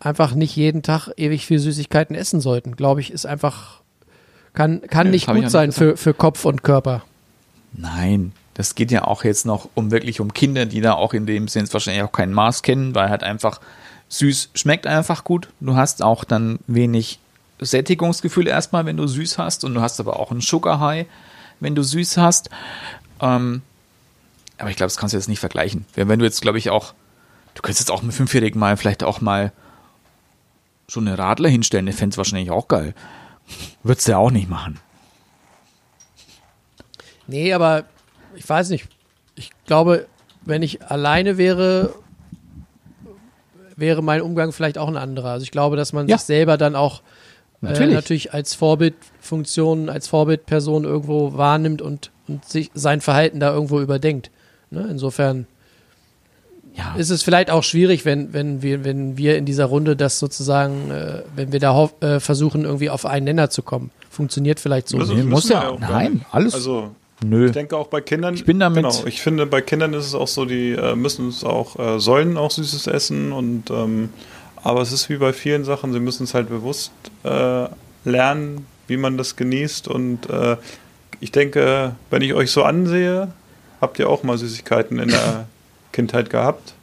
einfach 0.00 0.34
nicht 0.34 0.54
jeden 0.56 0.82
Tag 0.82 1.08
ewig 1.16 1.46
viel 1.46 1.58
Süßigkeiten 1.58 2.14
essen 2.14 2.40
sollten. 2.40 2.76
Glaube 2.76 3.00
ich, 3.00 3.10
ist 3.10 3.26
einfach, 3.26 3.80
kann, 4.52 4.82
kann 4.82 5.06
Nee, 5.06 5.12
nicht 5.12 5.26
gut 5.26 5.50
sein 5.50 5.70
nicht 5.70 5.78
für, 5.78 5.96
für 5.96 6.14
Kopf 6.14 6.44
und 6.44 6.62
Körper. 6.62 7.02
Nein, 7.72 8.32
das 8.54 8.74
geht 8.74 8.90
ja 8.90 9.04
auch 9.04 9.24
jetzt 9.24 9.46
noch 9.46 9.68
um 9.74 9.90
wirklich 9.90 10.20
um 10.20 10.32
Kinder, 10.32 10.66
die 10.66 10.80
da 10.80 10.92
auch 10.92 11.14
in 11.14 11.26
dem 11.26 11.48
Sinn 11.48 11.66
wahrscheinlich 11.72 12.04
auch 12.04 12.12
kein 12.12 12.32
Maß 12.32 12.62
kennen, 12.62 12.94
weil 12.94 13.08
halt 13.08 13.22
einfach 13.22 13.60
süß 14.10 14.50
schmeckt 14.54 14.86
einfach 14.86 15.24
gut. 15.24 15.48
Du 15.60 15.74
hast 15.74 16.02
auch 16.02 16.24
dann 16.24 16.58
wenig 16.66 17.18
Sättigungsgefühl 17.60 18.46
erstmal, 18.46 18.86
wenn 18.86 18.96
du 18.96 19.06
süß 19.06 19.38
hast 19.38 19.64
und 19.64 19.74
du 19.74 19.80
hast 19.80 19.98
aber 20.00 20.20
auch 20.20 20.30
einen 20.30 20.40
Sugar 20.40 20.80
High, 20.80 21.06
wenn 21.60 21.74
du 21.74 21.82
süß 21.82 22.16
hast. 22.16 22.50
Ähm, 23.20 23.62
aber 24.58 24.70
ich 24.70 24.76
glaube, 24.76 24.88
das 24.88 24.96
kannst 24.96 25.12
du 25.12 25.18
jetzt 25.18 25.28
nicht 25.28 25.40
vergleichen. 25.40 25.84
Wenn 25.94 26.08
wenn 26.08 26.18
du 26.18 26.24
jetzt, 26.24 26.40
glaube 26.42 26.58
ich, 26.58 26.70
auch, 26.70 26.94
du 27.54 27.62
könntest 27.62 27.80
jetzt 27.80 27.90
auch 27.90 28.02
mit 28.02 28.14
Fünfjährigen 28.14 28.58
mal 28.58 28.76
vielleicht 28.76 29.02
auch 29.02 29.20
mal 29.20 29.52
so 30.88 31.00
eine 31.00 31.18
Radler 31.18 31.48
hinstellen, 31.48 31.86
der 31.86 31.94
fände 31.94 32.14
es 32.14 32.18
wahrscheinlich 32.18 32.50
auch 32.50 32.68
geil. 32.68 32.94
Würdest 33.82 34.06
du 34.06 34.12
ja 34.12 34.18
auch 34.18 34.30
nicht 34.30 34.48
machen. 34.48 34.78
Nee, 37.26 37.52
aber 37.52 37.84
ich 38.34 38.48
weiß 38.48 38.68
nicht. 38.70 38.86
Ich 39.34 39.50
glaube, 39.66 40.06
wenn 40.42 40.62
ich 40.62 40.82
alleine 40.82 41.38
wäre, 41.38 41.94
wäre 43.76 44.02
mein 44.02 44.20
Umgang 44.22 44.52
vielleicht 44.52 44.78
auch 44.78 44.88
ein 44.88 44.96
anderer. 44.96 45.30
Also 45.30 45.44
ich 45.44 45.50
glaube, 45.50 45.76
dass 45.76 45.92
man 45.92 46.06
Ja. 46.08 46.18
sich 46.18 46.26
selber 46.26 46.56
dann 46.56 46.76
auch 46.76 47.02
Natürlich. 47.60 47.92
Äh, 47.92 47.94
natürlich 47.94 48.34
als 48.34 48.54
Vorbildfunktion, 48.54 49.88
als 49.88 50.06
Vorbildperson 50.06 50.84
irgendwo 50.84 51.32
wahrnimmt 51.38 51.80
und, 51.80 52.10
und 52.28 52.44
sich 52.44 52.70
sein 52.74 53.00
Verhalten 53.00 53.40
da 53.40 53.52
irgendwo 53.52 53.80
überdenkt. 53.80 54.30
Ne? 54.70 54.86
Insofern 54.90 55.46
Ja. 56.76 56.94
ist 56.96 57.10
es 57.10 57.22
vielleicht 57.22 57.50
auch 57.50 57.62
schwierig, 57.62 58.04
wenn, 58.04 58.32
wenn, 58.32 58.62
wir, 58.62 58.84
wenn 58.84 59.16
wir 59.16 59.36
in 59.38 59.44
dieser 59.44 59.66
Runde 59.66 59.94
das 59.94 60.18
sozusagen, 60.18 60.90
äh, 60.90 61.22
wenn 61.36 61.52
wir 61.52 61.60
da 61.60 61.74
hoff, 61.74 61.94
äh, 62.02 62.18
versuchen, 62.20 62.64
irgendwie 62.64 62.90
auf 62.90 63.06
einen 63.06 63.24
Nenner 63.26 63.48
zu 63.50 63.62
kommen. 63.62 63.90
Funktioniert 64.10 64.58
vielleicht 64.60 64.88
so. 64.88 64.96
Nee, 64.98 65.04
müssen 65.14 65.28
muss 65.28 65.48
ja- 65.48 65.68
auch 65.68 65.78
nein, 65.78 66.14
nicht. 66.14 66.26
alles- 66.32 66.54
Also, 66.54 66.90
Nö. 67.24 67.46
ich 67.46 67.52
denke 67.52 67.76
auch 67.76 67.86
bei 67.88 68.00
Kindern. 68.00 68.34
Ich 68.34 68.44
bin 68.44 68.58
damit- 68.58 68.82
Genau, 68.84 69.06
ich 69.06 69.20
finde, 69.22 69.46
bei 69.46 69.60
Kindern 69.60 69.94
ist 69.94 70.06
es 70.06 70.14
auch 70.14 70.26
so, 70.28 70.44
die 70.44 70.72
äh, 70.72 70.96
müssen 70.96 71.28
es 71.28 71.44
auch, 71.44 71.78
äh, 71.78 72.00
sollen 72.00 72.36
auch 72.36 72.50
Süßes 72.50 72.86
essen 72.88 73.30
und, 73.32 73.70
ähm, 73.70 74.08
aber 74.62 74.80
es 74.82 74.90
ist 74.92 75.08
wie 75.10 75.16
bei 75.18 75.32
vielen 75.32 75.64
Sachen, 75.64 75.92
sie 75.92 76.00
müssen 76.00 76.24
es 76.24 76.34
halt 76.34 76.48
bewusst 76.48 76.90
äh, 77.22 77.66
lernen, 78.04 78.66
wie 78.88 78.96
man 78.96 79.16
das 79.16 79.36
genießt 79.36 79.88
und 79.88 80.28
äh, 80.28 80.56
ich 81.24 81.32
denke, 81.32 81.94
wenn 82.10 82.20
ich 82.22 82.34
euch 82.34 82.50
so 82.50 82.62
ansehe, 82.64 83.28
habt 83.80 83.98
ihr 83.98 84.08
auch 84.10 84.22
mal 84.22 84.36
Süßigkeiten 84.36 84.98
in 84.98 85.08
der 85.08 85.46
Kindheit 85.92 86.28
gehabt. 86.28 86.74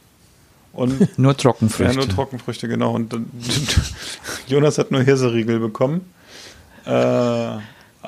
Und 0.74 1.18
Nur 1.20 1.38
Trockenfrüchte. 1.38 1.94
ja, 1.94 1.98
nur 1.98 2.10
Trockenfrüchte, 2.10 2.68
genau. 2.68 2.94
Und 2.96 3.14
dann- 3.14 3.30
Jonas 4.48 4.78
hat 4.78 4.90
nur 4.92 5.04
Hirseriegel 5.04 5.60
bekommen. 5.60 6.12
Äh, 6.86 7.58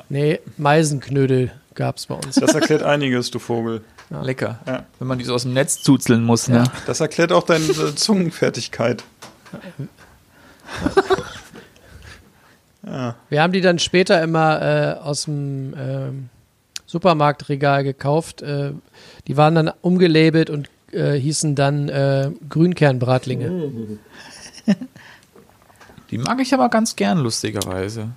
Nee, 0.08 0.40
Meisenknödel 0.58 1.52
gab 1.74 1.96
es 1.98 2.06
bei 2.06 2.14
uns. 2.16 2.34
das 2.34 2.52
erklärt 2.54 2.82
einiges, 2.82 3.30
du 3.30 3.38
Vogel. 3.38 3.82
Lecker. 4.10 4.58
Ja. 4.66 4.84
Wenn 4.98 5.08
man 5.08 5.18
die 5.18 5.24
so 5.24 5.34
aus 5.34 5.42
dem 5.42 5.54
Netz 5.54 5.82
zuzeln 5.82 6.24
muss, 6.24 6.48
ne? 6.48 6.64
Das 6.86 7.00
erklärt 7.00 7.32
auch 7.32 7.44
deine 7.44 7.64
äh, 7.64 7.94
Zungenfertigkeit. 12.84 13.14
Wir 13.28 13.42
haben 13.42 13.52
die 13.52 13.60
dann 13.60 13.78
später 13.78 14.22
immer 14.22 14.62
äh, 14.62 14.98
aus 15.00 15.24
dem 15.24 15.74
ähm, 15.76 16.28
Supermarktregal 16.86 17.84
gekauft. 17.84 18.42
Äh, 18.42 18.72
die 19.26 19.36
waren 19.36 19.54
dann 19.54 19.70
umgelabelt 19.80 20.50
und 20.50 20.68
äh, 20.92 21.14
hießen 21.14 21.54
dann 21.54 21.88
äh, 21.88 22.30
Grünkernbratlinge. 22.48 23.98
Die 26.10 26.18
mag 26.18 26.40
ich 26.40 26.54
aber 26.54 26.68
ganz 26.68 26.94
gern, 26.94 27.18
lustigerweise. 27.18 28.10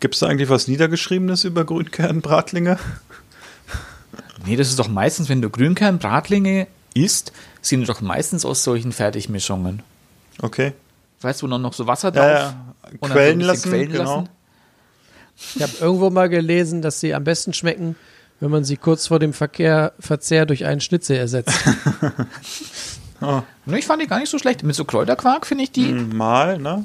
Gibt 0.00 0.14
es 0.14 0.20
da 0.20 0.26
eigentlich 0.26 0.48
was 0.48 0.66
Niedergeschriebenes 0.66 1.44
über 1.44 1.64
Grünkernbratlinge? 1.64 2.78
Nee, 4.46 4.56
das 4.56 4.68
ist 4.68 4.78
doch 4.78 4.88
meistens, 4.88 5.28
wenn 5.28 5.42
du 5.42 5.50
Grünkernbratlinge 5.50 6.66
isst, 6.94 7.32
sind 7.60 7.80
die 7.80 7.86
doch 7.86 8.00
meistens 8.00 8.46
aus 8.46 8.64
solchen 8.64 8.90
Fertigmischungen. 8.90 9.82
Okay. 10.40 10.72
Weißt 11.20 11.42
du, 11.42 11.46
wo 11.46 11.50
noch, 11.50 11.58
noch 11.58 11.74
so 11.74 11.86
Wasser 11.86 12.10
drauf? 12.10 12.24
Ja, 12.24 12.38
ja. 12.38 12.69
Quellen 13.00 13.40
lassen, 13.40 13.70
quellen 13.70 13.92
genau. 13.92 14.16
lassen? 14.16 14.28
Ich 15.56 15.62
habe 15.62 15.72
irgendwo 15.80 16.10
mal 16.10 16.28
gelesen, 16.28 16.82
dass 16.82 17.00
sie 17.00 17.14
am 17.14 17.24
besten 17.24 17.52
schmecken, 17.52 17.96
wenn 18.40 18.50
man 18.50 18.64
sie 18.64 18.76
kurz 18.76 19.06
vor 19.06 19.18
dem 19.18 19.32
Verkehr, 19.32 19.92
Verzehr 19.98 20.46
durch 20.46 20.64
einen 20.64 20.80
Schnitzel 20.80 21.16
ersetzt. 21.16 21.52
Und 23.20 23.74
ich 23.74 23.86
fand 23.86 24.02
die 24.02 24.06
gar 24.06 24.18
nicht 24.18 24.30
so 24.30 24.38
schlecht. 24.38 24.62
Mit 24.62 24.74
so 24.74 24.84
Kräuterquark 24.84 25.46
finde 25.46 25.64
ich 25.64 25.72
die. 25.72 25.92
Mal, 25.92 26.58
ne? 26.58 26.84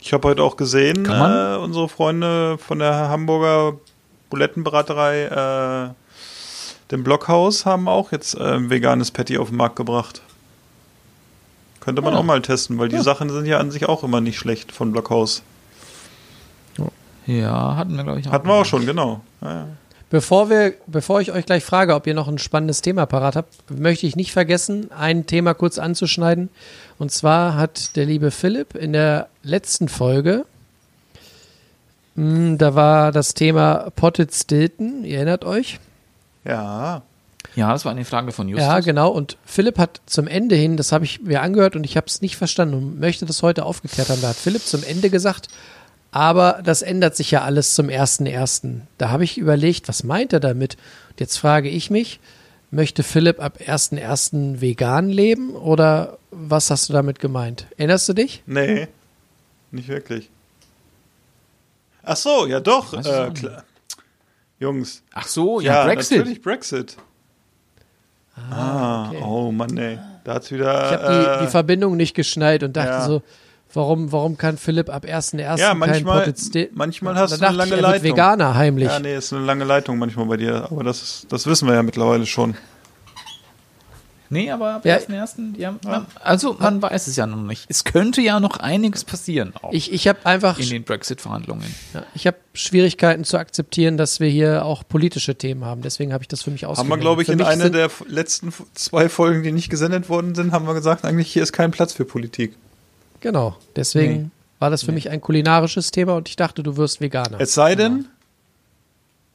Ich 0.00 0.12
habe 0.12 0.28
heute 0.28 0.42
auch 0.42 0.56
gesehen, 0.56 1.04
äh, 1.04 1.56
unsere 1.56 1.88
Freunde 1.88 2.58
von 2.58 2.78
der 2.78 3.08
Hamburger 3.08 3.78
Bulettenbraterei, 4.30 5.24
äh, 5.24 6.90
dem 6.90 7.04
Blockhaus, 7.04 7.66
haben 7.66 7.86
auch 7.86 8.10
jetzt 8.10 8.34
äh, 8.34 8.42
ein 8.42 8.70
veganes 8.70 9.10
Patty 9.10 9.36
auf 9.38 9.48
den 9.48 9.58
Markt 9.58 9.76
gebracht. 9.76 10.22
Könnte 11.80 12.02
man 12.02 12.12
Ja. 12.12 12.18
auch 12.20 12.24
mal 12.24 12.42
testen, 12.42 12.78
weil 12.78 12.88
die 12.88 12.98
Sachen 12.98 13.30
sind 13.30 13.46
ja 13.46 13.58
an 13.58 13.70
sich 13.70 13.88
auch 13.88 14.04
immer 14.04 14.20
nicht 14.20 14.38
schlecht 14.38 14.70
von 14.72 14.92
Blockhaus. 14.92 15.42
Ja, 17.26 17.76
hatten 17.76 17.96
wir, 17.96 18.02
glaube 18.04 18.18
ich, 18.20 18.26
auch. 18.28 18.32
Hatten 18.32 18.48
wir 18.48 18.54
auch 18.54 18.64
schon, 18.64 18.86
genau. 18.86 19.20
Ja, 19.40 19.50
ja. 19.54 19.66
Bevor, 20.08 20.50
wir, 20.50 20.74
bevor 20.88 21.20
ich 21.20 21.30
euch 21.30 21.46
gleich 21.46 21.62
frage, 21.64 21.94
ob 21.94 22.06
ihr 22.08 22.14
noch 22.14 22.26
ein 22.26 22.38
spannendes 22.38 22.80
Thema 22.82 23.06
parat 23.06 23.36
habt, 23.36 23.70
möchte 23.70 24.06
ich 24.06 24.16
nicht 24.16 24.32
vergessen, 24.32 24.90
ein 24.90 25.26
Thema 25.26 25.54
kurz 25.54 25.78
anzuschneiden. 25.78 26.48
Und 26.98 27.12
zwar 27.12 27.54
hat 27.54 27.94
der 27.94 28.06
liebe 28.06 28.32
Philipp 28.32 28.74
in 28.74 28.92
der 28.92 29.28
letzten 29.44 29.88
Folge, 29.88 30.44
mh, 32.16 32.56
da 32.56 32.74
war 32.74 33.12
das 33.12 33.34
Thema 33.34 33.90
Potted 33.94 34.34
Stilton, 34.34 35.04
ihr 35.04 35.16
erinnert 35.18 35.44
euch? 35.44 35.78
ja. 36.44 37.02
Ja, 37.56 37.72
das 37.72 37.84
war 37.84 37.92
eine 37.92 38.04
Frage 38.04 38.32
von 38.32 38.48
Justus. 38.48 38.66
Ja, 38.66 38.80
genau. 38.80 39.10
Und 39.10 39.36
Philipp 39.44 39.78
hat 39.78 40.00
zum 40.06 40.26
Ende 40.28 40.54
hin, 40.54 40.76
das 40.76 40.92
habe 40.92 41.04
ich 41.04 41.20
mir 41.22 41.42
angehört 41.42 41.76
und 41.76 41.84
ich 41.84 41.96
habe 41.96 42.06
es 42.06 42.20
nicht 42.22 42.36
verstanden 42.36 42.74
und 42.74 43.00
möchte 43.00 43.26
das 43.26 43.42
heute 43.42 43.64
aufgeklärt 43.64 44.08
haben. 44.08 44.20
Da 44.22 44.28
hat 44.28 44.36
Philipp 44.36 44.62
zum 44.62 44.82
Ende 44.84 45.10
gesagt, 45.10 45.48
aber 46.12 46.60
das 46.64 46.82
ändert 46.82 47.16
sich 47.16 47.30
ja 47.30 47.42
alles 47.42 47.74
zum 47.74 47.88
1.1. 47.88 48.80
Da 48.98 49.10
habe 49.10 49.24
ich 49.24 49.38
überlegt, 49.38 49.88
was 49.88 50.04
meint 50.04 50.32
er 50.32 50.40
damit? 50.40 50.76
Und 51.10 51.20
jetzt 51.20 51.36
frage 51.38 51.68
ich 51.68 51.90
mich, 51.90 52.20
möchte 52.70 53.02
Philipp 53.02 53.40
ab 53.42 53.58
1.1. 53.66 54.60
vegan 54.60 55.08
leben 55.08 55.50
oder 55.56 56.18
was 56.30 56.70
hast 56.70 56.88
du 56.88 56.92
damit 56.92 57.18
gemeint? 57.18 57.66
Erinnerst 57.76 58.08
du 58.08 58.12
dich? 58.12 58.42
Nee, 58.46 58.88
nicht 59.72 59.88
wirklich. 59.88 60.30
Ach 62.02 62.16
so, 62.16 62.46
ja 62.46 62.60
doch. 62.60 62.92
Äh. 62.94 63.30
Jungs. 64.58 65.02
Ach 65.12 65.26
so, 65.26 65.60
ja, 65.60 65.74
Ja, 65.80 65.84
Brexit. 65.84 66.18
natürlich 66.18 66.42
Brexit. 66.42 66.96
Ah, 68.50 69.08
okay. 69.08 69.22
oh 69.24 69.52
Mann, 69.52 69.76
ey. 69.76 69.98
Da 70.24 70.34
hat's 70.34 70.50
wieder. 70.50 70.86
Ich 70.86 70.98
habe 70.98 71.12
die, 71.12 71.28
äh, 71.42 71.46
die 71.46 71.50
Verbindung 71.50 71.96
nicht 71.96 72.14
geschnallt 72.14 72.62
und 72.62 72.76
dachte 72.76 72.90
ja. 72.90 73.06
so, 73.06 73.22
warum, 73.72 74.12
warum 74.12 74.36
kann 74.36 74.56
Philipp 74.58 74.88
ab 74.90 75.04
1.1. 75.04 75.58
Ja, 75.58 75.68
kein 75.70 75.78
manchmal- 75.78 76.18
Potted 76.20 76.38
Stilton? 76.38 76.76
manchmal 76.76 77.14
hast 77.16 77.40
du 77.40 77.44
eine 77.44 77.52
ich, 77.52 77.58
lange 77.58 77.70
wird 77.70 77.80
Leitung. 77.82 78.02
Veganer 78.04 78.54
heimlich. 78.54 78.88
Ja, 78.88 78.98
nee, 78.98 79.16
ist 79.16 79.32
eine 79.32 79.44
lange 79.44 79.64
Leitung 79.64 79.98
manchmal 79.98 80.26
bei 80.26 80.36
dir, 80.36 80.68
aber 80.70 80.84
das, 80.84 81.02
ist, 81.02 81.32
das 81.32 81.46
wissen 81.46 81.68
wir 81.68 81.74
ja 81.74 81.82
mittlerweile 81.82 82.26
schon. 82.26 82.54
Nee, 84.32 84.50
aber 84.50 84.74
ab 84.76 84.84
Ja. 84.84 84.96
1.1. 84.96 85.58
Ja, 85.58 85.74
man, 85.84 86.06
also 86.22 86.56
man 86.58 86.80
weiß 86.80 87.08
es 87.08 87.16
ja 87.16 87.26
noch 87.26 87.42
nicht. 87.42 87.64
Es 87.68 87.82
könnte 87.84 88.20
ja 88.20 88.38
noch 88.38 88.58
einiges 88.58 89.02
passieren 89.04 89.52
auch 89.60 89.72
Ich, 89.72 89.92
ich 89.92 90.06
habe 90.06 90.24
einfach 90.24 90.58
in 90.60 90.68
den 90.70 90.84
Brexit-Verhandlungen. 90.84 91.74
Ja, 91.92 92.04
ich 92.14 92.26
habe 92.28 92.36
Schwierigkeiten 92.54 93.24
zu 93.24 93.36
akzeptieren, 93.38 93.96
dass 93.96 94.20
wir 94.20 94.28
hier 94.28 94.64
auch 94.64 94.84
politische 94.88 95.34
Themen 95.34 95.64
haben. 95.64 95.82
Deswegen 95.82 96.12
habe 96.12 96.22
ich 96.22 96.28
das 96.28 96.42
für 96.42 96.50
mich 96.52 96.62
Haben 96.62 96.70
ausgewendet. 96.70 96.96
wir, 96.98 97.00
glaube 97.02 97.22
ich, 97.22 97.26
Für 97.26 97.32
in 97.32 97.42
einer 97.42 97.70
der 97.70 97.90
letzten 98.06 98.52
zwei 98.74 99.08
Folgen, 99.08 99.42
die 99.42 99.50
nicht 99.52 99.68
gesendet 99.68 100.08
worden 100.08 100.34
sind, 100.36 100.52
haben 100.52 100.66
wir 100.66 100.74
gesagt, 100.74 101.04
eigentlich 101.04 101.32
hier 101.32 101.42
ist 101.42 101.52
kein 101.52 101.72
Platz 101.72 101.92
für 101.92 102.04
Politik. 102.04 102.54
Genau, 103.20 103.56
deswegen 103.76 104.12
Nee. 104.14 104.28
war 104.60 104.70
das 104.70 104.84
für 104.84 104.92
mich 104.92 105.10
ein 105.10 105.20
kulinarisches 105.20 105.90
Thema 105.90 106.14
und 106.14 106.28
ich 106.28 106.36
dachte, 106.36 106.62
du 106.62 106.76
wirst 106.76 107.00
Veganer. 107.00 107.40
Es 107.40 107.52
sei 107.54 107.74
denn, 107.74 108.06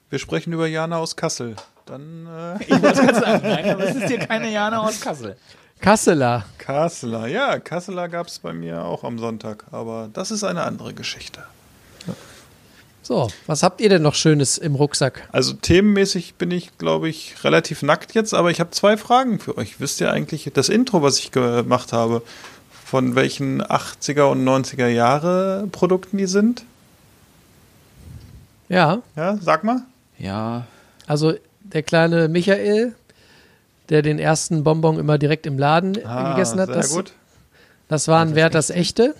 wir 0.09 0.19
sprechen 0.19 0.53
über 0.53 0.67
Jana 0.67 0.97
aus 0.97 1.15
Kassel. 1.15 1.55
Dann 1.85 2.27
äh, 2.27 2.63
Ich 2.63 2.69
wollte 2.81 3.01
gerade 3.05 3.19
sagen, 3.19 3.47
nein, 3.47 3.69
aber 3.69 3.83
es 3.83 3.95
ist 3.95 4.07
hier 4.07 4.19
keine 4.27 4.51
Jana 4.51 4.79
aus 4.79 4.99
Kassel. 5.01 5.35
Kasseler. 5.81 6.45
Kasseler. 6.57 7.27
Ja, 7.27 7.59
Kasseler 7.59 8.07
gab 8.07 8.27
es 8.27 8.39
bei 8.39 8.53
mir 8.53 8.83
auch 8.83 9.03
am 9.03 9.19
Sonntag, 9.19 9.65
aber 9.71 10.09
das 10.13 10.31
ist 10.31 10.43
eine 10.43 10.63
andere 10.63 10.93
Geschichte. 10.93 11.43
So, 13.03 13.29
was 13.45 13.61
habt 13.61 13.81
ihr 13.81 13.89
denn 13.89 14.01
noch 14.01 14.15
Schönes 14.15 14.57
im 14.57 14.73
Rucksack? 14.73 15.29
Also 15.31 15.53
themenmäßig 15.53 16.35
bin 16.35 16.49
ich, 16.49 16.75
glaube 16.79 17.07
ich, 17.07 17.35
relativ 17.43 17.83
nackt 17.83 18.15
jetzt, 18.15 18.33
aber 18.33 18.49
ich 18.49 18.59
habe 18.59 18.71
zwei 18.71 18.97
Fragen 18.97 19.37
für 19.39 19.59
euch. 19.59 19.79
Wisst 19.79 20.01
ihr 20.01 20.11
eigentlich 20.11 20.49
das 20.55 20.69
Intro, 20.69 21.03
was 21.03 21.19
ich 21.19 21.29
gemacht 21.31 21.93
habe, 21.93 22.23
von 22.83 23.13
welchen 23.15 23.61
80er 23.61 24.23
und 24.23 24.43
90er 24.43 24.87
Jahre 24.87 25.67
Produkten 25.71 26.17
die 26.17 26.25
sind? 26.25 26.65
Ja, 28.69 29.03
Ja, 29.15 29.37
sag 29.39 29.63
mal. 29.63 29.83
Ja, 30.17 30.65
also 31.07 31.33
der 31.61 31.83
kleine 31.83 32.27
Michael, 32.27 32.93
der 33.89 34.01
den 34.01 34.19
ersten 34.19 34.63
Bonbon 34.63 34.97
immer 34.99 35.17
direkt 35.17 35.45
im 35.45 35.57
Laden 35.57 35.95
äh, 35.95 35.99
gegessen 36.01 36.59
hat, 36.59 36.69
Ah, 36.69 36.73
sehr 36.73 36.81
das, 36.81 36.93
gut. 36.93 37.13
das 37.87 38.07
waren 38.07 38.35
Wert 38.35 38.55
das 38.55 38.69
echte, 38.69 39.15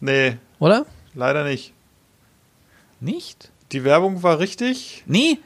Nee, 0.00 0.36
oder? 0.58 0.84
leider 1.14 1.44
nicht. 1.44 1.72
nicht? 3.00 3.50
Die 3.72 3.84
Werbung 3.84 4.22
war 4.22 4.38
richtig. 4.38 5.02
Nee, 5.06 5.38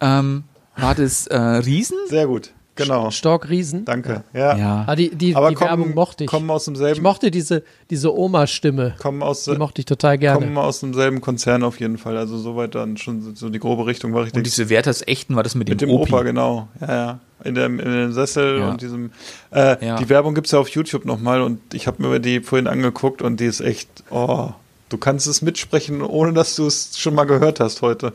ähm, 0.00 0.44
war 0.76 0.94
das 0.94 1.26
äh, 1.28 1.36
Riesen? 1.38 1.96
Sehr 2.08 2.26
gut. 2.26 2.50
Genau. 2.84 3.10
Stork 3.10 3.48
Riesen. 3.48 3.84
Danke. 3.84 4.24
Ja. 4.32 4.56
Ja. 4.56 4.84
Ah, 4.86 4.96
die 4.96 5.10
die, 5.14 5.34
Aber 5.36 5.50
die 5.50 5.60
Werbung 5.60 5.82
kommen, 5.86 5.94
mochte 5.94 6.24
ich. 6.24 6.30
kommen 6.30 6.50
aus 6.50 6.62
Ich 6.62 6.66
demselben, 6.66 7.02
mochte 7.02 7.30
diese, 7.30 7.62
diese 7.90 8.16
Oma-Stimme. 8.16 8.94
kommen 9.00 9.22
aus, 9.22 9.44
Die 9.44 9.52
mochte 9.56 9.80
ich 9.80 9.86
total 9.86 10.18
gerne. 10.18 10.40
kommen 10.40 10.56
aus 10.58 10.80
demselben 10.80 11.20
Konzern 11.20 11.62
auf 11.62 11.78
jeden 11.80 11.98
Fall. 11.98 12.16
Also 12.16 12.38
soweit 12.38 12.74
dann 12.74 12.96
schon 12.96 13.34
so 13.34 13.48
die 13.48 13.58
grobe 13.58 13.86
Richtung 13.86 14.12
war 14.14 14.22
richtig. 14.24 14.38
Und 14.38 14.44
diese 14.46 14.68
Werthers 14.68 15.02
Echten 15.06 15.36
war 15.36 15.42
das 15.42 15.54
mit 15.54 15.68
dem, 15.68 15.72
Mit 15.72 15.80
dem 15.82 15.90
Opi. 15.90 16.12
Opa, 16.12 16.22
genau. 16.22 16.68
Ja, 16.80 16.88
ja. 16.94 17.18
In 17.42 17.54
dem, 17.54 17.80
in 17.80 17.90
dem 17.90 18.12
Sessel 18.12 18.58
Ja. 18.58 18.70
und 18.70 18.82
diesem. 18.82 19.12
Äh, 19.50 19.84
Ja. 19.86 19.96
Die 19.96 20.08
Werbung 20.08 20.34
gibt's 20.34 20.50
ja 20.50 20.58
auf 20.58 20.68
YouTube 20.68 21.04
nochmal 21.04 21.40
und 21.40 21.60
ich 21.74 21.86
habe 21.86 22.02
mir 22.02 22.20
die 22.20 22.40
vorhin 22.40 22.66
angeguckt 22.66 23.22
und 23.22 23.40
die 23.40 23.46
ist 23.46 23.60
echt. 23.60 23.88
Oh, 24.10 24.50
du 24.90 24.98
kannst 24.98 25.26
es 25.26 25.40
mitsprechen, 25.40 26.02
ohne 26.02 26.32
dass 26.34 26.56
du 26.56 26.66
es 26.66 26.98
schon 26.98 27.14
mal 27.14 27.24
gehört 27.24 27.58
hast 27.60 27.80
heute. 27.80 28.12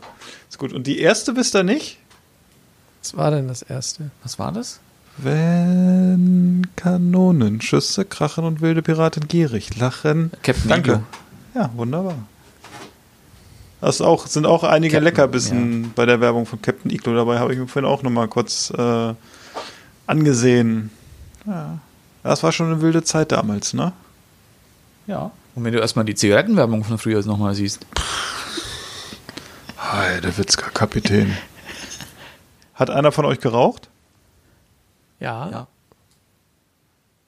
Ist 0.48 0.58
gut. 0.58 0.72
Und 0.72 0.86
die 0.86 1.00
erste 1.00 1.34
wisst 1.36 1.56
ihr 1.56 1.64
nicht? 1.64 1.98
Was 3.06 3.16
war 3.16 3.30
denn 3.30 3.46
das 3.46 3.62
erste? 3.62 4.10
Was 4.24 4.40
war 4.40 4.50
das? 4.50 4.80
Wenn 5.16 6.66
Kanonen, 6.74 7.60
Schüsse 7.60 8.04
krachen 8.04 8.42
und 8.42 8.60
wilde 8.60 8.82
Piraten 8.82 9.28
gierig 9.28 9.78
lachen. 9.78 10.32
Captain 10.42 10.68
Danke. 10.68 10.90
Iglo. 10.90 11.02
Ja, 11.54 11.70
wunderbar. 11.76 12.16
Das 13.80 14.00
auch, 14.00 14.26
sind 14.26 14.44
auch 14.44 14.64
einige 14.64 14.94
Captain, 14.94 15.04
Leckerbissen 15.04 15.92
bei 15.94 16.04
der 16.04 16.20
Werbung 16.20 16.46
von 16.46 16.60
Captain 16.60 16.90
Iglo 16.90 17.14
dabei, 17.14 17.38
habe 17.38 17.52
ich 17.52 17.60
mir 17.60 17.68
vorhin 17.68 17.88
auch 17.88 18.02
nochmal 18.02 18.26
kurz 18.26 18.72
äh, 18.76 19.14
angesehen. 20.08 20.90
Ja. 21.46 21.78
Das 22.24 22.42
war 22.42 22.50
schon 22.50 22.72
eine 22.72 22.80
wilde 22.80 23.04
Zeit 23.04 23.30
damals, 23.30 23.72
ne? 23.72 23.92
Ja. 25.06 25.30
Und 25.54 25.62
wenn 25.62 25.72
du 25.72 25.78
erstmal 25.78 26.04
die 26.04 26.16
Zigarettenwerbung 26.16 26.82
von 26.82 26.98
früher 26.98 27.24
nochmal 27.24 27.54
siehst. 27.54 27.86
Hi, 29.78 30.20
der 30.20 30.36
Witzka 30.36 30.70
Kapitän. 30.70 31.36
Hat 32.76 32.90
einer 32.90 33.10
von 33.10 33.24
euch 33.24 33.40
geraucht? 33.40 33.88
Ja, 35.18 35.50
Ja. 35.50 35.66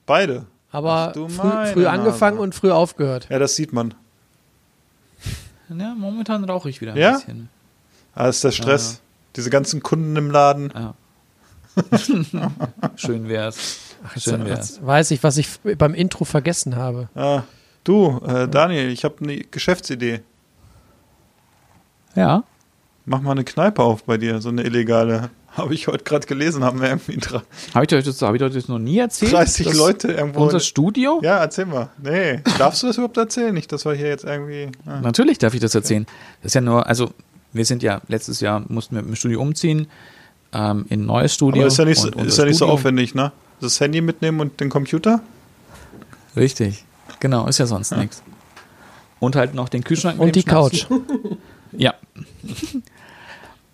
Beide. 0.06 0.46
aber 0.70 1.08
Ach 1.08 1.12
du 1.12 1.28
früh, 1.28 1.66
früh 1.72 1.86
angefangen 1.86 2.36
Nase. 2.36 2.42
und 2.44 2.54
früh 2.54 2.70
aufgehört. 2.70 3.26
Ja, 3.30 3.38
das 3.38 3.56
sieht 3.56 3.72
man. 3.72 3.94
Ja, 5.68 5.94
momentan 5.94 6.44
rauche 6.44 6.70
ich 6.70 6.80
wieder 6.80 6.92
ein 6.92 6.98
Ja? 6.98 7.12
bisschen. 7.18 7.48
Ah, 8.14 8.28
ist 8.28 8.42
der 8.44 8.52
Stress. 8.52 9.00
Diese 9.36 9.50
ganzen 9.50 9.82
Kunden 9.82 10.16
im 10.16 10.30
Laden. 10.30 10.72
Ja. 10.74 10.94
Schön 12.96 13.28
wär's. 13.28 13.80
Schön 14.16 14.44
wär's. 14.46 14.84
Weiß 14.84 15.10
ich, 15.10 15.22
was 15.22 15.36
ich 15.36 15.48
beim 15.76 15.92
Intro 15.94 16.24
vergessen 16.24 16.76
habe. 16.76 17.08
Ah, 17.14 17.42
du, 17.84 18.18
äh, 18.26 18.48
Daniel, 18.48 18.88
ich 18.90 19.04
habe 19.04 19.16
eine 19.22 19.36
Geschäftsidee. 19.38 20.22
Ja. 22.14 22.44
Mach 23.08 23.20
mal 23.22 23.32
eine 23.32 23.44
Kneipe 23.44 23.82
auf 23.82 24.04
bei 24.04 24.18
dir, 24.18 24.40
so 24.40 24.48
eine 24.50 24.62
illegale. 24.62 25.30
Habe 25.56 25.74
ich 25.74 25.88
heute 25.88 26.04
gerade 26.04 26.26
gelesen, 26.26 26.62
haben 26.62 26.80
wir 26.80 26.88
irgendwie 26.88 27.16
dra- 27.16 27.42
Habe 27.74 27.84
ich 27.86 27.92
euch 27.94 28.04
das, 28.04 28.20
hab 28.22 28.34
ich 28.34 28.42
euch 28.42 28.52
das 28.52 28.68
noch 28.68 28.78
nie 28.78 28.98
erzählt? 28.98 29.32
30 29.32 29.66
dass 29.66 29.76
Leute 29.76 30.12
irgendwo. 30.12 30.44
Unser 30.44 30.60
Studio? 30.60 31.20
ja, 31.24 31.38
erzähl 31.38 31.66
mal. 31.66 31.88
Nee, 32.00 32.42
darfst 32.58 32.82
du 32.82 32.86
das 32.86 32.96
überhaupt 32.96 33.16
erzählen? 33.16 33.52
Nicht, 33.54 33.72
dass 33.72 33.84
wir 33.84 33.94
hier 33.94 34.06
jetzt 34.08 34.24
irgendwie. 34.24 34.68
Ah. 34.86 35.00
Natürlich 35.00 35.38
darf 35.38 35.54
ich 35.54 35.60
das 35.60 35.74
erzählen. 35.74 36.06
Das 36.42 36.50
ist 36.50 36.54
ja 36.54 36.60
nur, 36.60 36.86
also 36.86 37.10
wir 37.52 37.64
sind 37.64 37.82
ja 37.82 38.00
letztes 38.08 38.40
Jahr 38.40 38.62
mussten 38.68 38.94
wir 38.94 39.02
mit 39.02 39.10
dem 39.12 39.16
Studio 39.16 39.40
umziehen 39.40 39.88
ähm, 40.52 40.84
in 40.90 41.02
ein 41.02 41.06
neues 41.06 41.34
Studio. 41.34 41.62
Aber 41.62 41.68
ist 41.68 41.78
ja 41.78 41.84
nicht, 41.86 41.98
so- 42.00 42.08
ist 42.10 42.38
ja 42.38 42.44
nicht 42.44 42.58
so 42.58 42.66
aufwendig, 42.66 43.14
ne? 43.16 43.32
Das 43.60 43.80
Handy 43.80 44.00
mitnehmen 44.00 44.38
und 44.40 44.60
den 44.60 44.68
Computer? 44.68 45.22
Richtig. 46.36 46.84
Genau, 47.18 47.46
ist 47.48 47.58
ja 47.58 47.66
sonst 47.66 47.96
nichts. 47.96 48.22
Und 49.18 49.34
halt 49.34 49.54
noch 49.54 49.68
den 49.68 49.82
Kühlschrank 49.82 50.18
mit 50.18 50.26
Und 50.26 50.36
die 50.36 50.44
Couch. 50.44 50.86
Ja. 51.72 51.94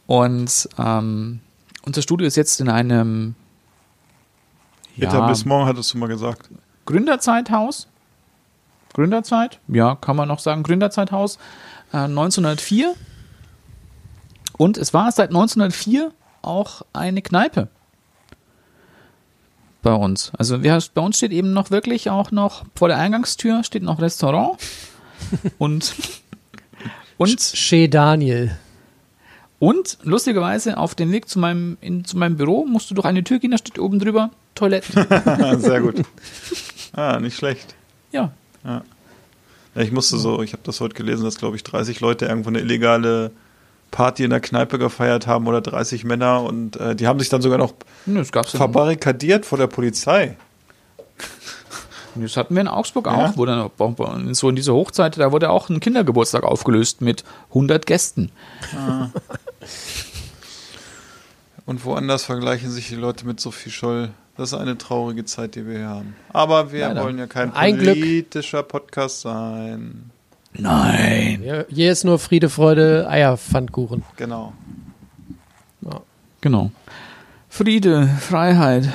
Und 0.06 0.68
ähm, 0.78 1.40
unser 1.84 2.02
Studio 2.02 2.26
ist 2.26 2.36
jetzt 2.36 2.60
in 2.60 2.68
einem 2.68 3.34
ja, 4.96 5.08
Etablissement 5.08 5.66
hattest 5.66 5.94
du 5.94 5.98
mal 5.98 6.08
gesagt. 6.08 6.48
Gründerzeithaus. 6.86 7.88
Gründerzeit, 8.92 9.58
ja, 9.66 9.96
kann 9.96 10.14
man 10.14 10.28
noch 10.28 10.38
sagen, 10.38 10.62
Gründerzeithaus. 10.62 11.38
Äh, 11.92 12.04
1904. 12.04 12.94
Und 14.56 14.78
es 14.78 14.94
war 14.94 15.10
seit 15.10 15.30
1904 15.30 16.12
auch 16.42 16.82
eine 16.92 17.20
Kneipe 17.20 17.68
bei 19.82 19.92
uns. 19.92 20.32
Also 20.36 20.62
wir, 20.62 20.80
bei 20.94 21.02
uns 21.02 21.16
steht 21.16 21.32
eben 21.32 21.52
noch 21.52 21.70
wirklich 21.70 22.10
auch 22.10 22.30
noch 22.30 22.64
vor 22.74 22.88
der 22.88 22.98
Eingangstür 22.98 23.62
steht 23.62 23.82
noch 23.82 24.00
Restaurant 24.00 24.58
und 25.58 25.94
und 27.16 27.40
Chez 27.40 27.88
Daniel. 27.90 28.56
Und 29.58 29.98
lustigerweise 30.02 30.76
auf 30.76 30.94
dem 30.94 31.12
Weg 31.12 31.28
zu 31.28 31.38
meinem 31.38 31.76
in, 31.80 32.04
zu 32.04 32.18
meinem 32.18 32.36
Büro 32.36 32.66
musst 32.66 32.90
du 32.90 32.94
durch 32.94 33.06
eine 33.06 33.24
Tür 33.24 33.38
gehen, 33.38 33.50
da 33.50 33.58
steht 33.58 33.78
oben 33.78 33.98
drüber 33.98 34.30
Toilette. 34.54 35.58
Sehr 35.58 35.80
gut. 35.80 36.02
Ah, 36.96 37.18
nicht 37.18 37.36
schlecht. 37.36 37.74
ja, 38.62 38.84
Ja, 39.74 39.82
ich 39.82 39.90
musste 39.90 40.16
so, 40.16 40.42
ich 40.42 40.52
habe 40.52 40.62
das 40.62 40.80
heute 40.80 40.94
gelesen, 40.94 41.24
dass, 41.24 41.38
glaube 41.38 41.56
ich, 41.56 41.64
30 41.64 41.98
Leute 41.98 42.26
irgendwo 42.26 42.50
eine 42.50 42.60
illegale 42.60 43.32
Party 43.90 44.24
in 44.24 44.30
der 44.30 44.40
Kneipe 44.40 44.78
gefeiert 44.78 45.26
haben 45.26 45.46
oder 45.46 45.60
30 45.60 46.04
Männer 46.04 46.42
und 46.42 46.76
äh, 46.76 46.94
die 46.94 47.06
haben 47.06 47.18
sich 47.18 47.28
dann 47.28 47.42
sogar 47.42 47.58
noch 47.58 47.74
ja. 48.06 48.22
verbarrikadiert 48.24 49.46
vor 49.46 49.58
der 49.58 49.66
Polizei. 49.66 50.36
Das 52.16 52.36
hatten 52.36 52.54
wir 52.54 52.60
in 52.62 52.68
Augsburg 52.68 53.06
Ja? 53.06 53.26
auch, 53.30 53.36
wo 53.36 53.44
dann 53.46 54.34
so 54.34 54.48
in 54.48 54.56
dieser 54.56 54.74
Hochzeit, 54.74 55.18
da 55.18 55.32
wurde 55.32 55.50
auch 55.50 55.68
ein 55.68 55.80
Kindergeburtstag 55.80 56.44
aufgelöst 56.44 57.00
mit 57.00 57.24
100 57.50 57.86
Gästen. 57.86 58.30
Und 61.66 61.84
woanders 61.84 62.24
vergleichen 62.24 62.70
sich 62.70 62.88
die 62.88 62.94
Leute 62.96 63.26
mit 63.26 63.40
Sophie 63.40 63.70
Scholl. 63.70 64.10
Das 64.36 64.52
ist 64.52 64.58
eine 64.58 64.76
traurige 64.76 65.24
Zeit, 65.24 65.54
die 65.54 65.66
wir 65.66 65.78
hier 65.78 65.88
haben. 65.88 66.16
Aber 66.32 66.72
wir 66.72 66.88
Leider. 66.88 67.04
wollen 67.04 67.18
ja 67.18 67.26
kein 67.26 67.52
Ein 67.54 67.78
Glück. 67.78 67.94
politischer 67.98 68.62
Podcast 68.64 69.20
sein. 69.20 70.10
Nein. 70.52 71.40
Hier, 71.42 71.66
hier 71.68 71.92
ist 71.92 72.04
nur 72.04 72.18
Friede, 72.18 72.48
Freude, 72.48 73.08
Eierpfannkuchen. 73.08 74.02
Genau. 74.16 74.52
Genau. 76.40 76.70
Friede, 77.48 78.06
Freiheit. 78.20 78.88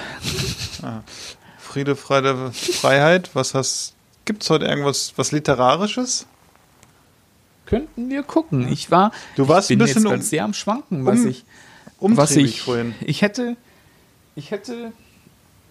Friede, 1.69 1.95
Freude, 1.95 2.51
Freiheit. 2.51 3.29
Was 3.35 3.53
hast? 3.53 3.93
Gibt's 4.25 4.49
heute 4.49 4.65
irgendwas 4.65 5.13
was 5.17 5.31
literarisches? 5.31 6.25
Könnten 7.67 8.09
wir 8.09 8.23
gucken. 8.23 8.67
Ich 8.67 8.89
war, 8.89 9.11
Du 9.35 9.47
warst 9.47 9.69
ich 9.69 9.77
bin 9.77 9.83
ein 9.85 9.87
bisschen 9.93 10.03
jetzt 10.09 10.13
um- 10.15 10.21
sehr 10.21 10.43
am 10.45 10.53
Schwanken, 10.55 11.05
was 11.05 11.19
um- 11.19 11.27
ich, 11.27 11.45
was 11.99 12.35
ich, 12.35 12.63
vorhin. 12.63 12.95
ich 13.01 13.21
hätte, 13.21 13.55
ich 14.35 14.49
hätte, 14.49 14.91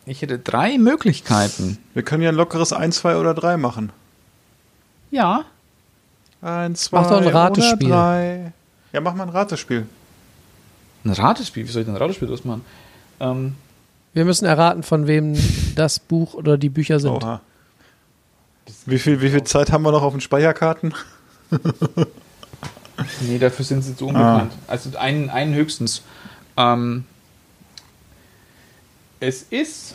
ich 0.06 0.22
hätte 0.22 0.38
drei 0.38 0.78
Möglichkeiten. 0.78 1.78
Wir 1.94 2.04
können 2.04 2.22
ja 2.22 2.28
ein 2.28 2.36
lockeres 2.36 2.72
1, 2.72 2.98
2 2.98 3.16
oder 3.16 3.34
3 3.34 3.56
machen. 3.56 3.90
Ja, 5.10 5.46
1, 6.42 6.84
2 6.84 7.00
Mach 7.00 7.08
doch 7.10 7.16
ein 7.16 7.24
oder 7.26 7.34
Ratespiel. 7.34 7.88
3. 7.88 8.52
Ja, 8.92 9.00
mach 9.00 9.14
mal 9.14 9.24
ein 9.24 9.30
Ratespiel. 9.30 9.88
ein 11.04 11.10
Ratespiel. 11.10 11.66
Wie 11.66 11.72
soll 11.72 11.82
ich 11.82 11.86
denn 11.86 11.96
ein 11.96 12.00
Ratespiel 12.00 12.28
draus 12.28 12.44
machen? 12.44 12.64
Ähm, 13.18 13.56
Wir 14.14 14.24
müssen 14.24 14.46
erraten, 14.46 14.82
von 14.82 15.06
wem 15.06 15.36
das 15.74 15.98
Buch 15.98 16.34
oder 16.34 16.58
die 16.58 16.70
Bücher 16.70 16.98
sind. 17.00 17.12
Oha. 17.12 17.40
Wie 18.86 18.98
viel, 18.98 19.20
wie 19.20 19.30
viel 19.30 19.44
Zeit 19.44 19.70
haben 19.70 19.82
wir 19.82 19.92
noch 19.92 20.02
auf 20.02 20.12
den 20.12 20.20
Speicherkarten? 20.20 20.94
Nee, 23.20 23.38
dafür 23.38 23.64
sind 23.64 23.82
sie 23.82 23.96
zu 23.96 24.06
unbekannt. 24.08 24.52
Also 24.66 24.96
einen, 24.98 25.30
einen 25.30 25.54
höchstens. 25.54 26.02
Ähm, 26.56 27.04
es 29.20 29.42
ist. 29.42 29.94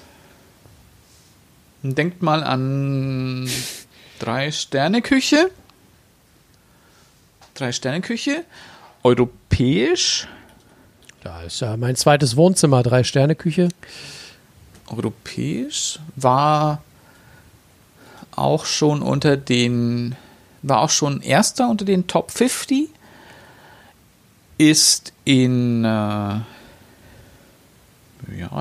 Denkt 1.81 2.21
mal 2.21 2.43
an 2.43 3.49
drei 4.19 4.51
Sterne 4.51 5.01
Küche. 5.01 5.51
Drei 7.55 7.73
Sterne 7.73 8.01
Küche. 8.01 8.45
Europäisch. 9.03 10.27
Da 11.23 11.41
ist 11.43 11.61
ja 11.61 11.77
mein 11.77 11.95
zweites 11.95 12.35
Wohnzimmer, 12.35 12.83
Drei-Sterne-Küche. 12.83 13.69
Europäisch 14.87 15.99
war 16.17 16.83
auch 18.31 18.65
schon 18.65 19.01
unter 19.01 19.37
den, 19.37 20.17
war 20.63 20.81
auch 20.81 20.89
schon 20.89 21.21
erster 21.21 21.69
unter 21.69 21.85
den 21.85 22.07
Top 22.07 22.31
50, 22.31 22.89
ist 24.57 25.13
in, 25.23 25.85
äh, 25.85 25.87
ja, 25.87 26.45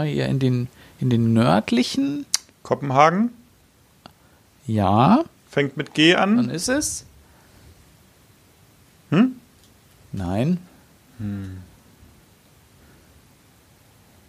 eher 0.04 0.28
in 0.28 0.38
den, 0.38 0.68
in 1.00 1.10
den 1.10 1.32
nördlichen, 1.32 2.26
Kopenhagen 2.62 3.30
ja, 4.66 5.24
fängt 5.50 5.76
mit 5.76 5.94
G 5.94 6.12
dann 6.12 6.38
an. 6.38 6.50
ist 6.50 6.68
es. 6.68 7.04
Hm? 9.10 9.32
Nein. 10.12 10.58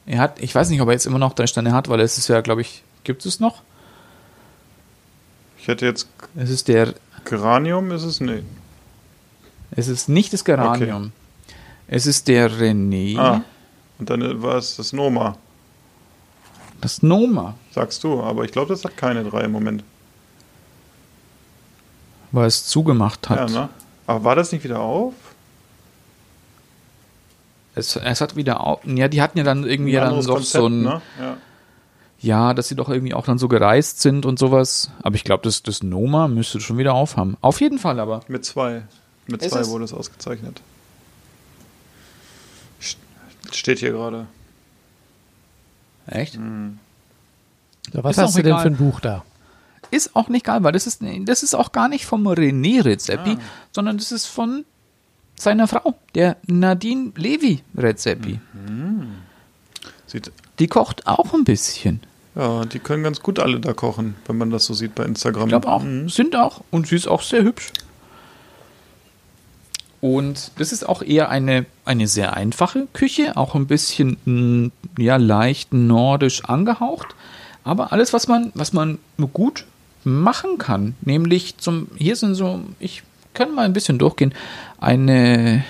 Er 0.06 0.20
hat, 0.20 0.40
ich 0.42 0.54
weiß 0.54 0.70
nicht, 0.70 0.82
ob 0.82 0.88
er 0.90 0.94
jetzt 0.94 1.06
immer 1.06 1.20
noch 1.20 1.34
drei 1.34 1.48
Sterne 1.48 1.72
hat, 1.72 1.88
weil 1.90 2.00
es 2.02 2.18
ist 2.18 2.28
ja, 2.28 2.42
glaube 2.42 2.62
ich, 2.62 2.84
gibt 3.04 3.26
es 3.26 3.40
noch? 3.40 3.62
Ich 5.58 5.68
hätte 5.68 5.86
jetzt 5.86 6.08
Es 6.36 6.50
ist 6.50 6.68
der 6.68 6.94
Geranium, 7.26 7.92
ist 7.92 8.04
es? 8.04 8.20
Nee. 8.20 8.44
Es 9.72 9.88
ist 9.88 10.10
nicht 10.10 10.34
das 10.34 10.44
Geranium. 10.44 11.14
Es 11.88 12.06
ist 12.06 12.28
der 12.28 12.52
René, 12.52 13.18
Ah. 13.18 13.42
Und 14.00 14.10
dann 14.10 14.42
war 14.42 14.56
es 14.56 14.76
das 14.76 14.92
Noma, 14.92 15.38
das 16.82 17.02
Noma, 17.02 17.56
sagst 17.72 18.04
du. 18.04 18.22
Aber 18.22 18.44
ich 18.44 18.52
glaube, 18.52 18.70
das 18.74 18.84
hat 18.84 18.98
keine 18.98 19.24
drei 19.24 19.42
im 19.42 19.52
Moment. 19.52 19.84
weil 22.32 22.48
es 22.48 22.66
zugemacht 22.66 23.30
hat. 23.30 23.52
Ja, 23.52 23.62
ne? 23.62 23.70
Aber 24.08 24.24
war 24.24 24.36
das 24.36 24.52
nicht 24.52 24.64
wieder 24.64 24.80
auf? 24.80 25.14
Es, 27.76 27.95
es 27.95 28.22
hat 28.22 28.36
wieder 28.36 28.66
au- 28.66 28.80
ja, 28.86 29.08
die 29.08 29.22
hatten 29.22 29.38
ja 29.38 29.44
dann 29.44 29.64
irgendwie 29.64 29.98
Ein 30.00 30.10
dann 30.12 30.26
doch 30.26 30.36
Konzept, 30.36 30.62
so 30.62 30.68
ein, 30.68 30.82
ne? 30.84 31.02
Ja. 31.20 31.38
ja, 32.20 32.54
dass 32.54 32.68
sie 32.68 32.76
doch 32.76 32.90
irgendwie 32.90 33.14
auch 33.14 33.26
dann 33.26 33.38
so 33.40 33.48
gereist 33.48 34.02
sind 34.02 34.26
und 34.26 34.38
sowas. 34.40 34.91
Aber 35.02 35.16
ich 35.16 35.24
glaube, 35.24 35.44
das, 35.44 35.64
das 35.64 35.82
Noma 35.84 36.28
müsste 36.28 36.60
schon 36.62 36.78
wieder 36.78 36.94
aufhaben. 36.94 37.38
Auf 37.41 37.62
jeden 37.62 37.80
Fall 37.80 38.00
aber. 38.00 38.22
Mit 38.28 38.45
zwei. 38.45 38.84
Mit 39.28 39.41
Es 39.41 39.52
zwei 39.52 39.62
ist- 39.62 39.70
wurde 39.70 39.86
es 39.86 39.94
ausgezeichnet. 39.94 40.62
St- 42.82 42.98
Steht 43.52 43.80
hier 43.80 43.91
gerade. 43.91 44.28
Echt? 46.08 46.34
So, 46.34 48.04
was 48.04 48.18
Ist 48.18 48.24
hast 48.24 48.30
auch 48.32 48.36
du 48.36 48.44
denn 48.44 48.52
egal. 48.52 48.62
für 48.62 48.68
ein 48.70 48.78
Buch 48.78 49.00
da? 49.00 49.24
Ist 49.91 50.16
auch 50.16 50.28
nicht 50.28 50.45
geil, 50.45 50.64
weil 50.64 50.72
das 50.72 50.88
ist, 50.88 51.02
das 51.22 51.44
ist 51.44 51.54
auch 51.54 51.72
gar 51.72 51.88
nicht 51.88 52.06
vom 52.06 52.28
René 52.28 52.84
Redzepi, 52.84 53.38
Ah. 53.38 53.41
sondern 53.72 53.98
das 53.98 54.12
ist 54.12 54.26
von 54.26 54.66
seiner 55.44 55.68
Frau, 55.68 55.95
der 56.15 56.38
Nadine 56.48 57.11
Levi 57.15 57.61
Redzepi. 57.78 58.40
Sieht, 60.07 60.32
Die 60.60 60.68
kocht 60.68 61.06
auch 61.07 61.34
ein 61.34 61.44
bisschen. 61.44 62.02
ja, 62.36 62.65
die 62.65 62.80
können 62.80 63.03
ganz 63.03 63.22
gut 63.22 63.40
alle 63.40 63.60
da 63.60 63.74
kochen, 63.74 64.15
wenn 64.26 64.38
man 64.38 64.49
das 64.49 64.65
so 64.65 64.74
sieht 64.74 64.95
bei 64.95 65.03
Instagram. 65.06 65.44
Ich 65.44 65.49
glaube 65.49 65.68
auch. 65.68 65.84
Mhm. 65.84 66.10
Sind 66.10 66.36
auch. 66.36 66.61
Und 66.72 66.88
sie 66.88 66.95
ist 66.95 67.07
auch 67.07 67.22
sehr 67.22 67.44
hübsch. 67.44 67.72
Und 70.02 70.52
das 70.57 70.74
ist 70.74 70.88
auch 70.88 71.02
eher 71.02 71.30
eine, 71.30 71.65
eine 71.86 72.07
sehr 72.07 72.34
einfache 72.34 72.88
Küche, 72.91 73.38
auch 73.38 73.56
ein 73.56 73.68
bisschen 73.68 74.18
mh, 74.26 74.72
ja, 75.02 75.15
leicht 75.15 75.74
nordisch 75.74 76.44
angehaucht. 76.44 77.07
Aber 77.64 77.94
alles, 77.94 78.11
was 78.11 78.28
man, 78.28 78.52
was 78.53 78.74
man 78.74 78.99
gut 79.32 79.65
machen 80.03 80.57
kann, 80.57 80.95
nämlich 81.02 81.57
zum, 81.57 81.88
hier 81.98 82.18
sind 82.18 82.36
so, 82.36 82.60
ich 82.82 83.03
kann 83.34 83.54
mal 83.54 83.66
ein 83.66 83.74
bisschen 83.74 84.00
durchgehen, 84.00 84.34
eine, 84.80 85.64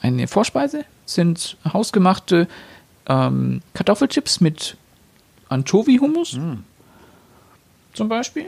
eine 0.00 0.28
Vorspeise 0.28 0.84
sind 1.06 1.56
hausgemachte 1.72 2.48
ähm, 3.08 3.60
Kartoffelchips 3.74 4.40
mit 4.40 4.76
Anchovy-Hummus 5.48 6.38
zum 7.94 8.08
Beispiel. 8.08 8.46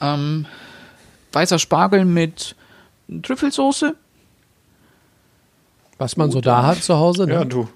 Ähm, 0.00 0.46
weißer 1.32 1.58
Spargel 1.58 2.04
mit 2.04 2.56
Trüffelsoße. 3.22 3.94
Was 5.98 6.16
man 6.16 6.30
so 6.30 6.40
da 6.40 6.66
hat 6.66 6.82
zu 6.82 6.96
Hause, 6.96 7.26
ne? 7.26 7.34
Ja, 7.34 7.44
du. 7.44 7.68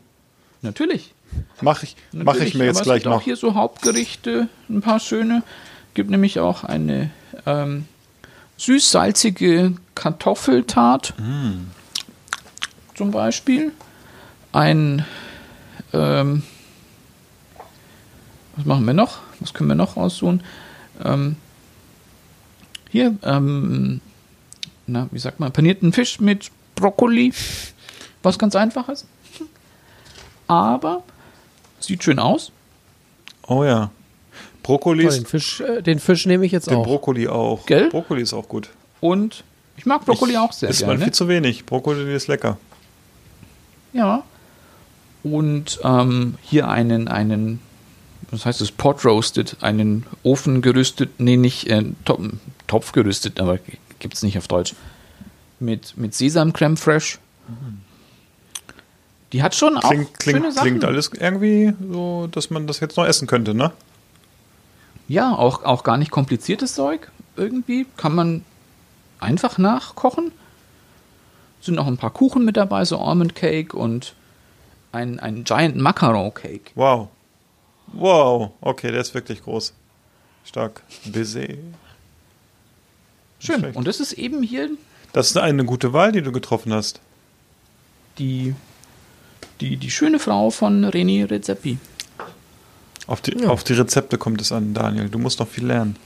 Natürlich. 0.62 1.14
Mach 1.60 1.82
ich, 1.82 1.96
mach 2.12 2.34
ich 2.34 2.38
Natürlich, 2.40 2.54
mir 2.54 2.64
jetzt 2.64 2.76
aber 2.76 2.84
gleich 2.84 2.96
es 2.98 3.02
gibt 3.02 3.12
auch 3.12 3.18
noch. 3.18 3.22
hier 3.22 3.36
so 3.36 3.54
Hauptgerichte, 3.54 4.48
ein 4.68 4.80
paar 4.80 5.00
schöne. 5.00 5.42
Gibt 5.94 6.10
nämlich 6.10 6.40
auch 6.40 6.64
eine 6.64 7.10
ähm, 7.44 7.86
süß-salzige 8.58 9.74
Kartoffeltart. 9.94 11.14
Mm. 11.18 11.70
Zum 12.94 13.10
Beispiel. 13.10 13.72
Ein 14.52 15.04
ähm, 15.92 16.42
was 18.56 18.64
machen 18.64 18.86
wir 18.86 18.94
noch? 18.94 19.18
Was 19.40 19.52
können 19.52 19.68
wir 19.68 19.74
noch 19.74 19.96
aussuchen? 19.96 20.42
Ähm, 21.04 21.36
hier, 22.90 23.16
ähm, 23.22 24.00
na, 24.86 25.08
wie 25.10 25.18
sagt 25.18 25.40
man, 25.40 25.52
panierten 25.52 25.92
Fisch 25.92 26.20
mit 26.20 26.50
Brokkoli. 26.74 27.32
Was 28.22 28.38
ganz 28.38 28.56
einfaches. 28.56 29.06
Aber 30.46 31.02
sieht 31.80 32.02
schön 32.02 32.18
aus. 32.18 32.50
Oh 33.46 33.62
ja. 33.62 33.90
Brokkoli 34.66 35.08
den, 35.08 35.26
Fisch, 35.26 35.60
äh, 35.60 35.80
den 35.80 36.00
Fisch 36.00 36.26
nehme 36.26 36.44
ich 36.44 36.50
jetzt 36.50 36.68
den 36.68 36.78
auch. 36.78 36.84
Brokkoli 36.84 37.28
auch. 37.28 37.64
Gell? 37.66 37.88
Brokkoli 37.88 38.20
ist 38.22 38.34
auch 38.34 38.48
gut. 38.48 38.70
Und 39.00 39.44
ich 39.76 39.86
mag 39.86 40.04
Brokkoli 40.04 40.36
auch 40.36 40.52
sehr 40.52 40.68
Ist 40.68 40.80
mal 40.82 40.88
gerne. 40.88 41.04
viel 41.04 41.14
zu 41.14 41.28
wenig. 41.28 41.66
Brokkoli 41.66 42.12
ist 42.14 42.26
lecker. 42.26 42.58
Ja. 43.92 44.24
Und 45.22 45.78
ähm, 45.84 46.34
hier 46.42 46.68
einen, 46.68 47.06
einen, 47.06 47.60
was 48.30 48.44
heißt 48.44 48.60
das, 48.60 48.72
Pot 48.72 49.04
Roasted, 49.04 49.56
einen 49.60 50.04
Ofen 50.24 50.62
gerüstet, 50.62 51.10
nee, 51.18 51.36
nicht 51.36 51.68
äh, 51.70 51.84
Top, 52.04 52.20
Topf 52.66 52.90
gerüstet, 52.92 53.38
aber 53.40 53.58
gibt 54.00 54.14
es 54.14 54.22
nicht 54.22 54.36
auf 54.36 54.48
Deutsch. 54.48 54.74
Mit, 55.60 55.96
mit 55.96 56.12
Sesam 56.14 56.52
Creme 56.52 56.76
Fraiche. 56.76 57.18
Die 59.32 59.42
hat 59.42 59.54
schon 59.54 59.76
auch 59.76 59.88
Klingt, 59.90 60.08
schöne 60.22 60.38
klingt, 60.40 60.54
Sachen. 60.54 60.66
klingt 60.66 60.84
alles 60.84 61.10
irgendwie 61.18 61.72
so, 61.90 62.28
dass 62.30 62.50
man 62.50 62.66
das 62.66 62.80
jetzt 62.80 62.96
noch 62.96 63.06
essen 63.06 63.26
könnte, 63.28 63.54
ne? 63.54 63.72
Ja, 65.08 65.34
auch, 65.34 65.64
auch 65.64 65.84
gar 65.84 65.96
nicht 65.96 66.10
kompliziertes 66.10 66.74
Zeug. 66.74 67.10
Irgendwie 67.36 67.86
kann 67.96 68.14
man 68.14 68.44
einfach 69.20 69.58
nachkochen. 69.58 70.32
Sind 71.60 71.74
noch 71.74 71.86
ein 71.86 71.96
paar 71.96 72.10
Kuchen 72.10 72.44
mit 72.44 72.56
dabei, 72.56 72.84
so 72.84 72.98
Almond 72.98 73.34
Cake 73.34 73.76
und 73.76 74.14
ein, 74.92 75.18
ein 75.20 75.44
Giant 75.44 75.76
Macaron 75.76 76.32
Cake. 76.34 76.70
Wow. 76.74 77.08
Wow. 77.92 78.52
Okay, 78.60 78.90
der 78.90 79.00
ist 79.00 79.14
wirklich 79.14 79.42
groß. 79.42 79.72
Stark. 80.44 80.82
Busy. 81.04 81.58
Schön. 83.38 83.60
schlecht. 83.60 83.76
Und 83.76 83.86
das 83.86 84.00
ist 84.00 84.12
eben 84.12 84.42
hier 84.42 84.70
Das 85.12 85.28
ist 85.28 85.36
eine 85.36 85.64
gute 85.64 85.92
Wahl, 85.92 86.12
die 86.12 86.22
du 86.22 86.32
getroffen 86.32 86.72
hast. 86.72 87.00
die, 88.18 88.54
die, 89.60 89.76
die 89.76 89.90
schöne 89.90 90.18
Frau 90.18 90.50
von 90.50 90.84
René 90.86 91.28
Redzepi. 91.30 91.78
Auf 93.06 93.20
die, 93.20 93.46
auf 93.46 93.62
die 93.64 93.74
Rezepte 93.74 94.18
kommt 94.18 94.40
es 94.40 94.50
an, 94.52 94.74
Daniel. 94.74 95.08
Du 95.08 95.18
musst 95.18 95.38
noch 95.38 95.48
viel 95.48 95.66
lernen. 95.66 95.96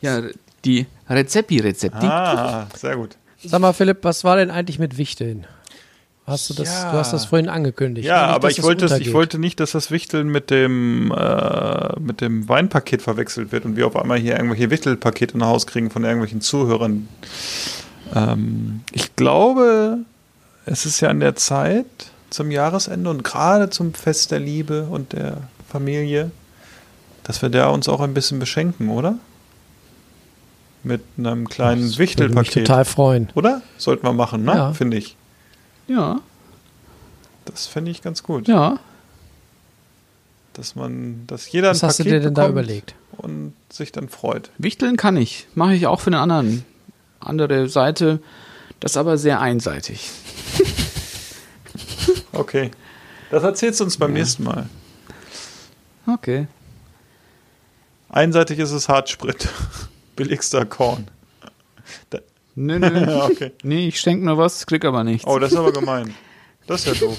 Ja, 0.00 0.22
die 0.64 0.86
Rezepi-Rezepti. 1.08 2.06
Ah, 2.06 2.66
sehr 2.76 2.96
gut. 2.96 3.16
Sag 3.44 3.60
mal, 3.60 3.72
Philipp, 3.72 3.98
was 4.02 4.24
war 4.24 4.36
denn 4.36 4.50
eigentlich 4.50 4.78
mit 4.78 4.96
Wichteln? 4.96 5.46
Hast 6.26 6.48
du 6.48 6.54
das, 6.54 6.68
Ja. 6.82 6.92
du 6.92 6.98
hast 6.98 7.12
das 7.12 7.26
vorhin 7.26 7.50
angekündigt. 7.50 8.06
Ja, 8.06 8.26
Nicht, 8.28 8.34
aber 8.36 8.48
ich 8.50 8.56
das 8.56 8.64
wollte, 8.64 8.98
ich 8.98 9.12
wollte 9.12 9.38
nicht, 9.38 9.60
dass 9.60 9.72
das 9.72 9.90
Wichteln 9.90 10.28
mit 10.28 10.50
dem, 10.50 11.12
äh, 11.12 12.00
mit 12.00 12.22
dem 12.22 12.48
Weinpaket 12.48 13.02
verwechselt 13.02 13.52
wird 13.52 13.66
und 13.66 13.76
wir 13.76 13.86
auf 13.86 13.96
einmal 13.96 14.18
hier 14.18 14.32
irgendwelche 14.36 14.70
Wichtelpakete 14.70 15.36
nach 15.36 15.48
Hause 15.48 15.66
kriegen 15.66 15.90
von 15.90 16.02
irgendwelchen 16.04 16.40
Zuhörern. 16.40 17.08
Ähm, 18.14 18.80
ich 18.92 19.14
glaube, 19.16 19.98
es 20.64 20.86
ist 20.86 21.00
ja 21.00 21.10
an 21.10 21.20
der 21.20 21.34
Zeit 21.36 21.84
zum 22.34 22.50
Jahresende 22.50 23.08
und 23.10 23.22
gerade 23.24 23.70
zum 23.70 23.94
Fest 23.94 24.30
der 24.30 24.40
Liebe 24.40 24.84
und 24.84 25.12
der 25.12 25.38
Familie, 25.68 26.30
dass 27.22 27.42
wir 27.42 27.48
da 27.48 27.68
uns 27.68 27.88
auch 27.88 28.00
ein 28.00 28.14
bisschen 28.14 28.38
beschenken, 28.38 28.90
oder? 28.90 29.16
Mit 30.82 31.02
einem 31.16 31.48
kleinen 31.48 31.82
Das 31.82 31.92
würde 31.92 32.02
mich 32.02 32.10
Wichtelpaket. 32.10 32.66
total 32.66 32.84
freuen. 32.84 33.30
Oder? 33.34 33.62
Sollten 33.78 34.06
wir 34.06 34.12
machen, 34.12 34.44
ne? 34.44 34.52
Ja. 34.54 34.72
Finde 34.74 34.98
ich. 34.98 35.16
Ja, 35.86 36.20
Das 37.46 37.66
fände 37.66 37.90
ich 37.90 38.02
ganz 38.02 38.22
gut. 38.22 38.48
ja. 38.48 38.78
Dass 40.54 40.76
man, 40.76 41.26
dass 41.26 41.50
jeder 41.50 41.70
Was 41.70 41.82
ein 41.82 41.88
hast 41.88 41.98
du 41.98 42.04
Paket 42.04 42.12
dir 42.12 42.20
denn 42.26 42.34
da 42.34 42.42
bekommt 42.42 42.52
überlegt? 42.66 42.94
Und 43.16 43.54
sich 43.70 43.90
dann 43.90 44.08
freut. 44.08 44.50
Wichteln 44.58 44.96
kann 44.96 45.16
ich. 45.16 45.46
Mache 45.56 45.74
ich 45.74 45.86
auch 45.88 46.00
für 46.00 46.08
eine 46.10 46.20
anderen, 46.20 46.64
andere 47.18 47.68
Seite. 47.68 48.20
Das 48.78 48.92
ist 48.92 48.96
aber 48.96 49.18
sehr 49.18 49.40
einseitig. 49.40 50.10
Okay. 52.34 52.70
Das 53.30 53.42
erzählst 53.42 53.80
du 53.80 53.84
uns 53.84 53.96
beim 53.96 54.12
nächsten 54.12 54.44
Mal. 54.44 54.68
Okay. 56.06 56.46
Einseitig 58.08 58.58
ist 58.58 58.70
es 58.72 58.88
Hartsprit. 58.88 59.48
Billigster 60.16 60.64
Korn. 60.66 61.08
Nö, 62.54 62.78
nö. 62.78 63.22
okay. 63.24 63.52
Nee, 63.62 63.88
ich 63.88 63.98
schenke 64.00 64.24
nur 64.24 64.38
was, 64.38 64.64
krieg 64.66 64.84
aber 64.84 65.02
nichts. 65.02 65.26
Oh, 65.26 65.38
das 65.38 65.52
ist 65.52 65.58
aber 65.58 65.72
gemein. 65.72 66.14
Das 66.66 66.86
ist 66.86 67.00
ja 67.00 67.06
doof. 67.06 67.18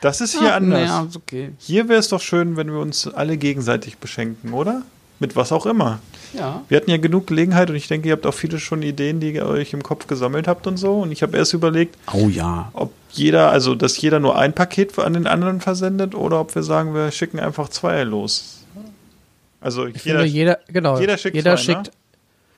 Das 0.00 0.20
ist 0.20 0.38
hier 0.38 0.52
Ah, 0.52 0.56
anders. 0.56 0.80
naja, 0.80 1.06
okay. 1.14 1.52
Hier 1.58 1.88
wäre 1.88 2.00
es 2.00 2.08
doch 2.08 2.20
schön, 2.20 2.56
wenn 2.56 2.72
wir 2.72 2.80
uns 2.80 3.06
alle 3.06 3.36
gegenseitig 3.36 3.98
beschenken, 3.98 4.52
oder? 4.52 4.82
Mit 5.22 5.36
was 5.36 5.52
auch 5.52 5.66
immer. 5.66 6.00
Ja. 6.34 6.62
Wir 6.68 6.76
hatten 6.78 6.90
ja 6.90 6.96
genug 6.96 7.28
Gelegenheit 7.28 7.70
und 7.70 7.76
ich 7.76 7.86
denke, 7.86 8.08
ihr 8.08 8.12
habt 8.14 8.26
auch 8.26 8.34
viele 8.34 8.58
schon 8.58 8.82
Ideen, 8.82 9.20
die 9.20 9.32
ihr 9.32 9.46
euch 9.46 9.72
im 9.72 9.84
Kopf 9.84 10.08
gesammelt 10.08 10.48
habt 10.48 10.66
und 10.66 10.78
so. 10.78 10.98
Und 11.02 11.12
ich 11.12 11.22
habe 11.22 11.36
erst 11.36 11.54
überlegt, 11.54 11.96
Oh 12.12 12.26
ja. 12.28 12.70
ob 12.72 12.92
jeder, 13.12 13.50
also 13.52 13.76
dass 13.76 14.00
jeder 14.00 14.18
nur 14.18 14.36
ein 14.36 14.52
Paket 14.52 14.98
an 14.98 15.14
den 15.14 15.28
anderen 15.28 15.60
versendet 15.60 16.16
oder 16.16 16.40
ob 16.40 16.54
wir 16.56 16.64
sagen, 16.64 16.92
wir 16.92 17.12
schicken 17.12 17.38
einfach 17.38 17.68
zwei 17.68 18.02
los. 18.02 18.64
Also 19.60 19.86
Ich 19.86 20.04
jeder, 20.04 20.18
finde, 20.20 20.24
jeder, 20.34 20.58
genau, 20.66 20.98
jeder 20.98 21.16
schickt 21.16 21.36
jeder 21.36 21.54
zwei, 21.54 21.62
schickt, 21.62 21.86
ne? 21.86 21.92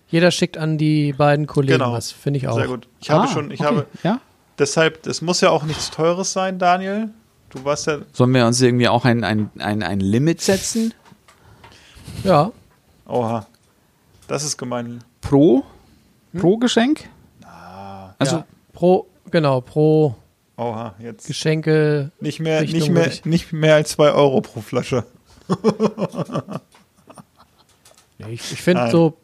jeder 0.08 0.30
schickt 0.30 0.56
an 0.56 0.78
die 0.78 1.12
beiden 1.12 1.46
Kollegen 1.46 1.78
Genau. 1.80 1.92
was, 1.92 2.12
finde 2.12 2.38
ich 2.38 2.48
auch. 2.48 2.56
sehr 2.56 2.66
gut. 2.68 2.88
Ich 3.00 3.10
habe 3.10 3.24
Ah, 3.24 3.28
schon, 3.28 3.50
ich 3.50 3.60
okay. 3.60 3.66
habe 3.68 3.86
Ja? 4.02 4.20
deshalb, 4.58 5.06
es 5.06 5.20
muss 5.20 5.42
ja 5.42 5.50
auch 5.50 5.64
nichts 5.64 5.90
Teures 5.90 6.32
sein, 6.32 6.58
Daniel. 6.58 7.10
Du 7.50 7.62
warst 7.64 7.86
ja, 7.88 7.98
Sollen 8.14 8.32
wir 8.32 8.46
uns 8.46 8.60
irgendwie 8.62 8.88
auch 8.88 9.04
ein, 9.04 9.22
ein, 9.22 9.50
ein, 9.58 9.82
ein 9.82 10.00
Limit 10.00 10.40
setzen? 10.40 10.94
Ja, 12.22 12.52
oha, 13.06 13.46
das 14.28 14.44
ist 14.44 14.56
gemein. 14.56 15.02
Pro? 15.20 15.64
Pro 16.38 16.56
Geschenk? 16.56 17.08
Also, 18.18 18.36
ja. 18.36 18.44
pro, 18.72 19.06
genau, 19.30 19.60
pro 19.60 20.14
Oha, 20.56 20.94
jetzt 21.00 21.26
Geschenke. 21.26 22.12
nicht 22.20 22.38
mehr, 22.38 22.60
Richtung 22.60 22.78
nicht 22.78 22.90
mehr, 22.92 23.10
nicht 23.24 23.52
mehr 23.52 23.74
als 23.74 23.90
zwei 23.90 24.12
Euro 24.12 24.40
pro 24.40 24.60
Flasche. 24.60 25.04
Ich, 28.18 28.52
ich 28.52 28.62
finde 28.62 28.90
so 28.90 29.16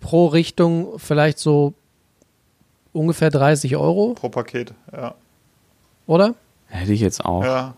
pro 0.00 0.26
Richtung 0.26 0.98
vielleicht 0.98 1.38
so 1.38 1.74
ungefähr 2.92 3.30
30 3.30 3.76
Euro, 3.76 4.14
Pro 4.14 4.28
Paket, 4.28 4.72
ja. 4.92 5.14
oder? 6.06 6.34
hätte 6.66 6.92
ich 6.92 7.00
jetzt 7.00 7.24
auch 7.24 7.44
Ja, 7.44 7.74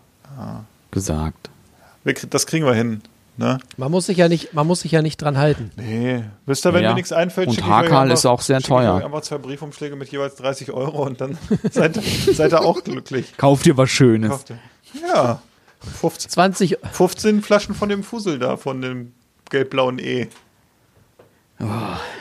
gesagt. 0.89 1.49
das 2.29 2.47
kriegen 2.47 2.65
wir 2.65 2.73
hin. 2.73 3.01
Ne? 3.41 3.57
Man 3.75 3.89
muss 3.89 4.05
sich 4.05 4.17
ja 4.17 4.27
nicht, 4.29 4.53
man 4.53 4.67
muss 4.67 4.81
sich 4.81 4.91
ja 4.91 5.01
nicht 5.01 5.17
dran 5.19 5.35
halten. 5.37 5.71
Nee, 5.75 6.23
wisst 6.45 6.63
ihr, 6.65 6.73
wenn 6.75 6.83
Ja, 6.83 6.89
mir 6.89 6.95
nichts 6.95 7.11
einfällt, 7.11 7.47
und 7.47 7.55
schicke 7.55 7.65
ich 7.67 7.73
euch 7.73 7.77
Hakal 7.85 8.01
einfach- 8.03 8.13
ist 8.13 8.25
auch 8.27 8.41
sehr 8.41 8.59
ich 8.59 8.65
teuer. 8.67 8.93
euch 8.95 9.03
einfach 9.03 9.21
zwei 9.21 9.39
Briefumschläge 9.39 9.95
mit 9.95 10.09
jeweils 10.09 10.35
30 10.35 10.71
Euro 10.71 11.03
und 11.03 11.19
dann 11.21 11.39
seid, 11.71 11.95
seid 12.31 12.51
ihr 12.53 12.61
auch 12.61 12.83
glücklich. 12.83 13.33
Kauf 13.37 13.63
dir 13.63 13.75
was 13.77 13.89
Schönes. 13.89 14.29
Kauft 14.29 14.51
ihr. 14.51 14.59
Ja, 15.07 15.41
15, 15.99 16.29
20, 16.29 16.77
15 16.91 17.41
Flaschen 17.41 17.73
von 17.73 17.89
dem 17.89 18.03
Fusel 18.03 18.37
da, 18.37 18.57
von 18.57 18.79
dem 18.81 19.13
gelb-blauen 19.49 19.97
E. 19.97 20.27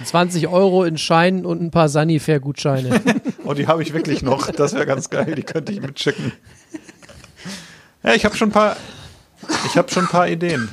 20 0.04 0.48
Euro 0.48 0.84
in 0.84 0.98
Scheinen 0.98 1.44
und 1.46 1.62
ein 1.62 1.70
paar 1.70 1.88
Sanifair-Gutscheine. 1.88 3.00
Oh, 3.44 3.54
die 3.54 3.66
habe 3.66 3.82
ich 3.82 3.92
wirklich 3.94 4.22
noch. 4.22 4.50
Das 4.52 4.74
wäre 4.74 4.86
ganz 4.86 5.10
geil. 5.10 5.34
Die 5.34 5.42
könnte 5.42 5.72
ich 5.72 5.80
mitschicken. 5.80 6.30
Ja, 8.04 8.12
ich 8.14 8.24
habe 8.24 8.36
schon 8.36 8.50
ein 8.50 8.52
paar. 8.52 8.76
Ich 9.66 9.76
habe 9.76 9.90
schon 9.90 10.04
ein 10.04 10.08
paar 10.10 10.28
Ideen. 10.28 10.68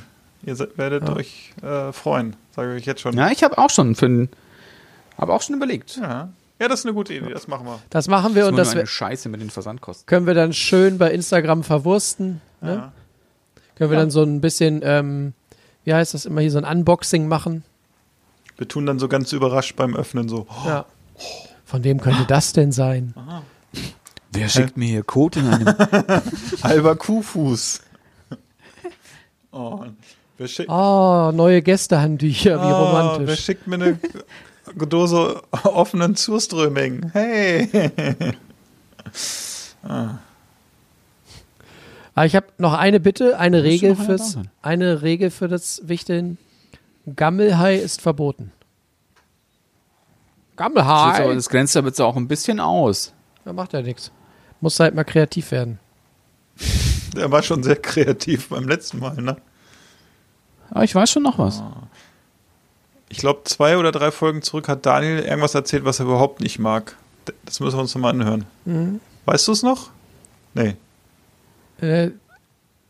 Ihr 0.48 0.58
werdet 0.78 1.08
euch 1.10 1.54
äh, 1.62 1.92
freuen, 1.92 2.36
sage 2.56 2.72
ich 2.76 2.82
euch 2.82 2.86
jetzt 2.88 3.02
schon. 3.02 3.16
Ja, 3.18 3.30
ich 3.30 3.44
habe 3.44 3.58
auch 3.60 3.70
schon 3.70 3.94
für 3.96 4.28
habe 5.18 5.34
auch 5.34 5.42
schon 5.44 5.56
überlegt. 5.56 5.98
ja. 5.98 6.30
Ja, 6.60 6.68
das 6.68 6.80
ist 6.80 6.86
eine 6.88 6.96
gute 6.96 7.14
Idee. 7.14 7.32
Das 7.32 7.48
machen 7.48 7.68
wir. 7.68 7.80
Das 7.92 8.08
machen 8.08 8.34
wir 8.34 8.42
Das 8.42 8.46
ist 8.46 8.50
und 8.50 8.56
nur 8.56 8.66
das 8.66 8.74
wir- 8.76 8.86
Scheiße 8.88 9.30
mit 9.30 9.42
den 9.42 9.52
Versandkosten. 9.52 10.08
können 10.08 10.26
wir 10.26 10.34
dann 10.34 10.54
schön 10.54 10.98
bei 10.98 11.12
Instagram 11.12 11.64
verwursten. 11.64 12.42
Ne? 12.62 12.74
Ja. 12.74 12.92
Können 13.76 13.92
wir 13.92 13.98
dann 14.00 14.10
so 14.10 14.24
ein 14.24 14.42
bisschen, 14.42 14.82
ähm, 14.84 15.34
wie 15.84 15.94
heißt 15.94 16.16
das 16.16 16.26
immer 16.26 16.42
hier, 16.42 16.50
so 16.50 16.58
ein 16.58 16.64
Unboxing 16.66 17.28
machen. 17.28 17.64
Wir 18.58 18.68
tun 18.68 18.88
dann 18.88 18.98
so 18.98 19.08
ganz 19.08 19.34
überrascht 19.34 19.76
beim 19.76 19.96
Öffnen 19.96 20.28
so. 20.30 20.48
Oh, 20.50 20.68
Ja. 20.68 20.86
Von 21.64 21.84
wem 21.84 22.00
könnte 22.02 22.26
das 22.26 22.54
denn 22.54 22.72
sein? 22.72 23.14
Wer 24.32 24.50
schickt 24.50 24.78
mir 24.78 24.88
hier 24.88 25.04
Code 25.04 25.40
in 25.42 25.48
einem 25.50 25.68
halber 26.64 26.96
Kuhfuß. 26.96 27.82
Oh, 29.52 29.86
wer, 30.38 30.48
schick, 30.48 30.70
Oh, 30.70 31.32
neue 31.34 31.62
Gästehandtücher, 31.62 32.62
wie 32.62 32.66
Oh, 32.66 32.70
wer 32.70 32.76
romantisch. 32.76 33.40
schickt 33.42 33.68
mir 33.68 33.76
eine 33.76 34.00
Dose 34.88 35.42
offenen 35.64 36.16
Surströming? 36.16 37.10
Hey. 37.14 37.70
Aber 39.84 40.20
ich 42.26 42.36
habe 42.36 42.48
noch 42.58 42.74
eine 42.74 43.00
Bitte, 43.00 43.40
eine 43.40 43.64
Regel 43.64 43.96
fürs, 43.96 44.38
eine 44.62 45.02
Regel 45.02 45.32
für 45.32 45.48
das 45.48 45.82
Wichteln. 45.86 46.38
Gammelhai 47.16 47.76
ist 47.76 48.02
verboten. 48.02 48.52
Das, 50.56 50.58
Gammelhai? 50.58 51.24
aber, 51.24 51.36
das 51.36 51.50
grenzt 51.50 51.78
aber 51.78 51.88
jetzt 51.88 52.02
auch 52.02 52.18
ein 52.18 52.28
bisschen 52.28 52.60
aus. 52.60 53.14
Da 53.46 53.54
macht 53.54 53.74
ja 53.74 53.82
nichts. 53.82 54.12
Muss 54.60 54.80
halt 54.80 54.96
mal 54.96 55.04
kreativ 55.06 55.52
werden. 55.52 55.80
Der 57.16 57.32
war 57.32 57.44
schon 57.44 57.64
sehr 57.64 57.76
kreativ 57.76 58.50
beim 58.50 58.68
letzten 58.68 59.00
Mal, 59.00 59.16
ne? 59.22 59.38
Aber 60.72 60.84
ich 60.84 60.94
weiß 60.94 61.10
schon 61.10 61.24
noch 61.24 61.38
was. 61.40 61.62
Ich 63.10 63.20
glaube, 63.20 63.42
zwei 63.46 63.78
oder 63.78 63.92
drei 63.92 64.12
Folgen 64.12 64.42
zurück 64.42 64.68
hat 64.68 64.86
Daniel 64.86 65.20
irgendwas 65.20 65.56
erzählt, 65.56 65.86
was 65.86 66.00
er 66.00 66.06
überhaupt 66.06 66.42
nicht 66.42 66.60
mag. 66.60 66.96
Das 67.46 67.60
müssen 67.60 67.78
wir 67.78 67.82
uns 67.82 67.96
nochmal 67.96 68.14
anhören. 68.14 68.46
Mhm. 68.66 69.00
Weißt 69.26 69.48
du 69.48 69.52
es 69.52 69.64
noch? 69.64 69.90
Nee. 70.54 70.76
Äh, 71.82 72.12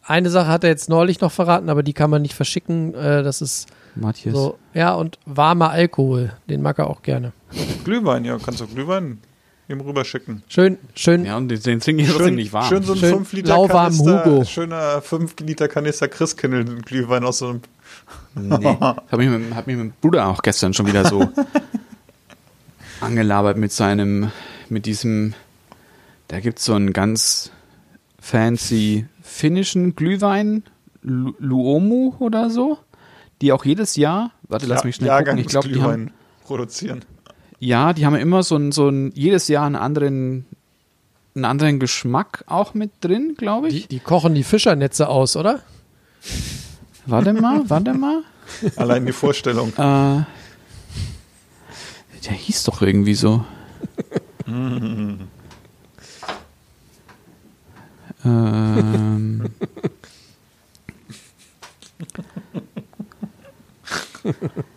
eine 0.03 0.29
Sache 0.29 0.47
hat 0.47 0.63
er 0.63 0.69
jetzt 0.69 0.89
neulich 0.89 1.19
noch 1.19 1.31
verraten, 1.31 1.69
aber 1.69 1.83
die 1.83 1.93
kann 1.93 2.09
man 2.09 2.21
nicht 2.21 2.33
verschicken. 2.33 2.93
Äh, 2.93 3.23
das 3.23 3.41
ist 3.41 3.67
Matthias. 3.95 4.35
so, 4.35 4.57
ja, 4.73 4.93
und 4.93 5.19
warmer 5.25 5.71
Alkohol, 5.71 6.33
den 6.49 6.61
mag 6.61 6.79
er 6.79 6.89
auch 6.89 7.01
gerne. 7.01 7.33
Glühwein, 7.83 8.23
ja, 8.23 8.37
kannst 8.37 8.61
du 8.61 8.67
Glühwein? 8.67 9.19
Ihm 9.69 9.81
rüberschicken. 9.81 10.43
Schön, 10.47 10.77
schön. 10.95 11.25
Ja, 11.25 11.37
und 11.37 11.49
den, 11.49 11.79
trinke 11.79 12.03
ich 12.03 12.09
trotzdem 12.09 12.35
nicht 12.35 12.53
warm. 12.53 12.69
schön 12.69 12.83
so 12.83 12.93
ein 12.93 12.99
Schön 12.99 13.13
5 13.15 13.33
Liter 13.33 13.49
lauwarmen 13.49 13.97
Kanister, 13.97 14.25
Hugo. 14.25 14.43
schöner 14.45 15.01
5 15.01 15.35
Liter 15.41 15.67
Kanister 15.67 16.07
Christkindl 16.07 16.81
Glühwein 16.83 17.23
aus 17.25 17.39
so 17.39 17.49
einem 17.49 17.61
Nee. 18.35 18.65
Hab 18.79 19.17
mich, 19.17 19.29
mit, 19.29 19.55
hab 19.55 19.67
mich 19.67 19.75
mit 19.75 19.85
dem 19.87 19.93
Bruder 20.01 20.27
auch 20.27 20.41
gestern 20.41 20.73
schon 20.73 20.87
wieder 20.87 21.05
so 21.05 21.29
angelabert 23.01 23.57
mit 23.57 23.71
seinem, 23.71 24.31
mit 24.69 24.85
diesem, 24.85 25.33
da 26.27 26.39
gibt's 26.39 26.65
so 26.65 26.73
einen 26.73 26.93
ganz 26.93 27.51
fancy 28.19 29.05
finnischen 29.21 29.95
Glühwein, 29.95 30.63
Lu- 31.01 31.35
Luomu 31.39 32.15
oder 32.19 32.49
so, 32.49 32.77
die 33.41 33.51
auch 33.53 33.63
jedes 33.65 33.95
Jahr, 33.95 34.31
warte, 34.43 34.65
lass 34.65 34.83
mich 34.83 34.95
schnell 34.95 35.15
gucken, 35.17 35.37
ich 35.37 35.47
glaube, 35.47 35.69
die 35.69 35.81
haben, 35.81 36.11
produzieren. 36.43 37.05
Ja, 37.59 37.93
die 37.93 38.05
haben 38.05 38.15
immer 38.15 38.43
so 38.43 38.55
ein, 38.55 38.71
so 38.71 38.89
ein, 38.89 39.11
jedes 39.13 39.47
Jahr 39.47 39.65
einen 39.65 39.75
anderen, 39.75 40.45
einen 41.35 41.45
anderen 41.45 41.79
Geschmack 41.79 42.43
auch 42.47 42.73
mit 42.73 42.91
drin, 43.01 43.35
glaube 43.37 43.69
ich. 43.69 43.83
Die, 43.83 43.87
die 43.87 43.99
kochen 43.99 44.35
die 44.35 44.43
Fischernetze 44.43 45.07
aus, 45.09 45.35
oder? 45.35 45.61
Warte 47.05 47.33
mal, 47.33 47.69
warte 47.69 47.93
mal. 47.93 48.23
Allein 48.75 49.05
die 49.05 49.11
Vorstellung. 49.11 49.69
Äh, 49.73 50.23
der 52.25 52.33
hieß 52.33 52.63
doch 52.65 52.81
irgendwie 52.81 53.15
so. 53.15 53.45
ähm, 54.47 55.19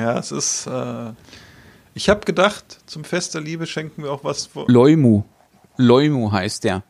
Ja, 0.00 0.18
es 0.18 0.32
ist. 0.32 0.66
Äh, 0.66 1.12
ich 1.92 2.08
habe 2.08 2.20
gedacht, 2.24 2.80
zum 2.86 3.04
Fest 3.04 3.34
der 3.34 3.42
Liebe 3.42 3.66
schenken 3.66 4.02
wir 4.02 4.10
auch 4.10 4.24
was. 4.24 4.48
Leumu. 4.66 5.24
Leumu 5.76 6.32
heißt 6.32 6.64
der. 6.64 6.82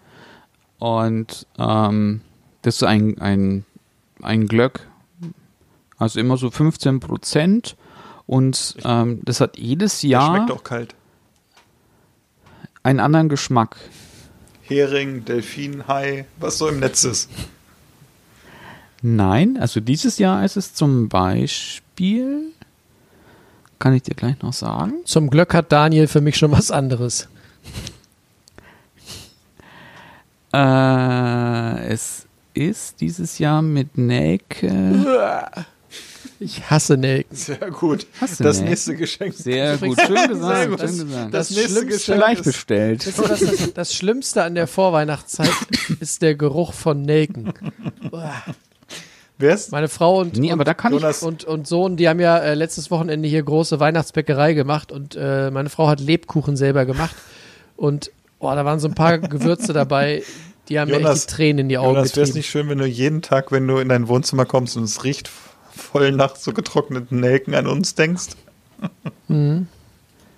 Und 0.78 1.46
ähm, 1.58 2.20
das 2.62 2.76
ist 2.76 2.82
ein, 2.84 3.18
ein, 3.18 3.64
ein 4.22 4.46
Glöck. 4.46 4.88
Also 5.98 6.20
immer 6.20 6.36
so 6.36 6.50
15 6.50 7.00
Prozent. 7.00 7.76
Und 8.26 8.76
ähm, 8.84 9.20
das 9.24 9.40
hat 9.40 9.58
jedes 9.58 10.02
Jahr 10.02 10.36
schmeckt 10.36 10.52
auch 10.52 10.62
kalt. 10.62 10.94
einen 12.84 13.00
anderen 13.00 13.28
Geschmack. 13.28 13.76
Hering, 14.62 15.24
Delfin, 15.24 15.88
Hai, 15.88 16.26
was 16.38 16.58
so 16.58 16.68
im 16.68 16.78
Netz 16.78 17.02
ist. 17.02 17.28
Nein, 19.02 19.56
also 19.58 19.80
dieses 19.80 20.18
Jahr 20.18 20.44
ist 20.44 20.56
es 20.56 20.74
zum 20.74 21.08
Beispiel, 21.08 22.52
kann 23.80 23.92
ich 23.94 24.02
dir 24.04 24.14
gleich 24.14 24.40
noch 24.42 24.52
sagen. 24.52 24.92
Zum 25.04 25.28
Glück 25.30 25.52
hat 25.54 25.72
Daniel 25.72 26.06
für 26.06 26.20
mich 26.20 26.36
schon 26.36 26.52
was 26.52 26.70
anderes. 26.70 27.28
Äh, 30.52 31.86
es 31.92 32.26
ist 32.54 33.00
dieses 33.00 33.38
Jahr 33.38 33.62
mit 33.62 33.98
Nelke. 33.98 35.64
Ich 36.42 36.70
hasse 36.70 36.96
Nelken. 36.96 37.36
Sehr 37.36 37.70
gut. 37.70 38.06
Hast 38.18 38.40
du 38.40 38.44
das 38.44 38.60
nicht? 38.60 38.70
nächste 38.70 38.96
Geschenk. 38.96 39.34
Sehr 39.34 39.76
gut, 39.76 40.00
schön 40.00 40.28
gesagt, 40.28 40.70
gut. 40.70 40.80
schön 40.80 40.88
gesagt. 40.98 41.34
Das, 41.34 41.48
Das 41.48 41.50
nächste 41.50 41.70
Schlimmste- 41.80 41.86
Geschenk 41.86 42.18
Gleich 42.18 42.38
ist, 42.38 42.44
bestellt. 42.44 43.06
Ihr, 43.06 43.18
was 43.18 43.40
das, 43.40 43.72
das 43.74 43.94
Schlimmste 43.94 44.42
an 44.44 44.54
der 44.54 44.66
Vorweihnachtszeit 44.66 45.50
ist 46.00 46.22
der 46.22 46.36
Geruch 46.36 46.72
von 46.72 47.02
Nelken. 47.02 47.52
wer 49.40 49.54
ist 49.54 49.72
Meine 49.72 49.88
Frau 49.88 50.20
und, 50.20 50.36
Nee, 50.36 50.52
aber 50.52 50.64
da 50.64 50.74
kann 50.74 50.92
ich. 50.92 51.00
Jonas, 51.00 51.22
und, 51.22 51.44
und 51.44 51.66
Sohn, 51.66 51.96
die 51.96 52.08
haben 52.08 52.20
ja 52.20 52.38
äh, 52.38 52.54
letztes 52.54 52.90
Wochenende 52.90 53.28
hier 53.28 53.42
große 53.42 53.80
Weihnachtsbäckerei 53.80 54.54
gemacht 54.54 54.92
und 54.92 55.16
äh, 55.16 55.50
meine 55.50 55.70
Frau 55.70 55.88
hat 55.88 56.00
Lebkuchen 56.00 56.56
selber 56.56 56.84
gemacht 56.84 57.14
und 57.76 58.10
oh, 58.38 58.50
da 58.50 58.64
waren 58.64 58.80
so 58.80 58.88
ein 58.88 58.94
paar 58.94 59.18
Gewürze 59.18 59.72
dabei, 59.72 60.22
die 60.68 60.78
haben 60.78 60.90
mir 60.90 60.98
Jonas, 60.98 61.18
echt 61.18 61.30
die 61.30 61.34
Tränen 61.34 61.58
in 61.58 61.68
die 61.68 61.78
Augen 61.78 61.96
Jonas, 61.96 62.16
wäre 62.16 62.28
es 62.28 62.34
nicht 62.34 62.48
schön, 62.48 62.68
wenn 62.68 62.78
du 62.78 62.86
jeden 62.86 63.22
Tag, 63.22 63.52
wenn 63.52 63.66
du 63.66 63.78
in 63.78 63.88
dein 63.88 64.08
Wohnzimmer 64.08 64.46
kommst 64.46 64.76
und 64.76 64.84
es 64.84 65.04
riecht 65.04 65.30
voll 65.74 66.12
nach 66.12 66.36
so 66.36 66.52
getrockneten 66.52 67.20
Nelken 67.20 67.54
an 67.54 67.66
uns 67.66 67.94
denkst? 67.94 68.28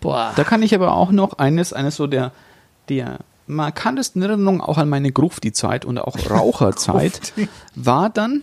Boah. 0.01 0.33
Da 0.35 0.45
kann 0.45 0.62
ich 0.62 0.74
aber 0.74 0.93
auch 0.95 1.12
noch 1.12 1.39
eines, 1.39 1.73
eines 1.73 1.97
so 1.97 2.07
der, 2.07 2.33
der 2.89 3.20
markantesten 3.47 4.23
Erinnerungen 4.23 4.61
auch 4.61 4.79
an 4.79 4.89
meine 4.89 5.12
Grufti-Zeit 5.12 5.85
und 5.85 5.99
auch 5.99 6.16
Raucherzeit 6.31 7.33
war 7.74 8.11
dann 8.11 8.43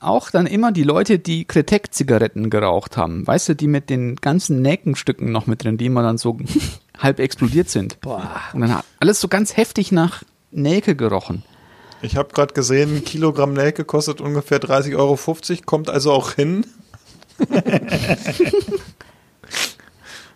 auch 0.00 0.30
dann 0.30 0.46
immer 0.46 0.70
die 0.72 0.84
Leute, 0.84 1.18
die 1.18 1.44
Kretek-Zigaretten 1.44 2.50
geraucht 2.50 2.96
haben. 2.96 3.26
Weißt 3.26 3.48
du, 3.48 3.54
die 3.54 3.66
mit 3.66 3.90
den 3.90 4.16
ganzen 4.16 4.62
Nelkenstücken 4.62 5.32
noch 5.32 5.46
mit 5.46 5.64
drin, 5.64 5.76
die 5.78 5.86
immer 5.86 6.02
dann 6.02 6.18
so 6.18 6.38
halb 6.98 7.18
explodiert 7.20 7.68
sind. 7.68 8.00
Boah. 8.00 8.30
Und 8.52 8.60
dann 8.60 8.74
hat 8.74 8.84
alles 9.00 9.20
so 9.20 9.28
ganz 9.28 9.56
heftig 9.56 9.90
nach 9.92 10.22
Nelke 10.50 10.94
gerochen. 10.96 11.42
Ich 12.00 12.16
habe 12.16 12.32
gerade 12.32 12.54
gesehen, 12.54 12.96
ein 12.96 13.04
Kilogramm 13.04 13.54
Nelke 13.54 13.84
kostet 13.84 14.20
ungefähr 14.20 14.60
30,50 14.60 14.96
Euro, 14.96 15.18
kommt 15.66 15.90
also 15.90 16.12
auch 16.12 16.32
hin. 16.32 16.64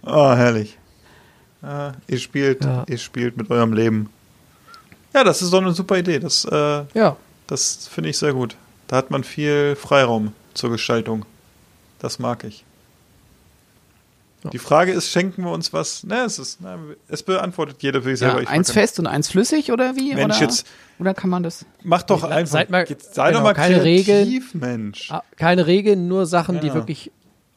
oh, 0.04 0.32
herrlich. 0.34 0.76
Ah, 1.62 1.92
ihr 2.08 2.18
spielt, 2.18 2.64
Ja. 2.64 2.84
ihr 2.88 2.98
spielt 2.98 3.36
mit 3.36 3.48
eurem 3.50 3.72
Leben. 3.72 4.10
Ja, 5.14 5.22
das 5.22 5.42
ist 5.42 5.52
doch 5.52 5.60
eine 5.62 5.72
super 5.72 5.98
Idee. 5.98 6.18
Das, 6.18 6.44
äh, 6.44 6.84
Ja, 6.94 7.16
das 7.46 7.86
finde 7.88 8.10
ich 8.10 8.18
sehr 8.18 8.32
gut. 8.32 8.56
Da 8.92 8.98
hat 8.98 9.10
man 9.10 9.24
viel 9.24 9.74
Freiraum 9.74 10.34
zur 10.52 10.68
Gestaltung. 10.68 11.24
Das 11.98 12.18
mag 12.18 12.44
ich. 12.44 12.62
Die 14.52 14.58
Frage 14.58 14.92
ist, 14.92 15.08
schenken 15.10 15.44
wir 15.44 15.50
uns 15.50 15.72
was? 15.72 16.04
Ne, 16.04 16.24
es 16.26 16.38
ist, 16.38 16.58
na, 16.60 16.76
es 17.08 17.22
beantwortet 17.22 17.76
jeder 17.82 18.02
für 18.02 18.10
sich 18.14 18.20
Ja, 18.20 18.26
selber. 18.32 18.42
Ich 18.42 18.48
eins 18.50 18.70
fest 18.70 18.98
und 18.98 19.06
eins 19.06 19.30
flüssig 19.30 19.72
oder 19.72 19.96
wie? 19.96 20.14
Mensch, 20.14 20.36
oder, 20.36 20.44
jetzt- 20.44 20.66
oder 20.98 21.14
kann 21.14 21.30
man 21.30 21.42
das? 21.42 21.64
Mach 21.82 22.02
doch 22.02 22.20
Seid 22.20 22.32
einfach. 22.32 22.68
mal- 22.68 22.84
jetzt 22.86 23.14
sei 23.14 23.28
genau, 23.28 23.38
doch 23.38 23.44
mal 23.44 23.54
keine 23.54 23.80
kreativ, 23.80 24.52
Mensch. 24.52 25.10
Ah, 25.10 25.22
keine 25.36 25.66
Regeln, 25.66 26.06
nur 26.06 26.26
Sachen, 26.26 26.60
die 26.60 26.66
Ja. 26.66 26.74
wirklich 26.74 27.10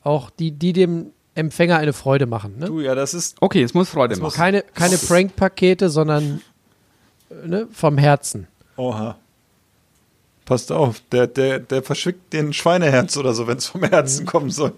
auch, 0.05 0.29
die, 0.29 0.51
die 0.51 0.71
dem 0.71 1.07
Empfänger 1.33 1.75
eine 1.79 1.91
Freude 1.91 2.27
machen. 2.27 2.59
Ne? 2.59 2.67
Du, 2.67 2.79
ja, 2.79 2.95
das 2.95 3.13
ist 3.13 3.35
Okay, 3.41 3.61
es 3.61 3.73
muss 3.73 3.89
Freude 3.89 4.13
Es 4.13 4.21
muss- 4.21 4.37
machen. 4.37 4.41
Keine, 4.45 4.61
keine 4.73 4.97
Prank-Pakete, 4.97 5.89
sondern 5.89 6.39
äh, 7.29 7.45
ne, 7.45 7.67
vom 7.73 7.97
Herzen. 7.97 8.47
Oha. 8.77 9.17
Passt 10.45 10.71
auf, 10.71 11.01
der, 11.11 11.27
der, 11.27 11.59
der 11.59 11.81
verschickt 11.81 12.31
den 12.31 12.53
Schweineherz 12.53 13.17
oder 13.17 13.33
so, 13.33 13.47
wenn 13.47 13.57
es 13.57 13.65
vom 13.67 13.83
Herzen 13.83 14.25
kommen 14.25 14.51
soll. 14.51 14.73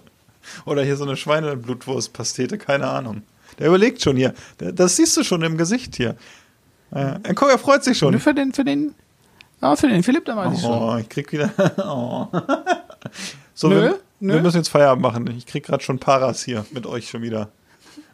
Oder 0.64 0.82
hier 0.82 0.96
so 0.96 1.04
eine 1.04 1.16
Schweineblutwurstpastete, 1.16 2.56
keine 2.56 2.88
Ahnung. 2.88 3.22
Der 3.58 3.68
überlegt 3.68 4.00
schon 4.02 4.16
hier. 4.16 4.34
Das 4.56 4.96
siehst 4.96 5.16
du 5.16 5.24
schon 5.24 5.42
im 5.42 5.58
Gesicht 5.58 5.96
hier. 5.96 6.16
Äh, 6.90 7.34
guck, 7.34 7.50
er 7.50 7.58
freut 7.58 7.84
sich 7.84 7.98
schon. 7.98 8.12
Nur 8.12 8.20
für 8.20 8.32
den, 8.34 8.52
für 8.52 8.64
den, 8.64 8.94
ja, 9.60 9.76
für 9.76 9.88
den 9.88 10.02
Philipp, 10.02 10.24
da 10.24 10.36
weiß 10.36 10.54
ich 10.54 10.60
schon. 10.62 10.70
Oh, 10.70 10.96
ich 10.96 11.08
krieg 11.08 11.30
wieder. 11.32 11.50
Oh. 11.84 12.26
So, 13.54 13.68
Nö, 13.68 13.82
wir, 13.82 13.98
nö. 14.20 14.34
wir 14.34 14.42
müssen 14.42 14.56
jetzt 14.58 14.68
Feierabend 14.68 15.02
machen. 15.02 15.26
Ich 15.36 15.46
krieg 15.46 15.64
gerade 15.64 15.82
schon 15.82 15.98
Paras 15.98 16.42
hier 16.44 16.64
mit 16.72 16.86
euch 16.86 17.08
schon 17.10 17.22
wieder. 17.22 17.48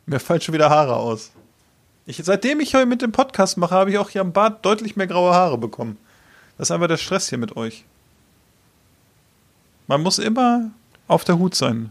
Mir 0.07 0.21
fallen 0.21 0.41
schon 0.41 0.55
wieder 0.55 0.71
Haare 0.71 0.97
aus. 0.97 1.31
Ich, 2.07 2.21
seitdem 2.23 2.61
ich 2.61 2.75
heute 2.75 2.87
mit 2.87 3.01
dem 3.01 3.13
Podcast 3.13 3.57
mache, 3.57 3.75
habe 3.75 3.91
ich 3.91 3.99
auch 3.99 4.11
hier 4.11 4.21
am 4.21 4.33
Bart 4.33 4.65
deutlich 4.65 4.97
mehr 4.97 5.07
graue 5.07 5.33
Haare 5.33 5.57
bekommen. 5.57 5.97
Das 6.59 6.69
ist 6.69 6.71
einfach 6.71 6.89
der 6.89 6.97
Stress 6.97 7.29
hier 7.29 7.39
mit 7.39 7.57
euch. 7.57 7.85
Man 9.87 10.03
muss 10.03 10.19
immer 10.19 10.71
auf 11.09 11.25
der 11.25 11.39
Hut 11.39 11.55
sein. 11.55 11.91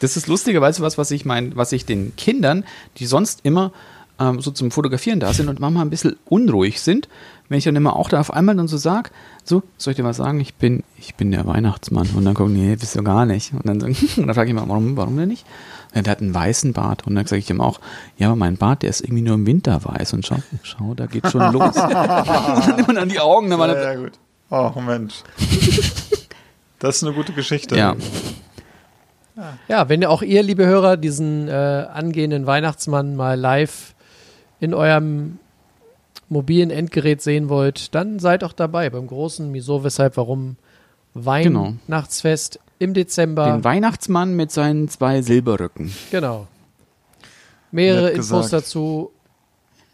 Das 0.00 0.16
ist 0.16 0.28
lustigerweise 0.28 0.82
was, 0.82 0.96
was 0.96 1.10
ich 1.10 1.24
mein, 1.24 1.56
was 1.56 1.72
ich 1.72 1.84
den 1.84 2.16
Kindern, 2.16 2.64
die 2.96 3.06
sonst 3.06 3.40
immer 3.42 3.72
ähm, 4.18 4.40
so 4.40 4.50
zum 4.50 4.70
Fotografieren 4.70 5.20
da 5.20 5.32
sind 5.32 5.48
und 5.48 5.60
manchmal 5.60 5.84
ein 5.84 5.90
bisschen 5.90 6.16
unruhig 6.24 6.80
sind, 6.80 7.08
wenn 7.48 7.58
ich 7.58 7.64
dann 7.64 7.76
immer 7.76 7.96
auch 7.96 8.08
da 8.08 8.20
auf 8.20 8.32
einmal 8.32 8.56
dann 8.56 8.68
so 8.68 8.78
sag, 8.78 9.10
so, 9.44 9.62
soll 9.76 9.92
ich 9.92 9.96
dir 9.96 10.04
was 10.04 10.18
sagen? 10.18 10.40
Ich 10.40 10.54
bin, 10.54 10.84
ich 10.98 11.16
bin 11.16 11.30
der 11.30 11.46
Weihnachtsmann. 11.46 12.08
Und 12.14 12.24
dann 12.24 12.34
gucken 12.34 12.54
die, 12.54 12.60
nee, 12.60 12.76
bist 12.76 12.96
du 12.96 13.02
gar 13.02 13.26
nicht. 13.26 13.52
Und 13.52 13.66
dann, 13.66 13.78
dann 14.16 14.34
frage 14.34 14.44
ich 14.44 14.50
immer, 14.50 14.68
warum, 14.68 14.96
warum 14.96 15.16
denn 15.16 15.28
nicht? 15.28 15.44
Ja, 15.94 16.02
der 16.02 16.10
hat 16.12 16.20
einen 16.20 16.34
weißen 16.34 16.72
Bart. 16.72 17.06
Und 17.06 17.14
dann 17.16 17.26
sage 17.26 17.40
ich 17.40 17.50
ihm 17.50 17.60
auch, 17.60 17.80
ja, 18.16 18.28
aber 18.28 18.36
mein 18.36 18.56
Bart, 18.56 18.82
der 18.82 18.90
ist 18.90 19.00
irgendwie 19.00 19.22
nur 19.22 19.34
im 19.34 19.46
Winter 19.46 19.84
weiß. 19.84 20.12
Und 20.12 20.26
schau, 20.26 20.36
schau, 20.62 20.94
da 20.94 21.06
geht 21.06 21.28
schon 21.30 21.40
los. 21.52 21.74
und 21.76 21.76
dann 21.76 22.76
nimmt 22.76 22.88
man 22.88 22.98
an 22.98 23.08
die 23.08 23.20
Augen. 23.20 23.50
Dann 23.50 23.58
war 23.58 23.68
Ja, 23.68 23.92
ja, 23.92 23.94
gut. 23.94 24.12
Oh, 24.50 24.72
Mensch. 24.80 25.22
Das 26.78 26.96
ist 26.96 27.04
eine 27.04 27.12
gute 27.14 27.32
Geschichte. 27.32 27.76
ja. 27.76 27.96
Ja, 29.68 29.88
wenn 29.88 30.02
ihr 30.02 30.10
auch 30.10 30.20
ihr, 30.20 30.42
liebe 30.42 30.66
Hörer, 30.66 30.98
diesen 30.98 31.48
äh, 31.48 31.52
angehenden 31.52 32.46
Weihnachtsmann 32.46 33.16
mal 33.16 33.38
live 33.40 33.94
in 34.58 34.74
eurem 34.74 35.38
mobilen 36.28 36.70
Endgerät 36.70 37.22
sehen 37.22 37.48
wollt, 37.48 37.94
dann 37.94 38.18
seid 38.18 38.44
auch 38.44 38.52
dabei 38.52 38.90
beim 38.90 39.06
großen 39.06 39.52
Wieso, 39.54 39.82
Weshalb, 39.82 40.18
Warum 40.18 40.56
Weihnachtsfest 41.14 42.60
im 42.80 42.94
Dezember. 42.94 43.44
Den 43.52 43.62
Weihnachtsmann 43.62 44.34
mit 44.34 44.50
seinen 44.50 44.88
zwei 44.88 45.22
Silberrücken. 45.22 45.92
Genau. 46.10 46.48
Mehrere 47.70 48.06
Nett 48.06 48.14
Infos 48.16 48.46
gesagt. 48.46 48.52
dazu 48.64 49.12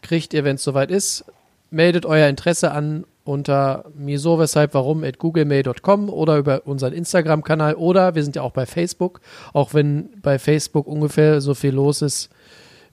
kriegt 0.01 0.33
ihr, 0.33 0.45
wenn 0.45 0.57
es 0.57 0.63
soweit 0.65 0.91
ist. 0.91 1.25
Meldet 1.71 2.07
euer 2.07 2.29
Interesse 2.29 2.71
an 2.71 3.05
unter 3.25 3.85
wieso, 3.95 4.39
weshalb, 4.39 4.73
warum 4.73 5.03
at 5.03 5.19
googlemail.com 5.19 6.09
oder 6.09 6.39
über 6.39 6.63
unseren 6.67 6.93
Instagram-Kanal 6.93 7.75
oder 7.75 8.15
wir 8.15 8.23
sind 8.23 8.37
ja 8.37 8.43
auch 8.43 8.53
bei 8.53 8.67
Facebook, 8.67 9.21
auch 9.53 9.75
wenn 9.75 10.09
bei 10.23 10.39
Facebook 10.39 10.87
ungefähr 10.87 11.41
so 11.41 11.55
viel 11.55 11.73
los 11.75 12.03
ist 12.03 12.31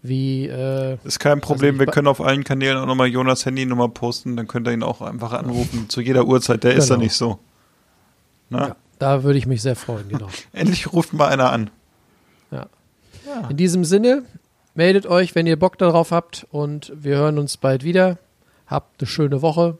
wie 0.01 0.47
äh, 0.47 0.97
Ist 1.05 1.19
kein 1.19 1.39
Problem, 1.39 1.77
nicht, 1.77 1.85
wir 1.87 1.93
können 1.93 2.07
auf 2.07 2.19
allen 2.19 2.43
Kanälen 2.43 2.77
auch 2.77 2.85
nochmal 2.87 3.07
Jonas 3.07 3.45
Handynummer 3.45 3.87
posten, 3.87 4.35
dann 4.35 4.47
könnt 4.47 4.67
ihr 4.67 4.73
ihn 4.73 4.83
auch 4.83 5.01
einfach 5.01 5.31
anrufen, 5.33 5.87
zu 5.87 6.01
jeder 6.01 6.25
Uhrzeit, 6.25 6.63
der 6.65 6.73
ist 6.73 6.89
da 6.89 6.95
Genau. 6.95 7.03
nicht 7.05 7.13
so. 7.13 7.39
Na? 8.49 8.67
ja, 8.69 8.75
da 9.03 9.21
würde 9.23 9.37
ich 9.37 9.45
mich 9.45 9.61
sehr 9.61 9.75
freuen, 9.75 10.07
genau. 10.07 10.29
Endlich 10.53 10.93
ruft 10.93 11.11
mal 11.11 11.27
einer 11.27 11.51
an. 11.51 11.69
Ja. 12.51 12.67
In 13.49 13.57
diesem 13.57 13.83
Sinne, 13.83 14.23
meldet 14.75 15.07
euch, 15.07 15.35
wenn 15.35 15.45
ihr 15.45 15.59
Bock 15.59 15.77
darauf 15.77 16.11
habt 16.11 16.47
und 16.51 16.93
wir 16.95 17.17
hören 17.17 17.37
uns 17.37 17.57
bald 17.57 17.83
wieder. 17.83 18.17
Habt 18.65 19.01
eine 19.01 19.07
schöne 19.07 19.41
Woche 19.41 19.77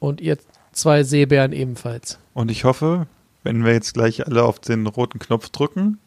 und 0.00 0.20
ihr 0.20 0.36
zwei 0.72 1.04
Seebären 1.04 1.52
ebenfalls. 1.52 2.18
Und 2.34 2.50
ich 2.50 2.64
hoffe, 2.64 3.06
wenn 3.44 3.64
wir 3.64 3.72
jetzt 3.72 3.94
gleich 3.94 4.26
alle 4.26 4.42
auf 4.42 4.58
den 4.58 4.84
roten 4.88 5.20
Knopf 5.20 5.50
drücken, 5.50 6.00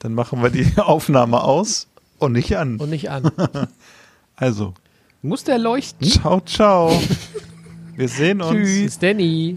dann 0.00 0.12
machen 0.12 0.42
wir 0.42 0.50
die 0.50 0.70
Aufnahme 0.76 1.42
aus 1.42 1.88
und 2.18 2.32
nicht 2.32 2.58
an. 2.58 2.76
Und 2.76 2.90
nicht 2.90 3.10
an. 3.10 3.30
Also, 4.40 4.74
Muss 5.20 5.42
der 5.42 5.58
leuchten? 5.58 6.06
ciao, 6.06 6.40
ciao. 6.42 6.92
Wir 7.96 8.08
sehen 8.08 8.40
uns. 8.40 8.54
Tschüss, 8.54 8.98
Danny. 9.00 9.56